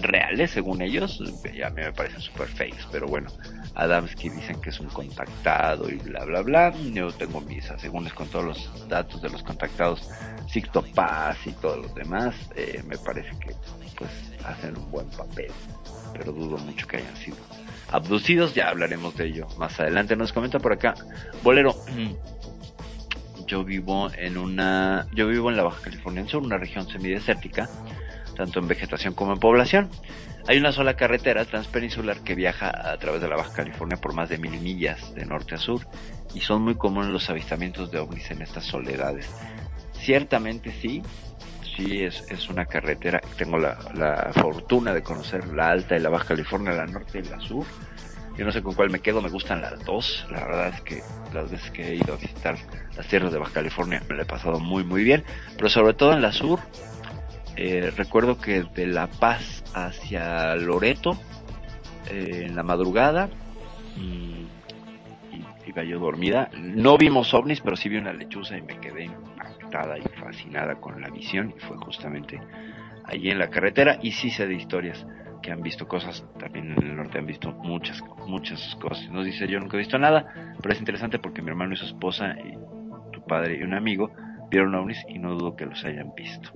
reales 0.00 0.50
según 0.50 0.82
ellos. 0.82 1.22
Ya 1.54 1.68
a 1.68 1.70
mí 1.70 1.82
me 1.82 1.92
parecen 1.92 2.20
súper 2.20 2.48
fakes 2.48 2.84
pero 2.90 3.06
bueno 3.06 3.30
Adamski 3.74 4.28
dicen 4.30 4.60
que 4.60 4.70
es 4.70 4.80
un 4.80 4.88
contactado 4.88 5.88
y 5.90 5.96
bla 5.96 6.24
bla 6.24 6.42
bla. 6.42 6.74
Yo 6.92 7.12
tengo 7.12 7.40
mis 7.40 7.70
asegúnes 7.70 8.12
con 8.12 8.28
todos 8.28 8.44
los 8.44 8.88
datos 8.88 9.22
de 9.22 9.30
los 9.30 9.42
contactados 9.42 10.08
Sixto 10.48 10.82
Paz 10.94 11.38
y 11.46 11.52
todos 11.52 11.78
los 11.78 11.94
demás. 11.94 12.34
Eh, 12.56 12.82
me 12.86 12.98
parece 12.98 13.30
que 13.38 13.54
pues 13.96 14.10
hacen 14.44 14.76
un 14.76 14.90
buen 14.90 15.08
papel 15.10 15.50
pero 16.12 16.32
dudo 16.32 16.58
mucho 16.58 16.86
que 16.86 16.98
hayan 16.98 17.16
sido 17.16 17.36
abducidos. 17.90 18.54
Ya 18.54 18.68
hablaremos 18.68 19.16
de 19.16 19.26
ello 19.26 19.46
más 19.58 19.78
adelante. 19.80 20.16
Nos 20.16 20.32
comenta 20.32 20.58
por 20.58 20.72
acá 20.72 20.94
Bolero 21.42 21.74
yo 23.46 23.64
vivo 23.64 24.10
en 24.12 24.36
una 24.36 25.06
yo 25.14 25.26
vivo 25.26 25.50
en 25.50 25.56
la 25.56 25.62
Baja 25.62 25.82
California 25.82 26.26
Sur 26.26 26.42
una 26.42 26.58
región 26.58 26.86
semidesértica 26.88 27.68
tanto 28.38 28.60
en 28.60 28.68
vegetación 28.68 29.14
como 29.14 29.32
en 29.32 29.40
población. 29.40 29.90
Hay 30.46 30.58
una 30.58 30.72
sola 30.72 30.94
carretera 30.94 31.44
transpeninsular 31.44 32.20
que 32.20 32.36
viaja 32.36 32.70
a 32.70 32.96
través 32.96 33.20
de 33.20 33.28
la 33.28 33.36
Baja 33.36 33.52
California 33.52 33.98
por 33.98 34.14
más 34.14 34.28
de 34.28 34.38
mil 34.38 34.58
millas 34.60 35.12
de 35.14 35.26
norte 35.26 35.56
a 35.56 35.58
sur 35.58 35.82
y 36.34 36.40
son 36.40 36.62
muy 36.62 36.76
comunes 36.76 37.10
los 37.10 37.28
avistamientos 37.28 37.90
de 37.90 37.98
ovnis 37.98 38.30
en 38.30 38.40
estas 38.40 38.64
soledades. 38.64 39.28
Ciertamente 39.92 40.70
sí, 40.70 41.02
sí 41.76 42.04
es, 42.04 42.24
es 42.30 42.48
una 42.48 42.64
carretera, 42.64 43.20
tengo 43.36 43.58
la, 43.58 43.76
la 43.94 44.32
fortuna 44.32 44.94
de 44.94 45.02
conocer 45.02 45.48
la 45.48 45.70
alta 45.70 45.96
y 45.96 46.00
la 46.00 46.08
Baja 46.08 46.28
California, 46.28 46.72
la 46.72 46.86
norte 46.86 47.18
y 47.18 47.22
la 47.24 47.40
sur. 47.40 47.66
Yo 48.38 48.44
no 48.44 48.52
sé 48.52 48.62
con 48.62 48.74
cuál 48.74 48.90
me 48.90 49.00
quedo, 49.00 49.20
me 49.20 49.30
gustan 49.30 49.60
las 49.60 49.84
dos. 49.84 50.24
La 50.30 50.46
verdad 50.46 50.68
es 50.68 50.80
que 50.82 51.02
las 51.34 51.50
veces 51.50 51.72
que 51.72 51.88
he 51.88 51.94
ido 51.96 52.14
a 52.14 52.16
visitar 52.16 52.56
las 52.96 53.08
tierras 53.08 53.32
de 53.32 53.38
Baja 53.40 53.52
California 53.52 54.00
me 54.08 54.14
lo 54.14 54.22
he 54.22 54.26
pasado 54.26 54.60
muy 54.60 54.84
muy 54.84 55.02
bien, 55.02 55.24
pero 55.56 55.68
sobre 55.68 55.94
todo 55.94 56.12
en 56.12 56.22
la 56.22 56.30
sur 56.30 56.60
eh, 57.60 57.90
recuerdo 57.96 58.38
que 58.38 58.62
de 58.62 58.86
La 58.86 59.08
Paz 59.08 59.64
hacia 59.74 60.54
Loreto, 60.54 61.18
eh, 62.08 62.44
en 62.46 62.54
la 62.54 62.62
madrugada, 62.62 63.28
y, 63.96 64.46
iba 65.66 65.82
yo 65.82 65.98
dormida. 65.98 66.50
No 66.56 66.96
vimos 66.96 67.34
ovnis, 67.34 67.60
pero 67.60 67.74
sí 67.74 67.88
vi 67.88 67.96
una 67.96 68.12
lechuza 68.12 68.56
y 68.56 68.62
me 68.62 68.78
quedé 68.78 69.06
impactada 69.06 69.98
y 69.98 70.02
fascinada 70.20 70.76
con 70.76 71.00
la 71.00 71.10
visión. 71.10 71.52
Y 71.56 71.60
fue 71.60 71.76
justamente 71.78 72.40
allí 73.02 73.28
en 73.28 73.40
la 73.40 73.50
carretera. 73.50 73.98
Y 74.02 74.12
sí 74.12 74.30
sé 74.30 74.46
de 74.46 74.54
historias 74.54 75.04
que 75.42 75.50
han 75.50 75.60
visto 75.60 75.88
cosas. 75.88 76.24
También 76.38 76.76
en 76.78 76.86
el 76.86 76.96
norte 76.96 77.18
han 77.18 77.26
visto 77.26 77.50
muchas, 77.50 78.00
muchas 78.24 78.76
cosas. 78.76 79.10
Nos 79.10 79.26
dice 79.26 79.48
yo 79.48 79.58
nunca 79.58 79.76
he 79.76 79.80
visto 79.80 79.98
nada, 79.98 80.54
pero 80.62 80.72
es 80.72 80.78
interesante 80.78 81.18
porque 81.18 81.42
mi 81.42 81.48
hermano 81.48 81.74
y 81.74 81.76
su 81.76 81.86
esposa, 81.86 82.36
y 82.38 82.52
tu 83.10 83.20
padre 83.26 83.58
y 83.58 83.64
un 83.64 83.74
amigo 83.74 84.12
vieron 84.48 84.76
ovnis 84.76 85.04
y 85.08 85.18
no 85.18 85.34
dudo 85.34 85.56
que 85.56 85.66
los 85.66 85.84
hayan 85.84 86.14
visto 86.14 86.52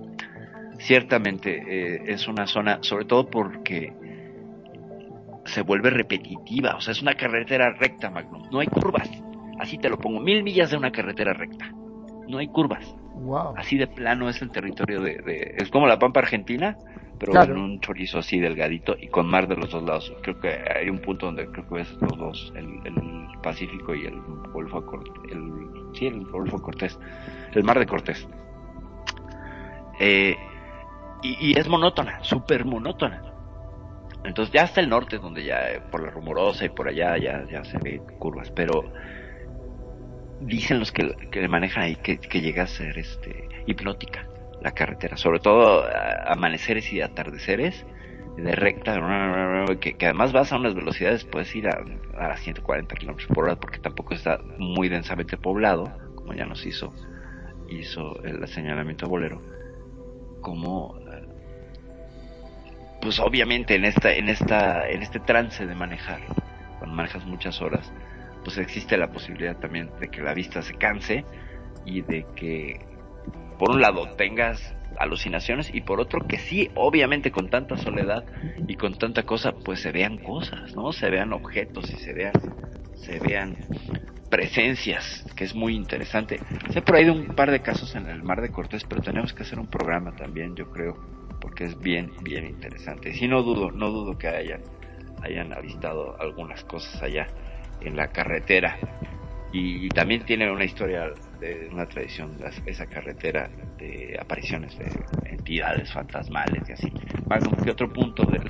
ciertamente 0.85 1.63
eh, 1.67 2.03
es 2.07 2.27
una 2.27 2.45
zona, 2.47 2.79
sobre 2.81 3.05
todo 3.05 3.29
porque 3.29 3.93
se 5.45 5.61
vuelve 5.61 5.89
repetitiva, 5.89 6.75
o 6.75 6.81
sea, 6.81 6.91
es 6.93 7.01
una 7.01 7.15
carretera 7.15 7.71
recta, 7.73 8.09
Magnum, 8.09 8.43
no 8.51 8.59
hay 8.59 8.67
curvas, 8.67 9.09
así 9.59 9.77
te 9.77 9.89
lo 9.89 9.97
pongo, 9.97 10.19
mil 10.19 10.43
millas 10.43 10.71
de 10.71 10.77
una 10.77 10.91
carretera 10.91 11.33
recta, 11.33 11.69
no 12.27 12.37
hay 12.37 12.47
curvas, 12.47 12.95
Wow. 13.15 13.53
así 13.57 13.77
de 13.77 13.87
plano 13.87 14.27
es 14.29 14.41
el 14.41 14.51
territorio 14.51 14.99
de, 15.01 15.17
de- 15.19 15.55
es 15.57 15.69
como 15.69 15.87
la 15.87 15.99
Pampa 15.99 16.19
Argentina, 16.21 16.75
pero 17.19 17.31
Claro. 17.33 17.53
en 17.53 17.59
un 17.59 17.79
chorizo 17.79 18.17
así 18.19 18.39
delgadito 18.39 18.95
y 18.99 19.07
con 19.07 19.27
mar 19.27 19.47
de 19.47 19.55
los 19.55 19.69
dos 19.69 19.83
lados, 19.83 20.11
creo 20.23 20.39
que 20.39 20.49
hay 20.75 20.89
un 20.89 20.99
punto 20.99 21.27
donde 21.27 21.45
creo 21.47 21.67
que 21.67 21.75
ves 21.75 21.97
los 22.01 22.17
dos, 22.17 22.53
el, 22.55 22.65
el 22.85 22.95
Pacífico 23.41 23.93
y 23.93 24.05
el 24.05 24.19
Golfo 24.51 24.85
Cortés, 24.85 25.13
el, 25.31 25.51
sí, 25.93 26.07
el 26.07 26.25
Golfo 26.25 26.61
Cortés, 26.61 26.97
el 27.53 27.63
Mar 27.63 27.77
de 27.79 27.85
Cortés. 27.85 28.27
Eh, 29.99 30.35
y, 31.23 31.51
y 31.51 31.59
es 31.59 31.67
monótona, 31.67 32.23
súper 32.23 32.65
monótona. 32.65 33.23
Entonces 34.23 34.53
ya 34.53 34.63
hasta 34.63 34.81
el 34.81 34.89
norte, 34.89 35.17
donde 35.17 35.43
ya 35.43 35.71
eh, 35.71 35.81
por 35.91 36.01
la 36.01 36.09
rumorosa 36.09 36.65
y 36.65 36.69
por 36.69 36.87
allá 36.87 37.17
ya, 37.17 37.45
ya 37.49 37.63
se 37.63 37.77
ve 37.79 38.01
curvas, 38.19 38.51
pero 38.51 38.83
dicen 40.41 40.79
los 40.79 40.91
que, 40.91 41.15
que 41.31 41.41
le 41.41 41.47
manejan 41.47 41.83
ahí 41.83 41.95
que, 41.97 42.17
que 42.17 42.41
llega 42.41 42.63
a 42.63 42.67
ser 42.67 42.97
este 42.97 43.47
hipnótica 43.65 44.27
la 44.61 44.71
carretera, 44.71 45.17
sobre 45.17 45.39
todo 45.39 45.83
amaneceres 46.25 46.91
y 46.93 47.01
atardeceres 47.01 47.85
de 48.37 48.55
recta, 48.55 48.97
que, 49.79 49.95
que 49.95 50.05
además 50.05 50.31
vas 50.31 50.53
a 50.53 50.57
unas 50.57 50.73
velocidades, 50.73 51.25
puedes 51.25 51.53
ir 51.53 51.67
a, 51.67 51.83
a 52.17 52.29
las 52.29 52.39
140 52.39 52.95
kilómetros 52.95 53.27
por 53.27 53.43
hora 53.43 53.57
porque 53.57 53.79
tampoco 53.79 54.13
está 54.13 54.39
muy 54.57 54.87
densamente 54.87 55.37
poblado, 55.37 55.91
como 56.15 56.33
ya 56.33 56.45
nos 56.45 56.65
hizo 56.65 56.93
hizo 57.69 58.21
el 58.23 58.47
señalamiento 58.47 59.07
bolero, 59.07 59.41
como 60.41 60.97
pues 63.03 63.19
obviamente 63.19 63.75
en 63.75 63.83
esta 63.83 64.13
en 64.13 64.29
esta 64.29 64.89
en 64.89 65.01
este 65.03 65.19
trance 65.19 65.65
de 65.67 65.75
manejar 65.75 66.21
cuando 66.79 66.95
manejas 66.95 67.25
muchas 67.25 67.61
horas 67.61 67.91
pues 68.45 68.57
existe 68.57 68.97
la 68.97 69.11
posibilidad 69.11 69.57
también 69.57 69.89
de 69.99 70.07
que 70.07 70.21
la 70.21 70.33
vista 70.33 70.61
se 70.61 70.75
canse 70.75 71.25
y 71.85 72.01
de 72.01 72.25
que 72.35 72.79
por 73.59 73.71
un 73.71 73.81
lado 73.81 74.15
tengas 74.15 74.73
alucinaciones 74.97 75.69
y 75.73 75.81
por 75.81 75.99
otro 75.99 76.25
que 76.27 76.37
sí 76.37 76.69
obviamente 76.75 77.31
con 77.31 77.49
tanta 77.49 77.75
soledad 77.77 78.23
y 78.67 78.75
con 78.75 78.97
tanta 78.97 79.23
cosa 79.23 79.51
pues 79.51 79.81
se 79.81 79.91
vean 79.91 80.17
cosas 80.17 80.73
no 80.73 80.93
se 80.93 81.09
vean 81.09 81.33
objetos 81.33 81.91
y 81.91 81.97
se 81.97 82.13
vean 82.13 82.33
se 82.95 83.19
vean 83.19 83.57
presencias 84.29 85.25
que 85.35 85.43
es 85.43 85.53
muy 85.53 85.75
interesante. 85.75 86.39
Sé 86.71 86.81
por 86.81 86.95
ahí 86.95 87.05
de 87.05 87.11
un 87.11 87.35
par 87.35 87.51
de 87.51 87.61
casos 87.61 87.93
en 87.95 88.07
el 88.07 88.23
mar 88.23 88.41
de 88.41 88.49
Cortés 88.49 88.85
pero 88.87 89.01
tenemos 89.01 89.33
que 89.33 89.43
hacer 89.43 89.59
un 89.59 89.67
programa 89.67 90.15
también 90.15 90.55
yo 90.55 90.69
creo 90.69 90.97
porque 91.39 91.65
es 91.65 91.79
bien 91.79 92.11
bien 92.21 92.45
interesante 92.45 93.09
y 93.09 93.13
sí 93.13 93.27
no 93.27 93.43
dudo 93.43 93.71
no 93.71 93.89
dudo 93.91 94.17
que 94.17 94.27
hayan 94.27 94.61
hayan 95.21 95.53
avistado 95.53 96.19
algunas 96.19 96.63
cosas 96.63 97.01
allá 97.01 97.29
en 97.81 97.95
la 97.95 98.07
carretera 98.09 98.77
y 99.51 99.87
también 99.89 100.25
tiene 100.25 100.51
una 100.51 100.63
historia 100.65 101.11
de 101.39 101.69
una 101.71 101.85
tradición 101.85 102.37
las- 102.39 102.61
esa 102.65 102.85
carretera 102.87 103.49
de 103.77 104.17
apariciones 104.19 104.77
de 104.77 104.89
entidades 105.29 105.91
fantasmales 105.91 106.67
y 106.69 106.71
así 106.73 106.93
Magnum, 107.27 107.53
¿qué 107.63 107.71
otro 107.71 107.91
punto 107.91 108.23
del 108.25 108.41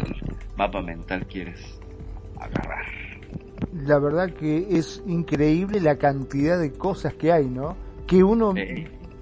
mapa 0.56 0.82
mental 0.82 1.26
quieres 1.28 1.80
agarrar? 2.40 2.86
la 3.74 3.98
verdad 3.98 4.30
que 4.36 4.78
es 4.78 5.02
increíble 5.08 5.80
la 5.80 5.98
cantidad 5.98 6.60
de 6.60 6.74
cosas 6.74 7.16
que 7.16 7.32
hay, 7.32 7.48
¿no? 7.48 7.76
Que 8.08 8.24
uno 8.24 8.54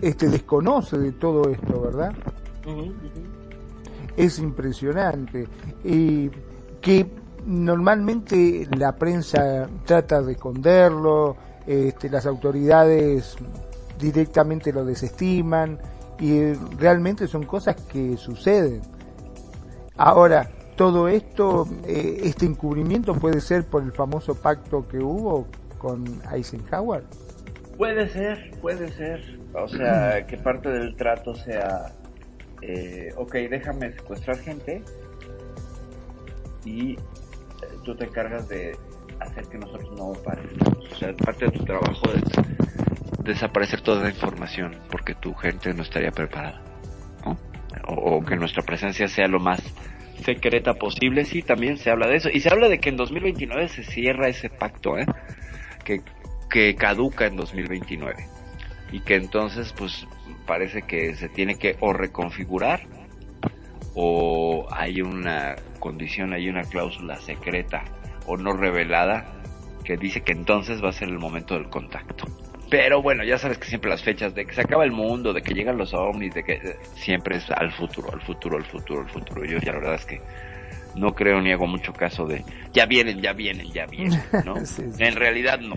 este 0.01 0.27
desconoce 0.27 0.97
de 0.97 1.13
todo 1.13 1.49
esto, 1.49 1.81
¿verdad? 1.81 2.13
Es 4.17 4.39
impresionante 4.39 5.47
y 5.83 6.29
que 6.81 7.07
normalmente 7.45 8.67
la 8.77 8.95
prensa 8.95 9.67
trata 9.85 10.21
de 10.21 10.33
esconderlo, 10.33 11.35
este, 11.65 12.09
las 12.09 12.25
autoridades 12.25 13.35
directamente 13.99 14.73
lo 14.73 14.83
desestiman 14.83 15.79
y 16.19 16.53
realmente 16.77 17.27
son 17.27 17.43
cosas 17.43 17.75
que 17.75 18.17
suceden. 18.17 18.81
Ahora, 19.97 20.49
todo 20.75 21.07
esto, 21.07 21.67
eh, 21.85 22.21
este 22.23 22.45
encubrimiento 22.45 23.13
puede 23.13 23.41
ser 23.41 23.65
por 23.65 23.83
el 23.83 23.91
famoso 23.91 24.35
pacto 24.35 24.87
que 24.87 24.99
hubo 24.99 25.47
con 25.77 26.03
Eisenhower. 26.31 27.03
Puede 27.77 28.07
ser, 28.09 28.51
puede 28.61 28.91
ser. 28.91 29.39
O 29.53 29.67
sea, 29.67 30.25
que 30.25 30.37
parte 30.37 30.69
del 30.69 30.95
trato 30.95 31.35
sea, 31.35 31.91
eh, 32.61 33.13
ok, 33.15 33.33
déjame 33.49 33.91
secuestrar 33.93 34.37
gente 34.39 34.83
y 36.65 36.93
eh, 36.93 36.97
tú 37.83 37.95
te 37.95 38.05
encargas 38.05 38.47
de 38.47 38.77
hacer 39.19 39.45
que 39.47 39.57
nosotros 39.57 39.91
no 39.97 40.13
parezcamos. 40.23 40.91
O 40.91 40.95
sea, 40.95 41.13
parte 41.13 41.45
de 41.45 41.51
tu 41.51 41.65
trabajo 41.65 42.11
es 42.13 43.23
desaparecer 43.23 43.81
toda 43.81 44.03
la 44.03 44.09
información 44.09 44.77
porque 44.89 45.15
tu 45.15 45.33
gente 45.33 45.73
no 45.73 45.83
estaría 45.83 46.11
preparada. 46.11 46.61
¿no? 47.25 47.37
O, 47.87 48.17
o 48.17 48.25
que 48.25 48.35
nuestra 48.35 48.63
presencia 48.63 49.07
sea 49.07 49.27
lo 49.27 49.39
más 49.39 49.61
secreta 50.23 50.73
posible, 50.75 51.25
sí, 51.25 51.41
también 51.41 51.77
se 51.77 51.89
habla 51.89 52.07
de 52.07 52.17
eso. 52.17 52.29
Y 52.31 52.39
se 52.39 52.49
habla 52.49 52.69
de 52.69 52.79
que 52.79 52.89
en 52.89 52.97
2029 52.97 53.67
se 53.69 53.83
cierra 53.83 54.27
ese 54.27 54.49
pacto, 54.49 54.97
¿eh? 54.97 55.05
Que, 55.83 56.01
que 56.49 56.75
caduca 56.75 57.25
en 57.25 57.35
2029. 57.35 58.27
Y 58.91 58.99
que 59.01 59.15
entonces, 59.15 59.73
pues, 59.77 60.05
parece 60.51 60.81
que 60.81 61.15
se 61.15 61.29
tiene 61.29 61.55
que 61.55 61.77
o 61.79 61.93
reconfigurar 61.93 62.81
o 63.95 64.67
hay 64.69 65.01
una 65.01 65.55
condición, 65.79 66.33
hay 66.33 66.49
una 66.49 66.63
cláusula 66.63 67.15
secreta 67.15 67.85
o 68.25 68.35
no 68.35 68.51
revelada 68.51 69.31
que 69.85 69.95
dice 69.95 70.23
que 70.23 70.33
entonces 70.33 70.83
va 70.83 70.89
a 70.89 70.91
ser 70.91 71.07
el 71.07 71.19
momento 71.19 71.53
del 71.53 71.69
contacto. 71.69 72.25
Pero 72.69 73.01
bueno, 73.01 73.23
ya 73.23 73.37
sabes 73.37 73.59
que 73.59 73.67
siempre 73.69 73.89
las 73.89 74.03
fechas 74.03 74.35
de 74.35 74.45
que 74.45 74.53
se 74.53 74.59
acaba 74.59 74.83
el 74.83 74.91
mundo, 74.91 75.31
de 75.31 75.41
que 75.41 75.53
llegan 75.53 75.77
los 75.77 75.93
ovnis, 75.93 76.33
de 76.33 76.43
que 76.43 76.55
eh, 76.55 76.75
siempre 76.95 77.37
es 77.37 77.49
al 77.49 77.71
futuro, 77.71 78.11
al 78.11 78.19
futuro, 78.19 78.57
al 78.57 78.65
futuro, 78.65 78.99
al 79.03 79.09
futuro. 79.09 79.45
Yo 79.45 79.57
ya 79.57 79.71
la 79.71 79.79
verdad 79.79 79.95
es 79.95 80.05
que 80.05 80.19
no 80.97 81.15
creo 81.15 81.39
ni 81.39 81.53
hago 81.53 81.65
mucho 81.65 81.93
caso 81.93 82.25
de 82.25 82.43
ya 82.73 82.85
vienen, 82.87 83.21
ya 83.21 83.31
vienen, 83.31 83.71
ya 83.71 83.85
vienen, 83.85 84.19
¿no? 84.43 84.55
En 84.99 85.15
realidad 85.15 85.61
no, 85.61 85.75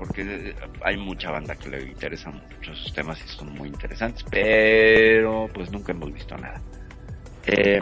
porque 0.00 0.22
eh, 0.22 0.54
hay 0.82 0.96
mucha 0.96 1.30
banda 1.30 1.54
que 1.54 1.68
le 1.68 1.82
interesa 1.82 2.30
mucho 2.30 2.72
esos 2.72 2.90
temas 2.94 3.22
y 3.22 3.28
son 3.28 3.52
muy 3.52 3.68
interesantes, 3.68 4.24
pero 4.30 5.46
pues 5.52 5.70
nunca 5.70 5.92
hemos 5.92 6.10
visto 6.10 6.34
nada. 6.38 6.58
Eh, 7.46 7.78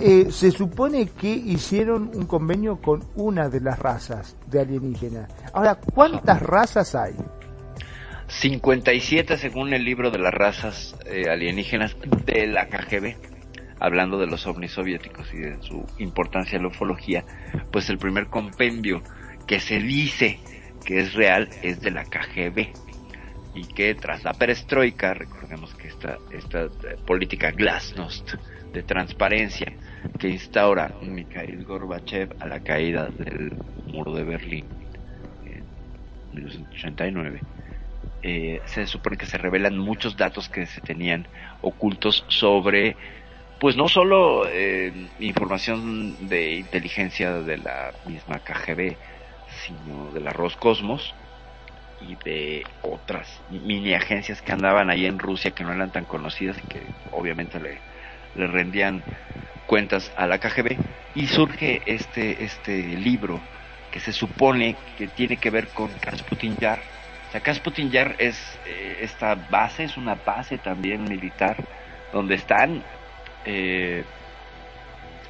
eh, 0.00 0.26
se 0.30 0.50
supone 0.50 1.06
que 1.06 1.28
hicieron 1.30 2.10
un 2.12 2.26
convenio 2.26 2.80
con 2.80 3.04
una 3.14 3.48
de 3.48 3.60
las 3.60 3.78
razas 3.78 4.36
de 4.48 4.60
alienígenas. 4.60 5.32
Ahora, 5.52 5.76
¿cuántas 5.76 6.42
razas 6.42 6.96
hay? 6.96 7.14
57 8.26 9.36
según 9.36 9.72
el 9.74 9.84
libro 9.84 10.10
de 10.10 10.18
las 10.18 10.34
razas 10.34 10.96
eh, 11.06 11.30
alienígenas 11.30 11.96
de 12.26 12.48
la 12.48 12.66
KGB, 12.66 13.14
hablando 13.78 14.18
de 14.18 14.26
los 14.26 14.48
ovnis 14.48 14.72
soviéticos 14.72 15.32
y 15.32 15.38
de 15.38 15.62
su 15.62 15.86
importancia 15.98 16.56
en 16.56 16.62
la 16.62 16.68
ufología, 16.68 17.24
pues 17.70 17.88
el 17.88 17.98
primer 17.98 18.26
compendio 18.26 19.00
que 19.46 19.60
se 19.60 19.78
dice 19.78 20.40
que 20.84 21.00
es 21.00 21.14
real 21.14 21.48
es 21.62 21.80
de 21.80 21.90
la 21.90 22.04
KGB 22.04 22.68
y 23.54 23.66
que 23.66 23.94
tras 23.94 24.24
la 24.24 24.32
perestroika, 24.32 25.14
recordemos 25.14 25.74
que 25.74 25.88
esta, 25.88 26.18
esta 26.30 26.64
eh, 26.64 26.96
política 27.06 27.50
glasnost 27.50 28.34
de 28.72 28.82
transparencia 28.82 29.72
que 30.18 30.28
instaura 30.28 30.94
Mikhail 31.02 31.64
Gorbachev 31.64 32.34
a 32.40 32.46
la 32.46 32.60
caída 32.60 33.08
del 33.08 33.52
muro 33.86 34.14
de 34.14 34.24
Berlín 34.24 34.66
en 35.44 35.64
1989, 36.32 37.40
eh, 38.22 38.60
se 38.64 38.86
supone 38.86 39.16
que 39.16 39.26
se 39.26 39.36
revelan 39.36 39.76
muchos 39.76 40.16
datos 40.16 40.48
que 40.48 40.66
se 40.66 40.80
tenían 40.80 41.26
ocultos 41.60 42.24
sobre, 42.28 42.96
pues 43.60 43.76
no 43.76 43.88
solo 43.88 44.48
eh, 44.48 44.92
información 45.18 46.28
de 46.28 46.54
inteligencia 46.54 47.32
de 47.32 47.58
la 47.58 47.92
misma 48.06 48.38
KGB, 48.38 48.96
sino 49.66 50.10
de 50.12 50.20
la 50.20 50.30
Roscosmos 50.30 51.14
y 52.00 52.16
de 52.24 52.66
otras 52.82 53.40
mini 53.50 53.94
agencias 53.94 54.42
que 54.42 54.52
andaban 54.52 54.90
ahí 54.90 55.06
en 55.06 55.18
Rusia 55.18 55.52
que 55.52 55.64
no 55.64 55.72
eran 55.72 55.92
tan 55.92 56.04
conocidas 56.04 56.56
y 56.58 56.66
que 56.66 56.82
obviamente 57.12 57.60
le, 57.60 57.78
le 58.34 58.46
rendían 58.46 59.02
cuentas 59.66 60.10
a 60.16 60.26
la 60.26 60.38
KGB 60.38 60.76
y 61.14 61.26
surge 61.26 61.82
este 61.86 62.44
este 62.44 62.82
libro 62.82 63.40
que 63.92 64.00
se 64.00 64.12
supone 64.12 64.74
que 64.96 65.06
tiene 65.06 65.36
que 65.36 65.50
ver 65.50 65.68
con 65.68 65.88
Kasputin 66.00 66.56
Yar. 66.56 66.80
O 67.28 67.32
sea, 67.32 67.40
Kasputin 67.42 67.90
Yar 67.90 68.16
es 68.18 68.58
eh, 68.66 68.98
esta 69.02 69.34
base, 69.34 69.84
es 69.84 69.96
una 69.96 70.14
base 70.14 70.58
también 70.58 71.04
militar 71.04 71.56
donde 72.12 72.34
están 72.34 72.82
eh, 73.44 74.04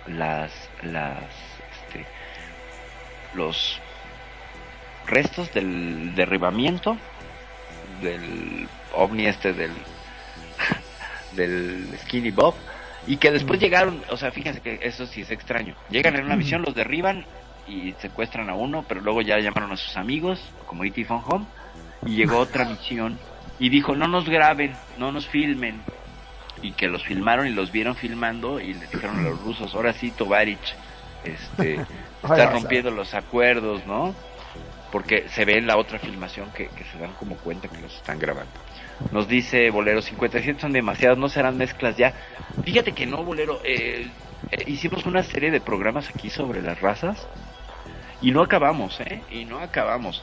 las 0.07 0.53
las 0.83 1.25
este, 1.73 2.07
los 3.35 3.82
restos 5.13 5.53
del 5.53 6.15
derribamiento 6.15 6.97
del 8.01 8.67
ovni 8.95 9.27
este 9.27 9.53
del 9.53 9.73
del 11.37 11.87
Skinny 12.03 12.31
Bob 12.31 12.55
y 13.07 13.17
que 13.17 13.31
después 13.31 13.59
llegaron, 13.61 14.03
o 14.11 14.17
sea, 14.17 14.31
fíjense 14.31 14.61
que 14.61 14.79
eso 14.83 15.07
sí 15.07 15.23
es 15.23 15.31
extraño. 15.31 15.75
Llegan 15.91 16.15
en 16.17 16.25
una 16.25 16.37
misión, 16.37 16.63
los 16.63 16.75
derriban 16.75 17.25
y 17.67 17.93
secuestran 18.01 18.49
a 18.49 18.55
uno, 18.55 18.85
pero 18.87 19.01
luego 19.01 19.23
ya 19.23 19.39
llamaron 19.39 19.73
a 19.73 19.77
sus 19.77 19.97
amigos, 19.97 20.41
como 20.67 20.85
E.T. 20.85 21.05
Von 21.05 21.23
Home, 21.27 21.47
y 22.07 22.15
llegó 22.15 22.39
otra 22.39 22.65
misión 22.65 23.19
y 23.59 23.71
dijo, 23.71 23.97
no 23.97 24.07
nos 24.07 24.29
graben, 24.29 24.75
no 24.99 25.11
nos 25.11 25.27
filmen. 25.27 25.81
Y 26.63 26.73
que 26.73 26.87
los 26.87 27.03
filmaron 27.03 27.49
y 27.49 27.51
los 27.51 27.73
vieron 27.73 27.97
filmando 27.97 28.61
y 28.61 28.75
le 28.75 28.87
dijeron 28.87 29.19
a 29.19 29.23
los 29.31 29.41
rusos, 29.43 29.75
ahora 29.75 29.93
sí, 29.93 30.13
Tovarich, 30.13 30.77
este, 31.25 31.85
está 32.23 32.51
rompiendo 32.51 32.93
los 32.93 33.15
acuerdos, 33.15 33.85
¿no? 33.85 34.15
Porque 34.93 35.27
se 35.31 35.47
ve 35.47 35.57
en 35.57 35.67
la 35.67 35.79
otra 35.79 35.99
filmación 35.99 36.53
que, 36.53 36.69
se 36.93 36.99
dan 36.99 37.15
como 37.15 37.39
cuenta 37.39 37.67
que 37.67 37.81
los 37.81 37.97
están 37.97 38.19
grabando. 38.19 38.53
Nos 39.11 39.27
dice 39.27 39.71
Bolero, 39.71 40.03
57 40.03 40.61
son 40.61 40.73
demasiados, 40.73 41.19
no 41.19 41.31
serán 41.31 41.57
mezclas 41.57 41.97
ya. 41.97 42.15
Fíjate 42.63 42.93
que 42.93 43.07
no, 43.07 43.25
Bolero, 43.25 43.59
eh, 43.65 44.07
eh, 44.51 44.65
hicimos 44.67 45.07
una 45.07 45.23
serie 45.23 45.51
de 45.51 45.63
programas 45.63 46.11
aquí 46.11 46.29
sobre 46.29 46.61
las 46.61 46.79
razas 46.83 47.27
y 48.21 48.33
no 48.33 48.43
acabamos, 48.43 49.01
¿eh? 49.01 49.23
Y 49.31 49.47
no 49.47 49.61
acabamos. 49.61 50.23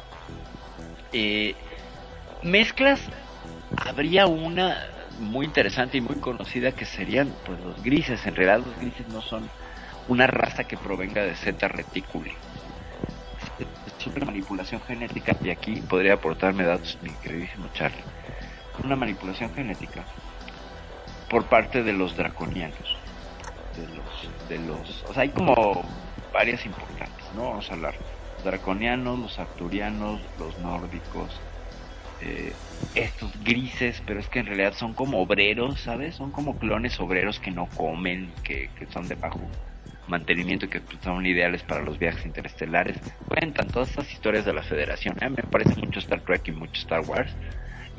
Eh, 1.11 1.55
mezclas, 2.43 3.01
habría 3.75 4.27
una 4.27 4.77
muy 5.19 5.47
interesante 5.47 5.97
y 5.97 6.01
muy 6.01 6.17
conocida 6.17 6.73
que 6.73 6.85
serían 6.85 7.33
pues 7.43 7.59
los 7.59 7.81
grises. 7.81 8.23
En 8.27 8.35
realidad 8.35 8.65
los 8.67 8.77
grises 8.77 9.07
no 9.07 9.21
son 9.21 9.49
una 10.07 10.27
raza 10.27 10.65
que 10.65 10.77
provenga 10.77 11.23
de 11.23 11.35
Z 11.35 11.67
reticuli. 11.67 12.33
Una 14.07 14.25
manipulación 14.25 14.81
genética 14.81 15.35
y 15.43 15.49
aquí 15.49 15.81
podría 15.81 16.13
aportarme 16.13 16.63
datos 16.63 16.97
mi 17.01 17.09
queridísimo 17.09 17.67
Charlie. 17.73 18.03
Una 18.83 18.95
manipulación 18.95 19.53
genética 19.53 20.05
por 21.29 21.45
parte 21.45 21.83
de 21.83 21.91
los 21.91 22.15
draconianos 22.15 22.97
de 23.75 23.87
los 23.87 24.49
de 24.49 24.59
los 24.59 25.03
o 25.03 25.13
sea 25.13 25.23
hay 25.23 25.29
como 25.29 25.83
varias 26.33 26.65
importantes 26.65 27.25
no 27.35 27.49
vamos 27.49 27.69
a 27.69 27.73
hablar. 27.73 27.95
Los 28.35 28.45
draconianos 28.45 29.19
los 29.19 29.37
arturianos 29.37 30.21
los 30.39 30.57
nórdicos 30.59 31.37
eh, 32.21 32.53
estos 32.95 33.31
grises 33.43 34.01
pero 34.05 34.21
es 34.21 34.29
que 34.29 34.39
en 34.39 34.45
realidad 34.45 34.73
son 34.73 34.93
como 34.93 35.21
obreros 35.21 35.81
sabes 35.81 36.15
son 36.15 36.31
como 36.31 36.57
clones 36.57 36.99
obreros 37.01 37.39
que 37.39 37.51
no 37.51 37.67
comen 37.75 38.33
que, 38.43 38.69
que 38.77 38.85
son 38.87 39.09
de 39.09 39.15
bajo 39.15 39.41
mantenimiento 40.09 40.67
que 40.67 40.81
pues, 40.81 40.97
son 41.03 41.25
ideales 41.25 41.63
para 41.63 41.81
los 41.81 41.97
viajes 41.97 42.25
interestelares 42.25 42.97
cuentan 43.27 43.67
todas 43.67 43.89
estas 43.89 44.11
historias 44.11 44.45
de 44.45 44.53
la 44.53 44.63
federación 44.63 45.15
¿eh? 45.21 45.29
me 45.29 45.43
parece 45.43 45.75
mucho 45.79 45.99
Star 45.99 46.21
Trek 46.21 46.47
y 46.47 46.51
mucho 46.51 46.81
Star 46.81 47.01
Wars 47.01 47.33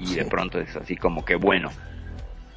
y 0.01 0.15
de 0.15 0.25
pronto 0.25 0.59
es 0.59 0.75
así 0.77 0.97
como 0.97 1.25
que 1.25 1.37
bueno. 1.37 1.71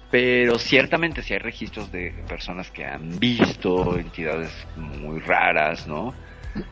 Pero 0.09 0.59
ciertamente 0.59 1.23
sí 1.23 1.33
hay 1.33 1.39
registros 1.39 1.91
de 1.91 2.13
personas 2.27 2.69
que 2.71 2.85
han 2.85 3.19
visto 3.19 3.97
entidades 3.97 4.51
muy 4.75 5.19
raras, 5.19 5.87
¿no? 5.87 6.13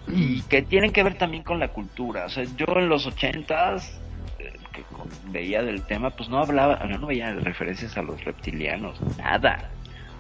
Y 0.08 0.42
que 0.44 0.62
tienen 0.62 0.92
que 0.92 1.04
ver 1.04 1.16
también 1.16 1.44
con 1.44 1.60
la 1.60 1.70
cultura. 1.70 2.26
O 2.26 2.30
sea, 2.30 2.44
yo 2.56 2.66
en 2.76 2.88
los 2.88 3.08
ochentas 3.08 4.00
eh, 4.38 4.54
que 4.72 4.84
veía 5.30 5.64
del 5.64 5.84
tema, 5.84 6.12
pues 6.12 6.30
no 6.30 6.38
hablaba, 6.38 6.86
no, 6.86 7.00
no 7.00 7.08
veía 7.08 7.34
referencias 7.34 7.98
a 7.98 8.04
los 8.04 8.24
reptilianos, 8.24 9.02
nada. 9.18 9.72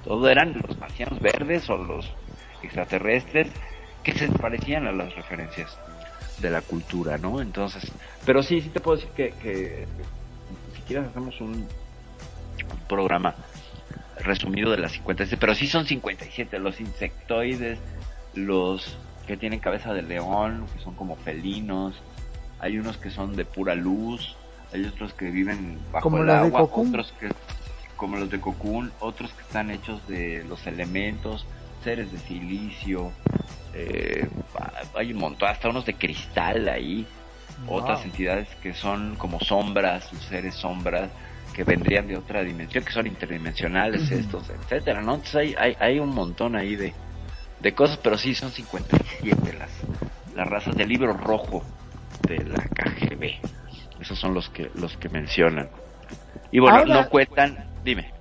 Todo 0.03 0.27
eran 0.27 0.59
los 0.67 0.79
marcianos 0.79 1.19
verdes 1.19 1.69
o 1.69 1.77
los 1.77 2.11
extraterrestres 2.63 3.47
que 4.03 4.13
se 4.13 4.27
parecían 4.29 4.87
a 4.87 4.91
las 4.91 5.15
referencias 5.15 5.77
de 6.39 6.49
la 6.49 6.61
cultura, 6.61 7.17
¿no? 7.17 7.41
Entonces, 7.41 7.91
pero 8.25 8.41
sí, 8.41 8.61
sí 8.61 8.69
te 8.69 8.79
puedo 8.79 8.97
decir 8.97 9.11
que, 9.15 9.31
que 9.41 9.85
si 10.75 10.81
quieres 10.81 11.07
hacemos 11.09 11.39
un 11.39 11.67
programa 12.87 13.35
resumido 14.19 14.71
de 14.71 14.77
las 14.77 14.91
57, 14.93 15.39
pero 15.39 15.55
sí 15.55 15.67
son 15.67 15.85
57, 15.85 16.59
los 16.59 16.79
insectoides, 16.79 17.79
los 18.33 18.97
que 19.27 19.37
tienen 19.37 19.59
cabeza 19.59 19.93
de 19.93 20.01
león, 20.01 20.65
que 20.73 20.83
son 20.83 20.95
como 20.95 21.15
felinos, 21.17 21.95
hay 22.59 22.77
unos 22.77 22.97
que 22.97 23.09
son 23.09 23.35
de 23.35 23.45
pura 23.45 23.75
luz, 23.75 24.35
hay 24.73 24.85
otros 24.85 25.13
que 25.13 25.29
viven 25.29 25.79
bajo 25.91 26.03
Como 26.03 26.23
el 26.23 26.29
agua, 26.29 26.63
otros 26.63 27.13
que 27.19 27.29
como 27.97 28.17
los 28.17 28.31
de 28.31 28.39
Cocoon, 28.39 28.91
otros 28.99 29.31
que 29.31 29.41
están 29.43 29.69
hechos 29.69 30.07
de 30.07 30.43
los 30.45 30.65
elementos, 30.65 31.45
seres 31.83 32.11
de 32.11 32.19
silicio, 32.19 33.11
eh, 33.73 34.27
hay 34.95 35.13
un 35.13 35.19
montón, 35.19 35.49
hasta 35.49 35.69
unos 35.69 35.85
de 35.85 35.95
cristal 35.95 36.67
ahí, 36.69 37.05
Wow. 37.65 37.81
otras 37.83 38.03
entidades 38.05 38.47
que 38.63 38.73
son 38.73 39.15
como 39.17 39.39
sombras, 39.39 40.09
seres 40.29 40.55
sombras, 40.55 41.11
que 41.53 41.63
vendrían 41.63 42.07
de 42.07 42.17
otra 42.17 42.43
dimensión, 42.43 42.83
que 42.83 42.91
son 42.91 43.05
interdimensionales 43.05 44.09
estos, 44.09 44.49
etcétera, 44.49 45.01
¿no? 45.01 45.15
Entonces 45.15 45.35
hay, 45.35 45.55
hay, 45.59 45.77
hay 45.79 45.99
un 45.99 46.09
montón 46.09 46.55
ahí 46.55 46.75
de, 46.75 46.93
de 47.59 47.73
cosas, 47.75 47.97
pero 47.97 48.17
sí 48.17 48.33
son 48.33 48.51
57 48.51 49.53
las, 49.59 49.69
las 50.35 50.47
razas 50.47 50.75
del 50.75 50.89
libro 50.89 51.13
rojo 51.13 51.63
de 52.27 52.43
la 52.45 52.65
KGB. 52.67 53.35
Esos 53.99 54.17
son 54.17 54.33
los 54.33 54.49
que, 54.49 54.71
los 54.73 54.97
que 54.97 55.09
mencionan. 55.09 55.69
Y 56.51 56.59
bueno, 56.59 56.77
Ahora- 56.79 56.93
no 57.03 57.09
cuentan, 57.09 57.63
dime. 57.83 58.11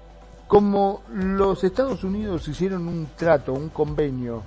Como 0.51 1.05
los 1.15 1.63
Estados 1.63 2.03
Unidos 2.03 2.49
hicieron 2.49 2.89
un 2.89 3.07
trato, 3.17 3.53
un 3.53 3.69
convenio 3.69 4.43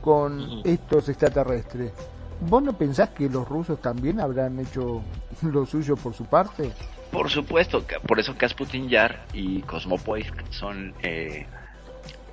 con 0.00 0.62
estos 0.64 1.06
extraterrestres, 1.10 1.92
¿vos 2.40 2.62
no 2.62 2.72
pensás 2.72 3.10
que 3.10 3.28
los 3.28 3.46
rusos 3.46 3.78
también 3.82 4.20
habrán 4.20 4.58
hecho 4.58 5.02
lo 5.42 5.66
suyo 5.66 5.96
por 5.96 6.14
su 6.14 6.24
parte? 6.24 6.72
Por 7.12 7.28
supuesto, 7.28 7.84
por 8.06 8.18
eso 8.18 8.38
Kasputin 8.38 8.88
Yar 8.88 9.26
y 9.34 9.60
Cosmopolis 9.60 10.32
son 10.48 10.94
eh, 11.02 11.44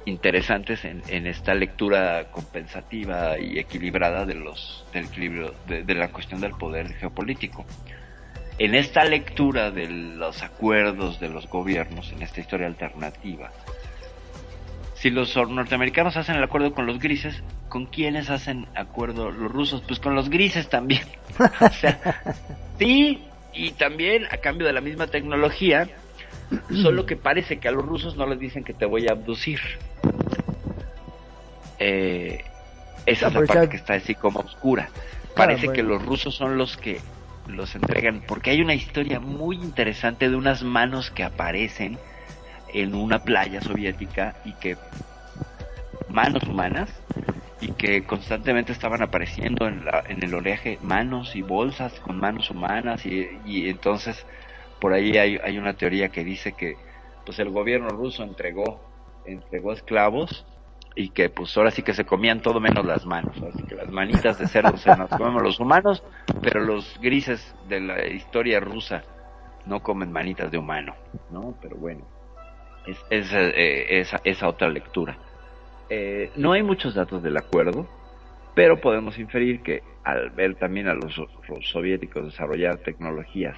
interesantes 0.05 0.85
en, 0.85 1.03
en 1.09 1.27
esta 1.27 1.53
lectura 1.53 2.31
compensativa 2.31 3.37
y 3.37 3.59
equilibrada 3.59 4.25
de 4.25 4.35
los 4.35 4.85
del 4.93 5.07
equilibrio 5.07 5.53
de, 5.67 5.83
de 5.83 5.95
la 5.95 6.13
cuestión 6.13 6.39
del 6.39 6.51
poder 6.51 6.93
geopolítico. 6.93 7.65
En 8.57 8.73
esta 8.73 9.03
lectura 9.03 9.69
de 9.71 9.87
los 9.89 10.41
acuerdos 10.41 11.19
de 11.19 11.27
los 11.29 11.47
gobiernos, 11.49 12.11
en 12.13 12.21
esta 12.21 12.39
historia 12.39 12.67
alternativa, 12.67 13.51
si 14.95 15.09
los 15.09 15.35
norteamericanos 15.35 16.15
hacen 16.15 16.37
el 16.37 16.43
acuerdo 16.43 16.73
con 16.73 16.85
los 16.85 16.99
grises, 16.99 17.43
¿con 17.67 17.85
quiénes 17.85 18.29
hacen 18.29 18.67
acuerdo 18.75 19.29
los 19.29 19.51
rusos? 19.51 19.83
Pues 19.85 19.99
con 19.99 20.15
los 20.15 20.29
grises 20.29 20.69
también. 20.69 21.03
o 21.59 21.69
sea, 21.69 22.21
sí, 22.79 23.21
y 23.53 23.71
también 23.71 24.25
a 24.31 24.37
cambio 24.37 24.65
de 24.65 24.73
la 24.73 24.81
misma 24.81 25.07
tecnología, 25.07 25.89
solo 26.81 27.05
que 27.05 27.17
parece 27.17 27.57
que 27.59 27.67
a 27.67 27.71
los 27.71 27.85
rusos 27.85 28.15
no 28.15 28.25
les 28.25 28.39
dicen 28.39 28.63
que 28.63 28.73
te 28.73 28.85
voy 28.85 29.07
a 29.09 29.11
abducir. 29.11 29.59
Eh, 31.77 32.43
esa 33.05 33.25
Ah, 33.25 33.29
es 33.29 33.33
la 33.33 33.39
pues 33.41 33.47
parte 33.49 33.69
que 33.69 33.75
está 33.77 33.93
así 33.95 34.15
como 34.15 34.39
oscura. 34.39 34.89
Parece 35.35 35.63
que 35.73 35.83
bueno. 35.83 35.89
los 35.99 36.05
rusos 36.05 36.33
son 36.33 36.57
los 36.57 36.77
que 36.77 37.01
los 37.47 37.75
entregan, 37.75 38.23
porque 38.27 38.51
hay 38.51 38.61
una 38.61 38.73
historia 38.73 39.19
muy 39.19 39.57
interesante 39.57 40.29
de 40.29 40.35
unas 40.35 40.63
manos 40.63 41.11
que 41.11 41.23
aparecen 41.23 41.97
en 42.73 42.95
una 42.95 43.19
playa 43.19 43.61
soviética 43.61 44.35
y 44.43 44.53
que 44.53 44.77
manos 46.09 46.43
humanas 46.43 46.89
y 47.61 47.69
que 47.71 48.03
constantemente 48.03 48.71
estaban 48.71 49.01
apareciendo 49.01 49.67
en, 49.67 49.85
la, 49.85 50.03
en 50.07 50.23
el 50.23 50.33
oleaje 50.33 50.77
manos 50.81 51.35
y 51.35 51.41
bolsas 51.41 51.99
con 52.01 52.19
manos 52.19 52.49
humanas 52.49 53.05
y, 53.05 53.27
y 53.45 53.69
entonces 53.69 54.25
por 54.79 54.93
ahí 54.93 55.17
hay, 55.17 55.37
hay 55.43 55.57
una 55.57 55.73
teoría 55.73 56.09
que 56.09 56.23
dice 56.23 56.53
que 56.53 56.75
pues 57.25 57.39
el 57.39 57.49
gobierno 57.49 57.89
ruso 57.89 58.23
entregó 58.23 58.81
entregó 59.25 59.73
esclavos 59.73 60.45
y 60.95 61.09
que 61.09 61.29
pues 61.29 61.55
ahora 61.57 61.71
sí 61.71 61.83
que 61.83 61.93
se 61.93 62.05
comían 62.05 62.41
todo 62.41 62.59
menos 62.59 62.85
las 62.85 63.05
manos, 63.05 63.35
así 63.43 63.63
que 63.63 63.75
las 63.75 63.89
manitas 63.89 64.39
de 64.39 64.47
cerdo 64.47 64.77
se 64.77 64.95
nos 64.95 65.09
comemos 65.09 65.43
los 65.43 65.59
humanos, 65.59 66.03
pero 66.41 66.61
los 66.61 66.99
grises 67.01 67.53
de 67.67 67.81
la 67.81 68.07
historia 68.07 68.61
rusa 68.61 69.03
no 69.65 69.81
comen 69.81 70.11
manitas 70.11 70.49
de 70.49 70.57
humano, 70.57 70.95
¿no? 71.31 71.55
Pero 71.61 71.75
bueno, 71.75 72.05
es, 72.87 72.97
es 73.09 73.29
eh, 73.33 74.05
esa, 74.23 74.47
otra 74.47 74.69
lectura. 74.69 75.17
Eh, 75.89 76.31
no 76.35 76.53
hay 76.53 76.63
muchos 76.63 76.95
datos 76.95 77.21
del 77.21 77.37
acuerdo, 77.37 77.87
pero 78.53 78.79
podemos 78.79 79.19
inferir 79.19 79.61
que 79.61 79.83
al 80.03 80.29
ver 80.29 80.55
también 80.55 80.87
a 80.87 80.93
los 80.93 81.19
soviéticos 81.71 82.25
desarrollar 82.25 82.77
tecnologías 82.77 83.57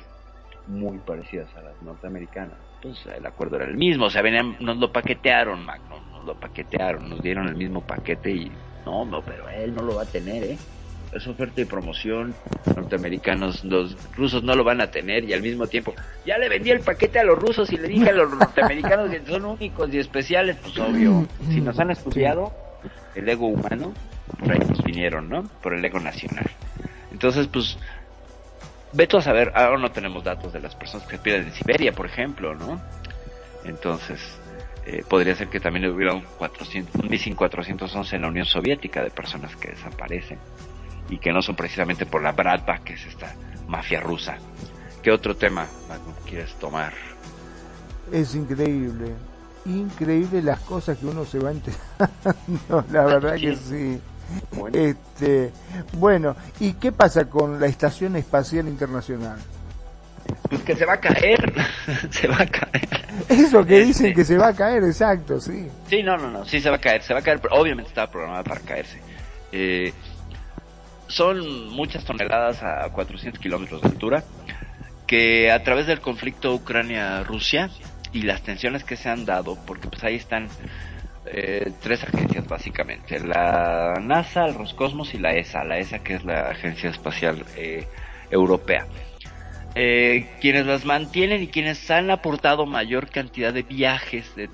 muy 0.65 0.97
parecidas 0.99 1.53
a 1.55 1.61
las 1.61 1.81
norteamericanas, 1.81 2.57
pues 2.81 2.97
el 3.15 3.25
acuerdo 3.25 3.57
era 3.57 3.65
el 3.65 3.77
mismo, 3.77 4.05
o 4.05 4.09
sea, 4.09 4.21
venían, 4.21 4.57
nos 4.59 4.77
lo 4.77 4.91
paquetearon, 4.91 5.65
Magno, 5.65 5.99
nos 6.11 6.25
lo 6.25 6.35
paquetearon, 6.35 7.09
nos 7.09 7.21
dieron 7.21 7.47
el 7.47 7.55
mismo 7.55 7.81
paquete 7.81 8.31
y 8.31 8.51
no, 8.85 9.05
no, 9.05 9.21
pero 9.21 9.49
él 9.49 9.75
no 9.75 9.83
lo 9.83 9.95
va 9.95 10.03
a 10.03 10.05
tener, 10.05 10.43
¿eh? 10.43 10.57
Es 11.13 11.25
oferta 11.25 11.61
y 11.61 11.65
promoción, 11.65 12.35
norteamericanos, 12.75 13.63
los 13.63 13.95
rusos 14.15 14.43
no 14.43 14.55
lo 14.55 14.63
van 14.63 14.81
a 14.81 14.91
tener 14.91 15.23
y 15.23 15.33
al 15.33 15.41
mismo 15.41 15.65
tiempo, 15.67 15.93
ya 16.25 16.37
le 16.37 16.49
vendí 16.49 16.69
el 16.69 16.81
paquete 16.81 17.19
a 17.19 17.23
los 17.23 17.39
rusos 17.39 17.71
y 17.71 17.77
le 17.77 17.87
dije 17.87 18.09
a 18.09 18.13
los 18.13 18.33
norteamericanos 18.33 19.09
que 19.09 19.21
son 19.25 19.45
únicos 19.45 19.93
y 19.93 19.99
especiales, 19.99 20.57
pues 20.61 20.77
obvio, 20.77 21.25
si 21.49 21.61
nos 21.61 21.79
han 21.79 21.91
estudiado 21.91 22.51
el 23.15 23.27
ego 23.27 23.47
humano, 23.47 23.93
por 24.37 24.51
ahí 24.51 24.59
nos 24.59 24.83
vinieron, 24.83 25.29
¿no? 25.29 25.43
Por 25.61 25.73
el 25.73 25.83
ego 25.83 25.99
nacional. 25.99 26.45
Entonces, 27.11 27.47
pues, 27.47 27.77
Veto 28.97 29.19
a 29.19 29.21
saber, 29.21 29.51
ahora 29.53 29.77
no 29.77 29.91
tenemos 29.91 30.23
datos 30.23 30.51
de 30.51 30.59
las 30.59 30.73
personas 30.73 31.05
que 31.07 31.19
pierden 31.19 31.49
en 31.49 31.53
Siberia, 31.53 31.91
por 31.91 32.07
ejemplo, 32.07 32.55
¿no? 32.55 32.81
Entonces, 33.63 34.19
eh, 34.87 35.03
podría 35.07 35.35
ser 35.35 35.49
que 35.49 35.59
también 35.59 35.85
hubiera 35.85 36.15
un, 36.15 36.23
400, 36.39 36.95
un 36.95 37.07
Missing 37.07 37.35
411 37.35 38.15
en 38.15 38.21
la 38.23 38.27
Unión 38.27 38.47
Soviética 38.47 39.03
de 39.03 39.11
personas 39.11 39.55
que 39.55 39.69
desaparecen 39.69 40.39
y 41.11 41.19
que 41.19 41.31
no 41.31 41.43
son 41.43 41.55
precisamente 41.55 42.07
por 42.07 42.23
la 42.23 42.31
Bratva, 42.31 42.79
que 42.79 42.93
es 42.93 43.05
esta 43.05 43.35
mafia 43.67 43.99
rusa. 43.99 44.39
¿Qué 45.03 45.11
otro 45.11 45.35
tema, 45.35 45.67
quieres 46.25 46.55
tomar? 46.55 46.93
Es 48.11 48.33
increíble, 48.33 49.13
increíble 49.65 50.41
las 50.41 50.61
cosas 50.61 50.97
que 50.97 51.05
uno 51.05 51.23
se 51.23 51.37
va 51.37 51.51
enterando, 51.51 52.83
la 52.91 53.05
verdad 53.05 53.35
que 53.35 53.55
sí. 53.55 54.01
Bueno. 54.51 54.77
Este, 54.77 55.51
bueno, 55.93 56.35
¿y 56.59 56.73
qué 56.73 56.91
pasa 56.91 57.25
con 57.29 57.59
la 57.59 57.67
Estación 57.67 58.15
Espacial 58.15 58.67
Internacional? 58.67 59.37
Pues 60.49 60.61
que 60.63 60.75
se 60.75 60.85
va 60.85 60.93
a 60.93 60.99
caer, 60.99 61.53
se 62.09 62.27
va 62.27 62.35
a 62.41 62.45
caer. 62.45 63.07
Eso 63.29 63.65
que 63.65 63.75
Este- 63.77 63.85
dicen 63.87 64.13
que 64.13 64.25
se 64.25 64.37
va 64.37 64.47
a 64.49 64.53
caer, 64.53 64.83
exacto, 64.83 65.39
sí. 65.39 65.67
Sí, 65.87 66.03
no, 66.03 66.17
no, 66.17 66.29
no, 66.29 66.45
sí 66.45 66.59
se 66.59 66.69
va 66.69 66.75
a 66.75 66.79
caer, 66.81 67.01
se 67.03 67.13
va 67.13 67.19
a 67.19 67.23
caer, 67.23 67.39
pero 67.39 67.55
obviamente 67.55 67.89
estaba 67.89 68.11
programada 68.11 68.43
para 68.43 68.59
caerse. 68.61 68.99
Eh, 69.51 69.93
son 71.07 71.69
muchas 71.69 72.03
toneladas 72.03 72.61
a 72.63 72.89
400 72.91 73.41
kilómetros 73.41 73.81
de 73.81 73.87
altura, 73.87 74.23
que 75.05 75.51
a 75.51 75.63
través 75.63 75.87
del 75.87 76.01
conflicto 76.01 76.53
Ucrania-Rusia 76.53 77.69
y 78.11 78.23
las 78.23 78.41
tensiones 78.41 78.83
que 78.83 78.97
se 78.97 79.09
han 79.09 79.25
dado, 79.25 79.55
porque 79.65 79.87
pues 79.87 80.03
ahí 80.03 80.15
están 80.15 80.49
eh, 81.31 81.71
tres 81.81 82.03
agencias 82.03 82.47
básicamente, 82.47 83.19
la 83.19 83.93
NASA, 84.01 84.45
el 84.45 84.55
Roscosmos 84.55 85.13
y 85.13 85.17
la 85.17 85.33
ESA, 85.33 85.63
la 85.63 85.77
ESA 85.77 85.99
que 85.99 86.15
es 86.15 86.25
la 86.25 86.49
Agencia 86.49 86.89
Espacial 86.89 87.45
eh, 87.55 87.87
Europea. 88.29 88.85
Eh, 89.75 90.27
quienes 90.41 90.65
las 90.65 90.85
mantienen 90.85 91.43
y 91.43 91.47
quienes 91.47 91.91
han 91.91 92.09
aportado 92.09 92.65
mayor 92.65 93.09
cantidad 93.09 93.53
de 93.53 93.61
viajes 93.61 94.35
de 94.35 94.49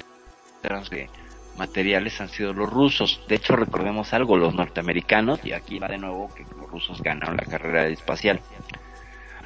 de 0.64 1.10
materiales 1.58 2.20
han 2.22 2.30
sido 2.30 2.54
los 2.54 2.70
rusos. 2.70 3.22
De 3.28 3.36
hecho, 3.36 3.56
recordemos 3.56 4.14
algo, 4.14 4.38
los 4.38 4.56
norteamericanos, 4.56 5.40
y 5.44 5.52
aquí 5.52 5.80
va 5.80 5.88
de 5.88 5.98
nuevo 5.98 6.34
que 6.34 6.44
los 6.44 6.70
rusos 6.70 7.02
ganaron 7.02 7.38
la 7.38 7.44
carrera 7.44 7.88
espacial. 7.88 8.40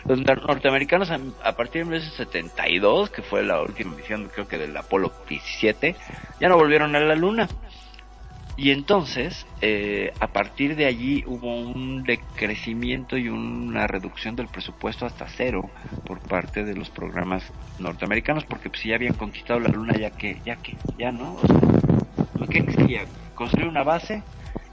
Los 0.08 0.20
nor- 0.20 0.46
norteamericanos 0.48 1.12
a, 1.12 1.52
partir 1.54 1.82
de 1.82 1.90
1972, 1.90 3.10
que 3.10 3.22
fue 3.22 3.44
la 3.44 3.62
última 3.62 3.94
misión 3.94 4.30
creo 4.34 4.48
que 4.48 4.58
del 4.58 4.76
Apolo 4.76 5.14
17, 5.28 5.96
ya 6.40 6.50
no 6.50 6.58
volvieron 6.58 6.96
a 6.96 7.00
la 7.00 7.16
Luna. 7.16 7.50
Y 8.56 8.72
entonces, 8.72 9.46
eh, 9.62 10.14
a 10.20 10.28
partir 10.28 10.76
de 10.76 10.86
allí 10.86 11.24
hubo 11.28 11.60
un 11.60 12.04
decrecimiento 12.04 13.16
y 13.18 13.30
una 13.30 13.86
reducción 13.86 14.36
del 14.36 14.48
presupuesto 14.48 15.06
hasta 15.06 15.28
cero 15.28 15.70
por 16.06 16.22
parte 16.22 16.64
de 16.64 16.74
los 16.74 16.90
programas 16.90 17.54
norteamericanos, 17.78 18.46
porque 18.46 18.70
pues, 18.72 18.84
ya 18.84 18.96
habían 18.96 19.14
conquistado 19.14 19.60
la 19.60 19.70
luna, 19.70 19.94
ya 20.00 20.10
que, 20.10 20.42
ya 20.44 20.56
que, 20.56 20.78
ya 20.98 21.12
no. 21.12 21.36
O 21.36 21.48
sea, 21.48 22.48
¿qué 22.50 22.66
quería? 22.66 23.06
Construir 23.36 23.68
una 23.68 23.84
base 23.84 24.24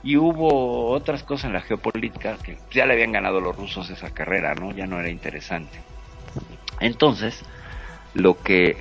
y 0.03 0.17
hubo 0.17 0.91
otras 0.91 1.23
cosas 1.23 1.45
en 1.45 1.53
la 1.53 1.61
geopolítica 1.61 2.37
que 2.37 2.59
ya 2.71 2.85
le 2.85 2.93
habían 2.93 3.11
ganado 3.11 3.41
los 3.41 3.55
rusos 3.55 3.89
esa 3.89 4.11
carrera, 4.11 4.53
¿no? 4.53 4.71
Ya 4.71 4.85
no 4.85 4.99
era 4.99 5.09
interesante. 5.09 5.79
Entonces, 6.79 7.43
lo 8.13 8.41
que, 8.41 8.77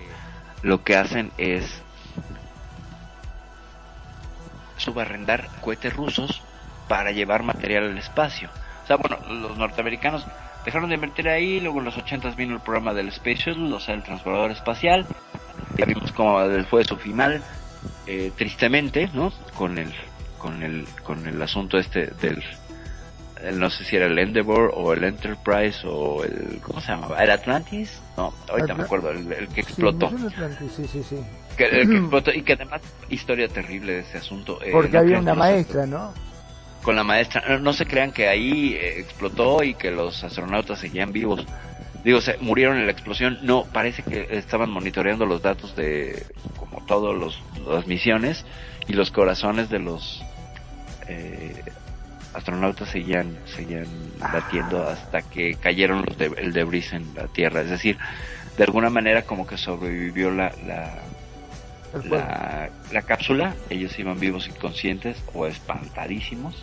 lo 0.62 0.84
que 0.84 0.96
hacen 0.96 1.30
es 1.38 1.82
subarrendar 4.76 5.48
cohetes 5.60 5.94
rusos 5.94 6.42
para 6.88 7.12
llevar 7.12 7.42
material 7.42 7.84
al 7.84 7.98
espacio. 7.98 8.50
O 8.84 8.86
sea, 8.86 8.96
bueno, 8.96 9.16
los 9.28 9.56
norteamericanos 9.56 10.26
dejaron 10.64 10.90
de 10.90 10.96
invertir 10.96 11.28
ahí, 11.28 11.60
luego 11.60 11.78
en 11.78 11.86
los 11.86 11.96
80 11.96 12.30
vino 12.32 12.54
el 12.54 12.60
programa 12.60 12.92
del 12.92 13.08
Space 13.08 13.36
Shuttle, 13.36 13.72
o 13.72 13.80
sea, 13.80 13.94
el 13.94 14.02
transbordador 14.02 14.50
espacial. 14.50 15.06
Ya 15.78 15.86
vimos 15.86 16.12
cómo 16.12 16.38
fue 16.68 16.84
su 16.84 16.96
final, 16.96 17.42
eh, 18.06 18.30
tristemente, 18.36 19.08
¿no? 19.14 19.32
Con 19.56 19.78
el, 19.78 19.92
con 20.44 20.62
el, 20.62 20.84
con 21.02 21.26
el 21.26 21.40
asunto 21.40 21.78
este 21.78 22.08
del, 22.20 22.42
el- 23.42 23.58
no 23.58 23.70
sé 23.70 23.82
si 23.84 23.96
era 23.96 24.04
el 24.06 24.18
Endeavour 24.18 24.72
o 24.74 24.92
el 24.92 25.02
Enterprise 25.04 25.78
o 25.86 26.22
el, 26.22 26.60
¿cómo 26.60 26.82
se 26.82 26.88
llamaba? 26.92 27.22
¿El 27.24 27.30
Atlantis? 27.30 27.98
No, 28.18 28.34
ahorita 28.50 28.74
me 28.74 28.82
acuerdo, 28.82 29.10
el, 29.10 29.32
el 29.32 29.48
que 29.48 29.62
explotó. 29.62 30.06
Atlantis, 30.08 30.70
sí, 30.76 30.86
sí, 30.86 31.02
sí. 31.02 31.16
Que, 31.56 31.64
el 31.64 31.88
que 31.88 31.96
explotó 31.98 32.30
y 32.30 32.42
que 32.42 32.52
además, 32.52 32.82
historia 33.08 33.48
terrible 33.48 33.94
de 33.94 34.00
ese 34.00 34.18
asunto. 34.18 34.58
eh, 34.62 34.68
Porque 34.70 34.98
había 34.98 35.18
una 35.18 35.34
maestra, 35.34 35.86
¿no? 35.86 36.12
con 36.82 36.94
la 36.96 37.04
maestra. 37.04 37.42
No, 37.48 37.58
no 37.60 37.72
se 37.72 37.86
crean 37.86 38.12
que 38.12 38.28
ahí 38.28 38.74
eh, 38.74 39.00
explotó 39.00 39.62
y 39.62 39.72
que 39.72 39.90
los 39.90 40.22
astronautas 40.22 40.78
seguían 40.78 41.10
vivos. 41.12 41.46
Digo, 42.04 42.20
se 42.20 42.36
murieron 42.36 42.76
en 42.76 42.84
la 42.84 42.92
explosión. 42.92 43.38
No, 43.40 43.64
parece 43.72 44.02
que 44.02 44.26
estaban 44.32 44.68
monitoreando 44.68 45.24
los 45.24 45.40
datos 45.40 45.74
de, 45.74 46.26
como 46.58 46.84
todos 46.84 47.16
los 47.18 47.40
las 47.66 47.86
misiones 47.86 48.44
y 48.86 48.92
los 48.92 49.10
corazones 49.10 49.70
de 49.70 49.78
los 49.78 50.22
eh, 51.08 51.62
astronautas 52.32 52.88
seguían 52.90 53.36
seguían 53.46 53.86
latiendo 54.32 54.82
hasta 54.88 55.22
que 55.22 55.54
cayeron 55.54 56.04
los 56.06 56.16
de- 56.18 56.32
el 56.38 56.52
debris 56.52 56.92
en 56.92 57.14
la 57.14 57.26
Tierra. 57.28 57.60
Es 57.62 57.70
decir, 57.70 57.98
de 58.56 58.64
alguna 58.64 58.90
manera 58.90 59.22
como 59.22 59.46
que 59.46 59.56
sobrevivió 59.56 60.30
la, 60.30 60.52
la, 60.66 60.98
la, 62.04 62.70
la 62.92 63.02
cápsula, 63.02 63.54
ellos 63.70 63.96
iban 63.98 64.18
vivos 64.18 64.48
y 64.48 64.50
conscientes 64.58 65.16
o 65.32 65.46
espantadísimos 65.46 66.54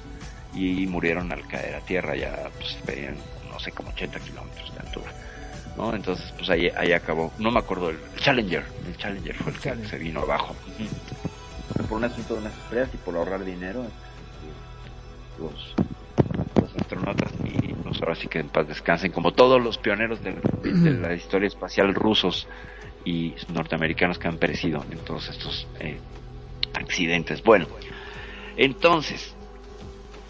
y 0.54 0.86
murieron 0.88 1.32
al 1.32 1.48
caer 1.48 1.76
a 1.76 1.80
tierra, 1.80 2.16
ya 2.16 2.50
pues 2.58 2.78
veían, 2.86 3.16
no 3.50 3.58
sé, 3.60 3.72
como 3.72 3.90
80 3.92 4.20
kilómetros 4.20 4.74
de 4.74 4.80
altura. 4.82 5.12
¿no? 5.78 5.96
Entonces, 5.96 6.34
pues 6.38 6.50
ahí, 6.50 6.70
ahí 6.76 6.92
acabó. 6.92 7.32
No 7.38 7.50
me 7.52 7.60
acuerdo, 7.60 7.90
el 7.92 7.98
Challenger, 8.18 8.66
el 8.86 8.98
Challenger 8.98 9.36
fue 9.36 9.54
el 9.54 9.58
que 9.60 9.70
Challenger. 9.70 9.90
se 9.90 9.98
vino 9.98 10.20
abajo. 10.22 10.54
Por 11.88 11.98
un 11.98 12.04
asunto 12.04 12.34
de 12.36 12.42
unas 12.42 12.54
estrellas 12.54 12.90
y 12.94 12.98
por 12.98 13.16
ahorrar 13.16 13.46
dinero, 13.46 13.86
los, 15.42 15.74
los 16.62 16.76
astronautas 16.76 17.34
y 17.44 17.74
pues 17.74 18.02
ahora 18.02 18.16
sí 18.16 18.28
que 18.28 18.40
en 18.40 18.50
paz 18.50 18.68
descansen, 18.68 19.12
como 19.12 19.32
todos 19.34 19.62
los 19.62 19.78
pioneros 19.78 20.24
de, 20.24 20.34
de 20.64 20.92
la 20.92 21.14
historia 21.16 21.48
espacial 21.48 21.94
rusos 21.94 22.48
y 23.06 23.34
norteamericanos 23.54 24.20
que 24.20 24.28
han 24.28 24.38
perecido 24.38 24.84
en 24.92 25.00
todos 25.00 25.30
estos 25.30 25.68
eh, 25.80 25.98
accidentes. 26.74 27.44
Bueno, 27.44 27.68
entonces, 28.58 29.36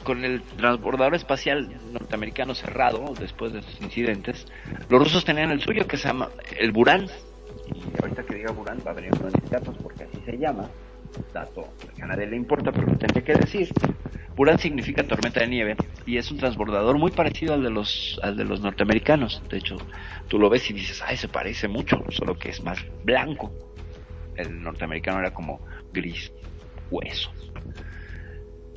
con 0.03 0.23
el 0.23 0.41
transbordador 0.41 1.15
espacial 1.15 1.69
norteamericano 1.91 2.55
cerrado 2.55 3.13
después 3.19 3.53
de 3.53 3.59
estos 3.59 3.81
incidentes, 3.81 4.45
los 4.89 5.03
rusos 5.03 5.25
tenían 5.25 5.51
el 5.51 5.61
suyo 5.61 5.88
que 5.88 5.97
se 5.97 6.07
llama 6.07 6.29
el 6.57 6.71
Buran. 6.71 7.07
Y 7.73 8.01
ahorita 8.01 8.23
que 8.23 8.35
diga 8.35 8.51
Buran 8.51 8.79
va 8.85 8.91
a 8.91 8.93
venir 8.93 9.11
uno 9.19 9.29
de 9.29 9.41
mis 9.41 9.49
datos 9.49 9.75
porque 9.81 10.03
así 10.03 10.21
se 10.25 10.38
llama. 10.38 10.69
Dato 11.33 11.67
que 11.93 12.03
a 12.03 12.07
nadie 12.07 12.25
le 12.25 12.38
importa, 12.38 12.71
pero 12.71 12.88
lo 12.88 12.97
tendré 12.97 13.23
que 13.23 13.33
decir. 13.33 13.69
Buran 14.41 14.57
significa 14.57 15.03
tormenta 15.03 15.41
de 15.41 15.45
nieve 15.45 15.76
y 16.03 16.18
es 16.18 16.31
un 16.31 16.39
transbordador 16.39 16.97
muy 16.97 17.11
parecido 17.11 17.53
al 17.53 17.61
de 17.61 17.69
los 17.69 18.19
al 18.23 18.35
de 18.35 18.43
los 18.43 18.59
norteamericanos. 18.59 19.39
De 19.47 19.59
hecho, 19.59 19.77
tú 20.30 20.39
lo 20.39 20.49
ves 20.49 20.68
y 20.72 20.73
dices, 20.73 20.99
ay, 21.05 21.15
se 21.15 21.27
parece 21.27 21.68
mucho, 21.68 22.03
solo 22.09 22.34
que 22.39 22.49
es 22.49 22.63
más 22.63 22.84
blanco. 23.03 23.53
El 24.35 24.63
norteamericano 24.63 25.19
era 25.19 25.31
como 25.31 25.63
gris 25.93 26.34
hueso. 26.89 27.31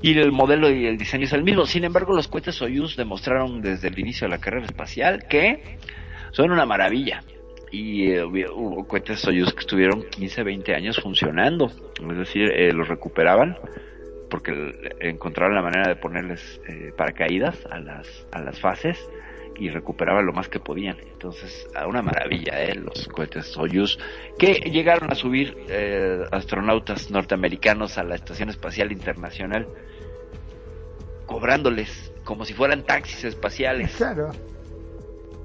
Y 0.02 0.18
el 0.18 0.32
modelo 0.32 0.68
y 0.68 0.84
el 0.84 0.98
diseño 0.98 1.24
es 1.24 1.32
el 1.32 1.42
mismo. 1.42 1.64
Sin 1.64 1.84
embargo, 1.84 2.12
los 2.12 2.28
cohetes 2.28 2.56
Soyuz 2.56 2.94
demostraron 2.94 3.62
desde 3.62 3.88
el 3.88 3.98
inicio 3.98 4.26
de 4.26 4.32
la 4.32 4.42
carrera 4.42 4.66
espacial 4.66 5.26
que 5.30 5.78
son 6.32 6.50
una 6.50 6.66
maravilla. 6.66 7.22
Y 7.72 8.10
eh, 8.10 8.22
hubo 8.22 8.86
cohetes 8.86 9.20
Soyuz 9.20 9.54
que 9.54 9.60
estuvieron 9.60 10.04
15, 10.10 10.42
20 10.42 10.74
años 10.74 11.00
funcionando. 11.00 11.68
Es 11.68 12.18
decir, 12.18 12.52
eh, 12.52 12.70
los 12.74 12.86
recuperaban 12.86 13.56
porque 14.34 14.96
encontraron 14.98 15.54
la 15.54 15.62
manera 15.62 15.86
de 15.86 15.94
ponerles 15.94 16.60
eh, 16.66 16.92
paracaídas 16.96 17.56
a 17.70 17.78
las, 17.78 18.26
a 18.32 18.40
las 18.40 18.58
fases 18.58 18.98
y 19.56 19.68
recuperaban 19.68 20.26
lo 20.26 20.32
más 20.32 20.48
que 20.48 20.58
podían. 20.58 20.96
Entonces, 20.98 21.68
a 21.72 21.86
una 21.86 22.02
maravilla, 22.02 22.60
¿eh? 22.64 22.74
los 22.74 23.06
cohetes 23.06 23.46
Soyuz, 23.46 23.96
que 24.36 24.54
llegaron 24.72 25.12
a 25.12 25.14
subir 25.14 25.56
eh, 25.68 26.24
astronautas 26.32 27.12
norteamericanos 27.12 27.96
a 27.96 28.02
la 28.02 28.16
Estación 28.16 28.48
Espacial 28.48 28.90
Internacional, 28.90 29.68
cobrándoles 31.26 32.12
como 32.24 32.44
si 32.44 32.54
fueran 32.54 32.82
taxis 32.82 33.22
espaciales. 33.22 33.94
Claro. 33.94 34.32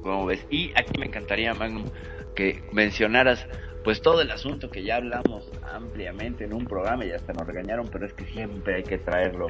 Como 0.01 0.25
ves? 0.25 0.43
Y 0.49 0.71
aquí 0.71 0.97
me 0.97 1.05
encantaría, 1.05 1.53
Magnum, 1.53 1.85
que 2.33 2.63
mencionaras 2.71 3.45
pues 3.83 4.01
todo 4.01 4.21
el 4.21 4.31
asunto 4.31 4.69
que 4.69 4.83
ya 4.83 4.97
hablamos 4.97 5.49
ampliamente 5.73 6.43
en 6.43 6.53
un 6.53 6.65
programa 6.65 7.05
y 7.05 7.11
hasta 7.11 7.33
nos 7.33 7.47
regañaron, 7.47 7.87
pero 7.91 8.05
es 8.05 8.13
que 8.13 8.25
siempre 8.25 8.75
hay 8.75 8.83
que 8.83 8.97
traerlo 8.97 9.47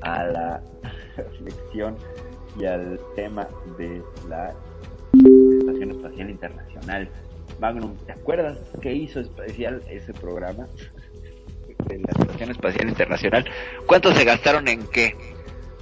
a 0.00 0.24
la 0.24 0.62
reflexión 1.16 1.96
y 2.58 2.64
al 2.64 2.98
tema 3.14 3.48
de 3.78 4.02
la 4.28 4.54
Estación 5.60 5.90
Espacial 5.92 6.30
Internacional. 6.30 7.08
Magnum, 7.60 7.96
¿te 8.06 8.12
acuerdas 8.12 8.58
qué 8.80 8.92
hizo 8.92 9.20
especial 9.20 9.82
ese 9.88 10.12
programa 10.12 10.66
de 11.86 11.98
la 11.98 12.08
Estación 12.10 12.50
Espacial 12.50 12.88
Internacional? 12.88 13.44
¿Cuánto 13.86 14.12
se 14.12 14.24
gastaron 14.24 14.68
en 14.68 14.86
qué 14.88 15.14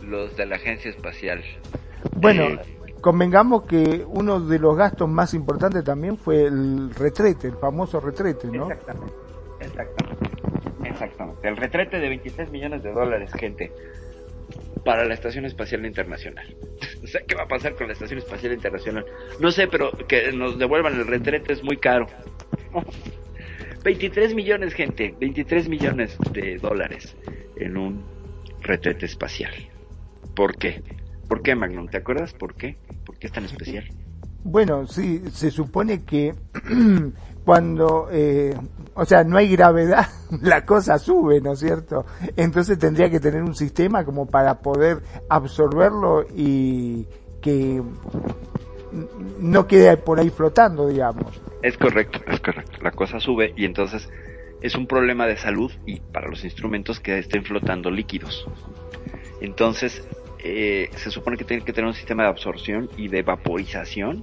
los 0.02 0.36
de 0.36 0.46
la 0.46 0.56
Agencia 0.56 0.90
Espacial? 0.90 1.42
Bueno, 2.14 2.44
Eh, 2.44 2.75
convengamos 3.00 3.64
que 3.64 4.04
uno 4.06 4.40
de 4.40 4.58
los 4.58 4.76
gastos 4.76 5.08
más 5.08 5.34
importantes 5.34 5.84
también 5.84 6.16
fue 6.16 6.44
el 6.44 6.94
retrete, 6.94 7.48
el 7.48 7.56
famoso 7.56 8.00
retrete, 8.00 8.48
¿no? 8.48 8.70
Exactamente, 8.70 9.14
exactamente, 9.60 10.88
exactamente. 10.88 11.48
El 11.48 11.56
retrete 11.56 11.98
de 11.98 12.08
23 12.08 12.50
millones 12.50 12.82
de 12.82 12.92
dólares, 12.92 13.32
gente, 13.32 13.72
para 14.84 15.04
la 15.04 15.14
Estación 15.14 15.44
Espacial 15.44 15.84
Internacional. 15.84 16.46
o 17.02 17.06
sea, 17.06 17.20
¿qué 17.26 17.34
va 17.34 17.42
a 17.42 17.48
pasar 17.48 17.74
con 17.74 17.86
la 17.86 17.92
Estación 17.92 18.18
Espacial 18.18 18.52
Internacional? 18.52 19.04
No 19.40 19.50
sé, 19.50 19.66
pero 19.68 19.90
que 20.08 20.32
nos 20.32 20.58
devuelvan 20.58 20.94
el 20.94 21.06
retrete 21.06 21.52
es 21.52 21.62
muy 21.62 21.76
caro. 21.76 22.06
23 23.84 24.34
millones, 24.34 24.74
gente, 24.74 25.14
23 25.20 25.68
millones 25.68 26.16
de 26.32 26.56
dólares 26.58 27.16
en 27.54 27.76
un 27.76 28.04
retrete 28.60 29.06
espacial. 29.06 29.52
¿Por 30.34 30.56
qué? 30.56 30.82
¿Por 31.28 31.42
qué, 31.42 31.54
Magnum? 31.54 31.88
¿Te 31.88 31.98
acuerdas 31.98 32.32
por 32.32 32.54
qué? 32.54 32.76
¿Por 33.04 33.18
qué 33.18 33.26
es 33.26 33.32
tan 33.32 33.44
especial? 33.44 33.84
Bueno, 34.44 34.86
sí, 34.86 35.22
se 35.32 35.50
supone 35.50 36.04
que 36.04 36.34
cuando, 37.44 38.08
eh, 38.12 38.54
o 38.94 39.04
sea, 39.04 39.24
no 39.24 39.36
hay 39.36 39.48
gravedad, 39.48 40.06
la 40.42 40.64
cosa 40.64 40.98
sube, 40.98 41.40
¿no 41.40 41.52
es 41.52 41.58
cierto? 41.58 42.06
Entonces 42.36 42.78
tendría 42.78 43.10
que 43.10 43.20
tener 43.20 43.42
un 43.42 43.54
sistema 43.54 44.04
como 44.04 44.26
para 44.26 44.60
poder 44.60 45.02
absorberlo 45.28 46.26
y 46.34 47.06
que 47.40 47.82
no 49.40 49.66
quede 49.66 49.96
por 49.96 50.20
ahí 50.20 50.30
flotando, 50.30 50.88
digamos. 50.88 51.40
Es 51.62 51.76
correcto, 51.76 52.20
es 52.28 52.40
correcto. 52.40 52.78
La 52.82 52.92
cosa 52.92 53.18
sube 53.20 53.52
y 53.56 53.64
entonces 53.64 54.08
es 54.60 54.74
un 54.74 54.86
problema 54.86 55.26
de 55.26 55.36
salud 55.36 55.72
y 55.86 56.00
para 56.00 56.28
los 56.28 56.44
instrumentos 56.44 57.00
que 57.00 57.18
estén 57.18 57.44
flotando 57.44 57.90
líquidos. 57.90 58.46
Entonces, 59.40 60.06
eh, 60.46 60.90
se 60.96 61.10
supone 61.10 61.36
que 61.36 61.44
tiene 61.44 61.64
que 61.64 61.72
tener 61.72 61.88
un 61.88 61.94
sistema 61.94 62.24
de 62.24 62.28
absorción 62.30 62.90
y 62.96 63.08
de 63.08 63.22
vaporización, 63.22 64.22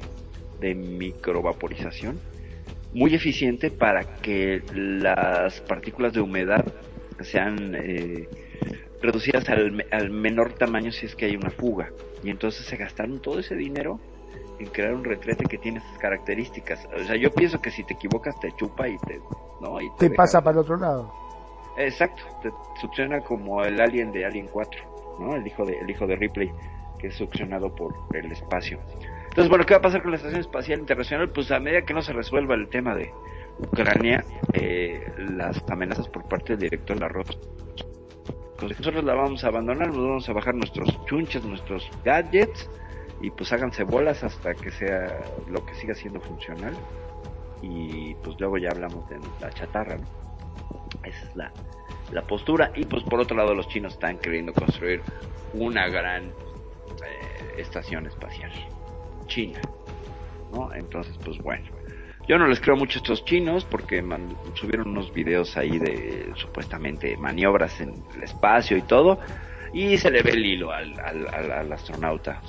de 0.59 0.75
microvaporización, 0.75 2.19
muy 2.93 3.13
eficiente 3.15 3.71
para 3.71 4.03
que 4.21 4.61
las 4.73 5.59
partículas 5.61 6.13
de 6.13 6.21
humedad 6.21 6.63
sean 7.21 7.75
eh, 7.75 8.27
reducidas 9.01 9.49
al, 9.49 9.85
al 9.91 10.09
menor 10.11 10.53
tamaño 10.53 10.91
si 10.91 11.05
es 11.05 11.15
que 11.15 11.25
hay 11.25 11.35
una 11.35 11.49
fuga. 11.51 11.89
Y 12.23 12.29
entonces 12.29 12.65
se 12.65 12.77
gastaron 12.77 13.19
todo 13.21 13.39
ese 13.39 13.55
dinero 13.55 13.99
en 14.59 14.67
crear 14.67 14.93
un 14.93 15.03
retrete 15.03 15.45
que 15.45 15.57
tiene 15.57 15.79
esas 15.79 15.97
características. 15.97 16.87
O 16.95 17.03
sea, 17.03 17.15
yo 17.15 17.31
pienso 17.33 17.59
que 17.61 17.71
si 17.71 17.83
te 17.83 17.93
equivocas 17.95 18.39
te 18.39 18.51
chupa 18.55 18.87
y 18.87 18.97
te... 18.99 19.19
¿no? 19.61 19.81
Y 19.81 19.89
Te 19.97 20.05
deja- 20.09 20.15
pasa 20.15 20.41
para 20.41 20.53
el 20.53 20.59
otro 20.59 20.77
lado. 20.77 21.11
Exacto, 21.77 22.21
te 22.43 22.49
succiona 22.79 23.21
como 23.21 23.63
el 23.63 23.81
alien 23.81 24.11
de 24.11 24.25
Alien 24.25 24.47
4, 24.47 24.79
El 25.19 25.48
hijo 25.48 25.65
de, 25.65 25.80
el 25.80 25.90
hijo 25.90 26.07
de 26.07 26.15
Ripley, 26.15 26.52
que 26.99 27.07
es 27.07 27.15
succionado 27.15 27.73
por 27.73 27.94
el 28.14 28.31
espacio. 28.31 28.80
Entonces, 29.23 29.49
bueno, 29.49 29.65
¿qué 29.65 29.73
va 29.73 29.80
a 29.80 29.81
pasar 29.81 30.02
con 30.02 30.11
la 30.11 30.18
Estación 30.18 30.41
Espacial 30.41 30.80
Internacional? 30.80 31.30
Pues 31.30 31.52
a 31.52 31.60
medida 31.60 31.81
que 31.84 31.94
no 31.94 32.02
se 32.02 32.14
resuelva 32.14 32.56
el 32.56 32.69
tema 32.69 32.95
de 32.95 33.11
Ucrania, 33.60 34.23
eh, 34.53 35.11
las 35.18 35.64
amenazas 35.69 36.07
por 36.07 36.23
parte 36.27 36.53
del 36.53 36.69
director 36.69 36.95
de 36.95 37.02
la 37.02 37.07
Rosa, 37.07 37.34
pues 38.60 38.80
nosotros 38.80 39.03
la 39.03 39.14
vamos 39.14 39.44
a 39.44 39.48
abandonar, 39.48 39.88
nos 39.88 39.98
vamos 39.98 40.30
a 40.30 40.34
bajar 40.34 40.56
nuestros 40.56 41.03
chunches, 41.06 41.44
nuestros 41.44 41.90
gadgets, 42.06 42.69
y 43.22 43.30
pues 43.31 43.52
háganse 43.53 43.84
bolas 43.84 44.23
hasta 44.23 44.53
que 44.53 44.72
sea 44.72 45.19
lo 45.49 45.65
que 45.65 45.73
siga 45.76 45.94
siendo 45.95 46.19
funcional. 46.22 46.73
Y 47.61 48.14
pues 48.15 48.40
luego 48.40 48.57
ya 48.57 48.69
hablamos 48.69 49.07
de 49.10 49.18
la 49.40 49.49
chatarra, 49.49 49.98
¿no? 49.98 50.06
Esa 51.03 51.26
es 51.26 51.35
la, 51.35 51.52
la 52.14 52.22
postura. 52.23 52.72
Y 52.76 52.85
pues 52.85 53.03
por 53.03 53.19
otro 53.19 53.35
lado 53.35 53.53
los 53.53 53.68
chinos 53.68 53.94
están 53.94 54.18
queriendo 54.19 54.53
construir 54.53 55.02
una 55.53 55.88
gran 55.88 56.26
eh, 56.26 57.56
estación 57.57 58.06
espacial. 58.07 58.52
China 59.27 59.61
no 60.52 60.73
entonces 60.73 61.18
pues 61.23 61.38
bueno. 61.40 61.65
Yo 62.27 62.38
no 62.38 62.48
les 62.48 62.61
creo 62.61 62.77
mucho 62.77 62.99
a 62.99 63.02
estos 63.02 63.26
chinos 63.26 63.65
porque 63.65 64.02
subieron 64.53 64.88
unos 64.90 65.14
videos 65.14 65.57
ahí 65.57 65.77
de 65.77 66.31
supuestamente 66.35 67.18
maniobras 67.18 67.81
en 67.81 68.02
el 68.15 68.23
espacio 68.23 68.77
y 68.77 68.81
todo. 68.84 69.19
Y 69.73 69.98
se 69.98 70.10
le 70.10 70.22
ve 70.22 70.31
el 70.31 70.45
hilo 70.45 70.72
al, 70.72 70.98
al, 70.99 71.27
al- 71.52 71.72
astronauta. 71.73 72.40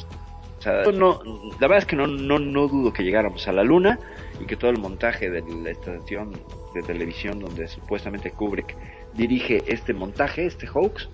O 0.58 0.62
sea, 0.62 0.84
no, 0.92 1.20
la 1.58 1.66
verdad 1.66 1.78
es 1.78 1.86
que 1.86 1.96
no, 1.96 2.06
no, 2.06 2.38
no 2.38 2.68
dudo 2.68 2.92
que 2.92 3.02
llegáramos 3.02 3.48
a 3.48 3.52
la 3.52 3.64
luna 3.64 3.98
y 4.38 4.46
que 4.46 4.56
todo 4.56 4.70
el 4.70 4.78
montaje 4.78 5.28
de 5.28 5.42
la 5.42 5.70
estación 5.70 6.32
de 6.72 6.82
televisión 6.82 7.40
donde 7.40 7.66
supuestamente 7.66 8.30
Kubrick 8.30 8.76
dirige 9.14 9.62
este 9.66 9.92
montaje, 9.92 10.46
este 10.46 10.68
hoax, 10.68 11.08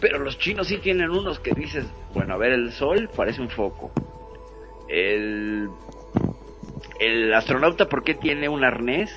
pero 0.00 0.18
los 0.18 0.38
chinos 0.38 0.68
sí 0.68 0.78
tienen 0.78 1.10
unos 1.10 1.38
que 1.38 1.52
dices, 1.52 1.86
bueno, 2.12 2.34
a 2.34 2.36
ver, 2.36 2.52
el 2.52 2.72
sol 2.72 3.08
parece 3.14 3.40
un 3.40 3.48
foco. 3.48 3.90
El, 4.88 5.68
el 7.00 7.34
astronauta, 7.34 7.88
¿por 7.88 8.02
qué 8.02 8.14
tiene 8.14 8.48
un 8.48 8.64
arnés? 8.64 9.10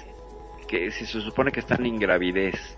Que 0.68 0.92
si 0.92 1.06
se 1.06 1.22
supone 1.22 1.52
que 1.52 1.60
está 1.60 1.76
en 1.76 1.88
ingravidez. 1.88 2.78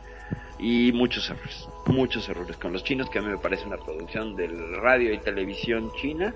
Y 0.57 0.91
muchos 0.91 1.27
errores, 1.29 1.67
muchos 1.87 2.29
errores 2.29 2.55
con 2.57 2.71
los 2.71 2.83
chinos, 2.83 3.09
que 3.09 3.17
a 3.17 3.21
mí 3.21 3.29
me 3.29 3.37
parece 3.37 3.65
una 3.65 3.77
producción 3.77 4.35
del 4.35 4.75
radio 4.77 5.11
y 5.11 5.17
televisión 5.19 5.91
china. 5.99 6.33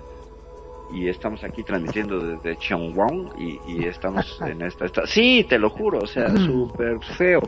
Y 0.92 1.08
estamos 1.08 1.42
aquí 1.42 1.62
transmitiendo 1.64 2.18
desde 2.20 2.56
Chongwon 2.58 3.32
y, 3.38 3.58
y 3.66 3.84
estamos 3.84 4.40
en 4.46 4.62
esta, 4.62 4.84
esta... 4.84 5.06
Sí, 5.06 5.46
te 5.48 5.58
lo 5.58 5.70
juro, 5.70 6.00
o 6.00 6.06
sea, 6.06 6.28
súper 6.36 6.98
feo. 7.16 7.40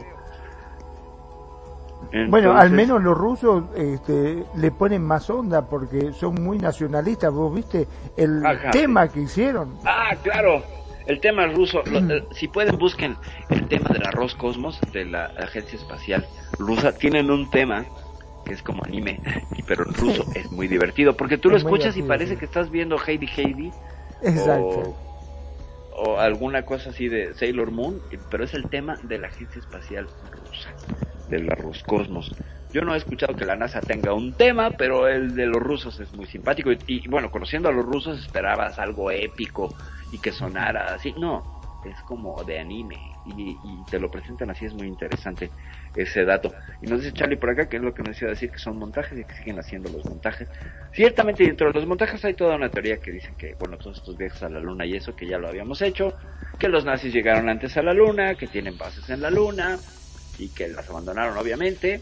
Bueno, 2.28 2.56
al 2.56 2.70
menos 2.70 3.02
los 3.02 3.16
rusos 3.16 3.64
este, 3.76 4.44
le 4.56 4.70
ponen 4.70 5.02
más 5.02 5.28
onda 5.30 5.68
porque 5.68 6.12
son 6.12 6.35
muy 6.43 6.59
nacionalistas. 6.59 7.32
¿Vos 7.32 7.55
viste 7.55 7.86
el 8.16 8.44
Ajá, 8.44 8.70
tema 8.70 9.09
que 9.09 9.20
hicieron? 9.20 9.78
Ah, 9.85 10.14
claro. 10.22 10.62
El 11.06 11.20
tema 11.20 11.47
ruso, 11.47 11.82
lo- 11.86 12.01
eh, 12.14 12.24
si 12.32 12.48
pueden 12.48 12.78
busquen 12.78 13.16
el 13.48 13.66
tema 13.68 13.89
del 13.90 14.06
arroz 14.06 14.35
cosmos 14.35 14.78
de 14.93 15.06
la 15.06 15.26
agencia 15.39 15.78
espacial 15.78 16.26
rusa. 16.59 16.93
Tienen 16.93 17.30
un 17.30 17.51
tema 17.51 17.85
que 18.44 18.52
es 18.52 18.62
como 18.62 18.85
anime, 18.85 19.18
pero 19.66 19.85
en 19.86 19.94
ruso 19.94 20.24
es 20.35 20.51
muy 20.52 20.68
divertido 20.68 21.16
porque 21.16 21.39
tú 21.39 21.48
lo 21.48 21.56
Es 21.56 21.62
escuchas 21.62 21.97
y 21.97 22.02
parece 22.02 22.36
que 22.36 22.44
estás 22.44 22.70
viendo 22.70 22.97
Heidi 22.98 23.26
Heidi 23.36 23.72
Exacto. 24.22 24.97
o, 25.94 26.05
o 26.05 26.18
alguna 26.18 26.62
cosa 26.66 26.90
así 26.90 27.09
de 27.09 27.32
Sailor 27.35 27.70
Moon, 27.70 28.01
pero 28.30 28.44
es 28.44 28.52
el 28.52 28.68
tema 28.68 28.98
de 29.02 29.18
la 29.18 29.28
agencia 29.28 29.59
espacial 29.60 30.09
rusa, 30.30 30.70
del 31.28 31.50
arroz 31.50 31.82
cosmos. 31.82 32.34
Yo 32.72 32.82
no 32.82 32.94
he 32.94 32.98
escuchado 32.98 33.34
que 33.34 33.46
la 33.46 33.56
NASA 33.56 33.80
tenga 33.80 34.12
un 34.12 34.34
tema, 34.34 34.70
pero 34.70 35.09
el 35.09 35.34
de 35.34 35.46
los 35.46 35.62
rusos 35.62 35.98
es 36.00 36.12
muy 36.14 36.26
simpático. 36.26 36.70
Y, 36.70 36.78
y, 36.86 37.09
bueno, 37.09 37.30
conociendo 37.30 37.68
a 37.68 37.72
los 37.72 37.84
rusos 37.84 38.18
esperabas 38.18 38.78
algo 38.78 39.10
épico 39.10 39.74
y 40.12 40.18
que 40.18 40.32
sonara 40.32 40.94
así. 40.94 41.14
No, 41.18 41.59
es 41.84 42.00
como 42.02 42.42
de 42.44 42.59
anime 42.59 42.96
y, 43.24 43.50
y 43.52 43.84
te 43.90 43.98
lo 43.98 44.10
presentan 44.10 44.50
así, 44.50 44.66
es 44.66 44.74
muy 44.74 44.86
interesante 44.86 45.50
ese 45.94 46.24
dato. 46.24 46.52
Y 46.82 46.86
nos 46.86 47.00
dice 47.00 47.12
Charlie 47.12 47.36
por 47.36 47.50
acá, 47.50 47.68
que 47.68 47.76
es 47.76 47.82
lo 47.82 47.94
que 47.94 48.02
nos 48.02 48.10
decía 48.10 48.28
decir, 48.28 48.50
que 48.50 48.59
son 48.59 48.78
montajes 48.78 49.18
y 49.18 49.24
que 49.24 49.34
siguen 49.34 49.59
haciendo 49.59 49.90
los 49.90 50.05
montajes. 50.05 50.48
Ciertamente 50.92 51.44
dentro 51.44 51.68
de 51.68 51.74
los 51.74 51.86
montajes 51.86 52.24
hay 52.24 52.34
toda 52.34 52.56
una 52.56 52.68
teoría 52.68 52.98
que 52.98 53.12
dicen 53.12 53.34
que, 53.36 53.55
bueno, 53.59 53.78
todos 53.78 53.98
estos 53.98 54.16
viajes 54.16 54.42
a 54.42 54.48
la 54.48 54.60
luna 54.60 54.84
y 54.84 54.94
eso, 54.94 55.14
que 55.14 55.26
ya 55.26 55.38
lo 55.38 55.48
habíamos 55.48 55.80
hecho, 55.82 56.14
que 56.59 56.68
los 56.68 56.84
nazis 56.84 57.12
llegaron 57.12 57.48
antes 57.48 57.76
a 57.76 57.82
la 57.82 57.94
luna, 57.94 58.34
que 58.34 58.46
tienen 58.46 58.76
bases 58.76 59.09
en 59.10 59.22
la 59.22 59.30
luna 59.30 59.78
y 60.39 60.48
que 60.48 60.69
las 60.69 60.89
abandonaron 60.89 61.36
obviamente 61.36 62.01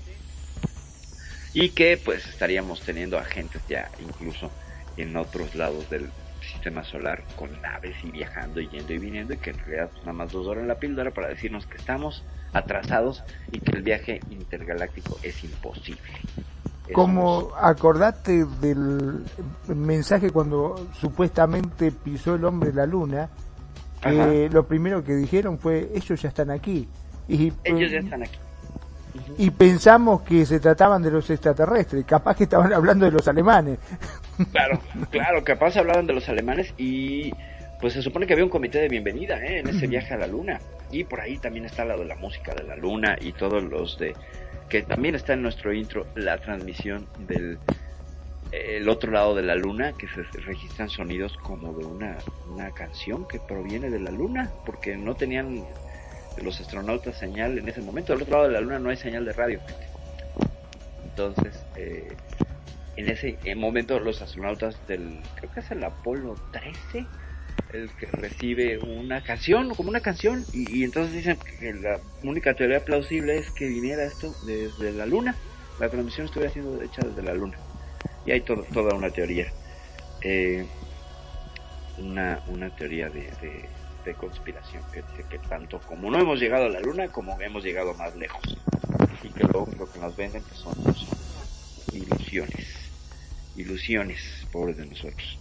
y 1.52 1.70
que 1.70 1.98
pues 2.02 2.26
estaríamos 2.26 2.80
teniendo 2.80 3.18
agentes 3.18 3.62
ya 3.68 3.90
incluso 3.98 4.50
en 4.96 5.16
otros 5.16 5.54
lados 5.54 5.88
del 5.90 6.10
sistema 6.52 6.84
solar 6.84 7.24
con 7.36 7.60
naves 7.62 7.96
y 8.04 8.10
viajando 8.10 8.60
y 8.60 8.68
yendo 8.68 8.92
y 8.92 8.98
viniendo 8.98 9.34
y 9.34 9.38
que 9.38 9.50
en 9.50 9.58
realidad 9.58 9.90
pues, 9.90 10.04
nada 10.04 10.12
más 10.12 10.32
dos 10.32 10.46
horas 10.46 10.62
en 10.62 10.68
la 10.68 10.76
píldora 10.76 11.10
para 11.10 11.28
decirnos 11.28 11.66
que 11.66 11.78
estamos 11.78 12.22
atrasados 12.52 13.22
y 13.52 13.60
que 13.60 13.76
el 13.76 13.82
viaje 13.82 14.20
intergaláctico 14.30 15.18
es 15.22 15.42
imposible. 15.44 16.12
Como 16.92 17.52
acordate 17.56 18.44
del 18.60 19.24
mensaje 19.66 20.30
cuando 20.30 20.88
supuestamente 21.00 21.90
pisó 21.90 22.36
el 22.36 22.44
hombre 22.44 22.72
la 22.72 22.86
luna, 22.86 23.28
Ajá. 24.02 24.28
lo 24.50 24.66
primero 24.68 25.02
que 25.02 25.14
dijeron 25.14 25.58
fue 25.58 25.90
ellos 25.94 26.22
ya 26.22 26.28
están 26.28 26.50
aquí. 26.50 26.88
Y, 27.28 27.52
Ellos 27.64 27.90
ya 27.90 27.98
están 27.98 28.22
aquí. 28.22 28.38
y 29.38 29.50
pensamos 29.50 30.22
que 30.22 30.46
se 30.46 30.60
trataban 30.60 31.02
de 31.02 31.10
los 31.10 31.28
extraterrestres, 31.30 32.04
capaz 32.04 32.36
que 32.36 32.44
estaban 32.44 32.72
hablando 32.72 33.04
de 33.04 33.12
los 33.12 33.26
alemanes. 33.28 33.78
Claro, 34.52 34.80
claro, 35.10 35.44
capaz 35.44 35.76
hablaban 35.76 36.06
de 36.06 36.12
los 36.12 36.28
alemanes 36.28 36.74
y 36.76 37.32
pues 37.80 37.94
se 37.94 38.02
supone 38.02 38.26
que 38.26 38.34
había 38.34 38.44
un 38.44 38.50
comité 38.50 38.78
de 38.80 38.88
bienvenida 38.88 39.42
¿eh? 39.44 39.60
en 39.60 39.68
ese 39.68 39.86
viaje 39.86 40.14
a 40.14 40.18
la 40.18 40.26
luna. 40.26 40.60
Y 40.90 41.04
por 41.04 41.20
ahí 41.20 41.38
también 41.38 41.64
está 41.64 41.84
la 41.84 41.96
de 41.96 42.04
la 42.04 42.16
música 42.16 42.54
de 42.54 42.62
la 42.62 42.76
luna 42.76 43.16
y 43.20 43.32
todos 43.32 43.62
los 43.64 43.98
de... 43.98 44.14
que 44.68 44.82
también 44.82 45.14
está 45.14 45.32
en 45.32 45.42
nuestro 45.42 45.72
intro 45.72 46.06
la 46.14 46.38
transmisión 46.38 47.06
del 47.26 47.58
el 48.52 48.88
otro 48.88 49.10
lado 49.10 49.34
de 49.34 49.42
la 49.42 49.54
luna, 49.54 49.92
que 49.92 50.06
se 50.08 50.22
registran 50.40 50.88
sonidos 50.88 51.36
como 51.42 51.72
de 51.72 51.84
una, 51.84 52.16
una 52.52 52.70
canción 52.70 53.26
que 53.26 53.40
proviene 53.40 53.90
de 53.90 54.00
la 54.00 54.10
luna, 54.10 54.50
porque 54.64 54.96
no 54.96 55.14
tenían 55.14 55.64
los 56.42 56.60
astronautas 56.60 57.16
señal 57.16 57.58
en 57.58 57.68
ese 57.68 57.80
momento. 57.80 58.12
Del 58.12 58.22
otro 58.22 58.36
lado 58.36 58.48
de 58.48 58.54
la 58.54 58.60
luna 58.60 58.78
no 58.78 58.90
hay 58.90 58.96
señal 58.96 59.24
de 59.24 59.32
radio. 59.32 59.60
Entonces, 61.04 61.64
eh, 61.76 62.16
en 62.96 63.08
ese 63.08 63.38
momento 63.54 63.98
los 64.00 64.22
astronautas 64.22 64.76
del, 64.86 65.20
creo 65.36 65.52
que 65.52 65.60
es 65.60 65.70
el 65.70 65.82
Apolo 65.84 66.34
13, 66.52 67.06
el 67.72 67.90
que 67.90 68.06
recibe 68.06 68.78
una 68.78 69.22
canción, 69.22 69.74
como 69.74 69.88
una 69.90 70.00
canción, 70.00 70.44
y, 70.52 70.84
entonces 70.84 71.14
dicen 71.14 71.38
que 71.58 71.72
la 71.72 72.00
única 72.22 72.54
teoría 72.54 72.84
plausible 72.84 73.36
es 73.38 73.50
que 73.50 73.66
viniera 73.66 74.04
esto 74.04 74.34
desde 74.46 74.92
la 74.92 75.06
luna, 75.06 75.34
la 75.80 75.88
transmisión 75.88 76.26
estuviera 76.26 76.52
siendo 76.52 76.80
hecha 76.82 77.02
desde 77.02 77.22
la 77.22 77.34
luna. 77.34 77.56
Y 78.24 78.32
hay 78.32 78.40
todo- 78.40 78.64
toda 78.72 78.94
una 78.94 79.10
teoría, 79.10 79.46
eh, 80.22 80.66
una, 81.98 82.40
una 82.48 82.70
teoría 82.70 83.08
de, 83.08 83.30
de 84.06 84.14
conspiración 84.14 84.82
que 84.92 85.02
dice 85.02 85.24
que 85.28 85.38
tanto 85.38 85.80
como 85.80 86.10
no 86.10 86.18
hemos 86.18 86.40
llegado 86.40 86.66
a 86.66 86.68
la 86.68 86.80
luna, 86.80 87.08
como 87.08 87.38
hemos 87.40 87.62
llegado 87.64 87.92
más 87.94 88.14
lejos. 88.16 88.42
Y 89.22 89.28
que 89.28 89.44
lo 89.44 89.66
que 89.66 89.98
nos 89.98 90.16
venden 90.16 90.42
son, 90.54 90.74
son 90.74 91.96
ilusiones. 91.96 92.66
Ilusiones, 93.56 94.46
pobres 94.52 94.76
de 94.76 94.86
nosotros. 94.86 95.38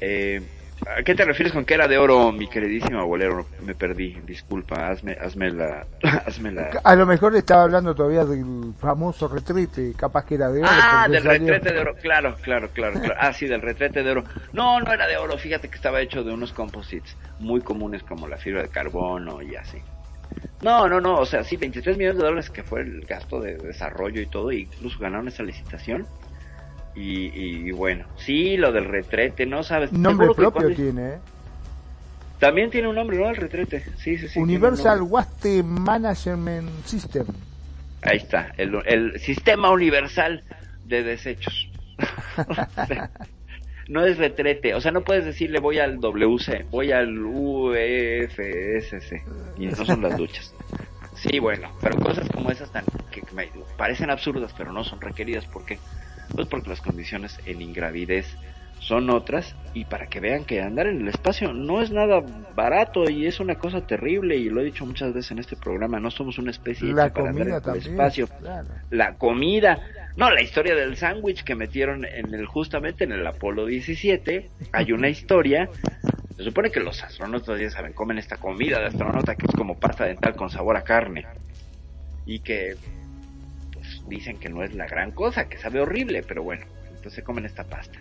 Eh, 0.00 0.42
¿A 0.86 1.02
qué 1.02 1.14
te 1.14 1.24
refieres 1.24 1.52
con 1.52 1.64
que 1.64 1.74
era 1.74 1.86
de 1.86 1.98
oro, 1.98 2.32
mi 2.32 2.48
queridísimo 2.48 3.00
abuelero? 3.00 3.46
Me 3.60 3.74
perdí, 3.74 4.18
disculpa, 4.26 4.88
hazme, 4.88 5.16
hazme 5.20 5.50
la... 5.50 5.86
hazme 6.26 6.52
la... 6.52 6.80
A 6.82 6.94
lo 6.96 7.06
mejor 7.06 7.36
estaba 7.36 7.64
hablando 7.64 7.94
todavía 7.94 8.24
del 8.24 8.74
famoso 8.78 9.28
retrete, 9.28 9.92
capaz 9.94 10.24
que 10.24 10.36
era 10.36 10.50
de 10.50 10.60
oro. 10.60 10.70
Ah, 10.70 11.06
del 11.08 11.22
salió- 11.22 11.46
retrete 11.52 11.72
de 11.74 11.80
oro, 11.80 11.94
claro, 11.94 12.36
claro, 12.42 12.70
claro, 12.70 12.98
claro. 13.00 13.14
Ah, 13.18 13.32
sí, 13.32 13.46
del 13.46 13.60
retrete 13.62 14.02
de 14.02 14.10
oro. 14.10 14.24
No, 14.52 14.80
no 14.80 14.92
era 14.92 15.06
de 15.06 15.16
oro, 15.16 15.36
fíjate 15.38 15.68
que 15.68 15.76
estaba 15.76 16.00
hecho 16.00 16.24
de 16.24 16.32
unos 16.32 16.52
composites 16.52 17.16
muy 17.38 17.60
comunes 17.60 18.02
como 18.02 18.26
la 18.26 18.38
fibra 18.38 18.62
de 18.62 18.68
carbono 18.68 19.42
y 19.42 19.54
así. 19.56 19.78
No, 20.62 20.88
no, 20.88 21.00
no, 21.00 21.18
o 21.18 21.26
sea, 21.26 21.42
sí, 21.44 21.56
23 21.56 21.96
millones 21.96 22.18
de 22.18 22.24
dólares 22.24 22.50
que 22.50 22.62
fue 22.62 22.82
el 22.82 23.04
gasto 23.06 23.40
de 23.40 23.56
desarrollo 23.56 24.20
y 24.20 24.26
todo, 24.26 24.50
e 24.50 24.56
incluso 24.60 24.98
ganaron 24.98 25.28
esa 25.28 25.42
licitación. 25.42 26.06
Y, 27.00 27.68
y 27.68 27.72
bueno, 27.72 28.04
sí, 28.18 28.58
lo 28.58 28.72
del 28.72 28.84
retrete, 28.84 29.46
¿no? 29.46 29.62
¿Sabes? 29.62 29.90
Nombre 29.90 30.26
propio 30.34 30.52
cuando- 30.52 30.74
tiene, 30.74 31.14
¿eh? 31.14 31.18
También 32.38 32.70
tiene 32.70 32.88
un 32.88 32.94
nombre, 32.94 33.18
¿no? 33.18 33.28
El 33.28 33.36
retrete. 33.36 33.84
Sí, 33.96 34.18
sí, 34.18 34.28
sí. 34.28 34.38
Universal. 34.38 35.02
Waste 35.02 35.62
Management 35.62 36.68
System. 36.84 37.26
Ahí 38.02 38.18
está, 38.18 38.52
el, 38.56 38.74
el 38.86 39.18
sistema 39.20 39.70
universal 39.70 40.42
de 40.86 41.02
desechos. 41.02 41.68
no 43.88 44.04
es 44.06 44.18
retrete, 44.18 44.74
o 44.74 44.80
sea, 44.80 44.92
no 44.92 45.02
puedes 45.02 45.24
decirle 45.24 45.60
voy 45.60 45.78
al 45.78 46.00
WC, 46.00 46.66
voy 46.70 46.92
al 46.92 47.18
UFSC, 47.18 49.22
y 49.58 49.66
no 49.66 49.84
son 49.84 50.02
las 50.02 50.16
duchas. 50.16 50.54
Sí, 51.14 51.38
bueno, 51.38 51.70
pero 51.82 51.98
cosas 51.98 52.28
como 52.30 52.50
esas 52.50 52.70
tan 52.72 52.84
que 53.10 53.22
me 53.34 53.48
parecen 53.76 54.10
absurdas, 54.10 54.54
pero 54.56 54.72
no 54.72 54.84
son 54.84 55.00
requeridas, 55.00 55.44
¿por 55.46 55.64
qué? 55.66 55.78
Pues 56.34 56.46
porque 56.48 56.70
las 56.70 56.80
condiciones 56.80 57.38
en 57.46 57.62
ingravidez 57.62 58.36
son 58.80 59.10
otras 59.10 59.54
y 59.74 59.84
para 59.84 60.06
que 60.06 60.20
vean 60.20 60.44
que 60.44 60.60
andar 60.62 60.86
en 60.86 61.02
el 61.02 61.08
espacio 61.08 61.52
no 61.52 61.80
es 61.82 61.90
nada 61.90 62.22
barato 62.56 63.08
y 63.08 63.26
es 63.26 63.38
una 63.38 63.54
cosa 63.54 63.86
terrible 63.86 64.36
y 64.36 64.48
lo 64.48 64.60
he 64.60 64.64
dicho 64.64 64.84
muchas 64.86 65.12
veces 65.12 65.30
en 65.32 65.38
este 65.38 65.54
programa, 65.54 66.00
no 66.00 66.10
somos 66.10 66.38
una 66.38 66.50
especie 66.50 66.92
La 66.92 67.06
hecha 67.06 67.14
para 67.14 67.30
andar 67.30 67.48
en 67.48 67.60
comida 67.60 67.72
el 67.72 67.78
espacio 67.78 68.26
claro. 68.26 68.68
la 68.90 69.14
comida. 69.14 69.78
No, 70.16 70.30
la 70.30 70.42
historia 70.42 70.74
del 70.74 70.96
sándwich 70.96 71.44
que 71.44 71.54
metieron 71.54 72.04
en 72.04 72.34
el 72.34 72.46
justamente 72.46 73.04
en 73.04 73.12
el 73.12 73.24
Apolo 73.26 73.66
17. 73.66 74.50
Hay 74.72 74.92
una 74.92 75.08
historia. 75.10 75.68
Se 76.36 76.42
supone 76.42 76.70
que 76.70 76.80
los 76.80 77.02
astronautas 77.02 77.60
ya 77.60 77.70
saben, 77.70 77.92
comen 77.92 78.18
esta 78.18 78.38
comida 78.38 78.80
de 78.80 78.86
astronauta 78.86 79.36
que 79.36 79.46
es 79.46 79.54
como 79.54 79.78
pasta 79.78 80.06
dental 80.06 80.34
con 80.34 80.50
sabor 80.50 80.76
a 80.76 80.82
carne. 80.82 81.26
Y 82.26 82.40
que 82.40 82.76
dicen 84.10 84.38
que 84.38 84.50
no 84.50 84.62
es 84.62 84.74
la 84.74 84.86
gran 84.86 85.12
cosa, 85.12 85.48
que 85.48 85.56
sabe 85.56 85.80
horrible, 85.80 86.22
pero 86.22 86.42
bueno, 86.42 86.66
entonces 86.94 87.24
comen 87.24 87.46
esta 87.46 87.64
pasta. 87.64 87.98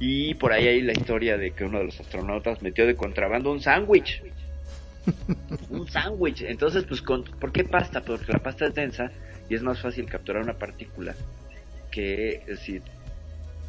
Y 0.00 0.34
por 0.34 0.52
ahí 0.52 0.66
hay 0.66 0.80
la 0.80 0.92
historia 0.92 1.36
de 1.36 1.52
que 1.52 1.64
uno 1.64 1.78
de 1.78 1.84
los 1.84 2.00
astronautas 2.00 2.62
metió 2.62 2.86
de 2.86 2.96
contrabando 2.96 3.52
un 3.52 3.60
sándwich. 3.60 4.22
un 5.70 5.88
sándwich. 5.88 6.42
Entonces, 6.42 6.84
pues, 6.84 7.02
con, 7.02 7.24
¿por 7.24 7.52
qué 7.52 7.64
pasta? 7.64 8.00
Porque 8.02 8.32
la 8.32 8.38
pasta 8.38 8.66
es 8.66 8.74
densa 8.74 9.10
y 9.48 9.54
es 9.54 9.62
más 9.62 9.80
fácil 9.80 10.06
capturar 10.06 10.42
una 10.42 10.58
partícula 10.58 11.14
que 11.90 12.42
si 12.60 12.80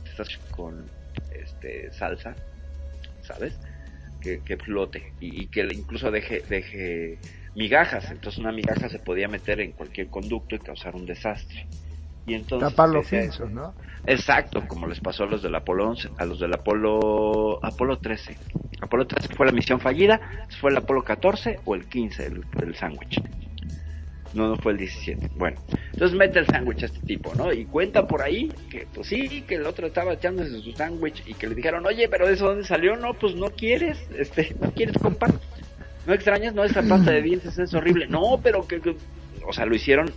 estás 0.05 0.37
con 0.51 0.85
este 1.31 1.91
salsa, 1.91 2.35
¿sabes? 3.21 3.57
Que, 4.21 4.41
que 4.41 4.57
flote 4.57 5.13
y, 5.19 5.43
y 5.43 5.47
que 5.47 5.61
incluso 5.71 6.11
deje, 6.11 6.43
deje 6.49 7.17
migajas. 7.59 8.09
Entonces 8.09 8.39
una 8.39 8.53
migaja 8.53 8.87
se 8.89 8.99
podía 8.99 9.27
meter 9.27 9.59
en 9.59 9.73
cualquier 9.73 10.07
conducto 10.07 10.55
y 10.55 10.59
causar 10.59 10.95
un 10.95 11.05
desastre. 11.05 11.67
Y 12.25 12.33
entonces 12.33 12.69
Tapar 12.69 12.89
los 12.89 13.07
pisos, 13.07 13.51
¿no? 13.51 13.73
Exacto, 14.05 14.65
como 14.67 14.87
les 14.87 14.99
pasó 14.99 15.23
a 15.23 15.27
los 15.27 15.41
del 15.41 15.55
Apolo 15.55 15.89
11, 15.89 16.09
a 16.17 16.25
los 16.25 16.39
del 16.39 16.53
Apolo 16.53 17.59
Apolo 17.63 17.97
13. 17.97 18.37
Apolo 18.81 19.05
13 19.05 19.35
fue 19.35 19.45
la 19.45 19.51
misión 19.51 19.79
fallida, 19.79 20.47
fue 20.61 20.71
el 20.71 20.77
Apolo 20.77 21.03
14 21.03 21.59
o 21.65 21.75
el 21.75 21.87
15 21.87 22.25
el, 22.25 22.45
el 22.61 22.75
sándwich. 22.75 23.21
No, 24.33 24.47
no 24.47 24.55
fue 24.57 24.73
el 24.73 24.77
17. 24.77 25.31
Bueno, 25.35 25.59
entonces 25.91 26.15
mete 26.15 26.39
el 26.39 26.45
sándwich 26.45 26.83
a 26.83 26.85
este 26.85 26.99
tipo, 27.01 27.33
¿no? 27.35 27.51
Y 27.51 27.65
cuenta 27.65 28.07
por 28.07 28.21
ahí 28.21 28.49
que, 28.69 28.87
pues 28.93 29.07
sí, 29.07 29.41
que 29.41 29.55
el 29.55 29.65
otro 29.65 29.87
estaba 29.87 30.13
echándose 30.13 30.61
su 30.61 30.71
sándwich 30.73 31.23
y 31.25 31.33
que 31.33 31.47
le 31.47 31.55
dijeron, 31.55 31.85
oye, 31.85 32.07
pero 32.07 32.27
¿de 32.27 32.35
eso 32.35 32.45
dónde 32.45 32.63
salió? 32.63 32.95
No, 32.95 33.15
pues 33.15 33.35
no 33.35 33.49
quieres, 33.49 33.97
este, 34.15 34.55
no 34.61 34.71
quieres 34.71 34.97
compa. 34.99 35.27
No 36.09 36.15
extrañas, 36.15 36.55
no, 36.55 36.63
esa 36.63 36.81
pasta 36.81 37.11
de 37.11 37.21
dientes 37.21 37.55
es 37.59 37.71
horrible. 37.75 38.07
No, 38.07 38.39
pero 38.41 38.67
que, 38.67 38.81
o 39.45 39.53
sea, 39.53 39.67
lo 39.67 39.75
hicieron 39.75 40.11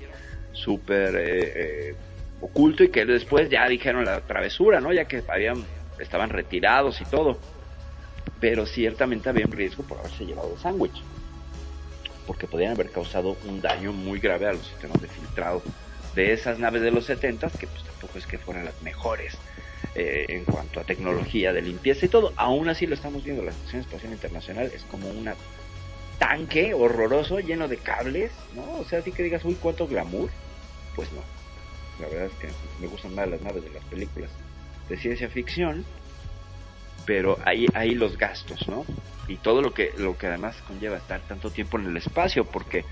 súper 0.52 1.14
eh, 1.16 1.52
eh, 1.90 1.94
oculto 2.40 2.82
y 2.82 2.88
que 2.88 3.04
después 3.04 3.50
ya 3.50 3.68
dijeron 3.68 4.06
la 4.06 4.22
travesura, 4.22 4.80
¿no? 4.80 4.90
Ya 4.94 5.04
que 5.04 5.22
habían, 5.28 5.62
estaban 5.98 6.30
retirados 6.30 6.98
y 7.02 7.04
todo. 7.04 7.38
Pero 8.40 8.64
ciertamente 8.64 9.28
había 9.28 9.44
un 9.44 9.52
riesgo 9.52 9.82
por 9.82 9.98
haberse 9.98 10.24
llevado 10.24 10.54
el 10.54 10.58
sándwich. 10.58 11.02
Porque 12.26 12.46
podían 12.46 12.72
haber 12.72 12.88
causado 12.88 13.36
un 13.46 13.60
daño 13.60 13.92
muy 13.92 14.18
grave 14.18 14.46
a 14.46 14.54
los 14.54 14.66
sistemas 14.66 14.98
de 15.02 15.08
filtrado 15.08 15.62
de 16.14 16.32
esas 16.32 16.58
naves 16.58 16.80
de 16.80 16.90
los 16.90 17.04
70 17.04 17.50
que 17.50 17.66
pues 17.66 17.84
tampoco 17.84 18.16
es 18.16 18.26
que 18.26 18.38
fueran 18.38 18.64
las 18.64 18.80
mejores 18.80 19.36
eh, 19.94 20.24
en 20.28 20.46
cuanto 20.46 20.80
a 20.80 20.84
tecnología 20.84 21.52
de 21.52 21.60
limpieza 21.60 22.06
y 22.06 22.08
todo. 22.08 22.32
Aún 22.36 22.70
así 22.70 22.86
lo 22.86 22.94
estamos 22.94 23.22
viendo, 23.22 23.42
la 23.42 23.50
Estación 23.50 23.82
Espacial 23.82 24.12
Internacional 24.12 24.70
es 24.74 24.84
como 24.84 25.10
una 25.10 25.34
tanque 26.22 26.72
horroroso 26.72 27.40
lleno 27.40 27.66
de 27.66 27.78
cables, 27.78 28.30
¿no? 28.54 28.78
O 28.78 28.84
sea, 28.84 29.00
así 29.00 29.10
que 29.10 29.24
digas, 29.24 29.44
uy, 29.44 29.56
cuánto 29.60 29.88
glamour. 29.88 30.30
Pues 30.94 31.10
no. 31.12 31.20
La 32.00 32.08
verdad 32.08 32.26
es 32.26 32.32
que 32.34 32.48
me 32.80 32.86
gustan 32.86 33.16
más 33.16 33.28
las 33.28 33.42
naves 33.42 33.64
de 33.64 33.70
las 33.70 33.82
películas 33.84 34.30
de 34.88 34.96
ciencia 34.98 35.28
ficción, 35.28 35.84
pero 37.06 37.38
ahí 37.44 37.66
hay 37.74 37.96
los 37.96 38.16
gastos, 38.16 38.68
¿no? 38.68 38.84
Y 39.26 39.36
todo 39.36 39.62
lo 39.62 39.74
que 39.74 39.92
lo 39.98 40.16
que 40.16 40.28
además 40.28 40.56
conlleva 40.68 40.96
estar 40.96 41.20
tanto 41.22 41.50
tiempo 41.50 41.76
en 41.78 41.86
el 41.86 41.96
espacio 41.96 42.44
porque 42.44 42.84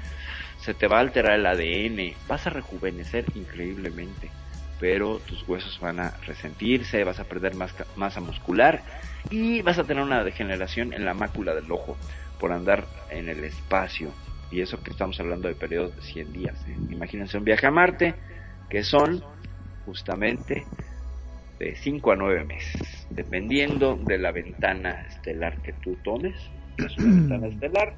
se 0.60 0.74
te 0.74 0.88
va 0.88 0.96
a 0.96 1.00
alterar 1.00 1.38
el 1.38 1.46
ADN, 1.46 2.16
vas 2.26 2.48
a 2.48 2.50
rejuvenecer 2.50 3.26
increíblemente, 3.36 4.28
pero 4.80 5.20
tus 5.20 5.46
huesos 5.48 5.78
van 5.80 6.00
a 6.00 6.10
resentirse, 6.26 7.04
vas 7.04 7.20
a 7.20 7.24
perder 7.24 7.54
masa 7.54 8.20
muscular 8.20 8.82
y 9.30 9.62
vas 9.62 9.78
a 9.78 9.84
tener 9.84 10.02
una 10.02 10.24
degeneración 10.24 10.92
en 10.92 11.04
la 11.04 11.14
mácula 11.14 11.54
del 11.54 11.70
ojo 11.70 11.96
por 12.40 12.52
andar 12.52 12.86
en 13.10 13.28
el 13.28 13.44
espacio. 13.44 14.10
Y 14.50 14.60
eso 14.60 14.82
que 14.82 14.90
estamos 14.90 15.20
hablando 15.20 15.46
de 15.46 15.54
periodos 15.54 15.94
de 15.94 16.02
100 16.02 16.32
días. 16.32 16.56
¿eh? 16.66 16.76
Imagínense 16.90 17.38
un 17.38 17.44
viaje 17.44 17.66
a 17.66 17.70
Marte, 17.70 18.14
que 18.68 18.82
son 18.82 19.22
justamente 19.86 20.64
de 21.60 21.76
5 21.76 22.12
a 22.12 22.16
9 22.16 22.44
meses, 22.44 23.06
dependiendo 23.10 23.96
de 23.96 24.18
la 24.18 24.32
ventana 24.32 25.02
estelar 25.08 25.60
que 25.62 25.72
tú 25.74 25.96
tomes. 26.02 26.34
Es 26.78 26.96
una 26.98 27.14
ventana 27.14 27.46
estelar. 27.46 27.94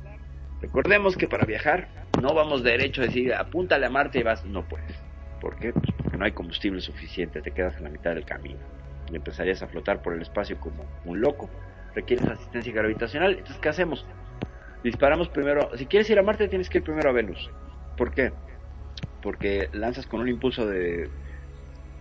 Recordemos 0.61 1.17
que 1.17 1.27
para 1.27 1.47
viajar 1.47 1.89
no 2.21 2.35
vamos 2.35 2.63
derecho 2.63 3.03
a 3.03 3.07
decir 3.07 3.33
apúntale 3.35 3.87
a 3.87 3.91
Marte 3.91 4.19
y 4.19 4.23
vas, 4.23 4.45
no 4.45 4.69
puedes. 4.69 4.97
¿Por 5.41 5.57
qué? 5.57 5.73
Pues 5.73 5.91
porque 5.97 6.17
no 6.17 6.25
hay 6.25 6.33
combustible 6.33 6.81
suficiente, 6.81 7.41
te 7.41 7.51
quedas 7.51 7.77
en 7.79 7.85
la 7.85 7.91
mitad 7.91 8.15
del 8.15 8.25
camino 8.25 8.59
y 9.11 9.17
empezarías 9.17 9.63
a 9.63 9.67
flotar 9.69 10.03
por 10.03 10.15
el 10.15 10.23
espacio 10.23 10.59
como 10.61 10.85
un 11.05 11.21
loco. 11.21 11.49
Requieres 11.95 12.27
asistencia 12.27 12.73
gravitacional, 12.73 13.33
entonces 13.33 13.59
¿qué 13.59 13.69
hacemos? 13.69 14.07
Disparamos 14.83 15.29
primero, 15.29 15.71
si 15.77 15.87
quieres 15.87 16.11
ir 16.11 16.19
a 16.19 16.23
Marte 16.23 16.49
tienes 16.49 16.69
que 16.69 16.79
ir 16.79 16.85
primero 16.85 17.11
a 17.11 17.13
Venus. 17.13 17.51
¿Por 17.97 18.13
qué? 18.13 18.33
Porque 19.23 19.69
lanzas 19.73 20.07
con 20.07 20.21
un 20.21 20.29
impulso 20.29 20.67
de, 20.67 21.09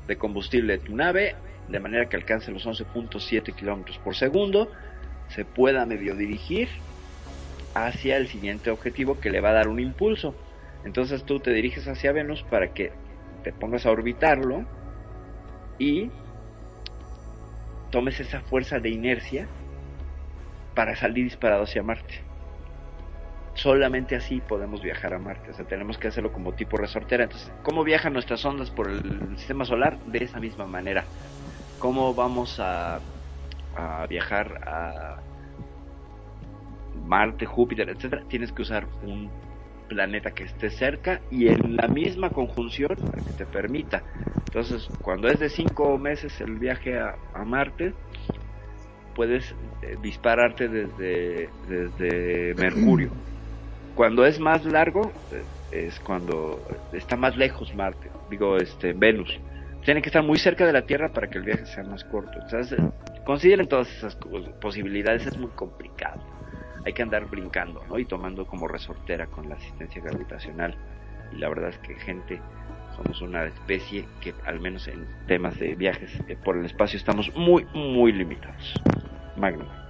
de 0.08 0.18
combustible 0.18 0.80
tu 0.80 0.96
nave, 0.96 1.36
de 1.68 1.80
manera 1.80 2.10
que 2.10 2.18
alcance 2.18 2.52
los 2.52 2.66
11.7 2.66 3.54
kilómetros 3.54 3.98
por 4.00 4.16
segundo, 4.16 4.72
se 5.30 5.46
pueda 5.46 5.86
medio 5.86 6.16
dirigir 6.16 6.70
hacia 7.76 8.18
el 8.18 8.28
siguiente 8.28 8.70
objetivo 8.72 9.20
que 9.20 9.30
le 9.30 9.42
va 9.42 9.50
a 9.50 9.54
dar 9.54 9.68
un 9.68 9.80
impulso. 9.80 10.36
Entonces 10.84 11.24
tú 11.24 11.40
te 11.40 11.52
diriges 11.52 11.88
hacia 11.88 12.12
Venus 12.12 12.44
para 12.44 12.74
que 12.74 12.92
te 13.44 13.54
pongas 13.54 13.86
a 13.86 13.92
orbitarlo 13.92 14.66
y 15.78 16.10
tomes 17.92 18.20
esa 18.20 18.42
fuerza 18.42 18.80
de 18.80 18.90
inercia 18.90 19.48
para 20.76 20.96
salir 20.96 21.26
disparado 21.26 21.64
hacia 21.64 21.84
Marte. 21.84 22.31
Solamente 23.54 24.16
así 24.16 24.42
podemos 24.42 24.82
viajar 24.82 25.14
a 25.14 25.20
Marte, 25.20 25.52
o 25.52 25.54
sea, 25.54 25.66
tenemos 25.66 25.98
que 25.98 26.08
hacerlo 26.08 26.32
como 26.32 26.54
tipo 26.54 26.78
resortera. 26.78 27.26
Entonces, 27.26 27.52
¿cómo 27.64 27.84
viajan 27.84 28.14
nuestras 28.14 28.44
ondas 28.46 28.72
por 28.72 28.90
el 28.90 29.38
sistema 29.38 29.66
solar? 29.66 30.00
De 30.06 30.24
esa 30.24 30.40
misma 30.40 30.66
manera. 30.66 31.06
¿Cómo 31.78 32.14
vamos 32.14 32.60
a, 32.60 33.02
a 33.76 34.08
viajar 34.08 34.62
a 34.68 35.22
Marte, 37.06 37.46
Júpiter, 37.46 37.90
etcétera? 37.90 38.24
Tienes 38.30 38.52
que 38.52 38.62
usar 38.62 38.88
un 39.04 39.30
planeta 39.92 40.32
que 40.32 40.46
esté 40.46 40.70
cerca 40.70 41.20
y 41.30 41.50
en 41.50 41.76
la 41.76 41.90
misma 41.90 42.30
conjunción 42.30 42.96
para 42.96 43.22
que 43.22 43.34
te 43.34 43.46
permita. 43.46 44.02
Entonces, 44.46 44.90
cuando 45.02 45.28
es 45.28 45.40
de 45.40 45.50
cinco 45.50 45.98
meses 45.98 46.40
el 46.40 46.58
viaje 46.60 46.98
a, 46.98 47.16
Marte, 47.46 47.94
puedes 49.16 49.54
eh, 49.82 49.98
dispararte 50.02 50.70
desde, 50.70 51.50
desde 51.68 52.54
Mercurio. 52.56 53.12
Cuando 53.96 54.26
es 54.26 54.40
más 54.40 54.64
largo, 54.66 55.12
eh, 55.32 55.46
es 55.72 56.00
cuando 56.00 56.66
está 56.92 57.16
más 57.16 57.36
lejos 57.38 57.74
Marte, 57.76 58.10
digo, 58.30 58.58
este, 58.58 58.94
Venus. 58.94 59.40
Tiene 59.84 60.02
que 60.02 60.10
estar 60.10 60.24
muy 60.24 60.38
cerca 60.38 60.66
de 60.66 60.74
la 60.74 60.86
Tierra 60.86 61.10
para 61.10 61.28
que 61.28 61.40
el 61.40 61.44
viaje 61.44 61.66
sea 61.66 61.84
más 61.84 62.04
corto. 62.04 62.32
Entonces, 62.44 62.80
consideren 63.26 63.68
todas 63.68 63.90
esas 63.90 64.16
posibilidades, 64.62 65.26
es 65.26 65.38
muy 65.38 65.50
complicado. 65.52 66.22
Hay 66.86 66.94
que 66.94 67.02
andar 67.02 67.26
brincando, 67.26 67.84
¿no? 67.88 67.98
Y 67.98 68.06
tomando 68.06 68.46
como 68.46 68.68
resortera 68.68 69.28
con 69.28 69.50
la 69.50 69.56
asistencia 69.56 70.02
gravitacional. 70.02 70.76
Y 71.32 71.38
la 71.38 71.50
verdad 71.50 71.70
es 71.70 71.78
que 71.80 71.96
gente, 71.96 72.40
somos 72.96 73.22
una 73.22 73.46
especie 73.46 74.06
que 74.20 74.36
al 74.46 74.60
menos 74.60 74.88
en 74.88 75.08
temas 75.28 75.58
de 75.60 75.76
viajes 75.76 76.12
eh, 76.28 76.38
por 76.44 76.58
el 76.58 76.66
espacio 76.66 76.98
estamos 76.98 77.34
muy, 77.36 77.66
muy 77.74 78.12
limitados. 78.12 78.76
Magno. 79.36 79.81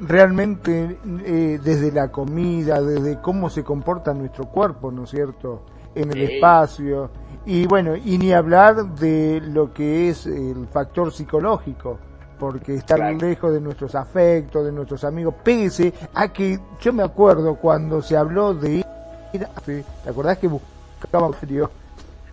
Realmente 0.00 0.98
eh, 1.24 1.58
desde 1.62 1.92
la 1.92 2.08
comida, 2.12 2.80
desde 2.82 3.20
cómo 3.20 3.48
se 3.50 3.62
comporta 3.64 4.12
nuestro 4.14 4.46
cuerpo, 4.46 4.90
¿no 4.90 5.04
es 5.04 5.10
cierto? 5.10 5.62
En 5.94 6.10
el 6.12 6.26
Sí. 6.26 6.34
espacio. 6.34 7.10
Y 7.46 7.66
bueno, 7.66 7.94
y 7.96 8.18
ni 8.18 8.32
hablar 8.32 8.84
de 8.96 9.40
lo 9.46 9.72
que 9.72 10.08
es 10.10 10.26
el 10.26 10.66
factor 10.70 11.12
psicológico, 11.12 11.98
porque 12.38 12.74
estar 12.74 12.98
Claro. 12.98 13.16
lejos 13.18 13.52
de 13.52 13.60
nuestros 13.60 13.94
afectos, 13.94 14.64
de 14.66 14.72
nuestros 14.72 15.04
amigos, 15.04 15.34
pese 15.42 15.94
a 16.12 16.28
que 16.32 16.58
yo 16.80 16.92
me 16.92 17.02
acuerdo 17.02 17.54
cuando 17.56 18.02
se 18.02 18.16
habló 18.16 18.52
de 18.52 18.84
ir 19.32 19.44
a... 19.44 19.60
¿Te 19.60 19.84
acordás 20.08 20.36
que 20.38 20.48
buscábamos 20.48 21.36
frío? 21.36 21.70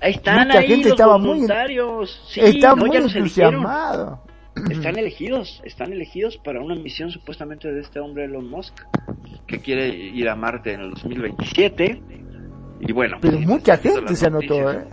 Ahí 0.01 0.15
están 0.15 0.47
Mucha 0.47 0.59
ahí 0.59 0.67
gente 0.67 0.89
los 0.89 0.99
estaba 0.99 1.17
muy- 1.17 1.29
voluntarios. 1.29 2.21
Sí, 2.27 2.41
Está 2.41 2.71
no, 2.75 2.85
muy 2.85 2.97
entusiasmado. 2.97 4.19
Están 4.69 4.97
elegidos, 4.97 5.61
están 5.65 5.93
elegidos 5.93 6.37
para 6.37 6.61
una 6.61 6.75
misión 6.75 7.09
supuestamente 7.09 7.71
de 7.71 7.81
este 7.81 7.99
hombre 7.99 8.25
Elon 8.25 8.49
Musk, 8.49 8.73
que 9.47 9.59
quiere 9.59 9.87
ir 9.89 10.29
a 10.29 10.35
Marte 10.35 10.73
en 10.73 10.81
el 10.81 10.89
2027. 10.91 12.01
Y 12.81 12.91
bueno, 12.91 13.17
Pero 13.21 13.39
mucha 13.39 13.77
gente 13.77 14.15
se 14.15 14.27
anotó, 14.27 14.71
¿eh? 14.71 14.83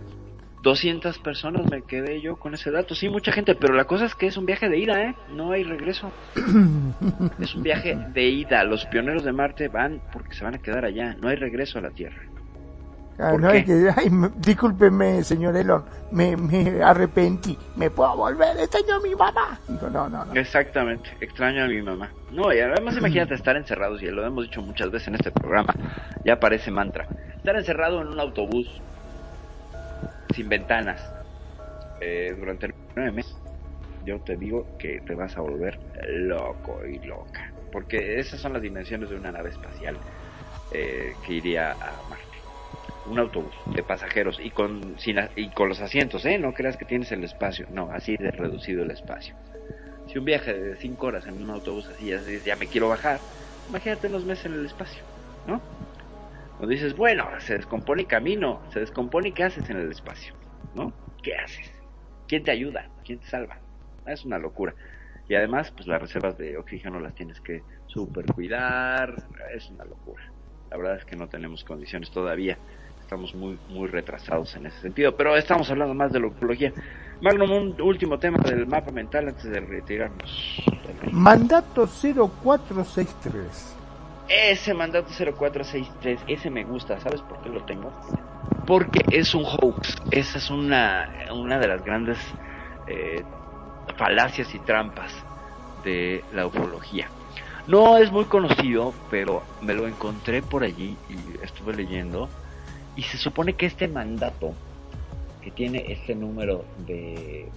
200 0.63 1.19
personas 1.19 1.71
me 1.71 1.83
quedé 1.83 2.21
yo 2.21 2.37
con 2.37 2.55
ese 2.55 2.71
dato. 2.71 2.95
Sí, 2.95 3.09
mucha 3.09 3.33
gente, 3.33 3.55
pero 3.55 3.75
la 3.75 3.85
cosa 3.85 4.05
es 4.05 4.15
que 4.15 4.27
es 4.27 4.37
un 4.37 4.47
viaje 4.47 4.69
de 4.69 4.79
ida, 4.79 5.03
¿eh? 5.03 5.15
No 5.35 5.53
hay 5.53 5.65
regreso. 5.65 6.13
es 7.41 7.55
un 7.55 7.63
viaje 7.63 7.97
de 8.13 8.29
ida. 8.29 8.63
Los 8.65 8.85
pioneros 8.87 9.25
de 9.25 9.33
Marte 9.33 9.69
van 9.69 10.03
porque 10.13 10.35
se 10.35 10.45
van 10.45 10.55
a 10.55 10.59
quedar 10.59 10.85
allá. 10.85 11.17
No 11.21 11.29
hay 11.29 11.37
regreso 11.37 11.79
a 11.79 11.83
la 11.83 11.91
Tierra. 11.91 12.23
¿Por 13.21 13.41
no, 13.41 13.51
qué? 13.51 13.59
es 13.59 13.65
que, 13.65 13.91
ay, 13.97 14.11
discúlpeme, 14.37 15.23
señor 15.23 15.57
Elon, 15.57 15.85
me, 16.11 16.37
me 16.37 16.83
arrepentí, 16.83 17.59
me 17.77 17.91
puedo 17.91 18.17
volver, 18.17 18.57
extraño 18.59 18.95
a 18.97 19.01
mi 19.01 19.15
mamá. 19.15 19.59
Digo, 19.69 19.91
no, 19.91 20.09
no, 20.09 20.25
no. 20.25 20.35
Exactamente, 20.35 21.11
extraño 21.21 21.65
a 21.65 21.69
mi 21.69 21.83
mamá. 21.83 22.11
No, 22.31 22.53
y 22.53 22.61
además 22.61 22.97
imagínate 22.97 23.35
estar 23.35 23.57
encerrados, 23.57 24.03
y 24.03 24.07
lo 24.07 24.25
hemos 24.25 24.45
dicho 24.45 24.63
muchas 24.63 24.91
veces 24.91 25.09
en 25.09 25.15
este 25.17 25.31
programa, 25.31 25.75
ya 26.25 26.41
parece 26.41 26.71
mantra. 26.71 27.07
Estar 27.37 27.57
encerrado 27.57 28.01
en 28.01 28.09
un 28.09 28.21
autobús 28.21 28.81
sin 30.35 30.49
ventanas 30.49 31.03
eh, 32.01 32.35
durante 32.39 32.73
nueve 32.95 33.13
meses, 33.13 33.37
yo 34.05 34.19
te 34.21 34.37
digo 34.37 34.67
que 34.79 35.01
te 35.03 35.15
vas 35.15 35.37
a 35.37 35.41
volver 35.41 35.79
loco 36.09 36.81
y 36.87 36.99
loca. 37.07 37.53
Porque 37.71 38.19
esas 38.19 38.41
son 38.41 38.53
las 38.55 38.63
dimensiones 38.63 39.11
de 39.11 39.17
una 39.17 39.31
nave 39.31 39.51
espacial 39.51 39.97
eh, 40.73 41.15
que 41.25 41.35
iría 41.35 41.73
a 41.73 41.93
Marte. 42.09 42.30
Un 43.11 43.19
autobús 43.19 43.53
de 43.75 43.83
pasajeros 43.83 44.39
y 44.41 44.51
con, 44.51 44.97
sin, 45.01 45.19
y 45.35 45.51
con 45.51 45.69
los 45.69 45.81
asientos, 45.81 46.25
¿eh? 46.27 46.39
No 46.39 46.55
creas 46.55 46.77
que 46.77 46.85
tienes 46.85 47.11
el 47.11 47.25
espacio. 47.25 47.67
No, 47.73 47.91
así 47.91 48.17
de 48.17 48.31
reducido 48.31 48.85
el 48.85 48.93
espacio. 48.93 49.35
Si 50.07 50.17
un 50.17 50.25
viaje 50.25 50.55
de 50.55 50.77
cinco 50.77 51.09
horas 51.09 51.27
en 51.27 51.43
un 51.43 51.51
autobús 51.51 51.89
así 51.89 52.07
ya 52.07 52.21
ya 52.45 52.55
me 52.55 52.69
quiero 52.69 52.89
bajar, 52.89 53.21
imagínate 53.69 54.07
unos 54.07 54.25
meses 54.25 54.47
en 54.47 54.53
el 54.55 54.67
espacio, 54.67 55.03
¿no? 55.47 55.61
Cuando 56.57 56.69
dices, 56.69 56.97
bueno, 56.97 57.29
se 57.41 57.55
descompone 57.55 58.07
camino, 58.07 58.63
se 58.73 58.79
descompone 58.79 59.33
¿qué 59.33 59.43
haces 59.43 59.69
en 59.71 59.79
el 59.79 59.91
espacio? 59.91 60.33
¿No? 60.75 60.93
¿Qué 61.23 61.35
haces? 61.35 61.73
¿Quién 62.29 62.45
te 62.45 62.53
ayuda? 62.53 62.89
¿Quién 63.05 63.19
te 63.19 63.27
salva? 63.27 63.59
Es 64.07 64.25
una 64.25 64.39
locura. 64.39 64.75
Y 65.29 65.35
además, 65.35 65.73
pues 65.73 65.89
las 65.89 66.01
reservas 66.01 66.39
de 66.39 66.57
oxígeno 66.57 67.01
las 67.01 67.15
tienes 67.15 67.41
que 67.41 67.63
super 67.87 68.25
cuidar, 68.27 69.15
es 69.53 69.69
una 69.71 69.85
locura. 69.85 70.23
La 70.71 70.77
verdad 70.77 70.97
es 70.97 71.05
que 71.05 71.17
no 71.17 71.29
tenemos 71.29 71.65
condiciones 71.65 72.11
todavía, 72.11 72.59
estamos 73.11 73.35
muy 73.35 73.59
muy 73.71 73.89
retrasados 73.89 74.55
en 74.55 74.67
ese 74.67 74.83
sentido, 74.83 75.17
pero 75.17 75.37
estamos 75.37 75.69
hablando 75.69 75.95
más 75.95 76.13
de 76.13 76.21
la 76.21 76.29
ufología. 76.29 76.73
Magnum, 77.21 77.51
un 77.51 77.83
último 77.83 78.21
tema 78.21 78.39
del 78.39 78.69
mapa 78.69 78.93
mental 78.93 79.27
antes 79.27 79.51
de 79.51 79.59
retirarnos. 79.59 80.63
Mandato 81.11 81.89
0463. 81.89 83.77
Ese 84.29 84.75
mandato 84.75 85.09
0463, 85.09 86.21
ese 86.29 86.51
me 86.51 86.63
gusta, 86.63 87.01
¿sabes 87.01 87.21
por 87.23 87.43
qué 87.43 87.49
lo 87.49 87.65
tengo? 87.65 87.93
Porque 88.65 89.01
es 89.11 89.35
un 89.35 89.43
hoax, 89.45 89.97
esa 90.13 90.39
es 90.39 90.49
una, 90.49 91.27
una 91.35 91.59
de 91.59 91.67
las 91.67 91.85
grandes 91.85 92.17
eh, 92.87 93.25
falacias 93.97 94.55
y 94.55 94.61
trampas 94.61 95.13
de 95.83 96.23
la 96.33 96.47
ufología. 96.47 97.09
No 97.67 97.99
es 97.99 98.13
muy 98.13 98.27
conocido, 98.27 98.95
pero 99.11 99.43
me 99.63 99.75
lo 99.75 99.89
encontré 99.89 100.43
por 100.43 100.63
allí 100.63 100.97
y 101.09 101.45
estuve 101.45 101.75
leyendo. 101.75 102.29
Y 103.01 103.03
se 103.03 103.17
supone 103.17 103.55
que 103.55 103.65
este 103.65 103.89
mandato, 103.89 104.53
que 105.41 105.51
tiene 105.53 105.87
este 105.89 106.15
número 106.15 106.67
de, 106.87 107.49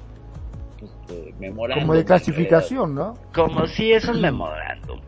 pues, 0.79 0.91
de 1.09 1.33
memorándum 1.37 1.83
Como 1.83 1.95
de 1.95 2.05
clasificación, 2.05 2.95
¿no? 2.95 3.15
como 3.33 3.67
si 3.67 3.91
es 3.91 4.07
un 4.07 4.21
memorándum. 4.21 5.01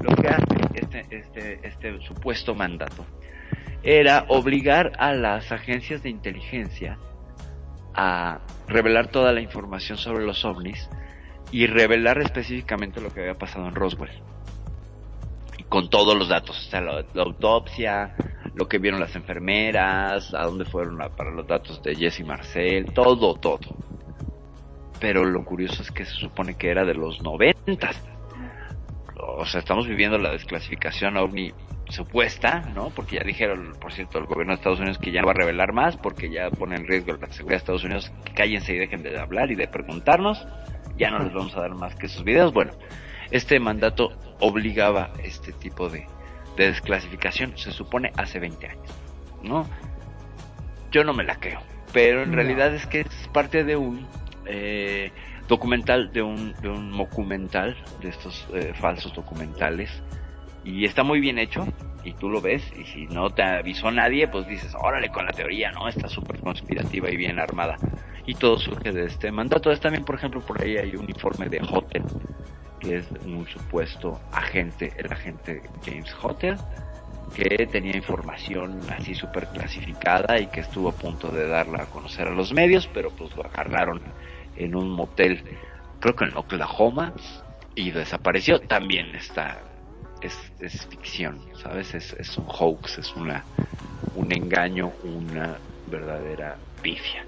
Lo 0.00 0.16
que 0.16 0.28
hace 0.28 0.44
este, 0.72 1.06
este, 1.10 1.68
este 1.68 2.00
supuesto 2.00 2.54
mandato 2.54 3.04
era 3.82 4.24
obligar 4.28 4.92
a 4.98 5.12
las 5.12 5.52
agencias 5.52 6.02
de 6.02 6.08
inteligencia 6.08 6.96
a 7.92 8.38
revelar 8.68 9.08
toda 9.08 9.30
la 9.34 9.42
información 9.42 9.98
sobre 9.98 10.24
los 10.24 10.42
ovnis 10.46 10.88
y 11.52 11.66
revelar 11.66 12.16
específicamente 12.22 13.02
lo 13.02 13.12
que 13.12 13.20
había 13.20 13.34
pasado 13.34 13.68
en 13.68 13.74
Roswell. 13.74 14.22
Y 15.58 15.64
con 15.64 15.90
todos 15.90 16.16
los 16.16 16.28
datos, 16.28 16.66
o 16.66 16.70
sea, 16.70 16.80
la, 16.80 17.04
la 17.12 17.22
autopsia, 17.24 18.16
lo 18.56 18.66
que 18.68 18.78
vieron 18.78 18.98
las 18.98 19.14
enfermeras, 19.14 20.32
a 20.34 20.44
dónde 20.44 20.64
fueron 20.64 20.98
para 21.14 21.30
los 21.30 21.46
datos 21.46 21.82
de 21.82 21.94
Jesse 21.94 22.24
Marcel, 22.24 22.86
todo, 22.92 23.34
todo. 23.34 23.76
Pero 24.98 25.24
lo 25.24 25.44
curioso 25.44 25.82
es 25.82 25.90
que 25.90 26.06
se 26.06 26.14
supone 26.14 26.54
que 26.54 26.70
era 26.70 26.84
de 26.84 26.94
los 26.94 27.22
noventas. 27.22 28.02
O 29.18 29.44
sea, 29.44 29.60
estamos 29.60 29.86
viviendo 29.86 30.16
la 30.16 30.32
desclasificación 30.32 31.18
ovni 31.18 31.52
supuesta, 31.90 32.60
¿no? 32.74 32.88
Porque 32.90 33.16
ya 33.16 33.24
dijeron, 33.24 33.74
por 33.78 33.92
cierto, 33.92 34.18
el 34.18 34.24
gobierno 34.24 34.54
de 34.54 34.56
Estados 34.56 34.80
Unidos 34.80 34.98
que 34.98 35.12
ya 35.12 35.20
no 35.20 35.26
va 35.26 35.32
a 35.32 35.36
revelar 35.36 35.74
más 35.74 35.98
porque 35.98 36.30
ya 36.30 36.50
pone 36.50 36.76
en 36.76 36.86
riesgo 36.86 37.12
la 37.12 37.30
seguridad 37.30 37.58
de 37.58 37.62
Estados 37.62 37.84
Unidos. 37.84 38.10
Que 38.24 38.32
cállense 38.32 38.74
y 38.74 38.78
dejen 38.78 39.02
de 39.02 39.18
hablar 39.18 39.50
y 39.50 39.54
de 39.54 39.68
preguntarnos. 39.68 40.46
Ya 40.96 41.10
no 41.10 41.18
les 41.18 41.34
vamos 41.34 41.54
a 41.56 41.60
dar 41.60 41.74
más 41.74 41.94
que 41.94 42.06
esos 42.06 42.24
videos. 42.24 42.54
Bueno, 42.54 42.72
este 43.30 43.60
mandato 43.60 44.16
obligaba 44.40 45.12
este 45.22 45.52
tipo 45.52 45.90
de, 45.90 46.06
de 46.56 46.68
desclasificación, 46.68 47.56
se 47.56 47.72
supone 47.72 48.12
hace 48.16 48.38
20 48.38 48.66
años, 48.66 48.90
¿no? 49.42 49.68
Yo 50.90 51.04
no 51.04 51.12
me 51.12 51.24
la 51.24 51.36
creo, 51.36 51.60
pero 51.92 52.22
en 52.22 52.30
No. 52.30 52.36
realidad 52.36 52.74
es 52.74 52.86
que 52.86 53.00
es 53.00 53.28
parte 53.32 53.64
de 53.64 53.76
un 53.76 54.06
eh, 54.46 55.12
documental, 55.48 56.12
de 56.12 56.22
un, 56.22 56.54
de 56.60 56.68
un 56.68 56.96
documental, 56.96 57.76
de 58.00 58.08
estos 58.08 58.46
eh, 58.54 58.72
falsos 58.74 59.12
documentales, 59.14 59.90
y 60.64 60.84
está 60.84 61.02
muy 61.02 61.20
bien 61.20 61.38
hecho, 61.38 61.66
y 62.04 62.12
tú 62.14 62.28
lo 62.28 62.40
ves, 62.40 62.62
y 62.76 62.84
si 62.84 63.06
no 63.06 63.30
te 63.30 63.42
avisó 63.42 63.90
nadie, 63.90 64.28
pues 64.28 64.46
dices, 64.46 64.72
órale 64.80 65.08
con 65.10 65.26
la 65.26 65.32
teoría, 65.32 65.72
¿no? 65.72 65.88
Está 65.88 66.08
súper 66.08 66.40
conspirativa 66.40 67.10
y 67.10 67.16
bien 67.16 67.38
armada. 67.38 67.76
Y 68.26 68.34
todo 68.34 68.58
surge 68.58 68.92
de 68.92 69.06
este 69.06 69.30
mandato. 69.30 69.70
Es 69.70 69.80
también, 69.80 70.04
por 70.04 70.16
ejemplo, 70.16 70.40
por 70.40 70.60
ahí 70.60 70.76
hay 70.76 70.96
un 70.96 71.08
informe 71.08 71.48
de 71.48 71.60
Hotel, 71.70 72.02
que 72.80 72.96
es 72.98 73.10
un 73.24 73.46
supuesto 73.46 74.20
agente, 74.32 74.92
el 74.96 75.12
agente 75.12 75.62
James 75.84 76.14
Hotel, 76.22 76.56
que 77.34 77.66
tenía 77.66 77.96
información 77.96 78.80
así 78.90 79.14
súper 79.14 79.48
clasificada 79.48 80.38
y 80.40 80.46
que 80.46 80.60
estuvo 80.60 80.88
a 80.88 80.92
punto 80.92 81.28
de 81.28 81.46
darla 81.46 81.82
a 81.82 81.86
conocer 81.86 82.28
a 82.28 82.30
los 82.30 82.52
medios, 82.52 82.88
pero 82.92 83.10
pues 83.10 83.34
lo 83.36 83.44
agarraron 83.44 84.00
en 84.56 84.74
un 84.74 84.90
motel, 84.90 85.42
creo 86.00 86.16
que 86.16 86.24
en 86.24 86.36
Oklahoma, 86.36 87.12
y 87.74 87.90
desapareció. 87.90 88.58
También 88.60 89.14
está, 89.14 89.60
es, 90.22 90.36
es 90.58 90.86
ficción, 90.86 91.38
¿sabes? 91.62 91.94
Es, 91.94 92.14
es 92.14 92.36
un 92.36 92.46
hoax, 92.48 92.98
es 92.98 93.14
una, 93.14 93.44
un 94.14 94.32
engaño, 94.32 94.92
una 95.04 95.58
verdadera 95.86 96.56
pifia. 96.82 97.24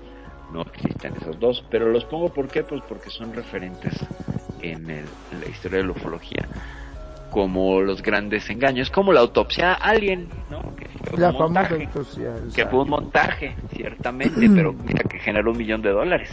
No 0.53 0.62
existen 0.62 1.15
esos 1.20 1.39
dos, 1.39 1.65
pero 1.70 1.89
los 1.91 2.05
pongo 2.05 2.29
¿por 2.31 2.49
qué? 2.49 2.62
Pues 2.62 2.83
porque 2.89 3.11
son 3.11 3.33
referentes 3.35 3.95
en, 4.62 4.89
el- 4.91 5.05
en 5.33 5.41
la 5.41 5.49
historia 5.49 5.79
de 5.79 5.85
la 5.85 5.93
ufología 5.93 6.49
como 7.31 7.83
los 7.83 8.01
grandes 8.03 8.49
engaños, 8.49 8.89
como 8.91 9.12
la 9.12 9.20
autopsia 9.20 9.73
a 9.75 9.91
alguien, 9.91 10.29
¿no? 10.51 10.62
Que 10.77 10.89
fue 11.11 11.19
La 11.19 11.29
un 11.29 11.37
famosa 11.37 11.45
montaje, 11.45 11.85
autopsia. 11.85 12.35
que 12.55 12.66
fue 12.66 12.81
un 12.81 12.89
montaje, 12.89 13.55
ciertamente, 13.75 14.49
pero 14.49 14.73
mira 14.85 15.03
que 15.05 15.19
generó 15.19 15.51
un 15.51 15.59
millón 15.59 15.83
de 15.83 15.91
dólares. 15.91 16.31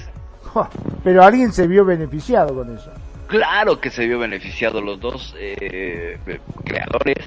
Pero 1.04 1.22
alguien 1.22 1.52
se 1.52 1.68
vio 1.68 1.84
beneficiado 1.84 2.56
con 2.56 2.74
eso. 2.74 2.90
Claro 3.28 3.82
que 3.82 3.90
se 3.90 4.06
vio 4.08 4.20
beneficiado 4.20 4.80
los 4.80 4.98
dos 5.02 5.36
eh, 5.38 6.18
eh, 6.26 6.40
creadores. 6.64 7.18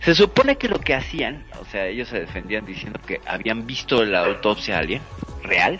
Se 0.00 0.14
supone 0.14 0.56
que 0.56 0.68
lo 0.68 0.78
que 0.78 0.94
hacían, 0.94 1.44
o 1.60 1.64
sea, 1.66 1.86
ellos 1.86 2.08
se 2.08 2.20
defendían 2.20 2.64
diciendo 2.64 2.98
que 3.06 3.20
habían 3.26 3.66
visto 3.66 4.04
la 4.04 4.24
autopsia 4.24 4.76
a 4.76 4.78
alguien 4.80 5.02
real, 5.42 5.78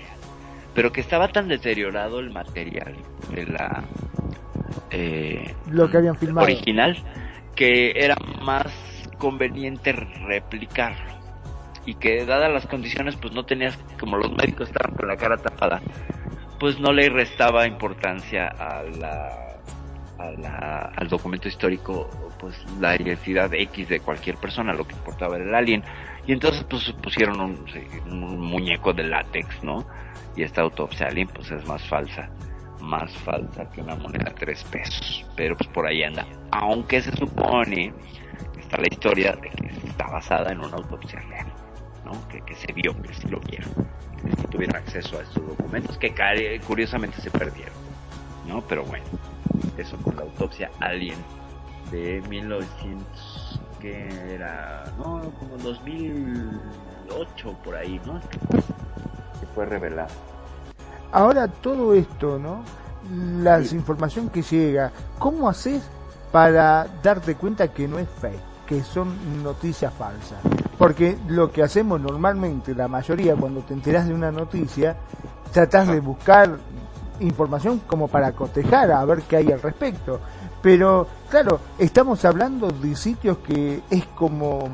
pero 0.75 0.93
que 0.93 1.01
estaba 1.01 1.29
tan 1.29 1.49
deteriorado 1.49 2.21
el 2.21 2.31
material 2.31 2.95
de 3.35 3.47
la 3.47 3.85
eh, 4.91 5.55
Lo 5.71 5.91
que 5.91 5.97
habían 5.97 6.17
filmado. 6.17 6.45
original 6.45 6.97
que 7.55 7.93
era 7.97 8.17
más 8.43 8.67
conveniente 9.19 9.93
replicarlo 9.93 11.19
y 11.87 11.95
que 11.95 12.25
dadas 12.25 12.53
las 12.53 12.67
condiciones 12.67 13.17
pues 13.17 13.33
no 13.33 13.45
tenías 13.45 13.79
como 13.99 14.17
los 14.17 14.31
médicos 14.33 14.69
estaban 14.69 14.97
con 14.97 15.09
la 15.09 15.17
cara 15.17 15.37
tapada 15.37 15.81
pues 16.59 16.79
no 16.79 16.93
le 16.93 17.09
restaba 17.09 17.67
importancia 17.67 18.49
a 18.49 18.83
la, 18.83 19.60
al 20.21 21.09
documento 21.09 21.49
histórico 21.49 22.09
pues 22.39 22.57
la 22.79 22.97
identidad 22.97 23.53
X 23.53 23.89
de 23.89 24.01
cualquier 24.01 24.37
persona 24.37 24.73
lo 24.73 24.87
que 24.87 24.95
importaba 24.95 25.37
era 25.37 25.45
el 25.45 25.55
alien. 25.55 25.83
Y 26.27 26.33
entonces 26.33 26.65
pues 26.69 26.93
pusieron 27.03 27.41
un, 27.41 28.41
muñeco 28.41 28.93
de 28.93 29.05
látex 29.05 29.63
no 29.63 29.87
y 30.37 30.43
esta 30.43 30.63
autopsia 30.63 31.09
alien 31.09 31.29
pues 31.29 31.51
es 31.51 31.67
más 31.67 31.83
falsa 31.89 32.31
más 32.81 33.13
falsa 33.19 33.71
que 33.71 33.83
una 33.83 33.95
moneda 33.95 34.31
de 34.31 34.37
tres 34.37 34.65
pesos. 34.65 35.27
Pero 35.37 35.57
pues 35.57 35.69
por 35.69 35.87
ahí 35.87 36.03
anda. 36.03 36.27
Aunque 36.51 37.03
se 37.03 37.15
supone 37.15 37.93
que 38.55 38.61
está 38.61 38.79
la 38.79 38.87
historia 38.91 39.33
de 39.33 39.51
que 39.51 39.67
está 39.87 40.07
basada 40.07 40.51
en 40.51 40.61
una 40.61 40.77
autopsia 40.77 41.21
real 41.21 41.47
¿no? 42.07 42.27
que, 42.29 42.41
que 42.41 42.55
se 42.55 42.73
vio 42.73 42.97
que 43.03 43.13
sí 43.13 43.29
lo 43.29 43.39
vieron. 43.41 43.71
Que 44.23 44.31
sí 44.31 44.47
tuvieron 44.51 44.77
acceso 44.77 45.19
a 45.19 45.23
estos 45.23 45.47
documentos 45.47 45.99
que 45.99 46.61
curiosamente 46.67 47.21
se 47.21 47.31
perdieron 47.31 47.90
no 48.51 48.61
pero 48.63 48.85
bueno 48.85 49.05
eso 49.79 49.97
con 49.99 50.17
la 50.17 50.23
autopsia 50.23 50.71
alien 50.81 51.17
de 51.91 52.23
1900 52.29 53.61
que 53.81 54.09
era 54.35 54.85
no 54.99 55.23
como 55.39 55.57
2008 55.63 57.57
por 57.65 57.77
ahí 57.77 58.01
no 58.05 58.21
que 59.41 59.47
fue 59.55 59.67
revelado. 59.67 60.11
Ahora 61.13 61.49
todo 61.49 61.95
esto, 61.95 62.39
¿no? 62.39 62.63
La 63.43 63.61
información 63.61 64.29
que 64.29 64.43
llega, 64.43 64.93
¿cómo 65.19 65.49
haces 65.49 65.83
para 66.31 66.87
darte 67.03 67.35
cuenta 67.35 67.69
que 67.69 67.89
no 67.89 67.99
es 67.99 68.09
fake, 68.09 68.67
que 68.67 68.83
son 68.83 69.43
noticias 69.43 69.93
falsas? 69.95 70.39
Porque 70.79 71.19
lo 71.29 71.51
que 71.51 71.63
hacemos 71.63 72.01
normalmente, 72.01 72.75
la 72.75 72.87
mayoría, 72.87 73.35
cuando 73.35 73.61
te 73.63 73.75
enteras 73.75 74.07
de 74.07 74.15
una 74.15 74.31
noticia, 74.31 74.97
tratás 75.53 75.89
de 75.89 76.01
buscar 76.01 76.59
información 77.21 77.81
como 77.87 78.09
para 78.09 78.33
cotejar 78.33 78.91
a 78.91 79.05
ver 79.05 79.23
qué 79.23 79.37
hay 79.37 79.53
al 79.53 79.63
respecto. 79.63 80.21
Pero, 80.63 81.07
claro, 81.31 81.61
estamos 81.79 82.25
hablando 82.25 82.69
de 82.71 82.95
sitios 82.95 83.39
que 83.39 83.81
es 83.91 84.05
como 84.15 84.69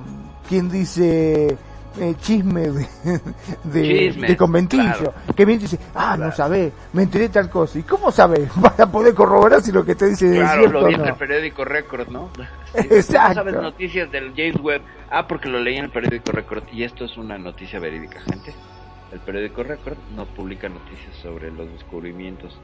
quien 0.48 0.68
dice, 0.68 1.56
eh, 1.98 2.14
chisme 2.20 2.62
de, 2.62 2.88
de, 3.64 3.82
Chisme, 3.82 4.28
de 4.28 4.36
conventillo. 4.36 4.82
claro. 4.82 5.14
Que 5.34 5.44
viene 5.44 5.60
y 5.60 5.62
dice, 5.64 5.78
ah, 5.94 6.16
no 6.16 6.32
sabés, 6.32 6.72
me 6.92 7.04
enteré 7.04 7.28
tal 7.28 7.48
cosa. 7.48 7.78
¿Y 7.78 7.82
cómo 7.82 8.10
sabés? 8.10 8.50
Para 8.60 8.90
poder 8.90 9.14
corroborar 9.14 9.62
si 9.62 9.72
lo 9.72 9.84
que 9.84 9.94
te 9.94 10.06
dice 10.06 10.26
es 10.26 10.38
Claro, 10.38 10.60
cierto 10.60 10.80
lo 10.80 10.86
vi 10.88 10.94
en 10.94 11.04
el 11.06 11.14
periódico 11.14 11.64
Record, 11.64 12.08
¿no? 12.08 12.30
Exacto. 12.74 13.28
¿No 13.28 13.34
sabes 13.34 13.54
noticias 13.54 14.10
del 14.10 14.32
James 14.36 14.60
Webb? 14.60 14.82
Ah, 15.10 15.26
porque 15.26 15.48
lo 15.48 15.60
leí 15.60 15.76
en 15.76 15.84
el 15.84 15.90
periódico 15.90 16.32
Record. 16.32 16.64
Y 16.72 16.82
esto 16.82 17.04
es 17.04 17.16
una 17.16 17.38
noticia 17.38 17.78
verídica, 17.78 18.20
gente. 18.20 18.52
El 19.16 19.22
periódico 19.22 19.62
Record 19.62 19.96
no 20.10 20.26
publica 20.26 20.68
noticias 20.68 21.14
sobre 21.16 21.50
los 21.50 21.72
descubrimientos 21.72 22.60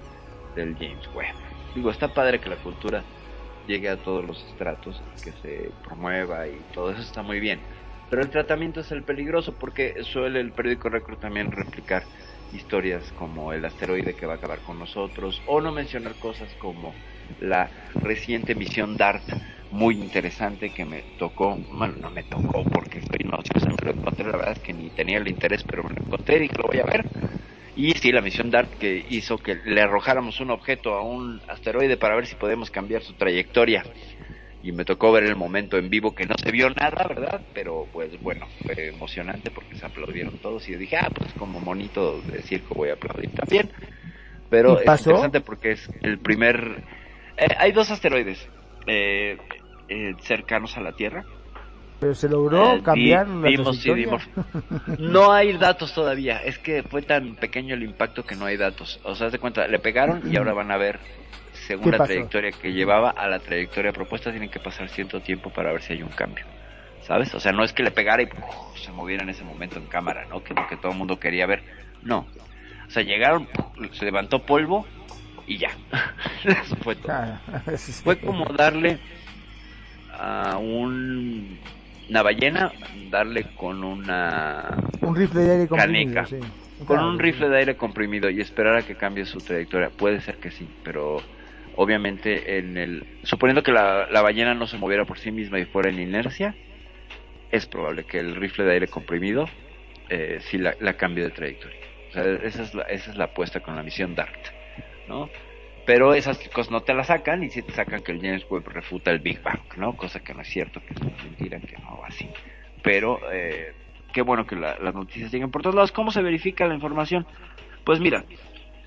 del 0.54 0.76
James 0.76 1.08
Webb. 1.14 1.34
Digo, 1.74 1.90
está 1.90 2.12
padre 2.12 2.42
que 2.42 2.50
la 2.50 2.58
cultura 2.58 3.06
llegue 3.66 3.88
a 3.88 4.02
todos 4.02 4.22
los 4.22 4.44
estratos, 4.44 5.02
que 5.22 5.32
se 5.32 5.72
promueva 5.82 6.46
y 6.48 6.60
todo 6.74 6.90
eso 6.90 7.00
está 7.00 7.22
muy 7.22 7.40
bien. 7.40 7.62
Pero 8.10 8.20
el 8.20 8.28
tratamiento 8.28 8.80
es 8.80 8.92
el 8.92 9.02
peligroso 9.02 9.56
porque 9.58 9.94
suele 10.02 10.40
el 10.40 10.52
periódico 10.52 10.90
Record 10.90 11.20
también 11.20 11.50
replicar 11.50 12.06
historias 12.52 13.10
como 13.12 13.54
el 13.54 13.64
asteroide 13.64 14.14
que 14.14 14.26
va 14.26 14.34
a 14.34 14.36
acabar 14.36 14.60
con 14.60 14.78
nosotros 14.78 15.42
o 15.46 15.62
no 15.62 15.72
mencionar 15.72 16.18
cosas 16.18 16.54
como 16.56 16.94
la 17.40 17.70
reciente 17.94 18.54
misión 18.54 18.98
DART 18.98 19.24
muy 19.72 19.94
interesante 19.94 20.68
que 20.70 20.84
me 20.84 21.02
tocó, 21.18 21.56
bueno, 21.56 21.94
no 22.00 22.10
me 22.10 22.22
tocó 22.24 22.62
porque 22.62 22.98
estoy 22.98 23.20
inocioso, 23.24 23.68
me 23.68 23.86
lo 23.86 23.98
encontré, 23.98 24.26
la 24.26 24.36
verdad 24.36 24.52
es 24.52 24.58
que 24.58 24.74
ni 24.74 24.90
tenía 24.90 25.18
el 25.18 25.28
interés, 25.28 25.64
pero 25.64 25.82
me 25.82 25.94
lo 25.94 26.02
encontré 26.02 26.44
y 26.44 26.48
lo 26.48 26.64
voy 26.64 26.78
a 26.78 26.84
ver. 26.84 27.04
Y 27.74 27.92
sí, 27.92 28.12
la 28.12 28.20
misión 28.20 28.50
DART 28.50 28.74
que 28.74 29.02
hizo 29.08 29.38
que 29.38 29.54
le 29.64 29.80
arrojáramos 29.80 30.40
un 30.40 30.50
objeto 30.50 30.92
a 30.94 31.02
un 31.02 31.40
asteroide 31.48 31.96
para 31.96 32.14
ver 32.14 32.26
si 32.26 32.34
podemos 32.34 32.70
cambiar 32.70 33.02
su 33.02 33.14
trayectoria. 33.14 33.82
Y 34.62 34.72
me 34.72 34.84
tocó 34.84 35.10
ver 35.10 35.24
el 35.24 35.36
momento 35.36 35.78
en 35.78 35.88
vivo 35.88 36.14
que 36.14 36.26
no 36.26 36.34
se 36.36 36.52
vio 36.52 36.68
nada, 36.68 37.06
¿verdad? 37.08 37.40
Pero 37.54 37.88
pues 37.90 38.20
bueno, 38.20 38.46
fue 38.62 38.88
emocionante 38.88 39.50
porque 39.50 39.76
se 39.76 39.86
aplaudieron 39.86 40.38
todos 40.38 40.68
y 40.68 40.72
yo 40.72 40.78
dije, 40.78 40.98
ah, 40.98 41.10
pues 41.12 41.32
como 41.32 41.60
monito 41.60 42.20
de 42.20 42.42
circo 42.42 42.74
voy 42.74 42.90
a 42.90 42.92
aplaudir 42.92 43.30
también. 43.30 43.70
Pero 44.50 44.74
¿Y 44.74 44.86
es 44.86 45.00
interesante 45.00 45.40
porque 45.40 45.72
es 45.72 45.90
el 46.02 46.18
primer... 46.18 46.84
eh, 47.38 47.46
hay 47.58 47.72
dos 47.72 47.90
asteroides 47.90 48.46
eh, 48.86 49.38
eh, 49.92 50.14
cercanos 50.20 50.76
a 50.76 50.80
la 50.80 50.92
Tierra. 50.92 51.24
Pero 52.00 52.14
se 52.14 52.28
logró 52.28 52.74
Eh, 52.74 52.82
cambiar 52.82 53.28
la 53.28 53.72
sí, 53.74 53.94
dimos. 53.94 54.22
No 54.98 55.32
hay 55.32 55.56
datos 55.56 55.94
todavía. 55.94 56.38
Es 56.38 56.58
que 56.58 56.82
fue 56.82 57.02
tan 57.02 57.36
pequeño 57.36 57.74
el 57.74 57.82
impacto 57.84 58.24
que 58.24 58.34
no 58.34 58.46
hay 58.46 58.56
datos. 58.56 58.98
O 59.04 59.14
sea, 59.14 59.30
de 59.30 59.38
cuenta, 59.38 59.68
le 59.68 59.78
pegaron 59.78 60.22
y 60.30 60.36
ahora 60.36 60.52
van 60.52 60.72
a 60.72 60.76
ver, 60.76 60.98
según 61.52 61.84
¿Qué 61.84 61.90
la 61.92 61.98
pasó? 61.98 62.08
trayectoria 62.12 62.50
que 62.50 62.72
llevaba 62.72 63.10
a 63.10 63.28
la 63.28 63.38
trayectoria 63.38 63.92
propuesta, 63.92 64.30
tienen 64.30 64.50
que 64.50 64.58
pasar 64.58 64.88
cierto 64.88 65.20
tiempo 65.20 65.50
para 65.50 65.70
ver 65.72 65.82
si 65.82 65.92
hay 65.92 66.02
un 66.02 66.08
cambio. 66.08 66.44
¿Sabes? 67.02 67.34
O 67.34 67.40
sea, 67.40 67.52
no 67.52 67.62
es 67.64 67.72
que 67.72 67.82
le 67.82 67.90
pegara 67.90 68.22
y 68.22 68.28
se 68.76 68.90
moviera 68.92 69.22
en 69.22 69.28
ese 69.30 69.44
momento 69.44 69.78
en 69.78 69.86
cámara, 69.86 70.24
¿no? 70.28 70.42
Que 70.42 70.54
lo 70.54 70.66
que 70.68 70.76
todo 70.76 70.92
el 70.92 70.98
mundo 70.98 71.18
quería 71.20 71.46
ver. 71.46 71.62
No. 72.02 72.26
O 72.86 72.90
sea, 72.90 73.02
llegaron, 73.02 73.48
se 73.92 74.04
levantó 74.04 74.40
polvo 74.44 74.86
y 75.46 75.58
ya. 75.58 75.70
Eso 76.44 76.76
fue 76.76 76.96
todo. 76.96 77.12
Ah, 77.12 77.40
Fue 78.04 78.18
como 78.18 78.44
darle 78.52 78.98
a 80.12 80.58
un, 80.58 81.58
una 82.08 82.22
ballena, 82.22 82.72
darle 83.10 83.44
con 83.56 83.82
una 83.84 84.76
un 85.00 85.16
rifle 85.16 85.42
de 85.42 85.52
aire 85.52 85.68
comprimido, 85.68 86.14
caneca, 86.14 86.26
sí. 86.26 86.84
con 86.86 86.98
un 87.00 87.18
rifle 87.18 87.48
de 87.48 87.58
aire 87.58 87.76
comprimido 87.76 88.30
y 88.30 88.40
esperar 88.40 88.76
a 88.76 88.82
que 88.82 88.94
cambie 88.94 89.24
su 89.24 89.38
trayectoria. 89.38 89.90
Puede 89.90 90.20
ser 90.20 90.36
que 90.36 90.50
sí, 90.50 90.68
pero 90.84 91.22
obviamente 91.76 92.58
en 92.58 92.76
el 92.76 93.06
suponiendo 93.22 93.62
que 93.62 93.72
la, 93.72 94.06
la 94.10 94.22
ballena 94.22 94.54
no 94.54 94.66
se 94.66 94.78
moviera 94.78 95.04
por 95.04 95.18
sí 95.18 95.30
misma 95.30 95.58
y 95.58 95.64
fuera 95.64 95.90
en 95.90 96.00
inercia, 96.00 96.54
es 97.50 97.66
probable 97.66 98.04
que 98.04 98.18
el 98.18 98.34
rifle 98.36 98.64
de 98.64 98.72
aire 98.72 98.88
comprimido 98.88 99.48
eh, 100.08 100.38
sí 100.42 100.58
la, 100.58 100.74
la 100.80 100.94
cambie 100.94 101.24
de 101.24 101.30
trayectoria. 101.30 101.78
O 102.10 102.12
sea, 102.12 102.24
esa 102.42 102.62
es 102.62 102.74
la, 102.74 102.82
esa 102.84 103.10
es 103.10 103.16
la 103.16 103.24
apuesta 103.24 103.60
con 103.60 103.74
la 103.74 103.82
misión 103.82 104.14
DART, 104.14 104.48
¿no? 105.08 105.30
Pero 105.84 106.14
esas 106.14 106.38
cosas 106.50 106.70
no 106.70 106.82
te 106.82 106.94
las 106.94 107.08
sacan 107.08 107.42
y 107.42 107.50
sí 107.50 107.62
te 107.62 107.72
sacan 107.72 108.02
que 108.02 108.12
el 108.12 108.20
James 108.20 108.46
Webb 108.48 108.68
refuta 108.68 109.10
el 109.10 109.18
Big 109.18 109.42
Bang, 109.42 109.60
¿no? 109.76 109.96
Cosa 109.96 110.20
que 110.20 110.32
no 110.32 110.42
es 110.42 110.48
cierto, 110.48 110.80
que 110.80 110.94
es 110.94 111.00
mentira, 111.24 111.58
que 111.60 111.76
no 111.78 111.98
va 111.98 112.06
así. 112.06 112.28
Pero 112.82 113.18
eh, 113.32 113.74
qué 114.12 114.22
bueno 114.22 114.46
que 114.46 114.54
la- 114.56 114.78
las 114.78 114.94
noticias 114.94 115.32
lleguen 115.32 115.50
por 115.50 115.62
todos 115.62 115.74
lados. 115.74 115.90
¿Cómo 115.92 116.10
se 116.12 116.22
verifica 116.22 116.66
la 116.66 116.74
información? 116.74 117.26
Pues 117.84 117.98
mira, 117.98 118.24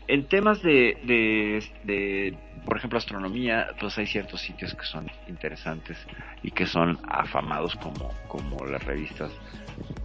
en 0.08 0.28
temas 0.30 0.62
de, 0.62 0.98
de, 1.04 1.62
de, 1.84 2.38
por 2.66 2.78
ejemplo, 2.78 2.98
astronomía, 2.98 3.68
pues 3.80 3.98
hay 3.98 4.08
ciertos 4.08 4.40
sitios 4.40 4.74
que 4.74 4.86
son 4.86 5.12
interesantes 5.28 5.98
y 6.44 6.52
que 6.52 6.66
son 6.66 6.98
afamados 7.10 7.76
como, 7.76 8.10
como 8.30 8.66
las 8.66 8.84
revistas, 8.86 9.32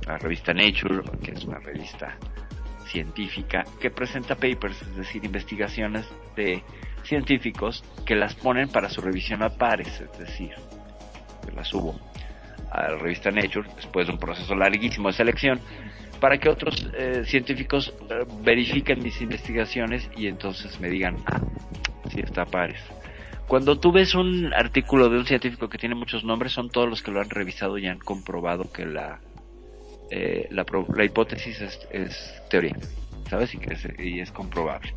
la 0.07 0.19
revista 0.19 0.53
Nature, 0.53 1.03
que 1.23 1.33
es 1.33 1.45
una 1.45 1.59
revista 1.61 2.17
científica 2.91 3.65
que 3.81 3.91
presenta 3.91 4.35
papers, 4.35 4.83
es 4.83 4.97
decir, 4.97 5.25
investigaciones 5.25 6.07
de 6.37 6.63
científicos 7.05 7.85
que 8.05 8.15
las 8.15 8.35
ponen 8.35 8.69
para 8.69 8.91
su 8.91 9.01
revisión 9.01 9.43
a 9.43 9.51
pares, 9.51 10.01
es 10.01 10.19
decir, 10.19 10.51
que 11.45 11.53
las 11.53 11.69
subo 11.69 11.99
a 12.71 12.91
la 12.91 12.99
revista 12.99 13.31
Nature 13.31 13.69
después 13.77 14.07
de 14.07 14.13
un 14.13 14.19
proceso 14.19 14.55
larguísimo 14.55 15.09
de 15.09 15.15
selección 15.15 15.61
para 16.21 16.39
que 16.39 16.49
otros 16.49 16.87
eh, 16.97 17.23
científicos 17.25 17.95
eh, 18.11 18.27
verifiquen 18.43 19.03
mis 19.03 19.21
investigaciones 19.23 20.09
y 20.17 20.27
entonces 20.27 20.79
me 20.79 20.91
digan, 20.91 21.17
ah, 21.27 21.41
sí 22.11 22.21
está 22.21 22.43
a 22.43 22.47
pares. 22.47 22.81
Cuando 23.49 23.81
tú 23.81 23.91
ves 23.91 24.15
un 24.15 24.53
artículo 24.55 25.09
de 25.09 25.19
un 25.19 25.27
científico 25.27 25.69
que 25.69 25.79
tiene 25.79 25.95
muchos 25.97 26.23
nombres, 26.23 26.53
son 26.53 26.71
todos 26.71 26.89
los 26.89 27.03
que 27.03 27.11
lo 27.11 27.21
han 27.21 27.31
revisado 27.31 27.79
y 27.79 27.87
han 27.89 27.99
comprobado 27.99 28.71
que 28.71 28.85
la, 28.87 29.21
eh, 30.11 30.49
la, 30.51 30.65
la 30.95 31.05
hipótesis 31.05 31.61
es, 31.61 31.79
es 31.91 32.43
teoría, 32.49 32.77
¿sabes? 33.29 33.55
Y, 33.55 33.59
que 33.59 33.75
es, 33.75 33.87
y 33.99 34.21
es 34.21 34.31
comprobable. 34.33 34.93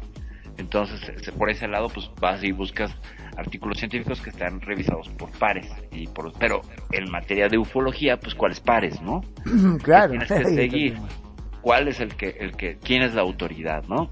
Entonces, 0.57 1.02
eh, 1.10 1.31
por 1.31 1.49
ese 1.49 1.68
lado, 1.68 1.90
pues 1.90 2.10
vas 2.19 2.44
y 2.44 2.52
buscas 2.52 2.95
artículos 3.38 3.77
científicos 3.80 4.22
que 4.22 4.30
están 4.30 4.61
revisados 4.61 5.10
por 5.10 5.31
pares. 5.31 5.68
y 5.91 6.07
por 6.07 6.31
Pero 6.34 6.61
en 6.91 7.10
materia 7.10 7.48
de 7.48 7.57
ufología, 7.57 8.19
pues 8.19 8.35
cuáles 8.35 8.60
pares, 8.60 9.02
¿no? 9.02 9.22
claro. 9.84 10.11
tienes 10.11 10.31
que 10.31 10.45
seguir. 10.56 10.98
¿Cuál 11.61 11.88
es 11.88 11.99
el 11.99 12.15
que, 12.15 12.30
el 12.40 12.56
que, 12.57 12.77
quién 12.77 13.03
es 13.03 13.14
la 13.14 13.22
autoridad, 13.22 13.84
no? 13.88 14.10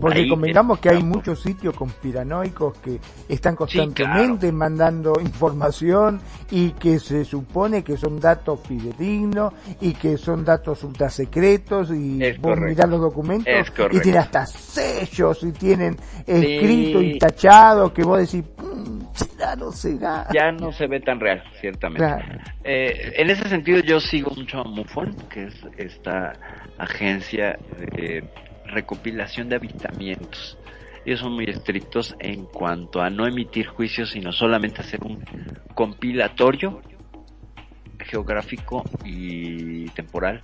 Porque 0.00 0.20
Ahí 0.20 0.28
convengamos 0.28 0.78
que 0.78 0.90
hay 0.90 1.02
muchos 1.02 1.40
sitios 1.42 1.74
conspiranoicos 1.74 2.76
que 2.78 2.98
están 3.28 3.56
constantemente 3.56 4.52
mandando 4.52 5.14
información 5.20 6.20
y 6.50 6.70
que 6.72 6.98
se 6.98 7.24
supone 7.24 7.82
que 7.82 7.96
son 7.96 8.20
datos 8.20 8.60
fidedignos 8.66 9.52
y 9.80 9.92
que 9.94 10.16
son 10.16 10.44
datos 10.44 10.84
ultra 10.84 11.08
secretos 11.10 11.90
y 11.90 12.22
Es 12.22 12.40
vos 12.40 12.50
correcto. 12.54 12.68
mirás 12.68 12.90
los 12.90 13.00
documentos 13.00 13.52
y 13.92 14.00
tienen 14.00 14.20
hasta 14.20 14.46
sellos 14.46 15.42
y 15.42 15.52
tienen 15.52 15.96
escrito 16.26 17.00
Sí. 17.00 17.06
y 17.06 17.18
tachado 17.18 17.92
que 17.92 18.02
vos 18.04 18.18
decís, 18.20 18.44
"Mm, 18.58 19.00
será, 19.14 19.56
no 19.56 19.72
será. 19.72 20.28
Ya 20.32 20.52
no 20.52 20.70
se 20.72 20.86
ve 20.86 21.00
tan 21.00 21.18
real, 21.18 21.42
ciertamente. 21.60 22.04
Claro. 22.06 22.38
Eh, 22.64 23.12
en 23.16 23.30
ese 23.30 23.48
sentido 23.48 23.80
yo 23.80 23.98
sigo 24.00 24.30
mucho 24.36 24.60
a 24.60 24.64
MUFON, 24.64 25.14
que 25.30 25.44
es 25.44 25.54
esta 25.78 26.32
agencia 26.78 27.58
de 27.78 28.22
recopilación 28.68 29.48
de 29.48 29.56
avistamientos. 29.56 30.58
Ellos 31.04 31.20
son 31.20 31.32
muy 31.32 31.44
estrictos 31.44 32.16
en 32.18 32.46
cuanto 32.46 33.00
a 33.00 33.10
no 33.10 33.26
emitir 33.26 33.66
juicios, 33.66 34.10
sino 34.10 34.32
solamente 34.32 34.80
hacer 34.80 35.02
un 35.04 35.24
compilatorio 35.74 36.82
geográfico 37.98 38.84
y 39.04 39.86
temporal 39.90 40.40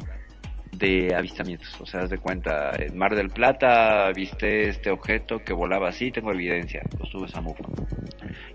de 0.73 1.15
avistamientos. 1.15 1.81
O 1.81 1.87
sea, 1.87 2.01
haz 2.01 2.11
de 2.11 2.19
cuenta, 2.19 2.73
en 2.79 2.97
Mar 2.97 3.15
del 3.15 3.31
Plata 3.31 4.11
viste 4.13 4.69
este 4.69 4.91
objeto 4.91 5.43
que 5.45 5.53
volaba 5.53 5.89
así, 5.89 6.11
tengo 6.11 6.33
evidencia, 6.33 6.83
lo 6.99 7.07
subes 7.07 7.35
a 7.35 7.41
MUFON. 7.41 7.73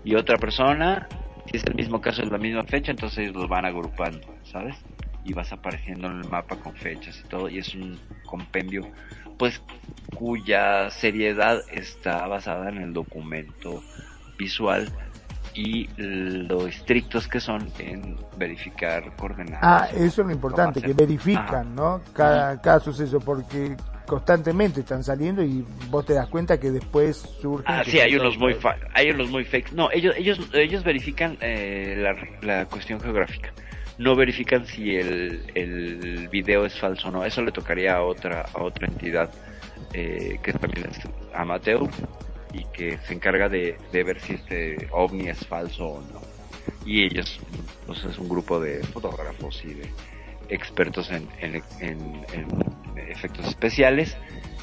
Y 0.04 0.14
otra 0.14 0.36
persona, 0.36 1.08
si 1.46 1.58
es 1.58 1.64
el 1.64 1.74
mismo 1.74 2.00
caso, 2.00 2.22
es 2.22 2.30
la 2.30 2.38
misma 2.38 2.64
fecha, 2.64 2.90
entonces 2.90 3.18
ellos 3.18 3.36
los 3.36 3.48
van 3.48 3.64
agrupando, 3.64 4.26
¿sabes? 4.44 4.76
Y 5.24 5.32
vas 5.32 5.52
apareciendo 5.52 6.08
en 6.08 6.20
el 6.20 6.28
mapa 6.28 6.56
con 6.56 6.74
fechas 6.74 7.22
y 7.24 7.28
todo, 7.28 7.48
y 7.48 7.58
es 7.58 7.74
un 7.74 7.98
compendio, 8.24 8.82
pues, 9.38 9.62
cuya 10.14 10.90
seriedad 10.90 11.62
está 11.72 12.26
basada 12.26 12.68
en 12.68 12.78
el 12.78 12.92
documento 12.92 13.82
visual 14.36 14.92
y 15.54 15.88
lo 15.96 16.66
estrictos 16.66 17.26
que 17.28 17.40
son 17.40 17.70
en 17.78 18.16
verificar 18.36 19.14
coordenadas. 19.16 19.62
Ah, 19.62 19.88
eso 19.96 20.22
es 20.22 20.26
lo 20.28 20.32
importante, 20.32 20.82
que 20.82 20.92
verifican, 20.92 21.74
¿no? 21.74 22.02
Cada, 22.12 22.60
cada 22.60 22.80
suceso, 22.80 23.18
porque 23.20 23.76
constantemente 24.06 24.80
están 24.80 25.02
saliendo 25.04 25.42
y 25.42 25.64
vos 25.90 26.04
te 26.06 26.14
das 26.14 26.28
cuenta 26.28 26.58
que 26.58 26.70
después 26.70 27.16
surgen. 27.40 27.64
Ah, 27.66 27.82
sí, 27.84 27.98
hay 28.00 28.14
unos 28.16 28.38
muy 28.38 28.54
fa- 28.54 28.76
hay 28.94 29.10
unos 29.10 29.30
muy 29.30 29.44
fakes. 29.44 29.72
No, 29.74 29.90
ellos 29.92 30.14
ellos 30.16 30.38
ellos 30.52 30.82
verifican 30.84 31.36
eh, 31.40 31.94
la, 31.98 32.16
la 32.42 32.66
cuestión 32.66 33.00
geográfica. 33.00 33.50
No 33.98 34.14
verifican 34.14 34.64
si 34.66 34.94
el, 34.96 35.50
el 35.54 36.28
video 36.28 36.64
es 36.64 36.78
falso 36.78 37.08
o 37.08 37.10
no. 37.10 37.24
Eso 37.24 37.42
le 37.42 37.50
tocaría 37.52 37.96
a 37.96 38.02
otra 38.02 38.42
a 38.54 38.62
otra 38.62 38.86
entidad 38.86 39.30
eh, 39.92 40.38
que 40.42 40.52
también 40.52 40.86
es 40.90 40.98
amateur 41.34 41.80
y 42.52 42.64
que 42.66 42.98
se 42.98 43.14
encarga 43.14 43.48
de, 43.48 43.76
de 43.92 44.04
ver 44.04 44.20
si 44.20 44.34
este 44.34 44.88
ovni 44.92 45.28
es 45.28 45.44
falso 45.46 45.84
o 45.86 46.00
no. 46.00 46.20
Y 46.86 47.02
ellos, 47.04 47.40
pues 47.86 48.04
es 48.04 48.18
un 48.18 48.28
grupo 48.28 48.60
de 48.60 48.82
fotógrafos 48.84 49.62
y 49.64 49.74
de 49.74 49.90
expertos 50.48 51.10
en, 51.10 51.28
en, 51.40 51.56
en- 51.80 52.26
en 52.32 52.98
efectos 53.10 53.46
especiales 53.46 54.16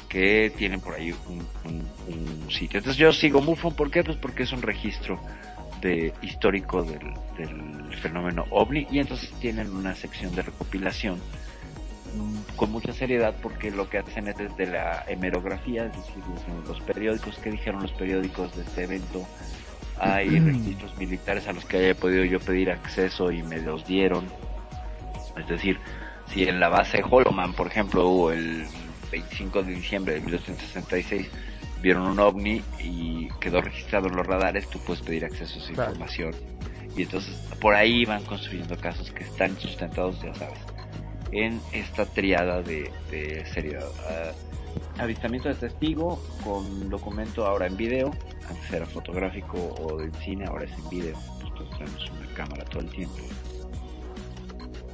que 0.08 0.52
tienen 0.56 0.80
por 0.80 0.94
ahí 0.94 1.12
un, 1.28 1.46
un- 1.64 1.92
un 2.08 2.50
sitio. 2.50 2.78
Entonces 2.78 2.96
yo 2.98 3.12
sigo 3.12 3.40
MUFON, 3.40 3.74
¿por 3.76 3.90
qué? 3.90 4.02
Pues 4.02 4.16
porque 4.16 4.44
es 4.44 4.52
un 4.52 4.62
registro 4.62 5.20
de 5.80 6.12
histórico 6.22 6.82
del, 6.82 7.12
del 7.36 7.94
fenómeno 7.96 8.44
OVNI 8.50 8.86
y 8.90 8.98
entonces 8.98 9.30
tienen 9.40 9.74
una 9.74 9.94
sección 9.94 10.34
de 10.34 10.42
recopilación 10.42 11.18
mm, 12.14 12.56
con 12.56 12.72
mucha 12.72 12.92
seriedad 12.92 13.34
porque 13.42 13.70
lo 13.70 13.88
que 13.88 13.98
hacen 13.98 14.28
es 14.28 14.36
desde 14.36 14.66
la 14.66 15.04
hemerografía, 15.08 15.86
es 15.86 15.92
decir, 15.92 16.22
los 16.66 16.80
periódicos, 16.80 17.38
que 17.38 17.50
dijeron 17.50 17.82
los 17.82 17.92
periódicos 17.92 18.54
de 18.56 18.62
este 18.62 18.84
evento? 18.84 19.26
Hay 19.98 20.28
registros 20.40 20.96
militares 20.98 21.48
a 21.48 21.54
los 21.54 21.64
que 21.64 21.78
haya 21.78 21.94
podido 21.94 22.22
yo 22.24 22.38
pedir 22.38 22.70
acceso 22.70 23.30
y 23.30 23.42
me 23.42 23.62
los 23.62 23.86
dieron. 23.86 24.26
Es 25.38 25.48
decir, 25.48 25.78
si 26.32 26.44
en 26.44 26.60
la 26.60 26.68
base 26.68 27.02
Holoman, 27.08 27.54
por 27.54 27.68
ejemplo, 27.68 28.06
hubo 28.06 28.30
el 28.30 28.66
25 29.10 29.62
de 29.62 29.74
diciembre 29.74 30.14
de 30.14 30.20
1966, 30.20 31.30
vieron 31.82 32.06
un 32.06 32.18
ovni 32.20 32.62
y 32.82 33.28
quedó 33.40 33.60
registrado 33.60 34.08
en 34.08 34.16
los 34.16 34.26
radares, 34.26 34.68
tú 34.68 34.78
puedes 34.80 35.02
pedir 35.02 35.24
acceso 35.24 35.58
a 35.58 35.62
esa 35.62 35.72
Claro. 35.72 35.90
información. 35.92 36.34
Y 36.96 37.02
entonces 37.02 37.34
por 37.60 37.74
ahí 37.74 38.04
van 38.04 38.24
construyendo 38.24 38.76
casos 38.78 39.10
que 39.12 39.24
están 39.24 39.58
sustentados, 39.58 40.20
ya 40.22 40.34
sabes, 40.34 40.58
en 41.32 41.60
esta 41.72 42.06
triada 42.06 42.62
de, 42.62 42.90
de 43.10 43.44
seriedad. 43.52 43.88
Ah, 44.08 44.32
avistamiento 44.98 45.48
de 45.48 45.54
testigo 45.56 46.22
con 46.42 46.88
documento 46.88 47.46
ahora 47.46 47.66
en 47.66 47.76
video, 47.76 48.10
antes 48.48 48.72
era 48.72 48.86
fotográfico 48.86 49.56
o 49.80 49.98
de 49.98 50.10
cine, 50.24 50.46
ahora 50.46 50.64
es 50.64 50.72
en 50.72 50.88
video. 50.88 51.16
Nosotros 51.42 51.68
tenemos 51.78 52.10
una 52.10 52.26
cámara 52.34 52.64
todo 52.64 52.80
el 52.80 52.90
tiempo 52.90 53.16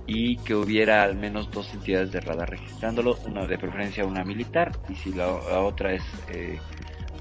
y 0.07 0.37
que 0.39 0.55
hubiera 0.55 1.03
al 1.03 1.16
menos 1.16 1.51
dos 1.51 1.73
entidades 1.74 2.12
de 2.12 2.20
radar 2.20 2.51
registrándolo, 2.51 3.16
una 3.24 3.47
de 3.47 3.59
preferencia 3.59 4.05
una 4.05 4.24
militar 4.24 4.73
y 4.89 4.95
si 4.97 5.12
la, 5.12 5.27
la 5.27 5.61
otra 5.61 5.93
es 5.93 6.03
eh, 6.29 6.59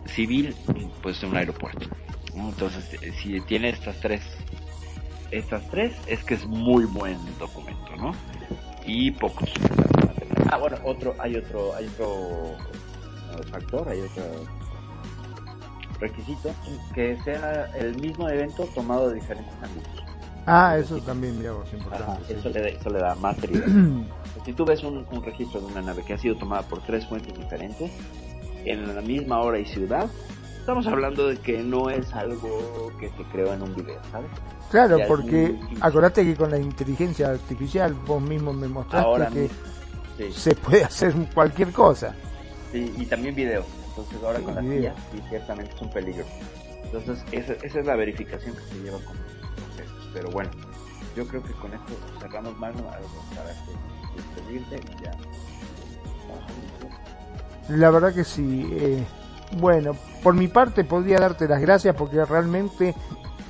civil, 0.05 0.55
pues 1.01 1.21
un 1.23 1.35
aeropuerto. 1.35 1.87
Entonces, 2.33 2.93
eh, 3.01 3.11
si 3.11 3.39
tiene 3.41 3.69
estas 3.69 3.99
tres, 3.99 4.23
estas 5.31 5.67
tres, 5.69 5.93
es 6.07 6.23
que 6.23 6.33
es 6.35 6.45
muy 6.45 6.85
buen 6.85 7.17
documento, 7.37 7.95
¿no? 7.97 8.13
Y 8.85 9.11
pocos. 9.11 9.49
Ah, 10.49 10.57
bueno, 10.57 10.77
otro, 10.83 11.15
hay 11.19 11.35
otro, 11.35 11.75
hay 11.75 11.87
otro 11.87 12.55
factor, 13.51 13.87
hay 13.89 14.01
otro 14.01 14.23
requisito, 15.99 16.53
que 16.93 17.17
sea 17.23 17.69
el 17.75 17.95
mismo 17.99 18.27
evento 18.27 18.65
tomado 18.73 19.09
de 19.09 19.15
diferentes 19.15 19.53
ángulos. 19.61 20.10
Ah, 20.45 20.77
eso 20.77 20.97
también, 20.99 21.37
mira 21.37 21.51
vos, 21.51 21.71
importante. 21.73 22.03
Ajá, 22.11 22.19
sí. 22.27 22.33
eso, 22.33 22.49
le 22.49 22.61
da, 22.61 22.67
eso 22.69 22.89
le 22.89 22.99
da 22.99 23.15
más 23.15 23.37
seriedad. 23.37 23.65
si 24.45 24.53
tú 24.53 24.65
ves 24.65 24.83
un, 24.83 25.05
un 25.11 25.23
registro 25.23 25.61
de 25.61 25.67
una 25.67 25.81
nave 25.81 26.03
que 26.03 26.13
ha 26.13 26.17
sido 26.17 26.35
tomada 26.35 26.63
por 26.63 26.81
tres 26.81 27.05
fuentes 27.07 27.33
diferentes, 27.37 27.91
en 28.65 28.95
la 28.95 29.01
misma 29.01 29.39
hora 29.39 29.59
y 29.59 29.65
ciudad, 29.65 30.07
estamos 30.59 30.85
hablando 30.87 31.27
de 31.27 31.37
que 31.37 31.63
no 31.63 31.89
es 31.89 32.13
algo 32.13 32.91
que 32.99 33.09
se 33.09 33.23
creó 33.31 33.53
en 33.53 33.61
un 33.63 33.75
video, 33.75 33.99
¿sabes? 34.11 34.29
Claro, 34.69 34.99
Ya 34.99 35.07
porque 35.07 35.59
acordate 35.81 36.23
que 36.23 36.35
con 36.35 36.49
la 36.51 36.57
inteligencia 36.57 37.29
artificial 37.29 37.93
vos 37.93 38.21
mismo 38.21 38.53
me 38.53 38.67
mostraste 38.67 39.07
Ahora 39.07 39.27
que 39.27 39.49
sí. 40.17 40.31
se 40.31 40.55
puede 40.55 40.83
hacer 40.83 41.13
cualquier 41.33 41.71
cosa. 41.71 42.15
Sí, 42.71 42.93
y 42.97 43.05
también 43.05 43.35
videos. 43.35 43.65
Entonces 43.89 44.17
ahora 44.23 44.39
con 44.39 44.55
las 44.55 44.63
sí, 44.63 45.21
ciertamente 45.29 45.73
es 45.75 45.81
un 45.81 45.89
peligro. 45.91 46.23
Entonces 46.85 47.23
esa, 47.31 47.53
esa 47.65 47.79
es 47.79 47.85
la 47.85 47.95
verificación 47.95 48.55
que 48.55 48.61
se 48.61 48.81
lleva 48.81 48.97
con. 48.99 49.17
Pero 50.13 50.29
bueno, 50.31 50.49
yo 51.15 51.27
creo 51.27 51.43
que 51.43 51.53
con 51.53 51.73
esto 51.73 51.93
cerramos 52.19 52.57
más 52.57 52.75
algo 52.75 53.09
para 53.35 53.51
que 53.51 54.51
y 54.53 55.03
ya. 55.03 55.15
La 57.69 57.89
verdad 57.89 58.13
que 58.13 58.23
sí. 58.23 58.69
eh, 58.73 59.05
bueno, 59.57 59.95
por 60.23 60.33
mi 60.33 60.47
parte 60.47 60.83
podría 60.83 61.19
darte 61.19 61.47
las 61.47 61.61
gracias 61.61 61.95
porque 61.95 62.23
realmente 62.25 62.95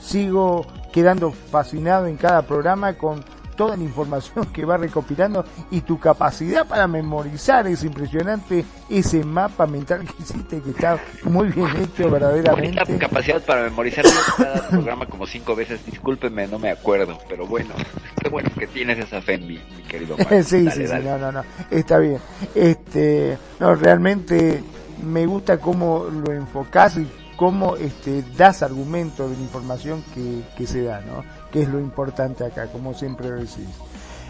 sigo 0.02 0.66
quedando 0.92 1.32
fascinado 1.32 2.08
en 2.08 2.18
cada 2.18 2.42
programa 2.42 2.98
con 2.98 3.24
toda 3.62 3.78
la 3.78 3.84
información 3.84 4.48
que 4.48 4.66
va 4.66 4.76
recopilando 4.76 5.46
y 5.70 5.82
tu 5.82 6.00
capacidad 6.00 6.66
para 6.66 6.88
memorizar 6.88 7.68
es 7.68 7.84
impresionante 7.84 8.66
ese 8.90 9.24
mapa 9.24 9.68
mental 9.68 10.00
que 10.00 10.24
hiciste 10.24 10.62
que 10.62 10.72
está 10.72 11.00
muy 11.26 11.50
bien 11.50 11.68
hecho 11.68 12.10
Bonita 12.10 12.32
verdaderamente. 12.32 12.98
capacidad 12.98 13.40
para 13.46 13.62
memorizar 13.66 14.04
cada 14.36 14.68
programa 14.68 15.06
como 15.06 15.28
cinco 15.28 15.56
veces. 15.56 15.86
Discúlpeme, 15.86 16.48
no 16.48 16.58
me 16.58 16.72
acuerdo. 16.72 17.20
Pero 17.30 17.46
bueno, 17.46 17.70
qué 18.20 18.30
bueno 18.30 18.50
que 18.58 18.66
tienes 18.66 18.98
esa 18.98 19.22
fe 19.22 19.36
en 19.36 19.46
mí, 19.46 19.60
mi 19.78 19.84
querido 19.84 20.18
sí, 20.18 20.24
Dale, 20.24 20.44
sí, 20.44 20.68
sí, 20.72 20.84
no, 21.04 21.20
no, 21.20 21.32
no, 21.32 21.44
está 21.70 22.00
bien. 22.00 22.18
Este, 22.56 23.38
no, 23.60 23.76
realmente 23.76 24.64
me 25.04 25.28
gusta 25.28 25.60
cómo 25.60 26.06
lo 26.06 26.34
enfocás 26.34 26.98
y 26.98 27.08
cómo 27.36 27.76
este, 27.76 28.24
das 28.36 28.64
argumento 28.64 29.30
de 29.30 29.36
la 29.36 29.42
información 29.44 30.04
que, 30.16 30.42
que 30.58 30.66
se 30.66 30.82
da, 30.82 31.02
¿no? 31.02 31.41
Que 31.52 31.64
es 31.64 31.70
lo 31.70 31.80
importante 31.80 32.46
acá, 32.46 32.68
como 32.68 32.94
siempre 32.94 33.30
decís. 33.32 33.68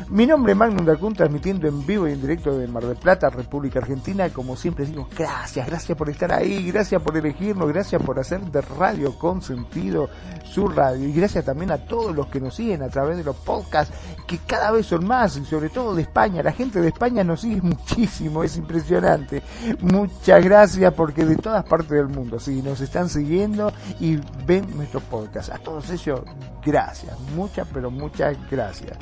Mi 0.09 0.25
nombre 0.25 0.53
es 0.53 0.57
Magnum 0.57 0.85
Dacun, 0.85 1.13
transmitiendo 1.13 1.67
en 1.67 1.85
vivo 1.85 2.07
y 2.07 2.13
en 2.13 2.21
directo 2.21 2.57
de 2.57 2.67
Mar 2.67 2.85
del 2.85 2.97
Plata, 2.97 3.29
República 3.29 3.79
Argentina. 3.79 4.29
Como 4.29 4.55
siempre 4.55 4.85
digo, 4.85 5.07
gracias, 5.17 5.67
gracias 5.67 5.97
por 5.97 6.09
estar 6.09 6.31
ahí, 6.31 6.69
gracias 6.71 7.01
por 7.01 7.15
elegirnos, 7.15 7.67
gracias 7.69 8.01
por 8.01 8.19
hacer 8.19 8.41
de 8.41 8.61
Radio 8.61 9.17
con 9.17 9.41
sentido 9.41 10.09
su 10.43 10.67
radio. 10.67 11.07
Y 11.07 11.13
gracias 11.13 11.45
también 11.45 11.71
a 11.71 11.77
todos 11.77 12.15
los 12.15 12.27
que 12.27 12.39
nos 12.39 12.55
siguen 12.55 12.83
a 12.83 12.89
través 12.89 13.17
de 13.17 13.23
los 13.23 13.35
podcasts, 13.35 13.93
que 14.27 14.37
cada 14.39 14.71
vez 14.71 14.85
son 14.85 15.05
más, 15.05 15.37
y 15.37 15.45
sobre 15.45 15.69
todo 15.69 15.95
de 15.95 16.01
España. 16.01 16.43
La 16.43 16.51
gente 16.51 16.81
de 16.81 16.89
España 16.89 17.23
nos 17.23 17.41
sigue 17.41 17.61
muchísimo, 17.61 18.43
es 18.43 18.57
impresionante. 18.57 19.41
Muchas 19.81 20.43
gracias 20.43 20.93
porque 20.93 21.25
de 21.25 21.37
todas 21.37 21.63
partes 21.63 21.91
del 21.91 22.07
mundo, 22.07 22.39
sí, 22.39 22.61
nos 22.61 22.81
están 22.81 23.09
siguiendo 23.09 23.71
y 23.99 24.19
ven 24.45 24.65
nuestros 24.75 25.03
podcasts. 25.03 25.51
A 25.51 25.57
todos 25.57 25.89
ellos, 25.89 26.21
gracias, 26.65 27.17
muchas, 27.35 27.67
pero 27.71 27.89
muchas 27.89 28.37
gracias. 28.49 28.97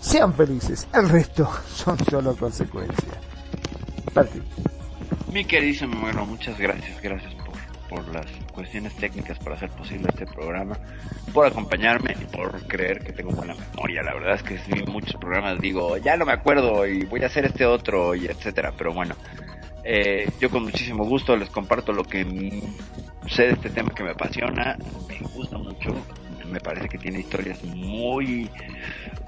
Sean 0.00 0.32
felices, 0.34 0.88
el 0.94 1.08
resto 1.08 1.48
son 1.74 1.98
solo 2.06 2.34
consecuencias. 2.34 3.18
Parti. 4.14 4.40
Mi 5.32 5.44
queridísimo, 5.44 6.00
bueno, 6.00 6.26
muchas 6.26 6.58
gracias, 6.58 7.00
gracias 7.00 7.32
por, 7.34 7.54
por 7.88 8.08
las 8.14 8.26
cuestiones 8.52 8.94
técnicas 8.96 9.38
para 9.38 9.56
hacer 9.56 9.70
posible 9.70 10.08
este 10.08 10.26
programa, 10.26 10.76
por 11.32 11.46
acompañarme 11.46 12.16
y 12.20 12.24
por 12.24 12.66
creer 12.66 13.04
que 13.04 13.12
tengo 13.12 13.30
buena 13.30 13.54
memoria. 13.54 14.02
La 14.02 14.14
verdad 14.14 14.34
es 14.34 14.42
que 14.42 14.58
sí, 14.58 14.82
muchos 14.88 15.14
programas 15.20 15.60
digo, 15.60 15.96
ya 15.98 16.16
no 16.16 16.24
me 16.24 16.32
acuerdo 16.32 16.86
y 16.86 17.04
voy 17.04 17.22
a 17.22 17.26
hacer 17.26 17.44
este 17.44 17.64
otro 17.66 18.14
y 18.14 18.26
etcétera, 18.26 18.72
pero 18.76 18.92
bueno, 18.92 19.14
eh, 19.84 20.28
yo 20.40 20.50
con 20.50 20.64
muchísimo 20.64 21.04
gusto 21.04 21.36
les 21.36 21.50
comparto 21.50 21.92
lo 21.92 22.04
que 22.04 22.24
sé 23.28 23.44
de 23.44 23.52
este 23.52 23.70
tema 23.70 23.90
que 23.90 24.02
me 24.02 24.10
apasiona, 24.10 24.76
me 25.08 25.28
gusta 25.28 25.58
mucho, 25.58 25.94
me 26.50 26.60
parece 26.60 26.88
que 26.88 26.98
tiene 26.98 27.20
historias 27.20 27.62
muy 27.64 28.50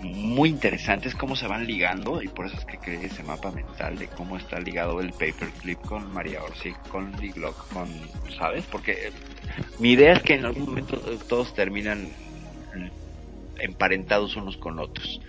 muy 0.03 0.49
interesantes 0.49 1.15
cómo 1.15 1.37
se 1.37 1.47
van 1.47 1.67
ligando 1.67 2.23
y 2.23 2.29
por 2.29 2.47
eso 2.47 2.57
es 2.57 2.65
que 2.65 2.79
creé 2.79 3.07
ese 3.07 3.23
mapa 3.23 3.51
mental 3.53 3.97
de 3.99 4.09
cómo 4.09 4.37
está 4.37 4.59
ligado 4.59 5.01
el 5.01 5.13
paperclip 5.13 5.81
con 5.83 6.13
María 6.13 6.43
Orsi, 6.43 6.73
con 6.89 7.13
Lee 7.21 7.31
Glock, 7.31 7.73
con, 7.73 7.89
¿sabes? 8.37 8.65
Porque 8.67 8.93
eh, 8.93 9.13
mi 9.79 9.93
idea 9.93 10.15
es 10.15 10.23
que 10.23 10.35
en 10.35 10.45
algún 10.45 10.67
momento 10.67 10.99
todos 11.29 11.55
terminan 11.55 12.09
emparentados 13.59 14.37
unos 14.37 14.57
con 14.57 14.79
otros. 14.79 15.21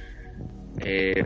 Eh, 0.79 1.23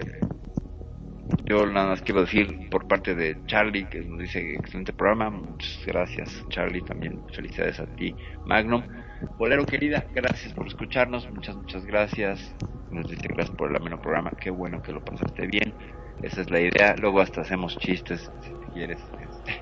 yo 1.45 1.65
nada 1.65 1.89
más 1.89 2.01
quiero 2.01 2.21
decir 2.21 2.69
por 2.69 2.87
parte 2.87 3.15
de 3.15 3.37
Charlie 3.45 3.85
que 3.85 4.01
nos 4.01 4.19
dice 4.19 4.55
excelente 4.55 4.91
programa, 4.91 5.29
muchas 5.29 5.79
gracias 5.85 6.43
Charlie, 6.49 6.81
también 6.81 7.21
felicidades 7.33 7.79
a 7.79 7.85
ti 7.95 8.13
Magnum. 8.45 8.83
Bolero 9.37 9.65
querida, 9.65 10.05
gracias 10.13 10.53
por 10.53 10.67
escucharnos, 10.67 11.29
muchas 11.31 11.55
muchas 11.55 11.85
gracias. 11.85 12.53
Nos 12.91 13.09
dice 13.09 13.27
gracias 13.27 13.55
por 13.55 13.69
el 13.69 13.75
ameno 13.75 14.01
programa, 14.01 14.31
qué 14.39 14.49
bueno 14.49 14.81
que 14.81 14.91
lo 14.91 15.03
pasaste 15.03 15.47
bien. 15.47 15.73
Esa 16.21 16.41
es 16.41 16.49
la 16.49 16.59
idea, 16.59 16.95
luego 16.97 17.21
hasta 17.21 17.41
hacemos 17.41 17.77
chistes 17.77 18.31
si 18.41 18.51
quieres. 18.73 18.99
este, 19.19 19.61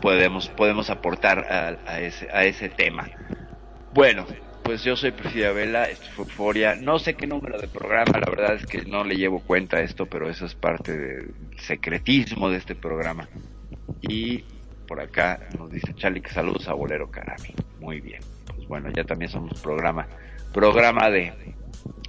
podemos 0.00 0.48
podemos 0.48 0.90
aportar 0.90 1.46
a, 1.50 1.78
a 1.90 2.00
ese 2.00 2.28
a 2.32 2.44
ese 2.44 2.68
tema. 2.68 3.08
Bueno, 3.92 4.26
pues 4.62 4.84
yo 4.84 4.96
soy 4.96 5.12
Priscila 5.12 5.52
Vela, 5.52 5.84
esto 5.84 6.06
fue 6.14 6.24
Euforia. 6.26 6.74
No 6.74 6.98
sé 6.98 7.14
qué 7.14 7.26
número 7.26 7.58
de 7.58 7.68
programa, 7.68 8.18
la 8.18 8.30
verdad 8.30 8.54
es 8.54 8.66
que 8.66 8.82
no 8.82 9.02
le 9.02 9.16
llevo 9.16 9.40
cuenta 9.40 9.78
a 9.78 9.80
esto, 9.80 10.06
pero 10.06 10.28
eso 10.28 10.44
es 10.44 10.54
parte 10.54 10.96
del 10.96 11.34
secretismo 11.56 12.50
de 12.50 12.58
este 12.58 12.74
programa. 12.74 13.28
Y 14.02 14.44
por 14.88 15.00
acá 15.00 15.38
nos 15.56 15.70
dice 15.70 15.94
Charlie 15.94 16.22
que 16.22 16.30
saludos 16.30 16.66
a 16.66 16.72
Bolero 16.72 17.10
Carami. 17.10 17.54
Muy 17.78 18.00
bien. 18.00 18.20
Pues 18.46 18.66
bueno, 18.66 18.90
ya 18.90 19.04
también 19.04 19.30
somos 19.30 19.60
programa, 19.60 20.08
programa 20.52 21.10
de, 21.10 21.32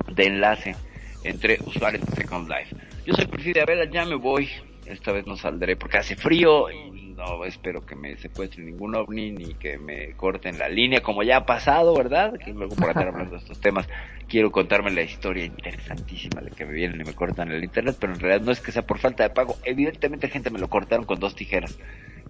de 0.07 0.23
enlace 0.23 0.75
entre 1.23 1.59
usuarios 1.65 2.05
de 2.05 2.15
Second 2.15 2.49
Life. 2.49 2.75
Yo 3.05 3.13
soy 3.13 3.27
Priscila 3.27 3.65
Vela, 3.65 3.85
ya 3.91 4.05
me 4.05 4.15
voy. 4.15 4.49
Esta 4.85 5.11
vez 5.11 5.27
no 5.27 5.35
saldré 5.35 5.75
porque 5.75 5.97
hace 5.97 6.15
frío 6.15 6.71
y 6.71 7.13
no 7.19 7.45
espero 7.45 7.85
que 7.85 7.95
me 7.95 8.15
secuestren 8.17 8.65
ningún 8.65 8.95
ovni 8.95 9.31
ni 9.31 9.53
que 9.53 9.77
me 9.77 10.13
corten 10.13 10.57
la 10.57 10.69
línea 10.69 11.01
como 11.01 11.21
ya 11.21 11.37
ha 11.37 11.45
pasado, 11.45 11.93
¿verdad? 11.93 12.33
Que 12.43 12.53
luego 12.53 12.75
por 12.75 12.89
estar 12.89 13.07
hablando 13.07 13.31
de 13.31 13.37
estos 13.37 13.59
temas 13.59 13.87
quiero 14.27 14.51
contarme 14.51 14.89
la 14.91 15.01
historia 15.01 15.43
interesantísima 15.43 16.41
de 16.41 16.51
que 16.51 16.65
me 16.65 16.73
vienen 16.73 17.01
y 17.01 17.03
me 17.03 17.13
cortan 17.13 17.51
el 17.51 17.63
internet, 17.63 17.97
pero 17.99 18.13
en 18.13 18.19
realidad 18.19 18.45
no 18.45 18.51
es 18.51 18.61
que 18.61 18.71
sea 18.71 18.83
por 18.83 18.99
falta 18.99 19.23
de 19.23 19.31
pago. 19.31 19.57
Evidentemente 19.63 20.29
gente 20.29 20.49
me 20.49 20.59
lo 20.59 20.69
cortaron 20.69 21.05
con 21.05 21.19
dos 21.19 21.35
tijeras. 21.35 21.77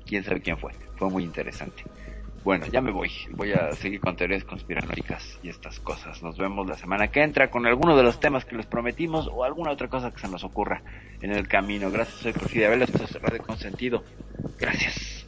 Quién 0.10 0.24
sabe 0.24 0.42
quién 0.42 0.58
fue. 0.58 0.74
Fue 0.96 1.08
muy 1.08 1.24
interesante. 1.24 1.84
Bueno, 2.44 2.66
ya 2.66 2.82
me 2.82 2.92
voy. 2.92 3.12
Voy 3.36 3.52
a 3.52 3.72
seguir 3.74 4.00
con 4.00 4.16
teorías 4.16 4.44
conspiranoicas 4.44 5.38
y 5.44 5.50
estas 5.50 5.80
cosas. 5.80 6.24
Nos 6.24 6.36
vemos 6.36 6.68
la 6.68 6.76
semana 6.76 7.10
que 7.10 7.22
entra 7.22 7.52
con 7.52 7.68
alguno 7.68 7.96
de 7.96 8.02
los 8.02 8.20
temas 8.20 8.44
que 8.44 8.56
les 8.56 8.66
prometimos 8.66 9.30
o 9.32 9.44
alguna 9.44 9.70
otra 9.70 9.88
cosa 9.88 10.10
que 10.12 10.20
se 10.20 10.28
nos 10.28 10.44
ocurra 10.44 10.82
en 11.22 11.32
el 11.32 11.48
camino. 11.48 11.92
Gracias, 11.92 12.22
soy 12.22 12.34
Porfirio 12.34 12.68
Abel, 12.70 12.82
esto 12.82 13.04
es 13.04 13.22
Radio 13.22 13.44
Consentido. 13.44 14.04
Gracias. 14.58 15.28